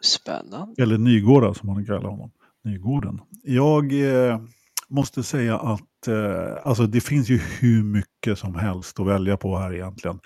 Spännande. 0.00 0.82
Eller 0.82 0.98
Nygårda 0.98 1.54
som 1.54 1.66
man 1.68 1.86
kallar 1.86 2.10
honom. 2.10 2.30
Nygården. 2.64 3.20
Jag 3.42 3.92
eh, 4.30 4.40
måste 4.88 5.22
säga 5.22 5.58
att 5.58 6.08
eh, 6.08 6.56
alltså 6.64 6.86
det 6.86 7.00
finns 7.00 7.28
ju 7.28 7.38
hur 7.60 7.82
mycket 7.84 8.38
som 8.38 8.54
helst 8.54 9.00
att 9.00 9.06
välja 9.06 9.36
på 9.36 9.58
här 9.58 9.74
egentligen. 9.74 10.20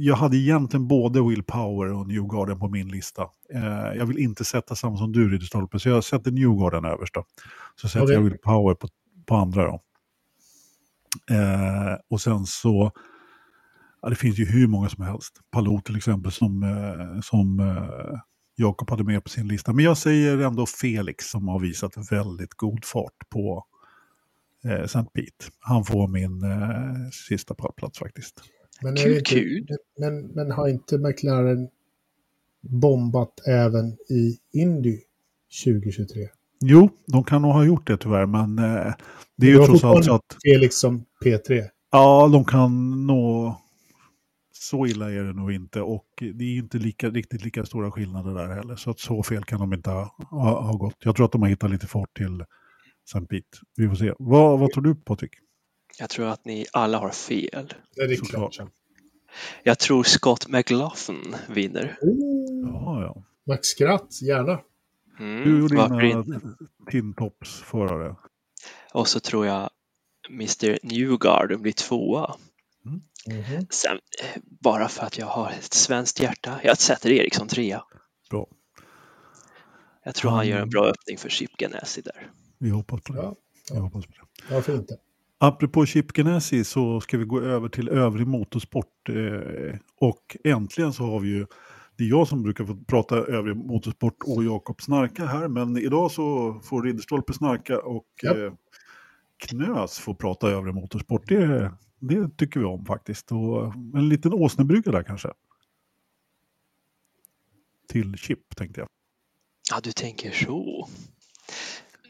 Jag 0.00 0.16
hade 0.16 0.36
egentligen 0.36 0.88
både 0.88 1.22
Will 1.28 1.42
Power 1.42 1.92
och 1.92 2.08
Newgarden 2.08 2.58
på 2.58 2.68
min 2.68 2.88
lista. 2.88 3.22
Eh, 3.54 3.96
jag 3.98 4.06
vill 4.06 4.18
inte 4.18 4.44
sätta 4.44 4.74
samma 4.74 4.96
som 4.96 5.12
du 5.12 5.28
Ridderstolpe, 5.30 5.78
så 5.78 5.88
jag 5.88 6.04
sätter 6.04 6.30
Newgarden 6.30 6.84
överst. 6.84 7.14
Då. 7.14 7.24
Så 7.80 7.88
sätter 7.88 8.04
Okej. 8.04 8.14
jag 8.14 8.22
Will 8.22 8.38
Power 8.38 8.74
på, 8.74 8.88
på 9.26 9.34
andra. 9.34 9.66
Då. 9.66 9.80
Eh, 11.30 11.96
och 12.08 12.20
sen 12.20 12.46
så, 12.46 12.92
ja, 14.02 14.08
det 14.08 14.16
finns 14.16 14.38
ju 14.38 14.44
hur 14.44 14.66
många 14.66 14.88
som 14.88 15.04
helst. 15.04 15.40
Palou 15.50 15.80
till 15.80 15.96
exempel 15.96 16.32
som, 16.32 16.62
eh, 16.62 17.20
som 17.20 17.60
eh, 17.60 18.18
Jakob 18.56 18.90
hade 18.90 19.04
med 19.04 19.24
på 19.24 19.28
sin 19.28 19.48
lista. 19.48 19.72
Men 19.72 19.84
jag 19.84 19.98
säger 19.98 20.38
ändå 20.38 20.66
Felix 20.66 21.30
som 21.30 21.48
har 21.48 21.60
visat 21.60 22.12
väldigt 22.12 22.54
god 22.54 22.84
fart 22.84 23.28
på 23.28 23.66
eh, 24.64 24.80
St. 24.80 25.04
Pete. 25.14 25.44
Han 25.58 25.84
får 25.84 26.08
min 26.08 26.42
eh, 26.42 27.10
sista 27.28 27.54
pallplats 27.54 27.98
faktiskt. 27.98 28.42
men, 28.82 28.92
är 28.92 29.02
Kul, 29.02 29.16
inte, 29.16 29.30
kul. 29.30 29.66
Men, 29.98 30.26
men 30.26 30.50
har 30.50 30.68
inte 30.68 30.98
McLaren 30.98 31.68
bombat 32.60 33.40
även 33.46 33.92
i 34.08 34.38
Indy 34.52 35.00
2023? 35.64 36.28
Jo, 36.66 36.88
de 37.06 37.24
kan 37.24 37.42
nog 37.42 37.52
ha 37.52 37.64
gjort 37.64 37.86
det 37.86 37.96
tyvärr, 37.96 38.26
men 38.26 38.58
eh, 38.58 38.92
det 39.36 39.46
är 39.46 39.50
ju 39.50 39.66
trots 39.66 39.84
allt 39.84 40.04
så 40.04 40.14
att 40.14 40.36
Felix 40.44 40.76
som 40.76 41.04
P3. 41.24 41.68
ja, 41.92 42.28
de 42.32 42.44
kan 42.44 43.06
nå 43.06 43.60
så 44.52 44.86
illa 44.86 45.10
är 45.12 45.22
det 45.22 45.32
nog 45.32 45.52
inte 45.52 45.80
och 45.80 46.06
det 46.18 46.44
är 46.44 46.48
ju 46.48 46.58
inte 46.58 46.78
lika, 46.78 47.10
riktigt 47.10 47.44
lika 47.44 47.64
stora 47.64 47.90
skillnader 47.90 48.34
där 48.34 48.54
heller. 48.54 48.76
Så 48.76 48.90
att 48.90 49.00
så 49.00 49.22
fel 49.22 49.44
kan 49.44 49.60
de 49.60 49.72
inte 49.72 49.90
ha, 49.90 50.16
ha, 50.30 50.62
ha 50.62 50.72
gått. 50.72 50.94
Jag 51.04 51.16
tror 51.16 51.26
att 51.26 51.32
de 51.32 51.42
har 51.42 51.48
hittat 51.48 51.70
lite 51.70 51.86
fart 51.86 52.16
till 52.16 52.44
St. 53.06 53.20
Pete. 53.26 53.58
Vi 53.76 53.88
får 53.88 53.94
se. 53.96 54.12
Vad, 54.18 54.58
vad 54.58 54.70
tror 54.72 54.82
du 54.84 54.94
Patrik? 54.94 55.30
Jag 55.98 56.10
tror 56.10 56.26
att 56.26 56.44
ni 56.44 56.66
alla 56.72 56.98
har 56.98 57.10
fel. 57.10 57.74
Det 57.96 58.02
är 58.02 58.16
Såklart. 58.16 58.54
klart. 58.54 58.68
Jag 59.62 59.78
tror 59.78 60.02
Scott 60.02 60.48
McLaughlin 60.48 61.34
vinner. 61.48 61.96
Oh, 62.00 62.70
Ja, 62.72 63.02
ja. 63.02 63.22
Max 63.46 63.68
Skratt, 63.68 64.22
gärna. 64.22 64.60
Mm, 65.18 65.44
Du 65.44 65.62
och 65.62 65.68
dina 65.70 66.04
inte? 66.04 66.40
Tin 66.90 67.14
Tops-förare. 67.14 68.16
Och 68.92 69.08
så 69.08 69.20
tror 69.20 69.46
jag 69.46 69.70
Mr 70.30 70.78
Newgarden 70.82 71.62
blir 71.62 71.72
tvåa. 71.72 72.34
Mhm. 72.84 73.66
Sen, 73.70 73.92
eh, 74.22 74.40
bara 74.60 74.88
för 74.88 75.06
att 75.06 75.18
jag 75.18 75.26
har 75.26 75.50
ett 75.50 75.72
svenskt 75.74 76.20
hjärta. 76.20 76.60
Jag 76.64 76.78
sätter 76.78 77.10
Eriksson 77.10 77.48
trea. 77.48 77.82
Bra. 78.30 78.46
Jag 80.04 80.14
tror 80.14 80.30
han 80.30 80.40
Mm. 80.40 80.50
gör 80.50 80.62
en 80.62 80.70
bra 80.70 80.84
öppning 80.86 81.18
för 81.18 81.28
Chip 81.28 81.56
Ganassi 81.56 82.00
där. 82.00 82.30
Vi 82.58 82.70
hoppas 82.70 83.00
på 83.02 83.12
det. 83.12 83.18
Ja, 83.22 83.34
Vi 83.72 83.78
hoppas 83.78 84.06
på 84.06 84.12
det. 84.12 84.54
varför 84.54 84.74
inte? 84.76 84.96
Apropå 85.38 85.86
Chip 85.86 86.12
Ganassi 86.12 86.64
så 86.64 87.00
ska 87.00 87.18
vi 87.18 87.24
gå 87.24 87.40
över 87.40 87.68
till 87.68 87.88
övrig 87.88 88.26
motorsport. 88.26 89.08
Eh, 89.08 89.78
och 90.00 90.36
äntligen 90.44 90.92
så 90.92 91.04
har 91.04 91.20
vi 91.20 91.28
ju, 91.28 91.46
det 91.96 92.04
är 92.04 92.08
jag 92.08 92.28
som 92.28 92.42
brukar 92.42 92.64
få 92.64 92.76
prata 92.86 93.16
övrig 93.16 93.56
motorsport 93.56 94.16
och 94.26 94.44
Jakob 94.44 94.82
snarka 94.82 95.26
här, 95.26 95.48
men 95.48 95.76
idag 95.78 96.10
så 96.10 96.54
får 96.64 96.82
Ridderstolpe 96.82 97.32
snarka 97.32 97.80
och 97.80 98.06
Japp. 98.22 98.36
eh, 98.36 98.52
Knös 99.36 99.98
får 99.98 100.14
prata 100.14 100.48
övrig 100.48 100.74
motorsport. 100.74 101.28
Det, 101.28 101.72
det 101.98 102.28
tycker 102.36 102.60
vi 102.60 102.66
om 102.66 102.84
faktiskt. 102.86 103.32
Och 103.32 103.74
en 103.74 104.08
liten 104.08 104.32
åsnebrygga 104.32 104.92
där 104.92 105.02
kanske. 105.02 105.28
Till 107.88 108.16
Chip 108.16 108.56
tänkte 108.56 108.80
jag. 108.80 108.88
Ja, 109.70 109.80
du 109.82 109.92
tänker 109.92 110.30
så. 110.30 110.88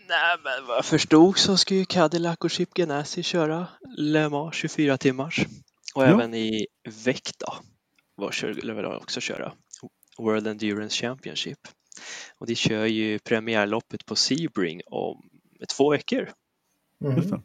Nej, 0.09 0.37
men 0.45 0.67
vad 0.67 0.77
jag 0.77 0.85
förstod 0.85 1.39
så 1.39 1.57
ska 1.57 1.75
ju 1.75 1.85
Cadillac 1.85 2.37
och 2.41 2.51
Chip 2.51 2.75
Ganassi 2.75 3.23
köra 3.23 3.67
Le 3.97 4.29
Mans 4.29 4.55
24 4.55 4.99
timmars. 4.99 5.47
Och 5.95 6.03
Ja. 6.03 6.07
även 6.07 6.35
i 6.35 6.67
veck 7.05 7.31
då, 7.39 7.55
var 8.15 8.31
kör, 8.31 8.49
eller 8.49 8.75
vill 8.75 8.85
också 8.85 9.21
köra 9.21 9.53
World 10.19 10.47
Endurance 10.47 10.97
Championship. 10.97 11.59
Och 12.39 12.47
de 12.47 12.55
kör 12.55 12.87
ju 12.87 13.19
premiärloppet 13.19 14.07
på 14.07 14.17
Sebring 14.17 14.81
om 14.87 15.31
två 15.77 15.91
veckor. 15.91 16.31
Det. 16.99 17.41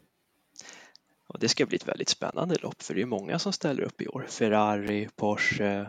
Och 1.26 1.38
det 1.38 1.48
ska 1.48 1.66
bli 1.66 1.76
ett 1.76 1.88
väldigt 1.88 2.08
spännande 2.08 2.54
lopp 2.54 2.82
för 2.82 2.94
det 2.94 3.02
är 3.02 3.06
många 3.06 3.38
som 3.38 3.52
ställer 3.52 3.82
upp 3.82 4.02
i 4.02 4.08
år. 4.08 4.26
Ferrari, 4.28 5.08
Porsche 5.16 5.86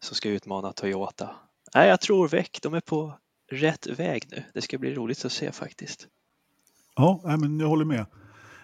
som 0.00 0.14
ska 0.16 0.28
utmana 0.28 0.72
Toyota. 0.72 1.36
Nej, 1.74 1.88
jag 1.88 2.00
tror 2.00 2.28
väck, 2.28 2.58
de 2.62 2.74
är 2.74 2.80
på 2.80 3.18
rätt 3.50 3.86
väg 3.86 4.24
nu. 4.30 4.44
Det 4.54 4.62
ska 4.62 4.78
bli 4.78 4.94
roligt 4.94 5.24
att 5.24 5.32
se 5.32 5.52
faktiskt. 5.52 6.08
Ja, 6.96 7.20
men 7.24 7.60
jag 7.60 7.68
håller 7.68 7.84
med. 7.84 8.06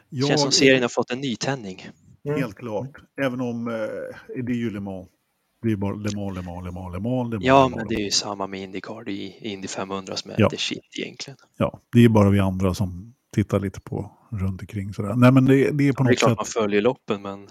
Jag, 0.09 0.29
Känns 0.29 0.43
som 0.43 0.53
serien 0.53 0.83
har 0.83 0.89
fått 0.89 1.11
en 1.11 1.21
nytändning. 1.21 1.91
Mm. 2.25 2.41
Helt 2.41 2.55
klart. 2.55 2.91
Även 3.21 3.41
om 3.41 3.69
eh, 3.69 3.75
det 4.45 4.53
är 4.53 4.57
ju 4.57 4.71
Le 4.71 4.81
Mans. 4.81 5.09
Det 5.63 5.73
är 5.73 5.77
bara 5.77 5.95
Le 5.95 6.17
Mans, 6.17 6.37
Le 6.37 6.43
Mans, 6.43 6.65
Le 6.65 6.71
Mans, 6.73 6.93
Le 6.95 7.01
Mans, 7.01 7.31
Le 7.31 7.37
Mans. 7.37 7.45
Ja, 7.45 7.65
Le 7.65 7.71
Mans, 7.71 7.77
men 7.77 7.87
det 7.89 7.95
är 7.95 8.05
ju 8.05 8.11
samma 8.11 8.47
med 8.47 8.61
Indycar. 8.63 9.05
Det 9.05 9.13
är 9.13 9.47
Indy 9.47 9.69
500 9.69 10.17
som 10.17 10.31
är 10.31 10.35
Ja. 10.39 10.51
the 10.51 10.57
shit 10.57 10.79
egentligen. 10.99 11.37
Ja, 11.57 11.81
det 11.93 12.05
är 12.05 12.09
bara 12.09 12.31
vi 12.31 12.39
andra 12.41 12.75
som 12.75 13.15
tittar 13.33 13.61
lite 13.61 13.81
på 13.81 14.11
runt 14.31 14.61
omkring 14.61 14.95
sådär. 14.95 15.15
Nej, 15.17 15.33
men 15.33 15.45
det, 15.45 15.71
det 15.71 15.89
är 15.89 15.93
på 15.93 16.03
Det 16.03 16.09
är 16.09 16.13
något 16.13 16.19
klart 16.19 16.31
sätt. 16.31 16.37
man 16.37 16.63
följer 16.63 16.83
loppen, 16.83 17.23
men 17.23 17.49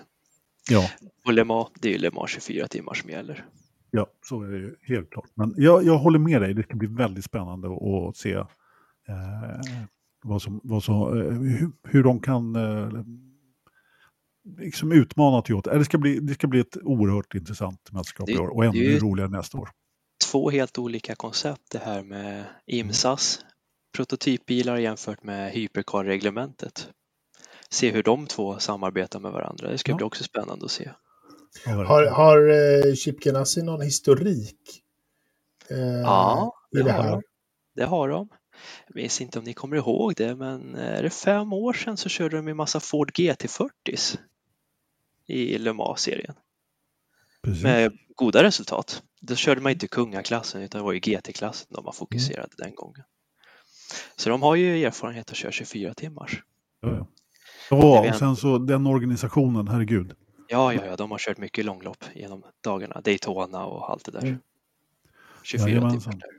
Ja, 0.69 0.89
på 1.25 1.31
Le 1.31 1.43
Mans, 1.43 1.67
det 1.81 1.87
är 1.89 1.91
ju 1.93 1.97
Le 1.99 2.09
Mans 2.13 2.31
24 2.31 2.67
timmar 2.67 2.93
som 2.93 3.09
gäller. 3.09 3.45
ja, 3.91 4.07
så 4.29 4.41
är 4.43 4.47
det 4.47 4.57
ju 4.57 4.75
helt 4.81 5.09
klart. 5.09 5.29
Men 5.33 5.53
jag, 5.57 5.83
jag 5.85 5.97
håller 5.97 6.19
med 6.19 6.41
dig. 6.41 6.53
Det 6.53 6.63
ska 6.63 6.75
bli 6.75 6.87
väldigt 6.87 7.25
spännande 7.25 7.67
att, 7.67 7.83
att 7.83 8.15
se 8.17 8.33
eh, 8.33 8.45
vad 10.23 10.41
som, 10.41 10.59
vad 10.63 10.83
som, 10.83 11.17
eh, 11.17 11.33
hur, 11.33 11.71
hur 11.83 12.03
de 12.03 12.19
kan 12.19 12.55
eh, 12.55 12.89
liksom 14.57 14.91
utmana 14.91 15.41
Toyota. 15.41 15.71
Eh, 15.71 15.79
Det 15.79 15.85
ska, 15.85 15.97
bli, 15.97 16.19
det 16.19 16.33
ska 16.33 16.47
bli 16.47 16.59
ett 16.59 16.77
oerhört 16.83 17.35
intressant 17.35 17.91
mästerskap 17.91 18.29
i 18.29 18.37
år 18.37 18.47
och 18.47 18.65
ännu 18.65 18.77
ju- 18.77 18.99
roligare 18.99 19.29
nästa 19.29 19.57
år. 19.57 19.69
Två 20.31 20.49
helt 20.49 20.77
olika 20.77 21.15
koncept 21.15 21.61
det 21.71 21.79
här 21.79 22.03
med 22.03 22.43
IMSAs 22.65 23.39
prototypbilar 23.95 24.77
jämfört 24.77 25.23
med 25.23 25.51
hypercar-reglementet. 25.51 26.87
Se 27.69 27.91
hur 27.91 28.03
de 28.03 28.27
två 28.27 28.59
samarbetar 28.59 29.19
med 29.19 29.31
varandra. 29.31 29.69
Det 29.69 29.77
ska 29.77 29.91
Ja. 29.91 29.95
bli 29.95 30.05
också 30.05 30.23
spännande 30.23 30.65
att 30.65 30.71
se. 30.71 30.89
Har, 31.65 32.05
har 32.05 32.49
eh, 32.87 32.93
Chip 32.93 33.19
Ganassi 33.19 33.61
någon 33.63 33.81
historik? 33.81 34.83
Eh, 35.69 35.77
Ja, 35.79 36.53
i 36.71 36.77
det 36.77 36.83
det 36.83 36.91
har 36.91 37.03
här? 37.03 37.11
de. 37.11 37.21
Det 37.75 37.85
har 37.85 38.09
de. 38.09 38.29
Jag 38.87 38.95
minns 38.95 39.21
inte 39.21 39.39
om 39.39 39.45
ni 39.45 39.53
kommer 39.53 39.77
ihåg 39.77 40.13
det, 40.17 40.35
men 40.35 40.75
är 40.75 41.03
det 41.03 41.09
fem 41.09 41.53
år 41.53 41.73
sedan 41.73 41.97
så 41.97 42.09
körde 42.09 42.37
de 42.37 42.47
en 42.47 42.57
massa 42.57 42.79
Ford 42.79 43.11
GT40s 43.11 44.17
i 45.27 45.57
Le 45.57 45.73
Mans-serien 45.73 46.35
med 47.63 47.97
goda 48.15 48.43
resultat. 48.43 49.03
Då 49.21 49.35
körde 49.35 49.61
man 49.61 49.71
inte 49.71 49.87
kungaklassen 49.87 50.61
utan 50.61 50.79
det 50.79 50.85
var 50.85 50.93
ju 50.93 50.99
GT-klassen 50.99 51.67
de 51.69 51.85
var 51.85 51.91
fokuserade 51.91 52.49
den 52.57 52.75
gången. 52.75 53.03
Så 54.15 54.29
de 54.29 54.41
har 54.41 54.55
ju 54.55 54.85
erfarenhet 54.85 55.31
att 55.31 55.37
köra 55.37 55.51
24 55.51 55.93
timmars. 55.93 56.43
Ja, 56.81 56.89
ja. 56.89 57.07
Ja, 57.69 58.09
och 58.09 58.15
sen 58.15 58.35
så 58.35 58.57
den 58.57 58.87
organisationen, 58.87 59.67
herregud. 59.67 60.13
Ja, 60.47 60.73
ja, 60.73 60.85
ja, 60.85 60.95
de 60.95 61.11
har 61.11 61.17
kört 61.17 61.37
mycket 61.37 61.65
långlopp 61.65 62.05
genom 62.15 62.43
dagarna. 62.63 63.01
Daytona 63.01 63.65
och 63.65 63.91
allt 63.91 64.05
det 64.05 64.11
där. 64.11 64.21
Mm. 64.21 64.39
24 65.43 65.69
Jajamensan. 65.69 66.11
timmar 66.11 66.27
där. 66.27 66.37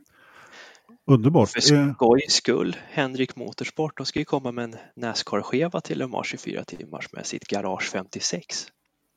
Underbart. 1.14 1.50
För 1.50 1.74
Eh, 1.74 1.94
skojs 1.94 2.32
skull, 2.32 2.76
Henrik 2.90 3.36
Motorsport, 3.36 3.96
de 3.96 4.06
ska 4.06 4.18
ju 4.18 4.24
komma 4.24 4.52
med 4.52 4.64
en 4.64 4.76
Nascar-skeva 4.96 5.80
till 5.80 5.98
Le 5.98 6.06
Mans 6.06 6.26
24 6.26 6.64
timmars 6.64 7.12
med 7.12 7.26
sitt 7.26 7.46
Garage 7.46 7.90
56. 7.92 8.66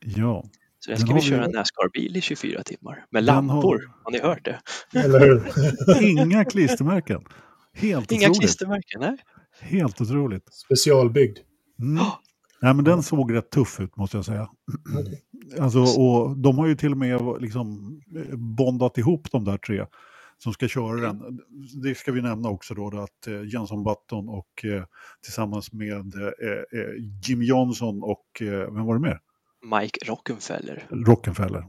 Ja, 0.05 0.43
Så 0.79 0.91
där 0.91 0.97
ska 0.97 1.13
vi 1.13 1.21
köra 1.21 1.45
en 1.45 1.51
Nascar-bil 1.51 2.17
i 2.17 2.21
24 2.21 2.63
timmar 2.63 3.05
med 3.11 3.23
Den 3.25 3.35
har- 3.35 3.55
lampor. 3.55 3.91
Har 4.03 4.11
ni 4.11 4.19
hört 4.19 4.45
det? 4.45 4.59
Eller 4.99 5.19
hur? 5.19 6.01
inga 6.09 6.45
klistermärken. 6.45 7.21
Helt 7.73 8.11
Inga 8.11 8.21
otroligt. 8.21 8.39
klistermärken, 8.39 8.99
nej. 9.01 9.17
Helt 9.61 10.01
otroligt. 10.01 10.53
Specialbyggd. 10.53 11.37
Mm. 11.79 12.03
Nej, 12.61 12.73
men 12.73 12.85
den 12.85 13.03
såg 13.03 13.33
rätt 13.33 13.49
tuff 13.49 13.79
ut 13.79 13.97
måste 13.97 14.17
jag 14.17 14.25
säga. 14.25 14.49
Okej. 14.99 15.21
Alltså, 15.59 15.79
och 16.01 16.37
de 16.37 16.57
har 16.57 16.67
ju 16.67 16.75
till 16.75 16.91
och 16.91 16.97
med 16.97 17.21
liksom 17.39 18.01
bondat 18.57 18.97
ihop 18.97 19.31
de 19.31 19.45
där 19.45 19.57
tre 19.57 19.85
som 20.37 20.53
ska 20.53 20.67
köra 20.67 21.01
den. 21.01 21.39
Det 21.83 21.95
ska 21.97 22.11
vi 22.11 22.21
nämna 22.21 22.49
också 22.49 22.73
då, 22.73 22.89
då 22.89 22.97
att 22.99 23.27
eh, 23.27 23.43
Jenson 23.53 23.83
Button 23.83 24.29
och 24.29 24.65
eh, 24.65 24.83
tillsammans 25.23 25.73
med 25.73 26.15
eh, 26.15 26.79
eh, 26.79 26.89
Jim 27.27 27.41
Johnson 27.43 28.03
och, 28.03 28.41
eh, 28.41 28.73
vem 28.73 28.85
var 28.85 28.93
det 28.95 29.01
mer? 29.01 29.19
Mike 29.61 30.05
Rockenfeller. 30.05 30.87
Rockenfeller. 30.89 31.59
Eh, 31.59 31.65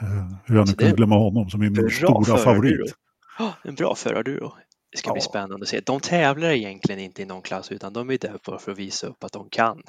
hur 0.00 0.06
jag 0.10 0.54
nu 0.54 0.60
Alltså, 0.60 0.76
kunde 0.76 0.96
glömma 0.96 1.18
honom 1.18 1.50
som 1.50 1.62
är 1.62 1.70
min 1.70 1.90
stora 1.90 2.36
favorit. 2.38 2.94
Ja, 3.38 3.54
en 3.64 3.74
bra 3.74 3.94
förarduro. 3.94 4.52
Det 4.92 4.98
ska 4.98 5.12
bli 5.12 5.20
Ja. 5.24 5.28
spännande 5.30 5.64
att 5.64 5.68
se. 5.68 5.80
De 5.80 6.00
tävlar 6.00 6.48
egentligen 6.50 7.00
inte 7.00 7.22
i 7.22 7.24
någon 7.24 7.42
klass 7.42 7.72
utan 7.72 7.92
de 7.92 8.10
är 8.10 8.18
där 8.18 8.38
för 8.42 8.72
att 8.72 8.78
visa 8.78 9.06
upp 9.06 9.24
att 9.24 9.32
de 9.32 9.48
kan 9.50 9.82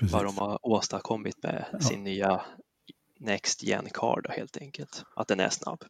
Precis. 0.00 0.12
vad 0.14 0.24
de 0.24 0.38
har 0.38 0.66
åstadkommit 0.66 1.42
med 1.42 1.64
Ja. 1.72 1.80
sin 1.80 2.04
nya 2.04 2.40
Next 3.18 3.62
Gen 3.62 3.86
Car 3.94 4.20
då, 4.24 4.30
helt 4.30 4.56
enkelt. 4.56 5.04
Att 5.16 5.28
den 5.28 5.40
är 5.40 5.48
snabb. 5.48 5.84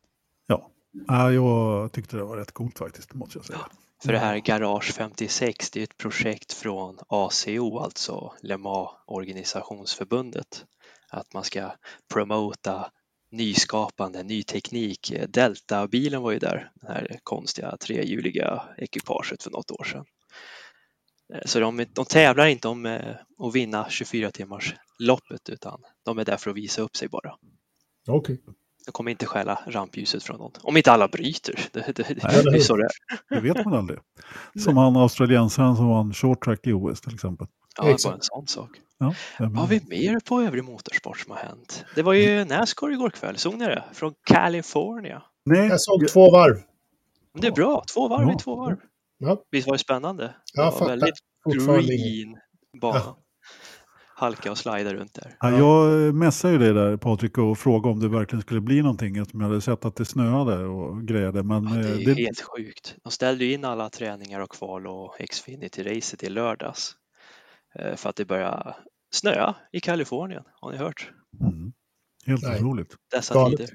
Ja. 0.46 0.70
Ja, 1.06 1.32
jag 1.32 1.92
tyckte 1.92 2.16
det 2.16 2.24
var 2.24 2.36
rätt 2.36 2.52
coolt 2.52 2.78
faktiskt, 2.78 3.14
måste 3.14 3.38
jag 3.38 3.44
säga. 3.44 3.58
För 4.04 4.12
det 4.12 4.18
här 4.18 4.38
Garage 4.38 4.92
56, 4.92 5.70
det 5.70 5.80
är 5.80 5.84
ett 5.84 5.96
projekt 5.96 6.52
från 6.52 6.98
ACO, 7.08 7.78
alltså 7.78 8.34
Lema 8.42 8.90
organisationsförbundet. 9.06 10.64
Att 11.08 11.34
man 11.34 11.44
ska 11.44 11.72
promota 12.12 12.90
nyskapande, 13.30 14.22
ny 14.22 14.42
teknik. 14.42 15.12
Delta-bilen 15.28 16.22
var 16.22 16.32
ju 16.32 16.38
där, 16.38 16.70
det 16.74 16.86
här 16.86 17.18
konstiga 17.22 17.76
trehjuliga 17.76 18.62
ekipaget 18.78 19.42
för 19.42 19.50
något 19.50 19.70
år 19.70 19.84
sedan. 19.84 20.04
Eh, 21.34 21.40
så 21.44 21.60
de, 21.60 21.86
de 21.92 22.04
tävlar 22.04 22.46
inte 22.46 22.68
om 22.68 22.86
eh, 22.86 23.16
att 23.38 23.54
vinna 23.54 23.90
24 23.90 24.30
timmars 24.30 24.74
loppet 24.98 25.48
utan 25.48 25.82
de 26.04 26.18
är 26.18 26.24
där 26.24 26.36
för 26.36 26.50
att 26.50 26.56
visa 26.56 26.82
upp 26.82 26.96
sig 26.96 27.08
bara. 27.08 27.34
Okej. 28.08 28.40
De 28.90 28.92
kommer 28.92 29.10
inte 29.10 29.26
stjäla 29.26 29.58
rampljuset 29.66 30.22
från 30.22 30.38
någon. 30.38 30.52
Om 30.62 30.76
inte 30.76 30.92
alla 30.92 31.08
bryter. 31.08 31.68
Det, 31.72 31.80
det, 31.86 31.92
det, 31.92 32.22
Nej, 32.22 32.42
det 32.44 32.56
är 32.56 32.60
så 32.60 32.76
det 32.76 32.84
är. 32.84 32.90
Det 33.34 33.40
vet 33.40 33.64
man 33.64 33.74
aldrig. 33.74 33.98
Som 34.64 34.76
han 34.76 34.96
australiensaren 34.96 35.76
som 35.76 35.88
vann 35.88 36.14
short 36.14 36.44
track 36.44 36.66
i 36.66 36.72
OS 36.72 37.00
till 37.00 37.14
exempel. 37.14 37.46
Ja, 37.76 37.82
bara 37.82 37.92
Exakt. 37.92 38.14
en 38.14 38.22
sån 38.22 38.46
sak. 38.46 38.70
Ja, 38.98 39.14
det 39.38 39.44
Vad 39.44 39.56
har 39.56 39.66
vi 39.66 39.80
mer 39.88 40.20
på 40.20 40.40
övrig 40.40 40.64
motorsport 40.64 41.18
som 41.20 41.30
har 41.30 41.38
hänt? 41.38 41.84
Det 41.94 42.02
var 42.02 42.12
ju 42.12 42.44
Nascar 42.44 42.90
igår 42.92 43.10
kväll, 43.10 43.36
såg 43.36 43.54
ni 43.58 43.64
det? 43.64 43.84
Från 43.92 44.14
California. 44.24 45.22
Nej, 45.44 45.68
Jag 45.68 45.80
såg 45.80 46.08
två 46.08 46.30
varv. 46.30 46.56
Det 47.40 47.46
är 47.46 47.52
bra, 47.52 47.84
två 47.94 48.08
varv 48.08 48.28
Ja. 48.28 48.34
i 48.34 48.38
två 48.38 48.56
varv. 48.56 48.76
Ja, 49.18 49.42
Visst 49.50 49.66
var 49.66 49.74
det 49.74 49.78
spännande? 49.78 50.22
Det 50.24 50.62
jag 50.62 50.72
var 50.72 50.88
väldigt 50.88 51.14
green 51.44 52.36
bana. 52.80 53.00
Halka 54.20 54.50
och 54.50 54.58
slida 54.58 54.94
runt 54.94 55.14
där. 55.14 55.36
Ja, 55.40 55.50
jag 55.58 56.14
messade 56.14 56.52
ju 56.54 56.58
dig 56.58 56.72
där 56.74 56.96
Patrik 56.96 57.38
och 57.38 57.58
frågade 57.58 57.92
om 57.92 58.00
det 58.00 58.08
verkligen 58.08 58.42
skulle 58.42 58.60
bli 58.60 58.82
någonting 58.82 59.16
eftersom 59.16 59.40
jag 59.40 59.48
hade 59.48 59.60
sett 59.60 59.84
att 59.84 59.96
det 59.96 60.04
snöade 60.04 60.64
och 60.66 61.02
grejade. 61.02 61.42
Men 61.42 61.64
Ja, 61.68 61.74
det 61.74 61.88
är 61.88 61.92
eh, 61.92 61.98
ju 61.98 62.14
det, 62.14 62.22
helt 62.22 62.40
sjukt. 62.40 62.96
De 63.02 63.10
ställde 63.12 63.44
ju 63.44 63.52
in 63.52 63.64
alla 63.64 63.90
träningar 63.90 64.40
och 64.40 64.50
kval 64.50 64.86
och 64.86 65.16
Xfinity-racet 65.20 66.24
i 66.24 66.28
lördags. 66.28 66.92
eh, 67.78 67.96
För 67.96 68.08
att 68.10 68.16
det 68.16 68.24
börjar 68.24 68.76
snöa 69.12 69.54
i 69.72 69.80
Kalifornien, 69.80 70.42
har 70.60 70.70
ni 70.72 70.76
hört? 70.78 71.10
mm, 71.40 71.72
helt 72.26 72.42
Nej. 72.42 72.56
otroligt. 72.56 72.96
dessa 73.10 73.34
Galet. 73.34 73.58
tider. 73.58 73.74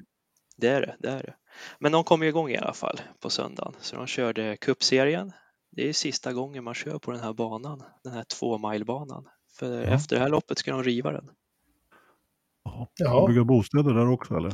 Det 0.56 0.68
är 0.68 0.80
det, 0.80 0.96
det 0.98 1.08
är 1.08 1.22
det. 1.22 1.34
Men 1.80 1.92
de 1.92 2.04
kom 2.04 2.22
igång 2.22 2.50
i 2.50 2.56
alla 2.58 2.72
fall 2.72 3.00
på 3.22 3.30
söndagen. 3.30 3.74
Så 3.80 3.96
de 3.96 4.06
körde 4.06 4.56
cupserien. 4.56 5.32
Det 5.76 5.88
är 5.88 5.92
sista 5.92 6.32
gången 6.32 6.64
man 6.64 6.74
kör 6.74 6.98
på 6.98 7.10
den 7.12 7.20
här 7.20 7.32
banan, 7.32 7.82
den 8.04 8.12
här 8.12 8.24
två 8.24 8.70
milebanan. 8.70 9.24
För 9.58 9.80
Ja. 9.80 9.86
efter 9.86 10.16
det 10.16 10.22
här 10.22 10.28
loppet 10.28 10.58
ska 10.58 10.70
de 10.70 10.82
riva 10.82 11.12
den. 11.12 11.30
Jaha. 12.64 12.86
Jaha. 12.96 13.26
Bygga 13.28 13.44
bostäder 13.44 13.94
där 13.94 14.08
också 14.10 14.34
eller? 14.36 14.52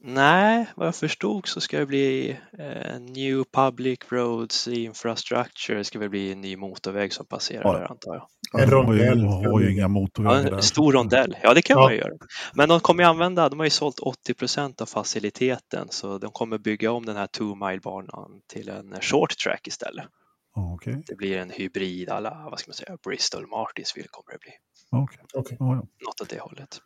Nej, 0.00 0.66
vad 0.76 0.86
jag 0.86 0.94
förstod 0.96 1.46
så 1.46 1.60
ska 1.60 1.78
det 1.78 1.86
bli 1.86 2.30
eh, 2.58 3.00
New 3.00 3.44
Public 3.52 3.98
Roads 4.08 4.68
Infrastructure. 4.68 5.78
Det 5.78 5.84
ska 5.84 5.98
väl 5.98 6.08
bli 6.10 6.32
en 6.32 6.40
ny 6.40 6.56
motorväg 6.56 7.12
som 7.12 7.26
passerar 7.26 7.62
Ja. 7.64 7.72
där 7.72 7.90
antar 7.90 8.14
jag. 8.14 8.62
En 8.62 8.70
de 8.70 8.86
har 8.86 8.94
ju, 8.94 9.00
rondell. 9.06 9.18
de 9.22 9.46
har 9.46 9.60
ju 9.60 9.72
inga 9.72 9.80
Ja, 9.82 9.88
motorvägar 9.88 10.42
där. 10.42 10.52
en 10.56 10.62
stor 10.62 10.92
rondell, 10.92 11.36
ja 11.42 11.54
det 11.54 11.62
kan 11.62 11.74
Ja. 11.76 11.82
man 11.82 11.92
ju 11.92 11.98
göra. 11.98 12.12
Men 12.54 12.68
de 12.68 12.80
kommer 12.80 13.02
ju 13.02 13.08
använda, 13.08 13.48
de 13.48 13.58
har 13.58 13.66
ju 13.66 13.70
sålt 13.70 13.98
80 13.98 14.34
procent 14.34 14.80
av 14.80 14.86
faciliteten 14.86 15.86
så 15.90 16.18
de 16.18 16.30
kommer 16.30 16.58
bygga 16.58 16.92
om 16.92 17.06
den 17.06 17.16
här 17.16 17.26
two 17.26 17.54
mile 17.66 17.80
banan 17.80 18.30
till 18.52 18.68
en 18.68 18.94
short 19.00 19.36
track 19.44 19.66
istället. 19.66 20.04
Okej, 20.74 21.02
Det 21.06 21.14
blir 21.16 21.38
en 21.38 21.50
hybrid 21.50 22.08
alla, 22.08 22.48
vad 22.50 22.58
ska 22.60 22.68
man 22.68 22.74
säga, 22.74 22.96
Bristol 23.04 23.46
Martinsville 23.46 24.08
kommer 24.10 24.32
det 24.32 24.38
bli. 24.38 24.50
Ja, 24.90 25.08
ja. 25.58 25.86
Något 26.06 26.20
åt 26.20 26.28
det 26.28 26.40
hållet. 26.40 26.80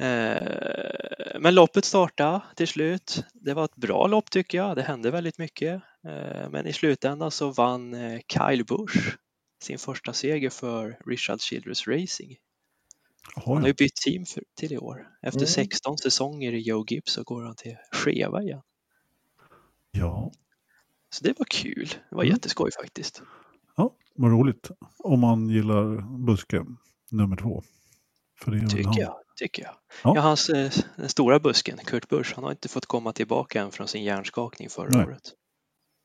Eh, 0.00 1.40
Men 1.40 1.54
loppet 1.54 1.84
startade 1.84 2.40
till 2.56 2.68
slut. 2.68 3.24
Det 3.34 3.54
var 3.54 3.64
ett 3.64 3.76
bra 3.76 4.06
lopp 4.06 4.30
tycker 4.30 4.58
jag. 4.58 4.76
Det 4.76 4.82
hände 4.82 5.10
väldigt 5.10 5.38
mycket. 5.38 5.82
Eh, 6.06 6.50
Men 6.50 6.66
i 6.66 6.72
slutändan 6.72 7.30
så 7.30 7.50
vann 7.50 7.94
eh, 7.94 8.20
Kyle 8.28 8.64
Busch 8.64 9.18
sin 9.62 9.78
första 9.78 10.12
seger 10.12 10.50
för 10.50 10.98
Richard 11.06 11.40
Childress 11.40 11.86
Racing. 11.88 12.36
Han 13.34 13.42
Jaha, 13.46 13.60
har 13.60 13.66
ju 13.66 13.74
bytt 13.74 13.96
team 13.96 14.26
för, 14.26 14.42
till 14.56 14.72
i 14.72 14.78
år. 14.78 15.08
Efter 15.22 15.38
Mm. 15.40 15.46
16 15.46 15.98
säsonger 15.98 16.52
i 16.52 16.58
Joe 16.60 16.84
Gibbs 16.88 17.12
så 17.12 17.22
går 17.22 17.42
han 17.42 17.56
till 17.56 17.76
Cheva 18.04 18.42
igen. 18.42 18.62
ja. 19.90 20.32
Så 21.12 21.24
det 21.24 21.38
var 21.38 21.46
kul. 21.50 21.88
Det 22.10 22.16
var 22.16 22.22
Mm. 22.22 22.34
jätteskoj 22.34 22.70
faktiskt. 22.82 23.22
Ja, 23.76 23.94
vad 24.14 24.30
roligt. 24.30 24.70
Om 24.98 25.20
man 25.20 25.48
gillar 25.48 26.18
buske 26.26 26.64
nummer 27.10 27.36
två. 27.36 27.62
För 28.40 28.50
det 28.50 28.58
han. 28.58 28.68
Tycker 28.68 29.00
jag. 29.00 29.14
Tycker 29.36 29.62
jag. 29.62 29.72
Ja. 30.04 30.12
Ja. 30.14 30.20
hans 30.20 30.48
eh, 30.48 30.72
den 30.96 31.08
stora 31.08 31.40
busken, 31.40 31.78
Kurt 31.78 32.08
Busch, 32.08 32.32
han 32.34 32.44
har 32.44 32.50
inte 32.50 32.68
fått 32.68 32.86
komma 32.86 33.12
tillbaka 33.12 33.60
än 33.62 33.70
från 33.70 33.88
sin 33.88 34.04
hjärnskakning 34.04 34.68
förra 34.68 34.88
Nej. 34.90 35.06
året. 35.06 35.32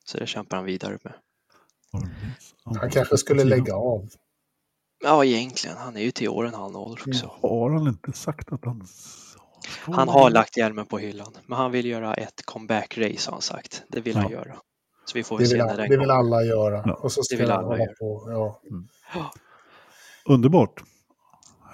Så 0.05 0.17
det 0.17 0.27
kämpar 0.27 0.57
han 0.57 0.65
vidare 0.65 0.97
med. 1.03 1.13
Han 2.63 2.89
kanske 2.91 3.17
skulle 3.17 3.43
lägga 3.43 3.75
av. 3.75 4.09
Ja, 5.03 5.25
egentligen. 5.25 5.77
Han 5.77 5.97
är 5.97 6.01
ju 6.01 6.11
till 6.11 6.29
åren 6.29 6.53
han 6.53 6.75
ålder 6.75 7.03
också. 7.09 7.37
Har 7.41 7.71
han 7.71 7.87
inte 7.87 8.13
sagt 8.13 8.51
att 8.51 8.65
han... 8.65 8.87
Han 9.79 10.09
har 10.09 10.29
lagt 10.29 10.57
hjälmen 10.57 10.85
på 10.85 10.97
hyllan, 10.97 11.33
men 11.45 11.57
han 11.57 11.71
vill 11.71 11.85
göra 11.85 12.13
ett 12.13 12.41
comeback-race 12.45 13.25
har 13.27 13.31
han 13.31 13.41
sagt. 13.41 13.83
Det 13.89 14.01
vill 14.01 14.15
han 14.15 14.31
Ja. 14.31 14.31
göra. 14.31 14.57
Så 15.07 15.17
vi 15.17 15.23
får 15.23 15.37
Det 15.37 15.41
väl 15.43 15.49
se 15.49 15.55
vill, 15.55 15.65
när 15.65 15.77
den 15.77 15.89
det 15.89 15.97
vill 15.97 16.11
alla 16.11 16.43
göra. 16.43 16.83
Ja. 16.85 16.93
Och 16.93 17.11
så 17.11 17.23
ska 17.23 17.35
Det 17.35 17.41
vill 17.41 17.51
alla 17.51 17.77
göra. 17.77 17.93
på. 17.99 18.25
Ja. 18.31 18.61
Ja, 19.13 19.31
Underbart. 20.25 20.83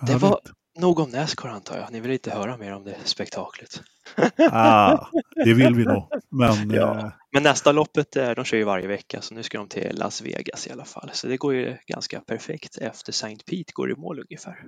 Det 0.07 0.15
var- 0.15 0.29
Härligt. 0.29 0.51
nog 0.79 0.99
om 0.99 1.09
Nascar 1.09 1.49
antar 1.49 1.77
jag. 1.77 1.91
Ni 1.91 1.99
vill 1.99 2.11
inte 2.11 2.31
höra 2.31 2.57
mer 2.57 2.71
om 2.73 2.83
det 2.83 2.95
spektaklet. 3.03 3.81
Ah, 4.51 5.07
det 5.45 5.53
vill 5.53 5.75
vi 5.75 5.83
nog. 5.85 6.03
Men 6.29 6.69
Ja. 6.71 6.97
eh, 6.99 7.09
Men 7.31 7.43
nästa 7.43 7.71
loppet, 7.71 8.15
eh, 8.15 8.31
de 8.31 8.45
kör 8.45 8.57
ju 8.57 8.63
varje 8.63 8.87
vecka, 8.87 9.21
så 9.21 9.33
nu 9.33 9.43
ska 9.43 9.57
de 9.57 9.67
till 9.67 9.95
Las 9.95 10.21
Vegas 10.21 10.67
i 10.67 10.71
alla 10.71 10.85
fall. 10.85 11.09
Så 11.13 11.27
det 11.27 11.37
går 11.37 11.53
ju 11.53 11.77
ganska 11.87 12.19
perfekt. 12.19 12.77
Efter 12.77 13.11
St. 13.11 13.37
Pete 13.45 13.71
går 13.73 13.91
i 13.91 13.95
mål 13.95 14.19
ungefär. 14.19 14.63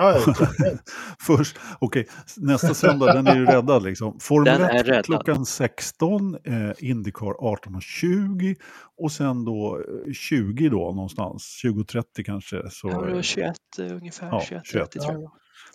Ja. 0.00 0.34
Först, 1.20 1.58
okej, 1.78 2.06
nästa 2.36 2.74
söndag 2.74 3.12
den 3.12 3.26
är 3.26 3.36
ju 3.36 3.46
räddad 3.46 3.82
liksom. 3.82 4.20
Formel 4.20 4.52
Den 4.58 4.62
är 4.70 4.80
1 4.80 4.86
räddad. 4.88 5.04
klockan 5.04 5.46
16, 5.46 6.34
eh, 6.44 6.70
Indycar 6.78 7.34
18.20 7.40 8.56
och 9.02 9.12
sen 9.12 9.44
då 9.44 9.78
eh, 10.06 10.12
20 10.12 10.68
då 10.68 10.92
någonstans, 10.92 11.60
20.30 11.64 12.04
kanske. 12.24 12.70
Så, 12.70 12.88
Ja, 12.88 13.00
det 13.00 13.14
var 13.14 13.22
21 13.22 13.54
eh, 13.78 13.84
ungefär, 13.96 14.26
Ja, 14.26 14.42
21, 14.48 14.62
21. 14.66 14.90
30 14.90 14.98
tror 15.06 15.20
jag. 15.22 15.30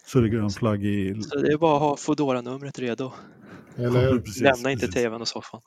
så 0.05 0.17
är 0.19 0.23
det 0.23 0.29
grön 0.29 0.49
flagg 0.49 0.85
i... 0.85 1.21
Så 1.21 1.39
det 1.39 1.51
är 1.53 1.57
bara 1.57 1.75
att 1.75 1.81
ha 1.81 1.97
Foodora-numret 1.97 2.79
redo. 2.79 3.11
Eller 3.77 4.11
hur? 4.11 4.19
Precis, 4.19 4.41
Lämna 4.41 4.71
inte 4.71 4.85
precis. 4.85 5.01
tvn 5.01 5.21
och 5.21 5.27
soffan. 5.27 5.61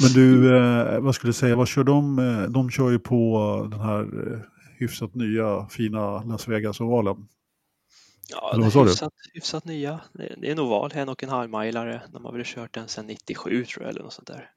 Men 0.00 0.10
du, 0.14 0.56
eh, 0.56 1.00
vad 1.00 1.14
skulle 1.14 1.28
du 1.28 1.32
säga, 1.34 1.56
vad 1.56 1.68
kör 1.68 1.84
de? 1.84 2.18
Eh, 2.18 2.42
de 2.50 2.70
kör 2.70 2.90
ju 2.90 2.98
på 2.98 3.68
den 3.70 3.80
här 3.80 4.00
eh, 4.00 4.38
hyfsat 4.80 5.14
nya 5.14 5.66
fina 5.70 6.22
Las 6.24 6.48
Vegas-ovalen. 6.48 7.28
Ja, 8.30 8.50
Eller 8.54 8.62
vad 8.62 8.72
sa 8.72 8.80
är 8.80 8.84
du? 8.84 8.90
hyfsat, 8.90 9.12
hyfsat 9.34 9.64
nya. 9.64 10.00
Det 10.12 10.48
är 10.48 10.52
en 10.52 10.58
oval, 10.58 10.90
en 10.94 11.08
och 11.08 11.22
en 11.22 11.28
halv 11.28 11.50
milare. 11.50 12.02
De 12.12 12.24
har 12.24 12.32
väl 12.32 12.42
kört 12.44 12.74
den 12.74 12.88
sedan 12.88 13.06
97 13.06 13.64
tror 13.64 13.84
jag 13.84 13.90
eller 13.90 14.02
något 14.02 14.12
sånt 14.12 14.26
där. 14.28 14.50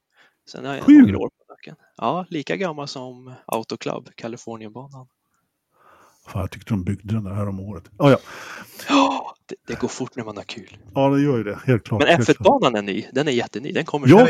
Sen 0.51 0.65
har 0.65 0.75
jag 0.75 0.83
Sju? 0.85 1.01
några 1.01 1.17
år 1.17 1.29
på 1.29 1.53
nacken. 1.53 1.75
Ja, 1.97 2.25
lika 2.29 2.55
gammal 2.55 2.87
som 2.87 3.33
Auto 3.45 3.77
Club, 3.77 4.09
Kalifornienbanan. 4.15 5.07
Fan, 6.27 6.41
jag 6.41 6.51
tyckte 6.51 6.73
de 6.73 6.83
byggde 6.83 7.13
den 7.13 7.23
där 7.23 7.31
här 7.33 7.49
om 7.49 7.59
året. 7.59 7.83
Ah, 7.97 8.09
ja, 8.09 8.17
Ja, 8.89 9.30
det, 9.51 9.73
det 9.73 9.79
går 9.79 9.87
fort 9.87 10.15
när 10.15 10.23
man 10.23 10.37
har 10.37 10.43
kul. 10.43 10.77
ja, 10.93 11.09
det 11.09 11.21
gör 11.21 11.37
ju 11.37 11.43
det, 11.43 11.59
helt 11.65 11.83
klart. 11.83 12.01
Men 12.01 12.07
helt 12.15 12.25
klart. 12.25 12.37
F1-banan 12.37 12.75
är 12.75 12.81
ny, 12.81 13.05
den 13.13 13.27
är 13.27 13.31
jätteny. 13.31 13.71
Den 13.71 13.85
kommer 13.85 14.07
Ja. 14.07 14.17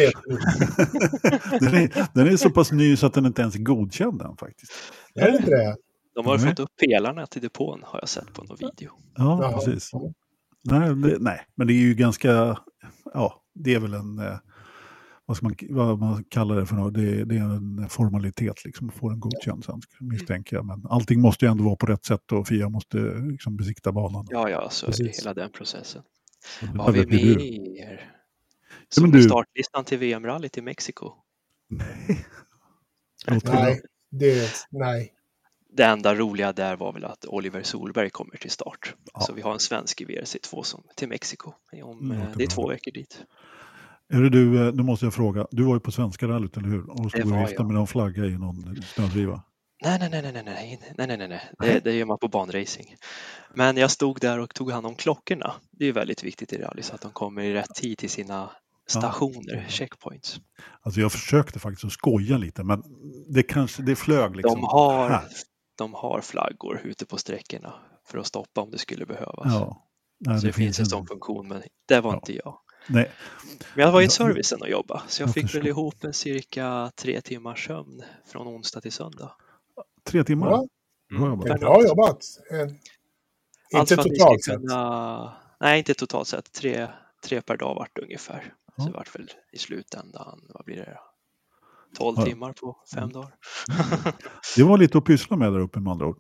Den, 1.60 1.73
är, 1.76 2.07
den 2.14 2.27
är 2.27 2.38
så 2.38 2.49
pass 2.49 2.72
ny 2.72 2.95
så 2.98 3.06
att 3.06 3.14
den 3.14 3.26
inte 3.26 3.41
ens 3.41 3.56
är 3.56 3.60
godkänd 3.60 4.22
än 4.22 4.38
faktiskt. 4.38 4.72
Är 5.15 5.31
det 5.31 5.38
inte 5.38 5.49
det? 5.49 5.76
De 6.15 6.26
har 6.26 6.38
Nej. 6.38 6.48
fått 6.48 6.60
upp 6.60 6.69
pelarna 6.81 7.26
till 7.26 7.41
depån 7.41 7.81
har 7.84 7.99
jag 7.99 8.10
sett 8.10 8.34
på 8.34 8.43
någon 8.43 8.57
video. 8.60 8.91
Ja, 9.15 9.52
precis. 9.56 9.91
Nej, 10.64 10.95
det, 10.95 11.18
nej, 11.19 11.41
men 11.56 11.68
det 11.68 11.73
är 11.73 11.81
ju 11.81 11.93
ganska, 11.93 12.57
ja, 13.14 13.41
det 13.56 13.73
är 13.73 13.80
väl 13.80 13.93
en, 13.93 14.19
eh, 14.19 14.38
vad, 15.41 15.43
man, 15.43 15.55
vad 15.69 15.99
man 15.99 16.23
kallar 16.23 16.55
det 16.55 16.65
för 16.65 16.75
något, 16.75 16.93
det, 16.93 17.25
det 17.25 17.35
är 17.35 17.41
en 17.41 17.89
formalitet 17.89 18.65
liksom 18.65 18.89
att 18.89 18.95
få 18.95 19.09
den 19.09 19.19
godkänd 19.19 19.65
sen, 19.65 19.81
misstänker 19.99 20.55
jag. 20.55 20.65
Men 20.65 20.85
allting 20.89 21.21
måste 21.21 21.45
ju 21.45 21.51
ändå 21.51 21.63
vara 21.63 21.75
på 21.75 21.85
rätt 21.85 22.05
sätt 22.05 22.31
och 22.31 22.47
FIA 22.47 22.69
måste 22.69 22.97
liksom 23.31 23.57
besikta 23.57 23.91
banan. 23.91 24.27
Ja, 24.29 24.49
ja, 24.49 24.69
så 24.69 24.85
är 24.87 25.17
hela 25.17 25.33
den 25.33 25.51
processen. 25.51 26.01
Vad 26.73 26.85
har 26.85 26.93
vi 26.93 27.05
mer? 27.05 28.11
Som 28.89 29.11
du- 29.11 29.23
startlistan 29.23 29.85
till 29.85 29.97
VM-rallyt 29.97 30.57
i 30.57 30.61
Mexiko. 30.61 31.13
Nej, 33.27 33.81
det, 34.09 34.49
nej. 34.69 35.13
Det 35.73 35.83
enda 35.85 36.15
roliga 36.15 36.53
där 36.53 36.75
var 36.75 36.93
väl 36.93 37.05
att 37.05 37.25
Oliver 37.25 37.63
Solberg 37.63 38.09
kommer 38.09 38.37
till 38.37 38.51
start. 38.51 38.95
Ja. 39.13 39.19
Så 39.21 39.33
vi 39.33 39.41
har 39.41 39.53
en 39.53 39.59
svensk 39.59 40.01
i 40.01 40.05
VRC2 40.05 40.63
som, 40.63 40.83
till 40.95 41.07
Mexiko. 41.09 41.53
Om, 41.83 41.99
Mm, 41.99 42.11
eh, 42.11 42.27
det 42.35 42.43
är 42.43 42.47
bra. 42.47 42.55
två 42.55 42.67
veckor 42.69 42.91
dit. 42.91 43.23
Är 44.11 44.21
det 44.21 44.29
du, 44.29 44.67
eh, 44.67 44.73
nu 44.73 44.83
måste 44.83 45.05
jag 45.05 45.13
fråga, 45.13 45.47
du 45.51 45.63
var 45.63 45.73
ju 45.73 45.79
på 45.79 45.91
svenska 45.91 46.27
rallyt, 46.27 46.57
eller 46.57 46.67
hur? 46.69 46.89
Och 46.89 47.03
Det 47.03 47.09
stod 47.09 47.33
och 47.33 47.41
viftade 47.41 47.63
med 47.67 47.75
någon 47.75 47.88
flagga 47.88 48.25
i 48.25 48.38
någon 48.38 48.81
snödriva. 48.83 49.43
Nej, 49.83 49.97
nej, 49.99 50.09
nej, 50.09 50.21
nej, 50.21 50.43
nej, 50.45 50.79
nej, 50.97 51.07
nej, 51.07 51.17
nej, 51.17 51.27
nej. 51.27 51.41
Det, 51.59 51.79
det 51.79 51.93
gör 51.93 52.05
man 52.05 52.17
på 52.17 52.27
banracing. 52.27 52.95
Men 53.55 53.77
jag 53.77 53.91
stod 53.91 54.19
där 54.19 54.39
och 54.39 54.53
tog 54.55 54.71
hand 54.71 54.85
om 54.85 54.95
klockorna. 54.95 55.53
Det 55.71 55.83
är 55.83 55.85
ju 55.85 55.91
väldigt 55.91 56.23
viktigt 56.23 56.53
i 56.53 56.57
rally 56.57 56.81
så 56.81 56.95
att 56.95 57.01
de 57.01 57.11
kommer 57.11 57.41
i 57.41 57.53
rätt 57.53 57.75
tid 57.75 57.97
till 57.97 58.09
sina 58.09 58.49
stationer, 58.88 59.65
checkpoints. 59.69 60.39
Alltså 60.81 61.01
jag 61.01 61.11
försökte 61.11 61.59
faktiskt 61.59 61.85
att 61.85 61.91
skoja 61.91 62.38
lite, 62.38 62.63
men 62.63 62.83
det 63.27 63.43
kanske, 63.43 63.81
det 63.83 63.95
flög 63.95 64.35
liksom. 64.35 64.55
De 64.61 64.63
har, 64.67 65.09
här. 65.09 65.23
de 65.77 65.93
har 65.93 66.21
flaggor 66.21 66.81
ute 66.83 67.05
på 67.05 67.17
sträckorna 67.17 67.73
för 68.07 68.17
att 68.17 68.27
stoppa 68.27 68.61
om 68.61 68.71
det 68.71 68.77
skulle 68.77 69.05
behövas. 69.05 69.45
Ja. 69.53 69.88
Nej, 70.19 70.39
så 70.39 70.47
det, 70.47 70.53
finns 70.53 70.79
en 70.79 70.83
en- 70.83 70.89
sån 70.89 71.07
funktion, 71.07 71.47
men 71.47 71.61
det 71.88 71.99
var 72.01 72.11
Ja. 72.11 72.15
inte 72.15 72.35
jag. 72.35 72.57
Nej, 72.87 73.11
Men 73.75 73.85
jag 73.85 73.91
var 73.91 74.01
i 74.01 74.09
servicen 74.09 74.61
och 74.61 74.69
jobbade, 74.69 75.01
så 75.07 75.21
jag, 75.21 75.27
jag 75.27 75.33
fick 75.33 75.43
förstår. 75.43 75.59
väl 75.59 75.67
ihop 75.67 76.03
en 76.03 76.13
cirka 76.13 76.91
tre 76.95 77.21
timmars 77.21 77.67
sömn 77.67 78.03
från 78.25 78.47
onsdag 78.47 78.81
till 78.81 78.91
söndag. 78.91 79.31
tre 80.03 80.23
timmar. 80.23 80.49
Ja, 80.51 80.65
Bra 81.17 81.27
jobbat. 81.29 81.87
jobbat. 81.87 82.23
Eh, 82.51 82.59
Allt 83.79 83.91
Inte 83.91 84.03
totalt 84.03 84.43
sett. 84.43 84.55
kunna... 84.55 85.33
Nej, 85.59 85.77
inte 85.79 85.93
totalt 85.93 86.27
sett. 86.27 86.51
Tre, 86.51 86.87
tre 87.23 87.41
per 87.41 87.57
dag 87.57 87.75
vart 87.75 87.89
det 87.95 88.01
ungefär. 88.01 88.53
Ja. 88.77 88.83
Så 88.83 88.89
det 88.89 88.95
vart 88.97 89.15
väl 89.15 89.31
i 89.51 89.57
slutändan, 89.57 90.39
vad 90.49 90.65
blir 90.65 90.75
det 90.75 90.85
då? 90.93 91.01
12 91.97 92.15
Ja. 92.19 92.25
timmar 92.25 92.53
på 92.53 92.77
fem 92.93 93.03
Mm. 93.03 93.13
dagar. 93.13 93.35
Det 94.55 94.63
var 94.63 94.77
lite 94.77 94.97
att 94.97 95.05
pyssla 95.05 95.37
med 95.37 95.51
där 95.53 95.59
uppe 95.59 95.79
med 95.79 95.91
andra 95.91 96.05
ord. 96.07 96.17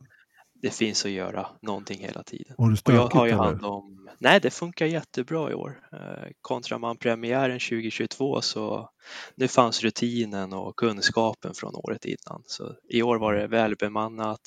Det 0.61 0.71
finns 0.71 1.05
att 1.05 1.11
göra 1.11 1.47
någonting 1.61 1.99
hela 2.01 2.23
tiden. 2.23 2.55
Var 2.57 2.67
det 2.67 2.71
Och 2.73 2.77
stökigt 2.77 3.13
jag 3.13 3.19
har 3.19 3.27
ju 3.27 3.33
hand 3.33 3.65
om... 3.65 4.09
Nej, 4.19 4.39
det 4.39 4.51
funkar 4.51 4.85
jättebra 4.85 5.51
i 5.51 5.53
år. 5.53 5.79
Eh, 5.93 6.29
Kontra 6.41 6.77
man 6.77 6.97
premiären 6.97 7.59
2022 7.59 8.41
så 8.41 8.89
nu 9.35 9.47
fanns 9.47 9.83
rutinen 9.83 10.53
och 10.53 10.75
kunskapen 10.75 11.53
från 11.53 11.75
året 11.75 12.05
innan. 12.05 12.43
Så 12.45 12.75
i 12.89 13.01
år 13.01 13.17
var 13.17 13.33
det 13.33 13.47
välbemannat. 13.47 14.41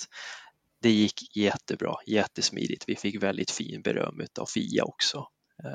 Det 0.82 0.90
gick 0.90 1.36
jättebra, 1.36 1.94
jättesmidigt. 2.06 2.84
Vi 2.86 2.96
fick 2.96 3.22
väldigt 3.22 3.50
fin 3.50 3.82
beröm 3.82 4.20
av 4.40 4.46
Fia 4.46 4.84
också. 4.84 5.26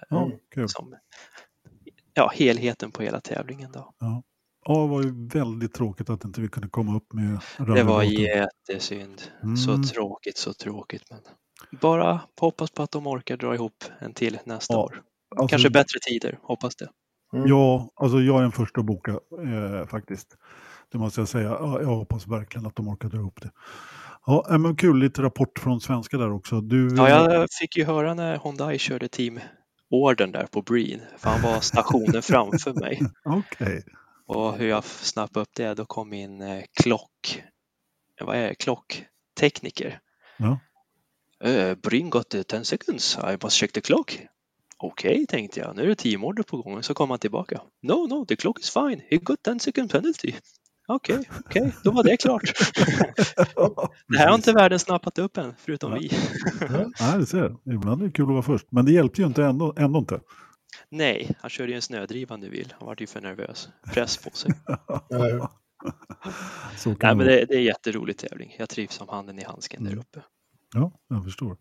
Ja, 0.09 0.25
Mm. 0.25 0.37
kul. 0.55 0.69
Som, 0.69 0.95
ja, 2.13 2.31
helheten 2.35 2.91
på 2.91 3.03
hela 3.03 3.21
tävlingen 3.21 3.71
då. 3.71 3.93
Ja, 3.99 4.23
det 4.73 4.87
var 4.87 5.03
ju 5.03 5.27
väldigt 5.27 5.73
tråkigt 5.73 6.09
att 6.09 6.25
inte 6.25 6.41
vi 6.41 6.47
kunde 6.47 6.69
komma 6.69 6.95
upp 6.97 7.13
med 7.13 7.39
Det 7.75 7.83
var 7.83 8.03
jättesynd. 8.03 9.21
Så 9.65 9.71
Mm. 9.71 9.83
tråkigt, 9.83 10.37
så 10.37 10.53
tråkigt. 10.53 11.03
Men 11.09 11.19
bara 11.81 12.21
hoppas 12.39 12.71
på 12.71 12.83
att 12.83 12.91
de 12.91 13.07
orkar 13.07 13.37
dra 13.37 13.55
ihop 13.55 13.83
en 13.99 14.13
till 14.13 14.39
nästa 14.43 14.73
Ja, 14.73 14.79
år. 14.79 15.01
Alltså, 15.35 15.47
Kanske 15.47 15.69
bättre 15.69 15.99
tider, 16.09 16.39
hoppas 16.41 16.75
det. 16.75 16.87
Mm. 17.33 17.47
Ja, 17.47 17.89
alltså 17.95 18.19
jag 18.19 18.37
är 18.37 18.41
den 18.41 18.51
första 18.51 18.79
att 18.79 18.85
boka 18.85 19.11
eh, 19.11 19.87
faktiskt. 19.87 20.37
Det 20.91 20.97
måste 20.97 21.21
jag 21.21 21.27
säga. 21.27 21.49
Ja, 21.49 21.81
jag 21.81 21.87
hoppas 21.87 22.27
verkligen 22.27 22.65
att 22.65 22.75
de 22.75 22.87
orkar 22.87 23.09
dra 23.09 23.17
ihop 23.17 23.41
det. 23.41 23.51
Ja, 24.25 24.47
äh, 24.49 24.57
men 24.57 24.75
kul, 24.75 24.99
lite 24.99 25.21
rapport 25.21 25.59
från 25.59 25.81
svenska 25.81 26.17
där 26.17 26.31
också. 26.31 26.61
Du, 26.61 26.95
Ja, 26.95 27.09
jag 27.33 27.47
fick 27.61 27.77
ju 27.77 27.85
höra 27.85 28.13
när 28.13 28.39
Hyundai 28.43 28.77
körde 28.79 29.07
teamordern 29.07 30.31
där 30.31 30.47
på 30.51 30.61
Breen, 30.61 30.99
för 31.17 31.29
han 31.29 31.41
var 31.41 31.59
stationen 31.59 32.21
framför 32.21 32.73
mig. 32.73 33.01
Okej. 33.25 33.83
Och 34.29 34.57
hur 34.57 34.67
jag 34.67 34.83
snappade 34.83 35.41
upp 35.41 35.49
det, 35.55 35.73
då 35.73 35.85
kom 35.85 36.09
min 36.09 36.41
eh, 36.41 36.63
klock, 36.81 37.43
eh, 38.21 38.27
vad 38.27 38.35
är 38.35 38.47
det, 38.47 38.55
klocktekniker. 38.55 39.99
Ja. 40.37 40.59
Uh, 41.45 41.75
Breen 41.75 42.09
got 42.09 42.29
the 42.29 42.43
10 42.43 42.63
seconds, 42.63 43.17
I 43.17 43.37
must 43.43 43.55
check 43.55 43.71
the 43.71 43.81
clock. 43.81 44.19
Okej, 44.77 45.25
tänkte 45.27 45.59
jag, 45.59 45.75
nu 45.75 45.81
är 45.83 45.87
det 45.87 45.95
teamorder 45.95 46.43
på 46.43 46.57
gång. 46.57 46.83
Så 46.83 46.93
kom 46.93 47.09
han 47.09 47.19
tillbaka. 47.19 47.61
No, 47.81 48.07
no, 48.07 48.25
the 48.25 48.35
clock 48.35 48.59
is 48.59 48.69
fine, 48.69 49.01
he 49.09 49.17
got 49.17 49.43
10 49.43 49.59
second 49.59 49.91
penalty. 49.91 50.33
Okej, 50.87 51.29
okej, 51.45 51.73
då 51.83 51.91
var 51.91 52.03
det 52.03 52.17
klart. 52.17 52.41
det 54.07 54.17
här 54.17 54.27
har 54.27 54.35
inte 54.35 54.53
världen 54.53 54.79
snappat 54.79 55.19
upp 55.19 55.37
än, 55.37 55.53
förutom 55.57 55.91
Ja. 55.91 55.97
vi. 55.99 56.11
Nej, 56.99 57.17
det 57.19 57.25
ser. 57.25 57.55
Ibland 57.73 58.01
är 58.01 58.05
det 58.05 58.11
kul 58.11 58.25
att 58.25 58.29
vara 58.31 58.41
först. 58.41 58.67
Men 58.69 58.85
det 58.85 58.91
hjälpte 58.91 59.21
ju 59.21 59.27
inte 59.27 59.43
ändå, 59.43 59.73
ändå 59.77 59.99
inte. 59.99 60.19
Nej, 60.89 61.35
han 61.39 61.49
körde 61.49 61.69
ju 61.71 61.75
en 61.75 61.81
snödriva 61.81 62.37
nu 62.37 62.49
vill. 62.49 62.73
Han 62.79 62.87
var 62.87 62.95
ju 62.99 63.07
för 63.07 63.21
nervös. 63.21 63.69
Press 63.93 64.17
på 64.17 64.29
sig. 64.29 64.51
Så 66.77 66.95
kan 66.95 67.17
Nej, 67.17 67.25
det 67.27 67.31
men 67.31 67.39
det, 67.39 67.45
det 67.45 67.55
är 67.55 67.61
jätterolig 67.61 68.17
tävling. 68.17 68.55
Jag 68.59 68.69
trivs 68.69 68.93
som 68.93 69.09
handen 69.09 69.39
i 69.39 69.43
handsken 69.43 69.83
där 69.83 69.91
Mm. 69.91 69.99
uppe. 69.99 70.21
Ja, 70.75 70.91
jag 71.07 71.23
förstår. 71.23 71.57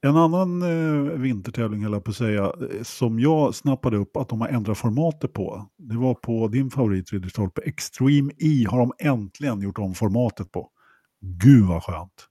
En 0.00 0.16
annan 0.16 0.62
eh, 0.62 1.12
vintertävling, 1.18 1.82
höll 1.82 1.92
jag 1.92 2.04
på 2.04 2.10
att 2.10 2.16
säga, 2.16 2.44
eh, 2.44 2.82
som 2.82 3.20
jag 3.20 3.54
snappade 3.54 3.96
upp 3.96 4.16
att 4.16 4.28
de 4.28 4.40
har 4.40 4.48
ändrat 4.48 4.78
formatet 4.78 5.32
på. 5.32 5.70
Det 5.78 5.96
var 5.96 6.14
på 6.14 6.48
din 6.48 6.70
favorit, 6.70 7.12
Ridderstolpe, 7.12 7.60
Extreme 7.62 8.32
E 8.38 8.66
har 8.70 8.78
de 8.78 8.92
äntligen 8.98 9.60
gjort 9.60 9.78
om 9.78 9.94
formatet 9.94 10.52
på. 10.52 10.70
Gud 11.20 11.66
vad 11.66 11.82
skönt! 11.84 12.26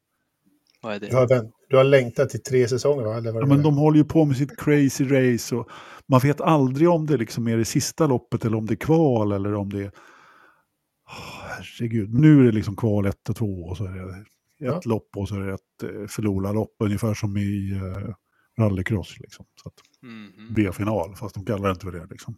Vad 0.82 0.96
är 0.96 1.00
det? 1.00 1.16
har, 1.16 1.28
vänt, 1.28 1.54
du 1.70 1.78
har 1.78 1.84
längtat 1.84 2.36
i 2.36 2.38
tre 2.40 2.68
säsonger 2.68 3.04
va? 3.06 3.18
Eller 3.18 3.32
vad 3.32 3.42
Ja, 3.44 3.46
men 3.48 3.64
de 3.64 3.78
håller 3.78 3.98
ju 3.98 4.04
på 4.06 4.26
med 4.26 4.38
sitt 4.38 4.60
crazy 4.60 5.06
race 5.06 5.56
och 5.56 5.70
man 6.08 6.20
vet 6.20 6.42
aldrig 6.42 6.90
om 6.90 7.06
det 7.06 7.18
liksom 7.18 7.48
är 7.48 7.58
det 7.58 7.66
sista 7.66 8.08
loppet 8.08 8.46
eller 8.46 8.58
om 8.58 8.66
det 8.66 8.74
är 8.74 8.76
kval 8.76 9.32
eller 9.32 9.54
om 9.56 9.70
det 9.70 9.80
är... 9.84 9.92
Åh, 11.08 11.48
herregud, 11.58 12.14
nu 12.14 12.40
är 12.40 12.44
det 12.44 12.52
liksom 12.52 12.76
kval 12.76 13.06
1 13.06 13.30
och 13.30 13.36
2 13.36 13.46
och 13.46 13.78
så 13.78 13.86
är 13.86 13.90
det 13.92 14.02
ett 14.12 14.26
Ja. 14.60 14.82
lopp 14.86 15.10
och 15.16 15.28
så 15.28 15.36
är 15.36 15.40
det 15.40 15.54
ett 15.54 15.84
eh, 15.84 16.08
förlorarlopp 16.08 16.76
ungefär 16.80 17.14
som 17.14 17.38
i 17.38 17.72
uh, 17.74 18.14
rallycross. 18.60 19.20
Liksom. 19.20 19.46
Så 19.64 19.70
att, 19.70 19.74
Mhm. 20.02 20.54
B-final, 20.56 21.16
fast 21.16 21.36
de 21.36 21.46
kallar 21.46 21.64
det 21.68 21.72
inte 21.72 21.86
för 21.86 21.92
det. 21.92 22.08
Liksom. 22.10 22.36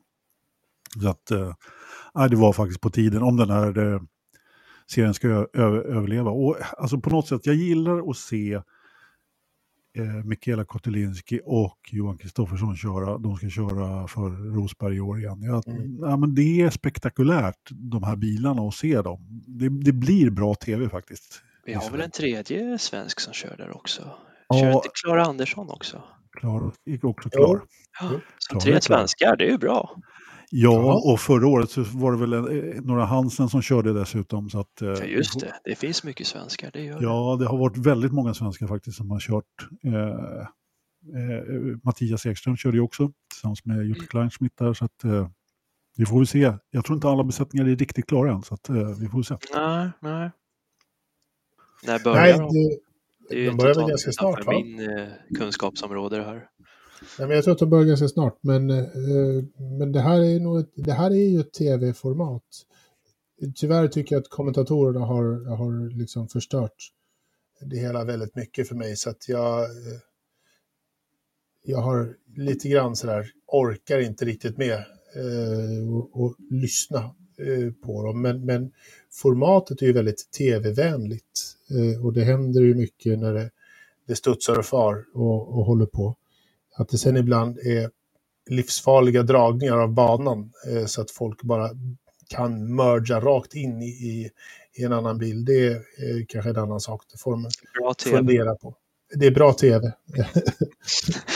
Så 1.01 1.09
att, 1.09 1.31
eh, 1.31 1.53
nej, 2.15 2.29
det 2.29 2.35
var 2.35 2.53
faktiskt 2.53 2.81
på 2.81 2.89
tiden 2.89 3.23
om 3.23 3.37
den 3.37 3.49
här 3.49 3.93
eh, 3.93 4.01
serien 4.91 5.13
ska 5.13 5.27
ö- 5.27 5.47
ö- 5.53 5.81
överleva. 5.83 6.31
Och 6.31 6.57
alltså 6.77 6.99
på 6.99 7.09
något 7.09 7.27
sätt, 7.27 7.45
jag 7.45 7.55
gillar 7.55 8.09
att 8.09 8.17
se 8.17 8.61
eh, 9.97 10.03
Mikaela 10.25 10.65
Kotelinski 10.65 11.41
och 11.45 11.77
Johan 11.91 12.17
Kristoffersson 12.17 12.75
köra. 12.77 13.17
De 13.17 13.35
ska 13.35 13.49
köra 13.49 14.07
för 14.07 14.53
Rosberg 14.55 14.95
i 14.95 14.99
år 14.99 15.19
igen. 15.19 15.41
Ja, 15.41 15.61
Mm. 15.67 15.97
ja, 16.01 16.17
men 16.17 16.35
det 16.35 16.61
är 16.61 16.69
spektakulärt, 16.69 17.69
de 17.71 18.03
här 18.03 18.15
bilarna, 18.15 18.61
och 18.61 18.73
se 18.73 19.01
dem. 19.01 19.19
Det, 19.47 19.69
det 19.69 19.91
blir 19.93 20.29
bra 20.29 20.55
tv 20.55 20.89
faktiskt. 20.89 21.41
Vi 21.65 21.73
har 21.73 21.91
väl 21.91 22.01
en 22.01 22.11
tredje 22.11 22.77
svensk 22.77 23.19
som 23.19 23.33
kör 23.33 23.55
där 23.57 23.75
också. 23.75 24.01
Kör 24.53 24.65
Ja, 24.65 24.73
inte 24.73 24.89
Klara 25.03 25.23
Andersson 25.25 25.69
också? 25.69 26.03
klar, 26.39 26.71
gick 26.85 27.03
också 27.03 27.29
klar. 27.29 27.61
Ja, 28.01 28.09
så 28.37 28.49
Klara 28.49 28.61
tre 28.61 28.71
klar. 28.71 28.79
svenskar, 28.79 29.35
det 29.37 29.45
är 29.47 29.51
ju 29.51 29.57
bra. 29.57 29.95
Ja, 30.51 31.01
och 31.11 31.19
förra 31.19 31.47
året 31.47 31.71
så 31.71 31.83
var 31.83 32.11
det 32.11 32.17
väl 32.17 32.33
eh, 32.33 32.81
några 32.81 33.05
Hansen 33.05 33.49
som 33.49 33.61
körde 33.61 33.93
dessutom. 33.93 34.49
Så 34.49 34.59
att, 34.59 34.81
eh, 34.81 34.89
Ja, 34.89 35.03
just 35.03 35.39
det, 35.39 35.53
det 35.63 35.75
finns 35.75 36.03
mycket 36.03 36.27
svenskar, 36.27 36.69
det 36.73 36.81
gör 36.81 36.99
det. 36.99 37.03
Ja, 37.05 37.37
det 37.39 37.45
har 37.45 37.57
varit 37.57 37.77
väldigt 37.77 38.11
många 38.13 38.33
svenskar 38.33 38.67
faktiskt 38.67 38.97
som 38.97 39.11
har 39.11 39.19
kört. 39.19 39.45
Eh, 39.83 40.39
eh, 41.19 41.77
Mattias 41.83 42.25
Ekström 42.25 42.57
körde 42.57 42.77
ju 42.77 42.81
också 42.81 43.11
tillsammans 43.33 43.65
med 43.65 43.85
Jutta 43.85 44.05
Kleinschmidt 44.05 44.57
där. 44.57 44.73
Så 44.73 44.85
att, 44.85 45.03
eh, 45.03 45.29
vi 45.97 46.05
får 46.05 46.17
väl 46.17 46.27
se. 46.27 46.53
Jag 46.71 46.85
tror 46.85 46.95
inte 46.95 47.07
alla 47.07 47.23
besättningar 47.23 47.67
är 47.67 47.75
riktigt 47.75 48.07
klara 48.07 48.31
än, 48.31 48.41
så 48.43 48.53
att, 48.53 48.69
eh, 48.69 48.89
vi 49.01 49.07
får 49.07 49.23
se. 49.23 49.37
Nej, 49.55 49.89
nej. 49.99 50.31
När 51.83 51.99
börjar 52.03 52.21
Nej, 52.21 52.33
de? 52.33 52.53
det, 52.53 52.77
Det 53.29 53.35
är 53.35 53.39
ju 53.39 53.47
de 53.49 53.57
börjar 53.57 53.75
väl 53.75 53.89
ganska 53.89 54.11
snart, 54.11 54.45
va? 54.45 54.51
min 54.53 54.79
eh, 54.79 55.07
kunskapsområde 55.37 56.17
det 56.17 56.23
här 56.23 56.47
nej, 57.19 57.27
men 57.27 57.35
jag 57.35 57.43
tror 57.43 57.53
att 57.53 57.59
de 57.59 57.69
börjar 57.69 57.85
ganska 57.85 58.07
snart. 58.07 58.37
Men, 58.41 58.69
eh, 58.69 59.43
men 59.79 59.91
det, 59.91 60.01
här 60.01 60.21
är 60.21 60.39
nog 60.39 60.59
ett, 60.59 60.71
det 60.75 60.93
här 60.93 61.11
är 61.11 61.29
ju 61.29 61.39
ett 61.39 61.53
tv-format. 61.53 62.43
Tyvärr 63.55 63.87
tycker 63.87 64.15
jag 64.15 64.21
att 64.21 64.29
kommentatorerna 64.29 64.99
har, 64.99 65.55
har 65.55 65.97
liksom 65.97 66.27
förstört 66.27 66.91
det 67.61 67.77
hela 67.77 68.03
väldigt 68.03 68.35
mycket 68.35 68.67
för 68.67 68.75
mig. 68.75 68.95
Så 68.95 69.09
att 69.09 69.29
jag, 69.29 69.63
eh, 69.63 69.99
jag 71.63 71.79
har 71.79 72.15
lite 72.35 72.69
grann 72.69 72.95
sådär, 72.95 73.31
orkar 73.47 73.99
inte 73.99 74.25
riktigt 74.25 74.57
med 74.57 74.85
eh, 75.15 75.93
och, 75.93 76.23
och 76.23 76.35
lyssna 76.49 77.15
eh, 77.37 77.73
på 77.85 78.03
dem. 78.03 78.21
Men, 78.21 78.45
men 78.45 78.71
formatet 79.11 79.81
är 79.81 79.85
ju 79.85 79.93
väldigt 79.93 80.31
tv-vänligt. 80.31 81.55
Eh, 81.69 82.05
och 82.05 82.13
det 82.13 82.23
händer 82.23 82.61
ju 82.61 82.75
mycket 82.75 83.19
när 83.19 83.33
det, 83.33 83.51
det 84.07 84.15
studsar 84.15 84.59
och 84.59 84.65
far 84.65 85.05
och, 85.13 85.57
och 85.57 85.65
håller 85.65 85.85
på. 85.85 86.15
Att 86.79 86.89
det 86.89 86.97
sen 86.97 87.17
ibland 87.17 87.57
är 87.57 87.89
livsfarliga 88.49 89.23
dragningar 89.23 89.77
av 89.77 89.93
banan 89.93 90.51
eh, 90.67 90.85
så 90.85 91.01
att 91.01 91.11
folk 91.11 91.41
bara 91.41 91.69
kan 92.29 92.75
merga 92.75 93.19
rakt 93.19 93.55
in 93.55 93.81
i, 93.81 93.85
i, 93.85 94.29
i 94.73 94.83
en 94.83 94.93
annan 94.93 95.17
bil. 95.17 95.45
Det 95.45 95.67
är 95.67 95.75
eh, 95.75 96.25
kanske 96.27 96.49
en 96.49 96.57
annan 96.57 96.79
sak. 96.79 97.03
Det 97.11 97.17
får 97.17 97.35
man 97.35 97.51
fundera 98.03 98.55
på. 98.55 98.75
Det 99.15 99.25
är 99.25 99.31
bra 99.31 99.53
tv. 99.53 99.81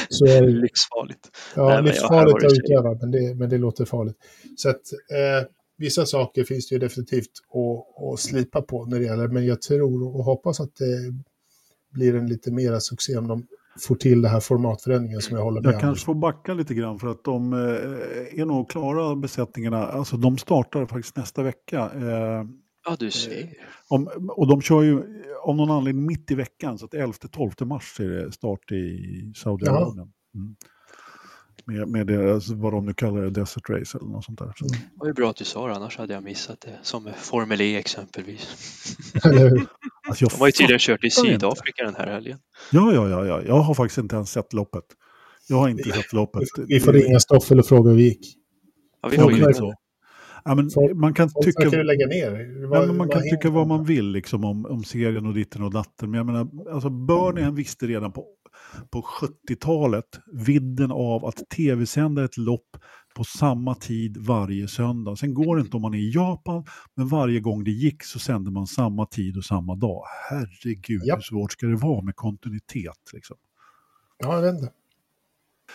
så 0.09 0.25
är 0.25 0.41
det. 0.41 0.47
Livsfarligt. 0.47 1.29
Ja, 1.55 1.69
Nej, 1.69 1.83
livsfarligt 1.83 2.45
att 2.45 2.57
utöva, 2.57 2.97
men 3.01 3.11
det, 3.11 3.35
men 3.35 3.49
det 3.49 3.57
låter 3.57 3.85
farligt. 3.85 4.17
Så 4.57 4.69
att 4.69 4.81
eh, 5.11 5.47
vissa 5.77 6.05
saker 6.05 6.43
finns 6.43 6.69
det 6.69 6.75
ju 6.75 6.79
definitivt 6.79 7.31
att, 7.53 8.03
att 8.03 8.19
slipa 8.19 8.61
på 8.61 8.85
när 8.85 8.99
det 8.99 9.05
gäller, 9.05 9.27
men 9.27 9.45
jag 9.45 9.61
tror 9.61 10.15
och 10.15 10.23
hoppas 10.23 10.59
att 10.59 10.75
det 10.75 11.13
blir 11.91 12.15
en 12.15 12.27
lite 12.27 12.51
mera 12.51 12.79
succé 12.79 13.17
om 13.17 13.27
de 13.27 13.47
får 13.81 13.95
till 13.95 14.21
det 14.21 14.29
här 14.29 14.39
formatförändringen 14.39 15.21
som 15.21 15.37
jag 15.37 15.43
håller 15.43 15.61
med 15.61 15.67
Jag 15.69 15.75
om. 15.75 15.81
kanske 15.81 16.05
får 16.05 16.15
backa 16.15 16.53
lite 16.53 16.73
grann 16.73 16.99
för 16.99 17.07
att 17.07 17.23
de 17.23 17.53
eh, 17.53 18.39
är 18.39 18.45
nog 18.45 18.69
klara 18.69 19.15
besättningarna. 19.15 19.85
Alltså 19.87 20.17
de 20.17 20.37
startar 20.37 20.85
faktiskt 20.85 21.17
nästa 21.17 21.43
vecka. 21.43 21.91
Eh, 21.95 22.45
Ja, 22.85 22.95
du 22.99 23.11
ser. 23.11 23.49
om, 23.87 24.07
och 24.29 24.47
de 24.47 24.61
kör 24.61 24.81
ju 24.81 25.03
om 25.43 25.57
någon 25.57 25.71
anledning 25.71 26.05
mitt 26.05 26.31
i 26.31 26.35
veckan. 26.35 26.77
Så 26.77 26.85
att 26.85 26.93
11-12 26.93 27.65
mars 27.65 27.99
är 27.99 28.07
det 28.09 28.31
start 28.31 28.71
i 28.71 29.33
Saudiarabien. 29.35 30.11
Mm. 30.35 30.55
Med, 31.65 32.09
med 32.09 32.31
alltså 32.31 32.55
vad 32.55 32.73
de 32.73 32.85
nu 32.85 32.93
kallar 32.93 33.21
det, 33.21 33.29
Desert 33.29 33.69
Race 33.69 33.97
eller 33.97 34.09
något 34.09 34.25
sånt 34.25 34.39
där. 34.39 34.53
Så, 34.55 34.65
Det 34.65 34.77
var 34.95 35.07
ju 35.07 35.13
bra 35.13 35.29
att 35.29 35.35
du 35.35 35.45
sa 35.45 35.67
det, 35.67 35.75
annars 35.75 35.97
hade 35.97 36.13
jag 36.13 36.23
missat 36.23 36.61
det. 36.61 36.79
Som 36.81 37.09
Formel 37.17 37.61
E 37.61 37.75
exempelvis. 37.77 38.47
Alltså 40.13 40.23
jag 40.25 40.31
De 40.31 40.39
har 40.39 40.47
ju 40.47 40.51
tydligen 40.51 40.79
kört 40.79 41.03
i 41.03 41.09
fattar 41.09 41.27
inte. 41.29 41.39
Sydafrika 41.39 41.83
den 41.83 41.95
här 41.95 42.07
helgen. 42.07 42.39
Ja, 42.71 42.93
ja, 42.93 43.09
ja, 43.09 43.25
ja. 43.25 43.41
Jag 43.47 43.59
har 43.59 43.73
faktiskt 43.73 43.97
inte 43.97 44.15
ens 44.15 44.31
sett 44.31 44.53
loppet. 44.53 44.83
Jag 45.49 45.57
har 45.57 45.69
inte 45.69 45.83
sett 45.91 46.13
loppet. 46.13 46.43
Vi 46.67 46.79
får 46.79 46.93
ringa 46.93 47.19
Stoffel 47.19 47.59
och 47.59 47.65
fråga 47.65 47.89
hur 47.89 47.97
det 47.97 48.03
gick. 48.03 48.35
Ja, 49.01 49.09
vi 49.09 49.15
Ja, 49.15 49.21
får 49.23 49.29
men 49.31 49.39
ju 49.39 49.45
det 49.45 49.53
så. 49.53 49.73
Ja, 50.45 50.55
men 50.55 50.69
Folk- 50.69 50.95
man 50.95 51.13
kan 51.13 51.29
tycka... 51.43 51.83
lägga 51.83 52.07
ner. 52.07 52.59
Ja, 52.61 52.67
Vad- 52.67 52.87
men 52.87 52.97
man 52.97 53.09
kan 53.09 53.21
tycka 53.21 53.49
vad 53.49 53.67
man 53.67 53.83
vill 53.85 54.11
liksom, 54.11 54.45
om, 54.45 54.65
om 54.65 54.83
serien 54.83 55.25
och 55.25 55.33
ditten 55.33 55.63
och 55.63 55.71
datten. 55.71 56.11
Men 56.11 56.17
jag 56.17 56.25
menar, 56.25 56.47
alltså 56.73 56.89
Burnham 56.89 57.55
visste 57.55 57.85
redan 57.87 58.11
på, 58.11 58.25
på 58.91 59.01
70-talet 59.49 60.05
vidden 60.45 60.91
av 60.91 61.25
att 61.25 61.49
tv-sända 61.49 62.23
ett 62.23 62.37
lopp 62.37 62.77
på 63.15 63.23
samma 63.23 63.75
tid 63.75 64.17
varje 64.17 64.67
söndag. 64.67 65.15
Sen 65.15 65.33
går 65.33 65.55
det 65.55 65.61
inte 65.61 65.75
om 65.75 65.81
man 65.81 65.93
är 65.93 65.97
i 65.97 66.11
Japan, 66.11 66.65
men 66.95 67.07
varje 67.07 67.39
gång 67.39 67.63
det 67.63 67.71
gick 67.71 68.03
så 68.03 68.19
sände 68.19 68.51
man 68.51 68.67
samma 68.67 69.05
tid 69.05 69.37
och 69.37 69.45
samma 69.45 69.75
dag. 69.75 70.03
Herregud, 70.29 71.03
Japp. 71.05 71.17
hur 71.17 71.21
svårt 71.23 71.51
ska 71.51 71.65
det 71.67 71.75
vara 71.75 72.01
med 72.01 72.15
kontinuitet? 72.15 72.97
Liksom. 73.13 73.37
Ja, 74.17 74.35
jag 74.35 74.41
vet 74.41 74.61
inte. 74.61 74.73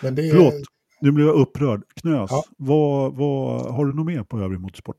Men 0.02 0.15
det 0.15 0.28
är... 0.28 0.31
Förlåt, 0.31 0.55
nu 1.01 1.10
blev 1.12 1.27
jag 1.27 1.36
upprörd. 1.36 1.82
Knös, 1.94 2.31
Ja. 2.31 2.44
vad, 2.56 3.15
vad, 3.16 3.74
har 3.74 3.86
du 3.86 3.93
något 3.94 4.06
mer 4.06 4.23
på 4.23 4.40
övrig 4.40 4.60
motorsport? 4.60 4.97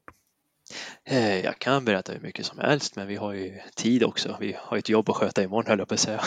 Eh, 1.06 1.40
Jag 1.40 1.60
kan 1.60 1.86
berätta 1.86 2.12
hur 2.14 2.20
mycket 2.20 2.46
som 2.46 2.60
helst, 2.60 2.96
men 2.96 3.08
vi 3.08 3.16
har 3.16 3.34
ju 3.34 3.60
tid 3.76 4.04
också. 4.04 4.38
Vi 4.40 4.56
har 4.60 4.78
ju 4.78 4.80
ett 4.80 4.90
jobb 4.90 5.10
att 5.10 5.16
sköta 5.16 5.44
imorgon, 5.44 5.66
höll 5.68 5.80
jag 5.80 5.88
på 5.88 5.94
att 5.94 6.00
säga. 6.00 6.22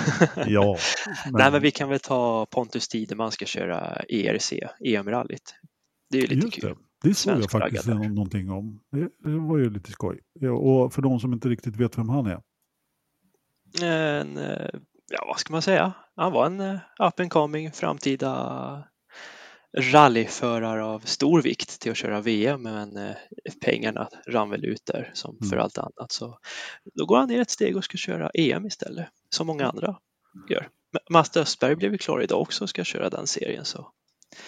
Ja, 0.46 0.76
Nej, 1.32 1.52
men 1.52 1.62
vi 1.62 1.70
kan 1.70 1.88
väl 1.88 2.00
ta 2.00 2.46
Pontus 2.46 2.88
Tideman 2.88 3.32
ska 3.32 3.44
köra 3.46 4.02
ERC, 4.08 4.52
EM-rallyt. 4.84 5.54
Det 6.12 6.18
är 6.18 6.22
ju 6.22 6.26
lite 6.26 6.46
Just 6.46 6.60
kul. 6.60 6.70
det. 7.02 7.08
Det 7.08 7.14
såg 7.14 7.38
jag 7.42 7.50
faktiskt 7.50 7.86
där. 7.86 7.94
nå- 7.94 8.08
någonting 8.08 8.50
om. 8.50 8.80
Det, 8.92 9.00
det 9.30 9.38
var 9.38 9.58
ju 9.58 9.70
lite 9.70 9.90
skoj. 9.92 10.20
Och 10.60 10.92
för 10.94 11.02
de 11.02 11.20
som 11.20 11.32
inte 11.32 11.48
riktigt 11.48 11.76
vet 11.76 11.98
vem 11.98 12.08
han 12.08 12.26
är. 12.26 12.40
En, 13.82 14.36
eh, 14.38 14.68
ja, 15.10 15.24
vad 15.26 15.38
ska 15.38 15.52
man 15.52 15.62
säga? 15.62 15.92
Han 16.16 16.32
var 16.32 16.46
en 16.46 16.60
eh, 16.60 16.74
up 17.08 17.20
and 17.20 17.30
coming 17.30 17.72
framtida 17.72 18.84
rallyförare 19.78 20.84
av 20.84 21.00
stor 21.00 21.42
vikt 21.42 21.80
till 21.80 21.90
att 21.90 21.96
köra 21.96 22.20
VM, 22.20 22.62
men 22.62 22.96
eh, 22.96 23.14
pengarna 23.64 24.08
rann 24.28 24.50
väl 24.50 24.64
ut 24.64 24.82
där 24.86 25.10
som 25.14 25.38
för 25.38 25.46
Mm. 25.56 25.64
allt 25.64 25.78
annat. 25.78 26.12
Så 26.12 26.38
då 26.94 27.06
går 27.06 27.18
han 27.18 27.28
ner 27.28 27.40
ett 27.40 27.50
steg 27.50 27.76
och 27.76 27.84
ska 27.84 27.96
köra 27.96 28.30
EM 28.34 28.66
istället, 28.66 29.08
som 29.30 29.46
många 29.46 29.66
andra 29.66 29.98
gör. 30.50 30.68
Mats 31.10 31.36
Östberg 31.36 31.76
blev 31.76 31.92
ju 31.92 31.98
klar 31.98 32.22
idag 32.22 32.40
också 32.40 32.64
och 32.64 32.70
ska 32.70 32.84
köra 32.84 33.10
den 33.10 33.26
serien. 33.26 33.64
Så 33.64 33.90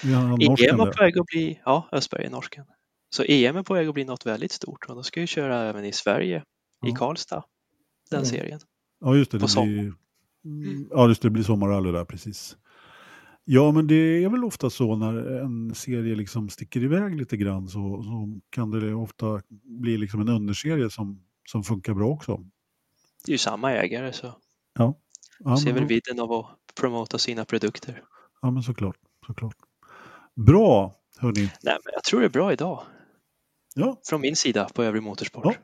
Han 0.02 0.32
EM 0.42 0.56
där? 0.56 0.76
på 0.92 1.02
väg 1.02 1.18
att 1.18 1.26
bli, 1.26 1.60
ja, 1.64 1.88
Östberg 1.92 2.24
är 2.24 2.30
norsken. 2.30 2.64
Så 3.10 3.22
EM 3.22 3.56
är 3.56 3.62
på 3.62 3.74
väg 3.74 3.88
att 3.88 3.94
bli 3.94 4.04
något 4.04 4.26
väldigt 4.26 4.52
stort 4.52 4.84
och 4.88 4.94
de 4.94 5.04
ska 5.04 5.20
ju 5.20 5.26
köra 5.26 5.62
även 5.68 5.84
i 5.84 5.92
Sverige, 5.92 6.38
i 6.38 6.88
Ja. 6.88 6.94
Karlstad, 6.96 7.44
den 8.10 8.18
Mm. 8.18 8.26
serien. 8.30 8.60
Ja, 9.00 9.16
just 9.16 9.30
det. 9.30 9.38
på 9.38 9.46
Det 9.46 9.62
blir, 9.66 9.92
Mm, 10.44 10.88
ja, 10.90 11.08
just 11.08 11.22
det, 11.22 11.28
det 11.28 11.32
blir 11.32 11.42
sommarrally 11.42 11.92
där, 11.92 12.04
precis. 12.04 12.56
Ja, 13.44 13.72
men 13.72 13.86
det 13.86 14.24
är 14.24 14.28
väl 14.28 14.44
ofta 14.44 14.70
så 14.70 14.96
när 14.96 15.40
en 15.40 15.74
serie 15.74 16.14
liksom 16.14 16.48
sticker 16.48 16.82
iväg 16.82 17.16
lite 17.16 17.36
grann 17.36 17.68
så, 17.68 18.02
så 18.02 18.40
kan 18.50 18.70
det 18.70 18.94
ofta 18.94 19.42
bli 19.62 19.98
liksom 19.98 20.20
en 20.20 20.28
underserie 20.28 20.90
som, 20.90 21.22
som 21.48 21.62
funkar 21.64 21.94
bra 21.94 22.08
också. 22.10 22.36
Det 23.24 23.30
är 23.30 23.34
ju 23.34 23.38
samma 23.38 23.72
ägare 23.72 24.12
så 24.12 24.34
Ja, 24.78 24.98
ja, 25.38 25.56
ser 25.56 25.72
väl 25.72 25.84
vidden 25.84 26.20
av 26.20 26.32
att 26.32 26.46
promota 26.80 27.18
sina 27.18 27.44
produkter. 27.44 28.02
ja 28.42 28.50
men 28.50 28.62
såklart, 28.62 28.96
såklart. 29.26 29.56
Bra, 30.36 30.96
hörni. 31.18 31.40
Nej, 31.40 31.78
men 31.84 31.92
jag 31.92 32.04
tror 32.04 32.20
det 32.20 32.26
är 32.26 32.30
bra 32.30 32.52
idag 32.52 32.82
Ja, 33.74 34.00
från 34.04 34.20
min 34.20 34.36
sida 34.36 34.68
på 34.74 34.82
övrig 34.82 35.02
motorsport. 35.02 35.44
Ja. 35.44 35.54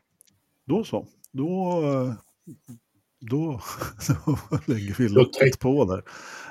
Då 0.66 0.84
så. 0.84 1.06
Då, 1.32 1.82
eh, 1.84 2.14
då, 3.20 3.60
då 4.26 4.38
lägger 4.72 4.94
vi 4.98 5.08
locket 5.08 5.58
på 5.58 5.84
där 5.84 6.02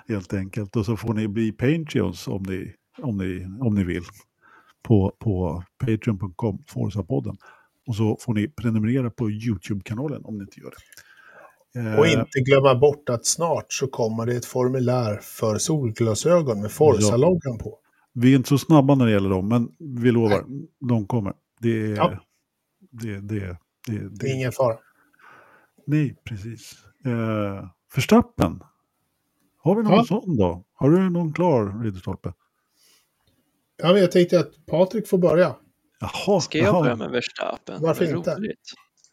helt 0.07 0.33
enkelt. 0.33 0.75
Och 0.75 0.85
så 0.85 0.97
får 0.97 1.13
ni 1.13 1.27
bli 1.27 1.51
Patreons 1.51 2.27
om 2.27 2.43
ni, 2.43 2.73
om 3.01 3.17
ni, 3.17 3.45
om 3.67 3.75
ni 3.75 3.83
vill. 3.83 4.03
På, 4.83 5.15
på 5.19 5.63
patreon.com, 5.85 6.63
Forza-podden. 6.67 7.37
Och 7.87 7.95
så 7.95 8.17
får 8.19 8.33
ni 8.33 8.47
prenumerera 8.47 9.09
på 9.09 9.31
YouTube-kanalen 9.31 10.25
om 10.25 10.37
ni 10.37 10.41
inte 10.41 10.59
gör 10.59 10.73
det. 11.73 11.79
Eh, 11.79 11.99
Och 11.99 12.07
inte 12.07 12.39
glömma 12.39 12.75
bort 12.75 13.09
att 13.09 13.25
snart 13.25 13.65
så 13.69 13.87
kommer 13.87 14.25
det 14.25 14.35
ett 14.35 14.45
formulär 14.45 15.17
för 15.17 15.57
solglasögon 15.57 16.61
med 16.61 16.71
Forza-loggan 16.71 17.57
på. 17.57 17.79
Vi 18.13 18.31
är 18.31 18.35
inte 18.37 18.49
så 18.49 18.57
snabba 18.57 18.95
när 18.95 19.05
det 19.05 19.11
gäller 19.11 19.29
dem, 19.29 19.47
men 19.47 19.69
vi 19.99 20.11
lovar, 20.11 20.45
de 20.89 21.07
kommer. 21.07 21.33
Det 21.61 21.69
är... 21.91 21.95
Ja. 21.95 22.19
Det, 22.91 23.19
det, 23.19 23.39
det, 23.39 23.57
det, 23.87 24.09
Det 24.19 24.27
är 24.27 24.35
ingen 24.35 24.51
fara. 24.51 24.77
Nej, 25.87 26.15
precis. 26.23 26.73
Eh, 27.05 27.69
Förstappen. 27.91 28.63
Har 29.57 29.75
vi 29.75 29.83
någon 29.83 29.93
Ja. 29.93 30.03
sån 30.03 30.37
då? 30.37 30.65
Har 30.73 30.89
du 30.89 31.09
någon 31.09 31.33
klar, 31.33 31.83
Ridderstolpe? 31.83 32.33
Ja, 33.83 33.91
men 33.93 34.01
jag 34.01 34.11
tänkte 34.11 34.39
att 34.39 34.65
Patrik 34.65 35.07
får 35.07 35.17
börja. 35.17 35.55
Jaha, 35.99 36.39
Ska 36.41 36.57
jag 36.57 36.67
jaha. 36.67 36.81
börja 36.83 36.95
med 36.95 37.11
Verstappen? 37.11 37.81
Varför 37.81 38.15
inte? 38.17 38.31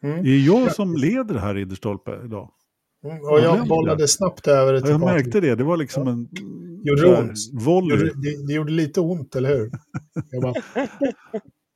Mm. 0.03 0.23
Det 0.23 0.29
är 0.29 0.45
jag 0.45 0.75
som 0.75 0.95
leder 0.95 1.35
här 1.35 1.53
Ridderstolpe 1.55 2.21
idag. 2.25 2.51
Mm. 3.05 3.17
Och 3.23 3.39
jag 3.39 3.67
bollade 3.67 4.07
snabbt 4.07 4.47
över 4.47 4.73
det 4.73 4.79
Ja, 4.79 4.83
till 4.85 4.91
jag 4.91 5.01
Patrik. 5.01 5.25
märkte 5.25 5.39
det. 5.41 5.55
Det 5.55 5.63
var 5.63 5.77
liksom 5.77 6.07
en 6.07 6.27
Gjorde 6.83 7.17
ont? 7.19 7.37
volley. 7.65 7.97
Det, 7.97 8.03
det, 8.21 8.47
det 8.47 8.53
gjorde 8.53 8.71
lite 8.71 9.01
ont, 9.01 9.35
eller 9.35 9.49
hur? 9.49 9.71
Jag 10.31 10.41
bara, 10.41 10.53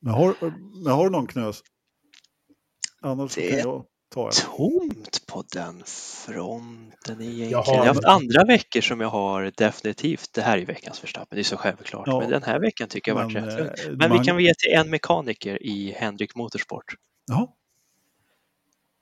Men 0.00 0.14
har, 0.14 0.34
men 0.84 0.92
har 0.92 1.04
du 1.04 1.10
någon 1.10 1.26
knös? 1.26 1.60
Annars 3.02 3.34
Det- 3.34 3.50
kan 3.50 3.58
jag 3.58 3.84
tar 4.14 4.22
jag. 4.24 4.32
Tomt 4.32 5.26
på 5.26 5.44
den 5.52 5.82
fronten 5.86 7.20
egentligen. 7.20 7.50
Jag 7.50 7.50
Jag 7.50 7.62
har- 7.62 7.76
har 7.78 7.86
haft 7.86 8.04
andra 8.04 8.44
veckor 8.44 8.80
som 8.80 9.00
jag 9.00 9.08
har 9.08 9.52
definitivt. 9.56 10.28
Det 10.34 10.40
här 10.42 10.58
är 10.58 10.66
veckans 10.66 11.04
Verstappen, 11.04 11.36
det 11.36 11.40
är 11.40 11.44
så 11.44 11.56
självklart. 11.56 12.06
Ja. 12.06 12.20
Men 12.20 12.30
den 12.30 12.42
här 12.42 12.60
veckan 12.60 12.88
tycker 12.88 13.10
jag 13.12 13.16
har 13.18 13.24
varit 13.24 13.36
rätt. 13.58 13.84
eh, 13.86 13.90
Men 13.92 14.08
man- 14.08 14.18
vi 14.18 14.24
kan 14.24 14.36
väl 14.36 14.44
ge 14.44 14.54
till 14.54 14.72
en 14.78 14.90
mekaniker 14.90 15.62
i 15.62 15.94
Henrik 15.96 16.34
Motorsport. 16.34 16.84
Jaha, 17.26 17.48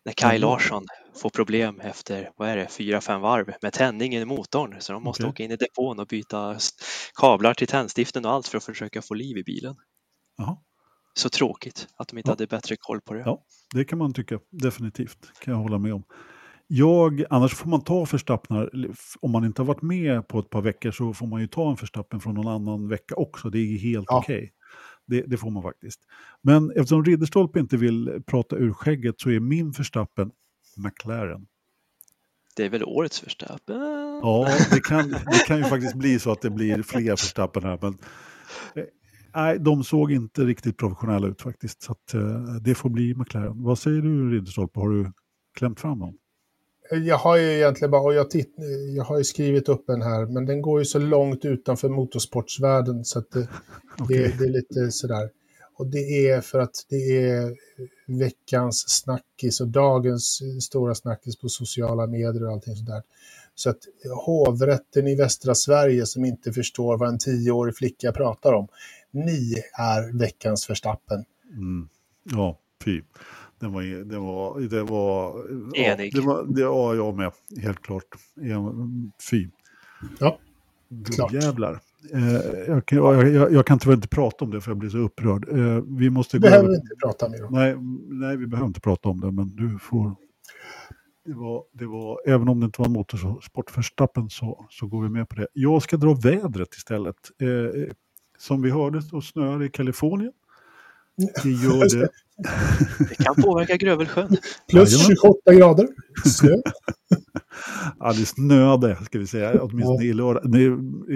När 0.05 0.13
Kaj 0.13 0.41
Jaha. 0.41 0.51
Larsson 0.51 0.85
får 1.23 1.31
problem 1.31 1.81
efter, 1.81 2.31
vad 2.37 2.49
är 2.49 2.57
det, 2.57 2.67
fyra, 2.69 3.01
fem 3.01 3.21
varv 3.21 3.53
med 3.63 3.73
tändningen 3.73 4.23
i 4.23 4.25
motorn. 4.25 4.77
Så 4.81 4.93
de 4.93 5.03
måste 5.03 5.23
Okej. 5.23 5.31
åka 5.31 5.43
in 5.43 5.51
i 5.51 5.57
depån 5.57 5.99
och 6.01 6.07
byta 6.07 6.57
kablar 7.21 7.55
till 7.55 7.67
tändstiften 7.69 8.25
och 8.25 8.31
allt 8.33 8.49
för 8.49 8.59
att 8.59 8.65
försöka 8.65 9.03
få 9.03 9.15
liv 9.15 9.37
i 9.39 9.43
bilen. 9.43 9.77
jaha. 10.39 10.57
Så 11.15 11.29
tråkigt 11.29 11.89
att 11.97 12.09
de 12.09 12.19
inte 12.19 12.29
Ja. 12.29 12.33
hade 12.33 12.47
bättre 12.47 12.77
koll 12.79 13.01
på 13.01 13.15
det. 13.15 13.21
Ja. 13.27 13.45
Det 13.75 13.85
kan 13.85 13.99
man 13.99 14.13
tycka, 14.15 14.39
definitivt. 14.51 15.19
kan 15.45 15.55
jag 15.55 15.61
hålla 15.61 15.79
med 15.79 15.95
om. 15.95 16.05
Jag, 16.67 17.25
annars 17.31 17.55
får 17.55 17.69
man 17.69 17.85
ta 17.85 18.07
förstappnar, 18.07 18.71
om 19.21 19.31
man 19.31 19.45
inte 19.45 19.63
har 19.63 19.67
varit 19.67 19.83
med 19.83 20.29
på 20.29 20.39
ett 20.39 20.51
par 20.51 20.63
veckor 20.63 20.91
så 20.91 21.15
får 21.15 21.27
man 21.27 21.41
ju 21.41 21.47
ta 21.47 21.71
en 21.71 21.77
förstappen 21.77 22.21
från 22.21 22.35
någon 22.35 22.49
annan 22.49 22.89
vecka 22.89 23.15
också. 23.15 23.51
Det 23.51 23.59
är 23.59 23.79
helt 23.79 24.07
Ja. 24.09 24.19
okej. 24.19 24.53
Det, 25.11 25.23
det 25.27 25.37
får 25.37 25.51
man 25.51 25.63
faktiskt. 25.63 26.01
Men 26.43 26.71
eftersom 26.71 27.05
Ridderstolpe 27.05 27.61
inte 27.61 27.77
vill 27.77 28.23
prata 28.27 28.57
ur 28.57 28.73
skägget 28.73 29.21
så 29.21 29.31
är 29.31 29.41
min 29.41 29.73
förstappen 29.73 30.31
McLaren. 30.77 31.47
Det 32.57 32.65
är 32.65 32.69
väl 32.69 32.85
årets 32.85 33.25
Verstappen? 33.25 33.81
Ja, 34.23 34.49
det 34.71 34.81
kan, 34.81 35.09
det 35.09 35.47
kan 35.47 35.59
ju 35.59 35.65
faktiskt 35.65 35.95
bli 35.95 36.19
så 36.19 36.33
att 36.33 36.43
det 36.43 36.51
blir 36.51 36.83
fler 36.83 37.17
förstappen 37.17 37.63
här. 37.63 37.79
Men, 37.83 37.99
eh, 38.75 38.85
nej, 39.35 39.59
de 39.59 39.85
såg 39.85 40.13
inte 40.13 40.45
riktigt 40.45 40.77
professionella 40.77 41.27
ut 41.27 41.43
faktiskt. 41.43 41.83
Så 41.83 41.93
att, 41.93 42.15
eh, 42.15 42.55
det 42.61 42.75
får 42.75 42.91
bli 42.91 43.15
McLaren. 43.15 43.63
Vad 43.63 43.79
säger 43.79 44.03
du 44.03 44.31
Ridderstolpe? 44.31 44.81
Har 44.81 44.89
du 44.89 45.13
klämt 45.59 45.81
fram 45.81 45.99
någon? 45.99 46.15
Jag 46.91 47.17
har 47.17 47.37
ju 47.37 47.53
egentligen 47.53 47.91
bara, 47.91 48.03
och 48.03 48.15
jag, 48.15 48.31
titt, 48.31 48.55
jag 48.97 49.05
har 49.05 49.19
ju 49.19 49.25
skrivit 49.25 49.69
upp 49.69 49.89
en 49.89 50.03
här, 50.03 50.27
men 50.27 50.47
den 50.47 50.63
går 50.63 50.79
ju 50.81 50.85
så 50.85 50.99
långt 50.99 51.45
utanför 51.45 51.89
motorsportsvärlden 51.89 53.05
så 53.05 53.19
att 53.19 53.31
det, 53.31 53.49
Okej. 53.99 54.17
det, 54.19 54.39
det 54.39 54.45
är 54.45 54.53
lite 54.53 54.91
sådär. 54.91 55.31
Och 55.77 55.87
det 55.87 56.29
är 56.29 56.41
för 56.41 56.59
att 56.59 56.87
det 56.89 57.29
är 57.29 57.57
veckans 58.07 58.85
snackis 58.89 59.61
och 59.61 59.69
dagens 59.69 60.43
stora 60.61 60.95
snackis 60.95 61.37
på 61.37 61.49
sociala 61.49 62.07
medier 62.07 62.45
och 62.45 62.53
allting 62.53 62.77
sådär. 62.77 63.03
Så 63.55 63.71
att 63.71 63.79
hovrätten 64.27 65.07
i 65.07 65.17
västra 65.17 65.55
Sverige 65.55 66.07
som 66.07 66.25
inte 66.25 66.53
förstår 66.53 66.99
vad 66.99 67.09
en 67.09 67.19
tioårig 67.19 67.77
flicka 67.77 68.13
pratar 68.13 68.53
om, 68.53 68.69
ni 69.11 69.55
är 69.79 70.19
veckans 70.19 70.67
förstappen. 70.67 71.25
Mm. 71.53 71.89
Ja, 72.25 72.59
fy. 72.85 73.03
Det 73.61 73.69
var, 73.69 73.83
det 74.05 74.19
var, 74.19 74.61
det 74.61 74.83
var, 74.83 75.45
ja, 75.75 75.83
Enig. 75.83 76.15
det 76.15 76.21
var, 76.21 76.45
det 76.49 76.65
var 76.65 76.95
jag 76.95 77.17
med, 77.17 77.33
helt 77.63 77.83
klart. 77.83 78.05
Ja, 78.35 78.75
Fy. 79.31 79.49
Ja, 80.19 80.39
klart. 81.17 81.33
Jävlar. 81.33 81.81
Eh, 82.15 82.33
jag, 82.67 82.87
kan- 82.87 82.99
jag, 82.99 83.29
jag, 83.29 83.53
jag 83.53 83.67
kan 83.67 83.79
tyvärr 83.79 83.95
inte 83.97 84.09
prata 84.09 84.45
om 84.45 84.51
det 84.51 84.61
för 84.61 84.71
jag 84.71 84.79
blir 84.79 84.91
så 84.91 84.99
upprörd. 84.99 85.49
Eh, 85.59 85.83
vi 85.87 86.11
måste 86.11 86.39
behöver 86.41 86.63
vi 86.63 86.75
över. 86.75 86.75
inte 86.83 86.95
prata 87.03 87.29
mer 87.29 87.45
om. 87.45 87.53
Nej, 87.55 87.77
nej, 88.09 88.37
vi 88.37 88.47
behöver 88.47 88.67
inte 88.69 88.81
prata 88.81 89.09
om 89.09 89.21
det, 89.21 89.31
men 89.33 89.57
du 89.57 89.79
får... 89.79 90.15
Det 91.25 91.33
var, 91.35 91.65
det 91.73 91.87
var, 91.87 92.21
även 92.27 92.49
om 92.49 92.61
det 92.61 92.65
inte 92.67 92.81
var 92.81 92.87
en 92.87 92.93
motorsportförstappen 92.93 94.31
så, 94.31 94.67
så 94.71 94.87
går 94.87 95.03
vi 95.03 95.09
med 95.09 95.29
på 95.29 95.35
det. 95.35 95.49
Jag 95.53 95.83
ska 95.83 95.97
dra 95.97 96.15
vädret 96.15 96.75
istället. 96.75 97.17
Eh, 97.43 97.93
som 98.39 98.63
vi 98.63 98.71
hörde 98.71 99.03
så 99.03 99.21
snöar 99.21 99.59
det 99.59 99.65
i 99.67 99.71
Kalifornien. 99.71 100.33
Det 101.43 101.51
gör 101.51 101.99
det. 102.01 102.09
Det 103.09 103.25
kan 103.25 103.35
påverka 103.35 103.77
Grövelsjön. 103.77 104.37
Plus 104.69 104.93
Jajamän. 104.93 105.17
28 105.17 105.55
grader. 105.55 105.89
Snö. 106.25 106.57
Ja, 107.99 108.13
det 108.13 108.27
snöade, 108.27 108.97
ska 109.05 109.19
vi 109.19 109.27
säga, 109.27 109.63
åtminstone 109.63 110.05
i, 110.05 110.13
lördag, 110.13 110.43
nej, 110.45 110.63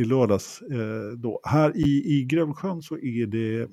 i 0.00 0.04
lördags. 0.04 0.62
Eh, 0.62 1.18
då. 1.18 1.40
Här 1.44 1.76
i, 1.76 2.18
i 2.18 2.24
Grövelsjön 2.24 2.82
så 2.82 2.98
är 2.98 3.26
det 3.26 3.68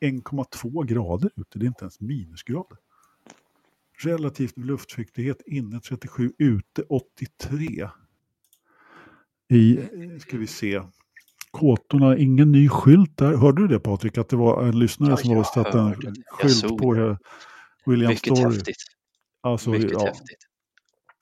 1,2 0.00 0.84
grader 0.84 1.30
ute, 1.36 1.58
det 1.58 1.64
är 1.64 1.68
inte 1.68 1.84
ens 1.84 2.00
minusgrader. 2.00 2.78
Relativt 3.98 4.58
luftfuktighet 4.58 5.42
inne 5.46 5.80
37, 5.80 6.32
ute 6.38 6.82
83. 6.82 7.88
I, 9.48 9.78
eh, 9.78 10.18
ska 10.20 10.36
vi 10.38 10.46
se, 10.46 10.82
Kåtorna, 11.50 12.16
ingen 12.18 12.52
ny 12.52 12.68
skylt 12.68 13.16
där. 13.18 13.36
Hörde 13.36 13.62
du 13.62 13.68
det 13.68 13.80
Patrik, 13.80 14.18
att 14.18 14.28
det 14.28 14.36
var 14.36 14.62
en 14.64 14.78
lyssnare 14.78 15.10
Ja, 15.10 15.16
som 15.16 15.36
har 15.36 15.44
satt 15.44 15.74
en 15.74 15.90
det. 15.90 16.12
Skylt 16.30 16.78
på 16.78 16.94
det. 16.94 17.18
William 17.86 18.08
Mycket 18.10 18.36
Story? 18.38 18.54
häftigt. 18.54 18.76
Alltså, 19.42 19.70
Mycket 19.70 19.92
ja, 19.92 20.04
häftigt. 20.06 20.38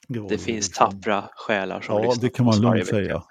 Det 0.09 0.19
ju 0.19 0.29
finns 0.29 0.49
liksom- 0.69 0.91
tappra 0.91 1.25
själar 1.37 1.81
som 1.81 1.95
Ja, 1.95 2.03
lyssnar 2.09 2.23
det 2.23 2.29
kan 2.31 2.47
man 2.47 2.61
lugnt 2.61 2.87
säga. 2.87 3.23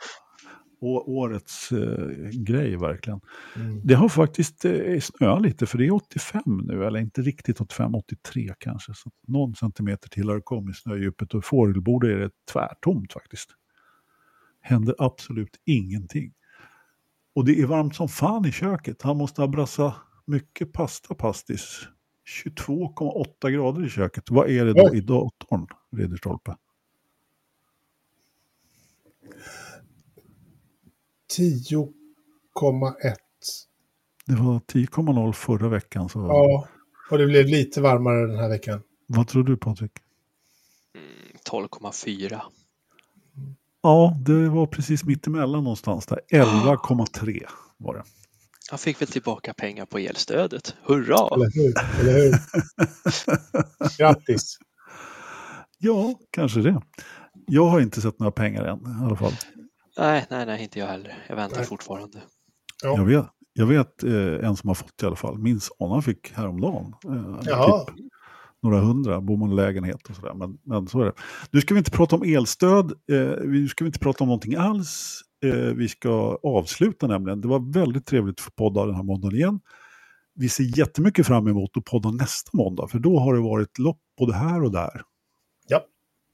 Å, 0.81 1.03
årets 1.07 1.71
eh, 1.71 2.07
grej 2.31 2.77
verkligen. 2.77 3.19
Mm. 3.55 3.81
Det 3.83 3.93
har 3.93 4.09
faktiskt 4.09 4.65
eh, 4.65 4.99
snöat 4.99 5.41
lite 5.41 5.65
för 5.65 5.77
det 5.77 5.85
är 5.85 5.91
85 5.93 6.41
nu, 6.45 6.85
eller 6.85 6.99
inte 6.99 7.21
riktigt 7.21 7.61
85, 7.61 7.95
83 7.95 8.53
kanske. 8.59 8.93
Så 8.95 9.09
någon 9.27 9.55
centimeter 9.55 10.09
till 10.09 10.27
har 10.29 10.35
det 10.35 10.41
kommit 10.41 10.77
snödjupet 10.77 11.33
och 11.33 11.45
fågelbord 11.45 12.03
är 12.05 12.17
det 12.17 12.29
tvärtomt 12.51 13.13
faktiskt. 13.13 13.49
Händer 14.61 14.95
absolut 14.97 15.57
ingenting. 15.65 16.33
Och 17.33 17.45
det 17.45 17.61
är 17.61 17.65
varmt 17.65 17.95
som 17.95 18.09
fan 18.09 18.45
i 18.45 18.51
köket. 18.51 19.01
Han 19.01 19.17
måste 19.17 19.41
ha 19.41 19.47
brassat 19.47 19.93
mycket 20.25 20.73
pasta 20.73 21.15
pastis. 21.15 21.87
22,8 22.45 23.49
grader 23.49 23.85
i 23.85 23.89
köket. 23.89 24.23
Vad 24.29 24.49
är 24.49 24.65
det 24.65 24.73
då 24.73 24.95
i 24.95 25.01
datorn, 25.01 25.67
Ridderstolpe? 25.97 26.55
10,1. 31.37 33.15
Det 34.25 34.35
var 34.35 34.59
10,0 34.59 35.33
förra 35.33 35.69
veckan. 35.69 36.09
Så 36.09 36.19
Ja, 36.19 36.67
och 37.11 37.17
det 37.17 37.25
blev 37.25 37.45
lite 37.45 37.81
varmare 37.81 38.27
den 38.27 38.37
här 38.37 38.49
veckan. 38.49 38.81
Vad 39.07 39.27
tror 39.27 39.43
du 39.43 39.57
Patrik? 39.57 39.91
Mm, 40.95 41.37
12,4. 41.49 42.41
Ja, 43.83 44.17
det 44.25 44.49
var 44.49 44.67
precis 44.67 45.03
mitt 45.03 45.27
emellan 45.27 45.63
någonstans 45.63 46.05
där. 46.05 46.19
11,3 46.33 47.43
var 47.77 47.95
det. 47.95 48.03
Jag 48.71 48.79
fick 48.79 49.01
väl 49.01 49.07
tillbaka 49.07 49.53
pengar 49.53 49.85
på 49.85 49.97
elstödet. 49.97 50.75
Hurra! 50.83 51.35
Eller 51.35 51.51
hur? 51.53 51.73
Eller 51.99 52.13
hur? 52.23 52.37
Grattis! 53.97 54.57
Ja, 55.79 56.13
kanske 56.31 56.59
det. 56.59 56.81
Jag 57.47 57.65
har 57.65 57.79
inte 57.81 58.01
sett 58.01 58.19
några 58.19 58.31
pengar 58.31 58.63
än 58.63 59.01
i 59.01 59.05
alla 59.05 59.15
fall. 59.15 59.33
Nej, 59.97 60.25
nej, 60.29 60.45
nej, 60.45 60.63
inte 60.63 60.79
jag 60.79 60.87
heller. 60.87 61.25
Jag 61.29 61.35
väntar 61.35 61.57
Nej. 61.57 61.65
fortfarande. 61.65 62.21
Ja. 62.83 62.97
Jag 62.97 63.05
vet, 63.05 63.25
jag 63.53 63.65
vet 63.65 64.03
eh, 64.03 64.47
en 64.49 64.55
som 64.55 64.67
har 64.67 64.75
fått 64.75 65.03
i 65.03 65.05
alla 65.05 65.15
fall. 65.15 65.37
Min 65.37 65.59
son 65.59 65.91
han 65.91 66.03
fick 66.03 66.33
häromdagen. 66.33 66.93
Eh, 67.05 67.39
Jaha. 67.45 67.85
typ 67.85 67.95
några 68.63 68.79
hundra, 68.79 69.21
bor 69.21 69.37
man 69.37 69.51
i 69.51 69.55
lägenhet 69.55 70.09
och 70.09 70.15
sådär. 70.15 70.33
Men, 70.33 70.57
men 70.63 70.87
så 70.87 71.01
är 71.01 71.05
det. 71.05 71.13
Nu 71.51 71.61
ska 71.61 71.73
vi 71.73 71.77
inte 71.77 71.91
prata 71.91 72.15
om 72.15 72.23
elstöd. 72.23 72.91
Eh, 73.11 73.47
nu 73.47 73.67
ska 73.67 73.83
vi 73.83 73.87
inte 73.87 73.99
prata 73.99 74.23
om 74.23 74.27
någonting 74.27 74.55
alls. 74.55 75.21
Eh, 75.45 75.51
vi 75.53 75.87
ska 75.87 76.39
avsluta 76.43 77.07
nämligen. 77.07 77.41
Det 77.41 77.47
var 77.47 77.73
väldigt 77.73 78.05
trevligt 78.05 78.39
att 78.39 78.43
få 78.43 78.51
podda 78.51 78.85
den 78.85 78.95
här 78.95 79.03
måndagen 79.03 79.35
igen. 79.35 79.59
Vi 80.35 80.49
ser 80.49 80.77
jättemycket 80.77 81.27
fram 81.27 81.47
emot 81.47 81.77
att 81.77 81.85
podda 81.85 82.11
nästa 82.11 82.49
måndag. 82.53 82.87
För 82.87 82.99
då 82.99 83.19
har 83.19 83.33
det 83.33 83.41
varit 83.41 83.79
lopp 83.79 83.99
både 84.17 84.33
här 84.33 84.63
och 84.63 84.71
där. 84.71 85.01
Ja, 85.67 85.85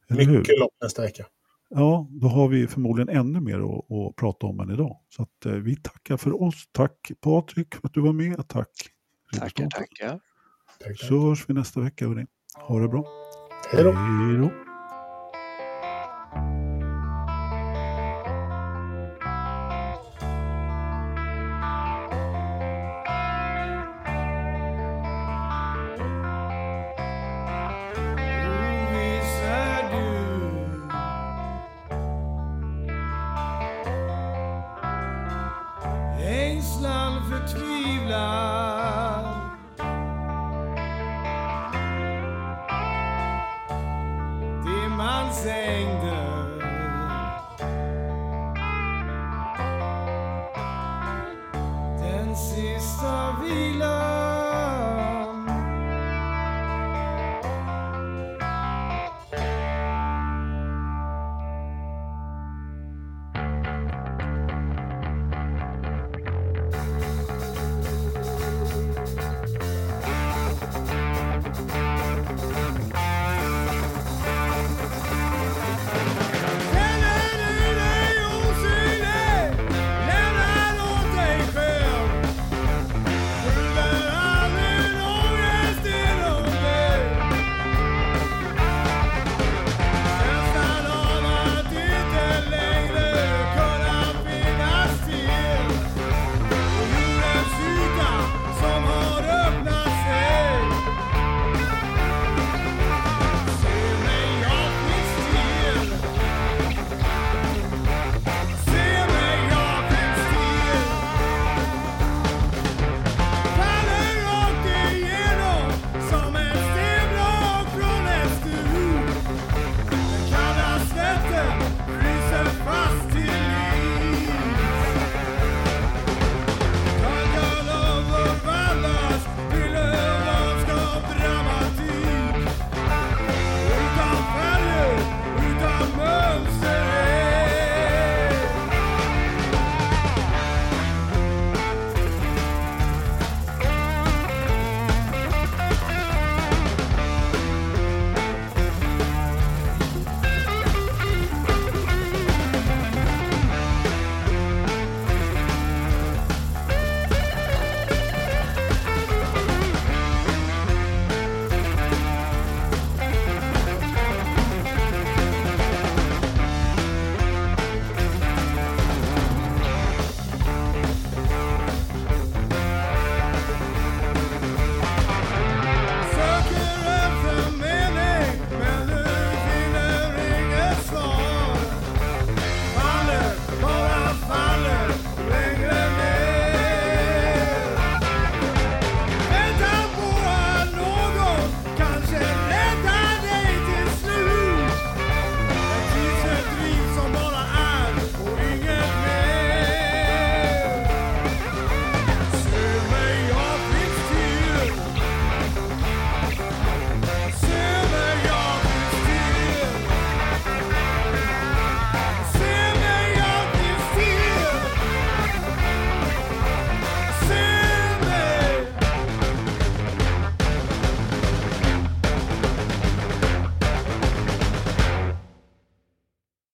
Eller 0.10 0.24
hur? 0.24 0.38
mycket 0.38 0.60
lopp 0.60 0.74
nästa 0.82 1.02
vecka. 1.02 1.26
Ja, 1.70 2.08
då 2.10 2.28
har 2.28 2.48
vi 2.48 2.68
förmodligen 2.68 3.10
ännu 3.10 3.40
mer 3.40 3.60
att, 3.60 3.92
att 3.92 4.16
prata 4.16 4.48
om 4.48 4.60
än 4.60 4.70
idag. 4.72 4.98
Så 5.10 5.24
att, 5.24 5.46
eh, 5.46 5.52
vi 5.52 5.76
tackar 5.76 6.18
för 6.18 6.44
oss. 6.44 6.70
Tack 6.72 7.12
Patrik 7.22 7.76
för 7.76 7.88
att 7.88 7.94
du 7.94 8.02
var 8.02 8.14
med. 8.14 8.48
Tack. 8.48 8.70
Tackar, 9.38 9.68
tackar. 9.70 10.20
Tack, 10.84 10.98
tack. 10.98 11.08
Så 11.08 11.20
hörs 11.20 11.50
vi 11.50 11.54
nästa 11.54 11.82
vecka. 11.82 12.08
Hörni. 12.08 12.26
Ha 12.56 12.80
det 12.80 12.88
bra. 12.88 13.06
Hej 13.72 13.84
då! 13.84 14.69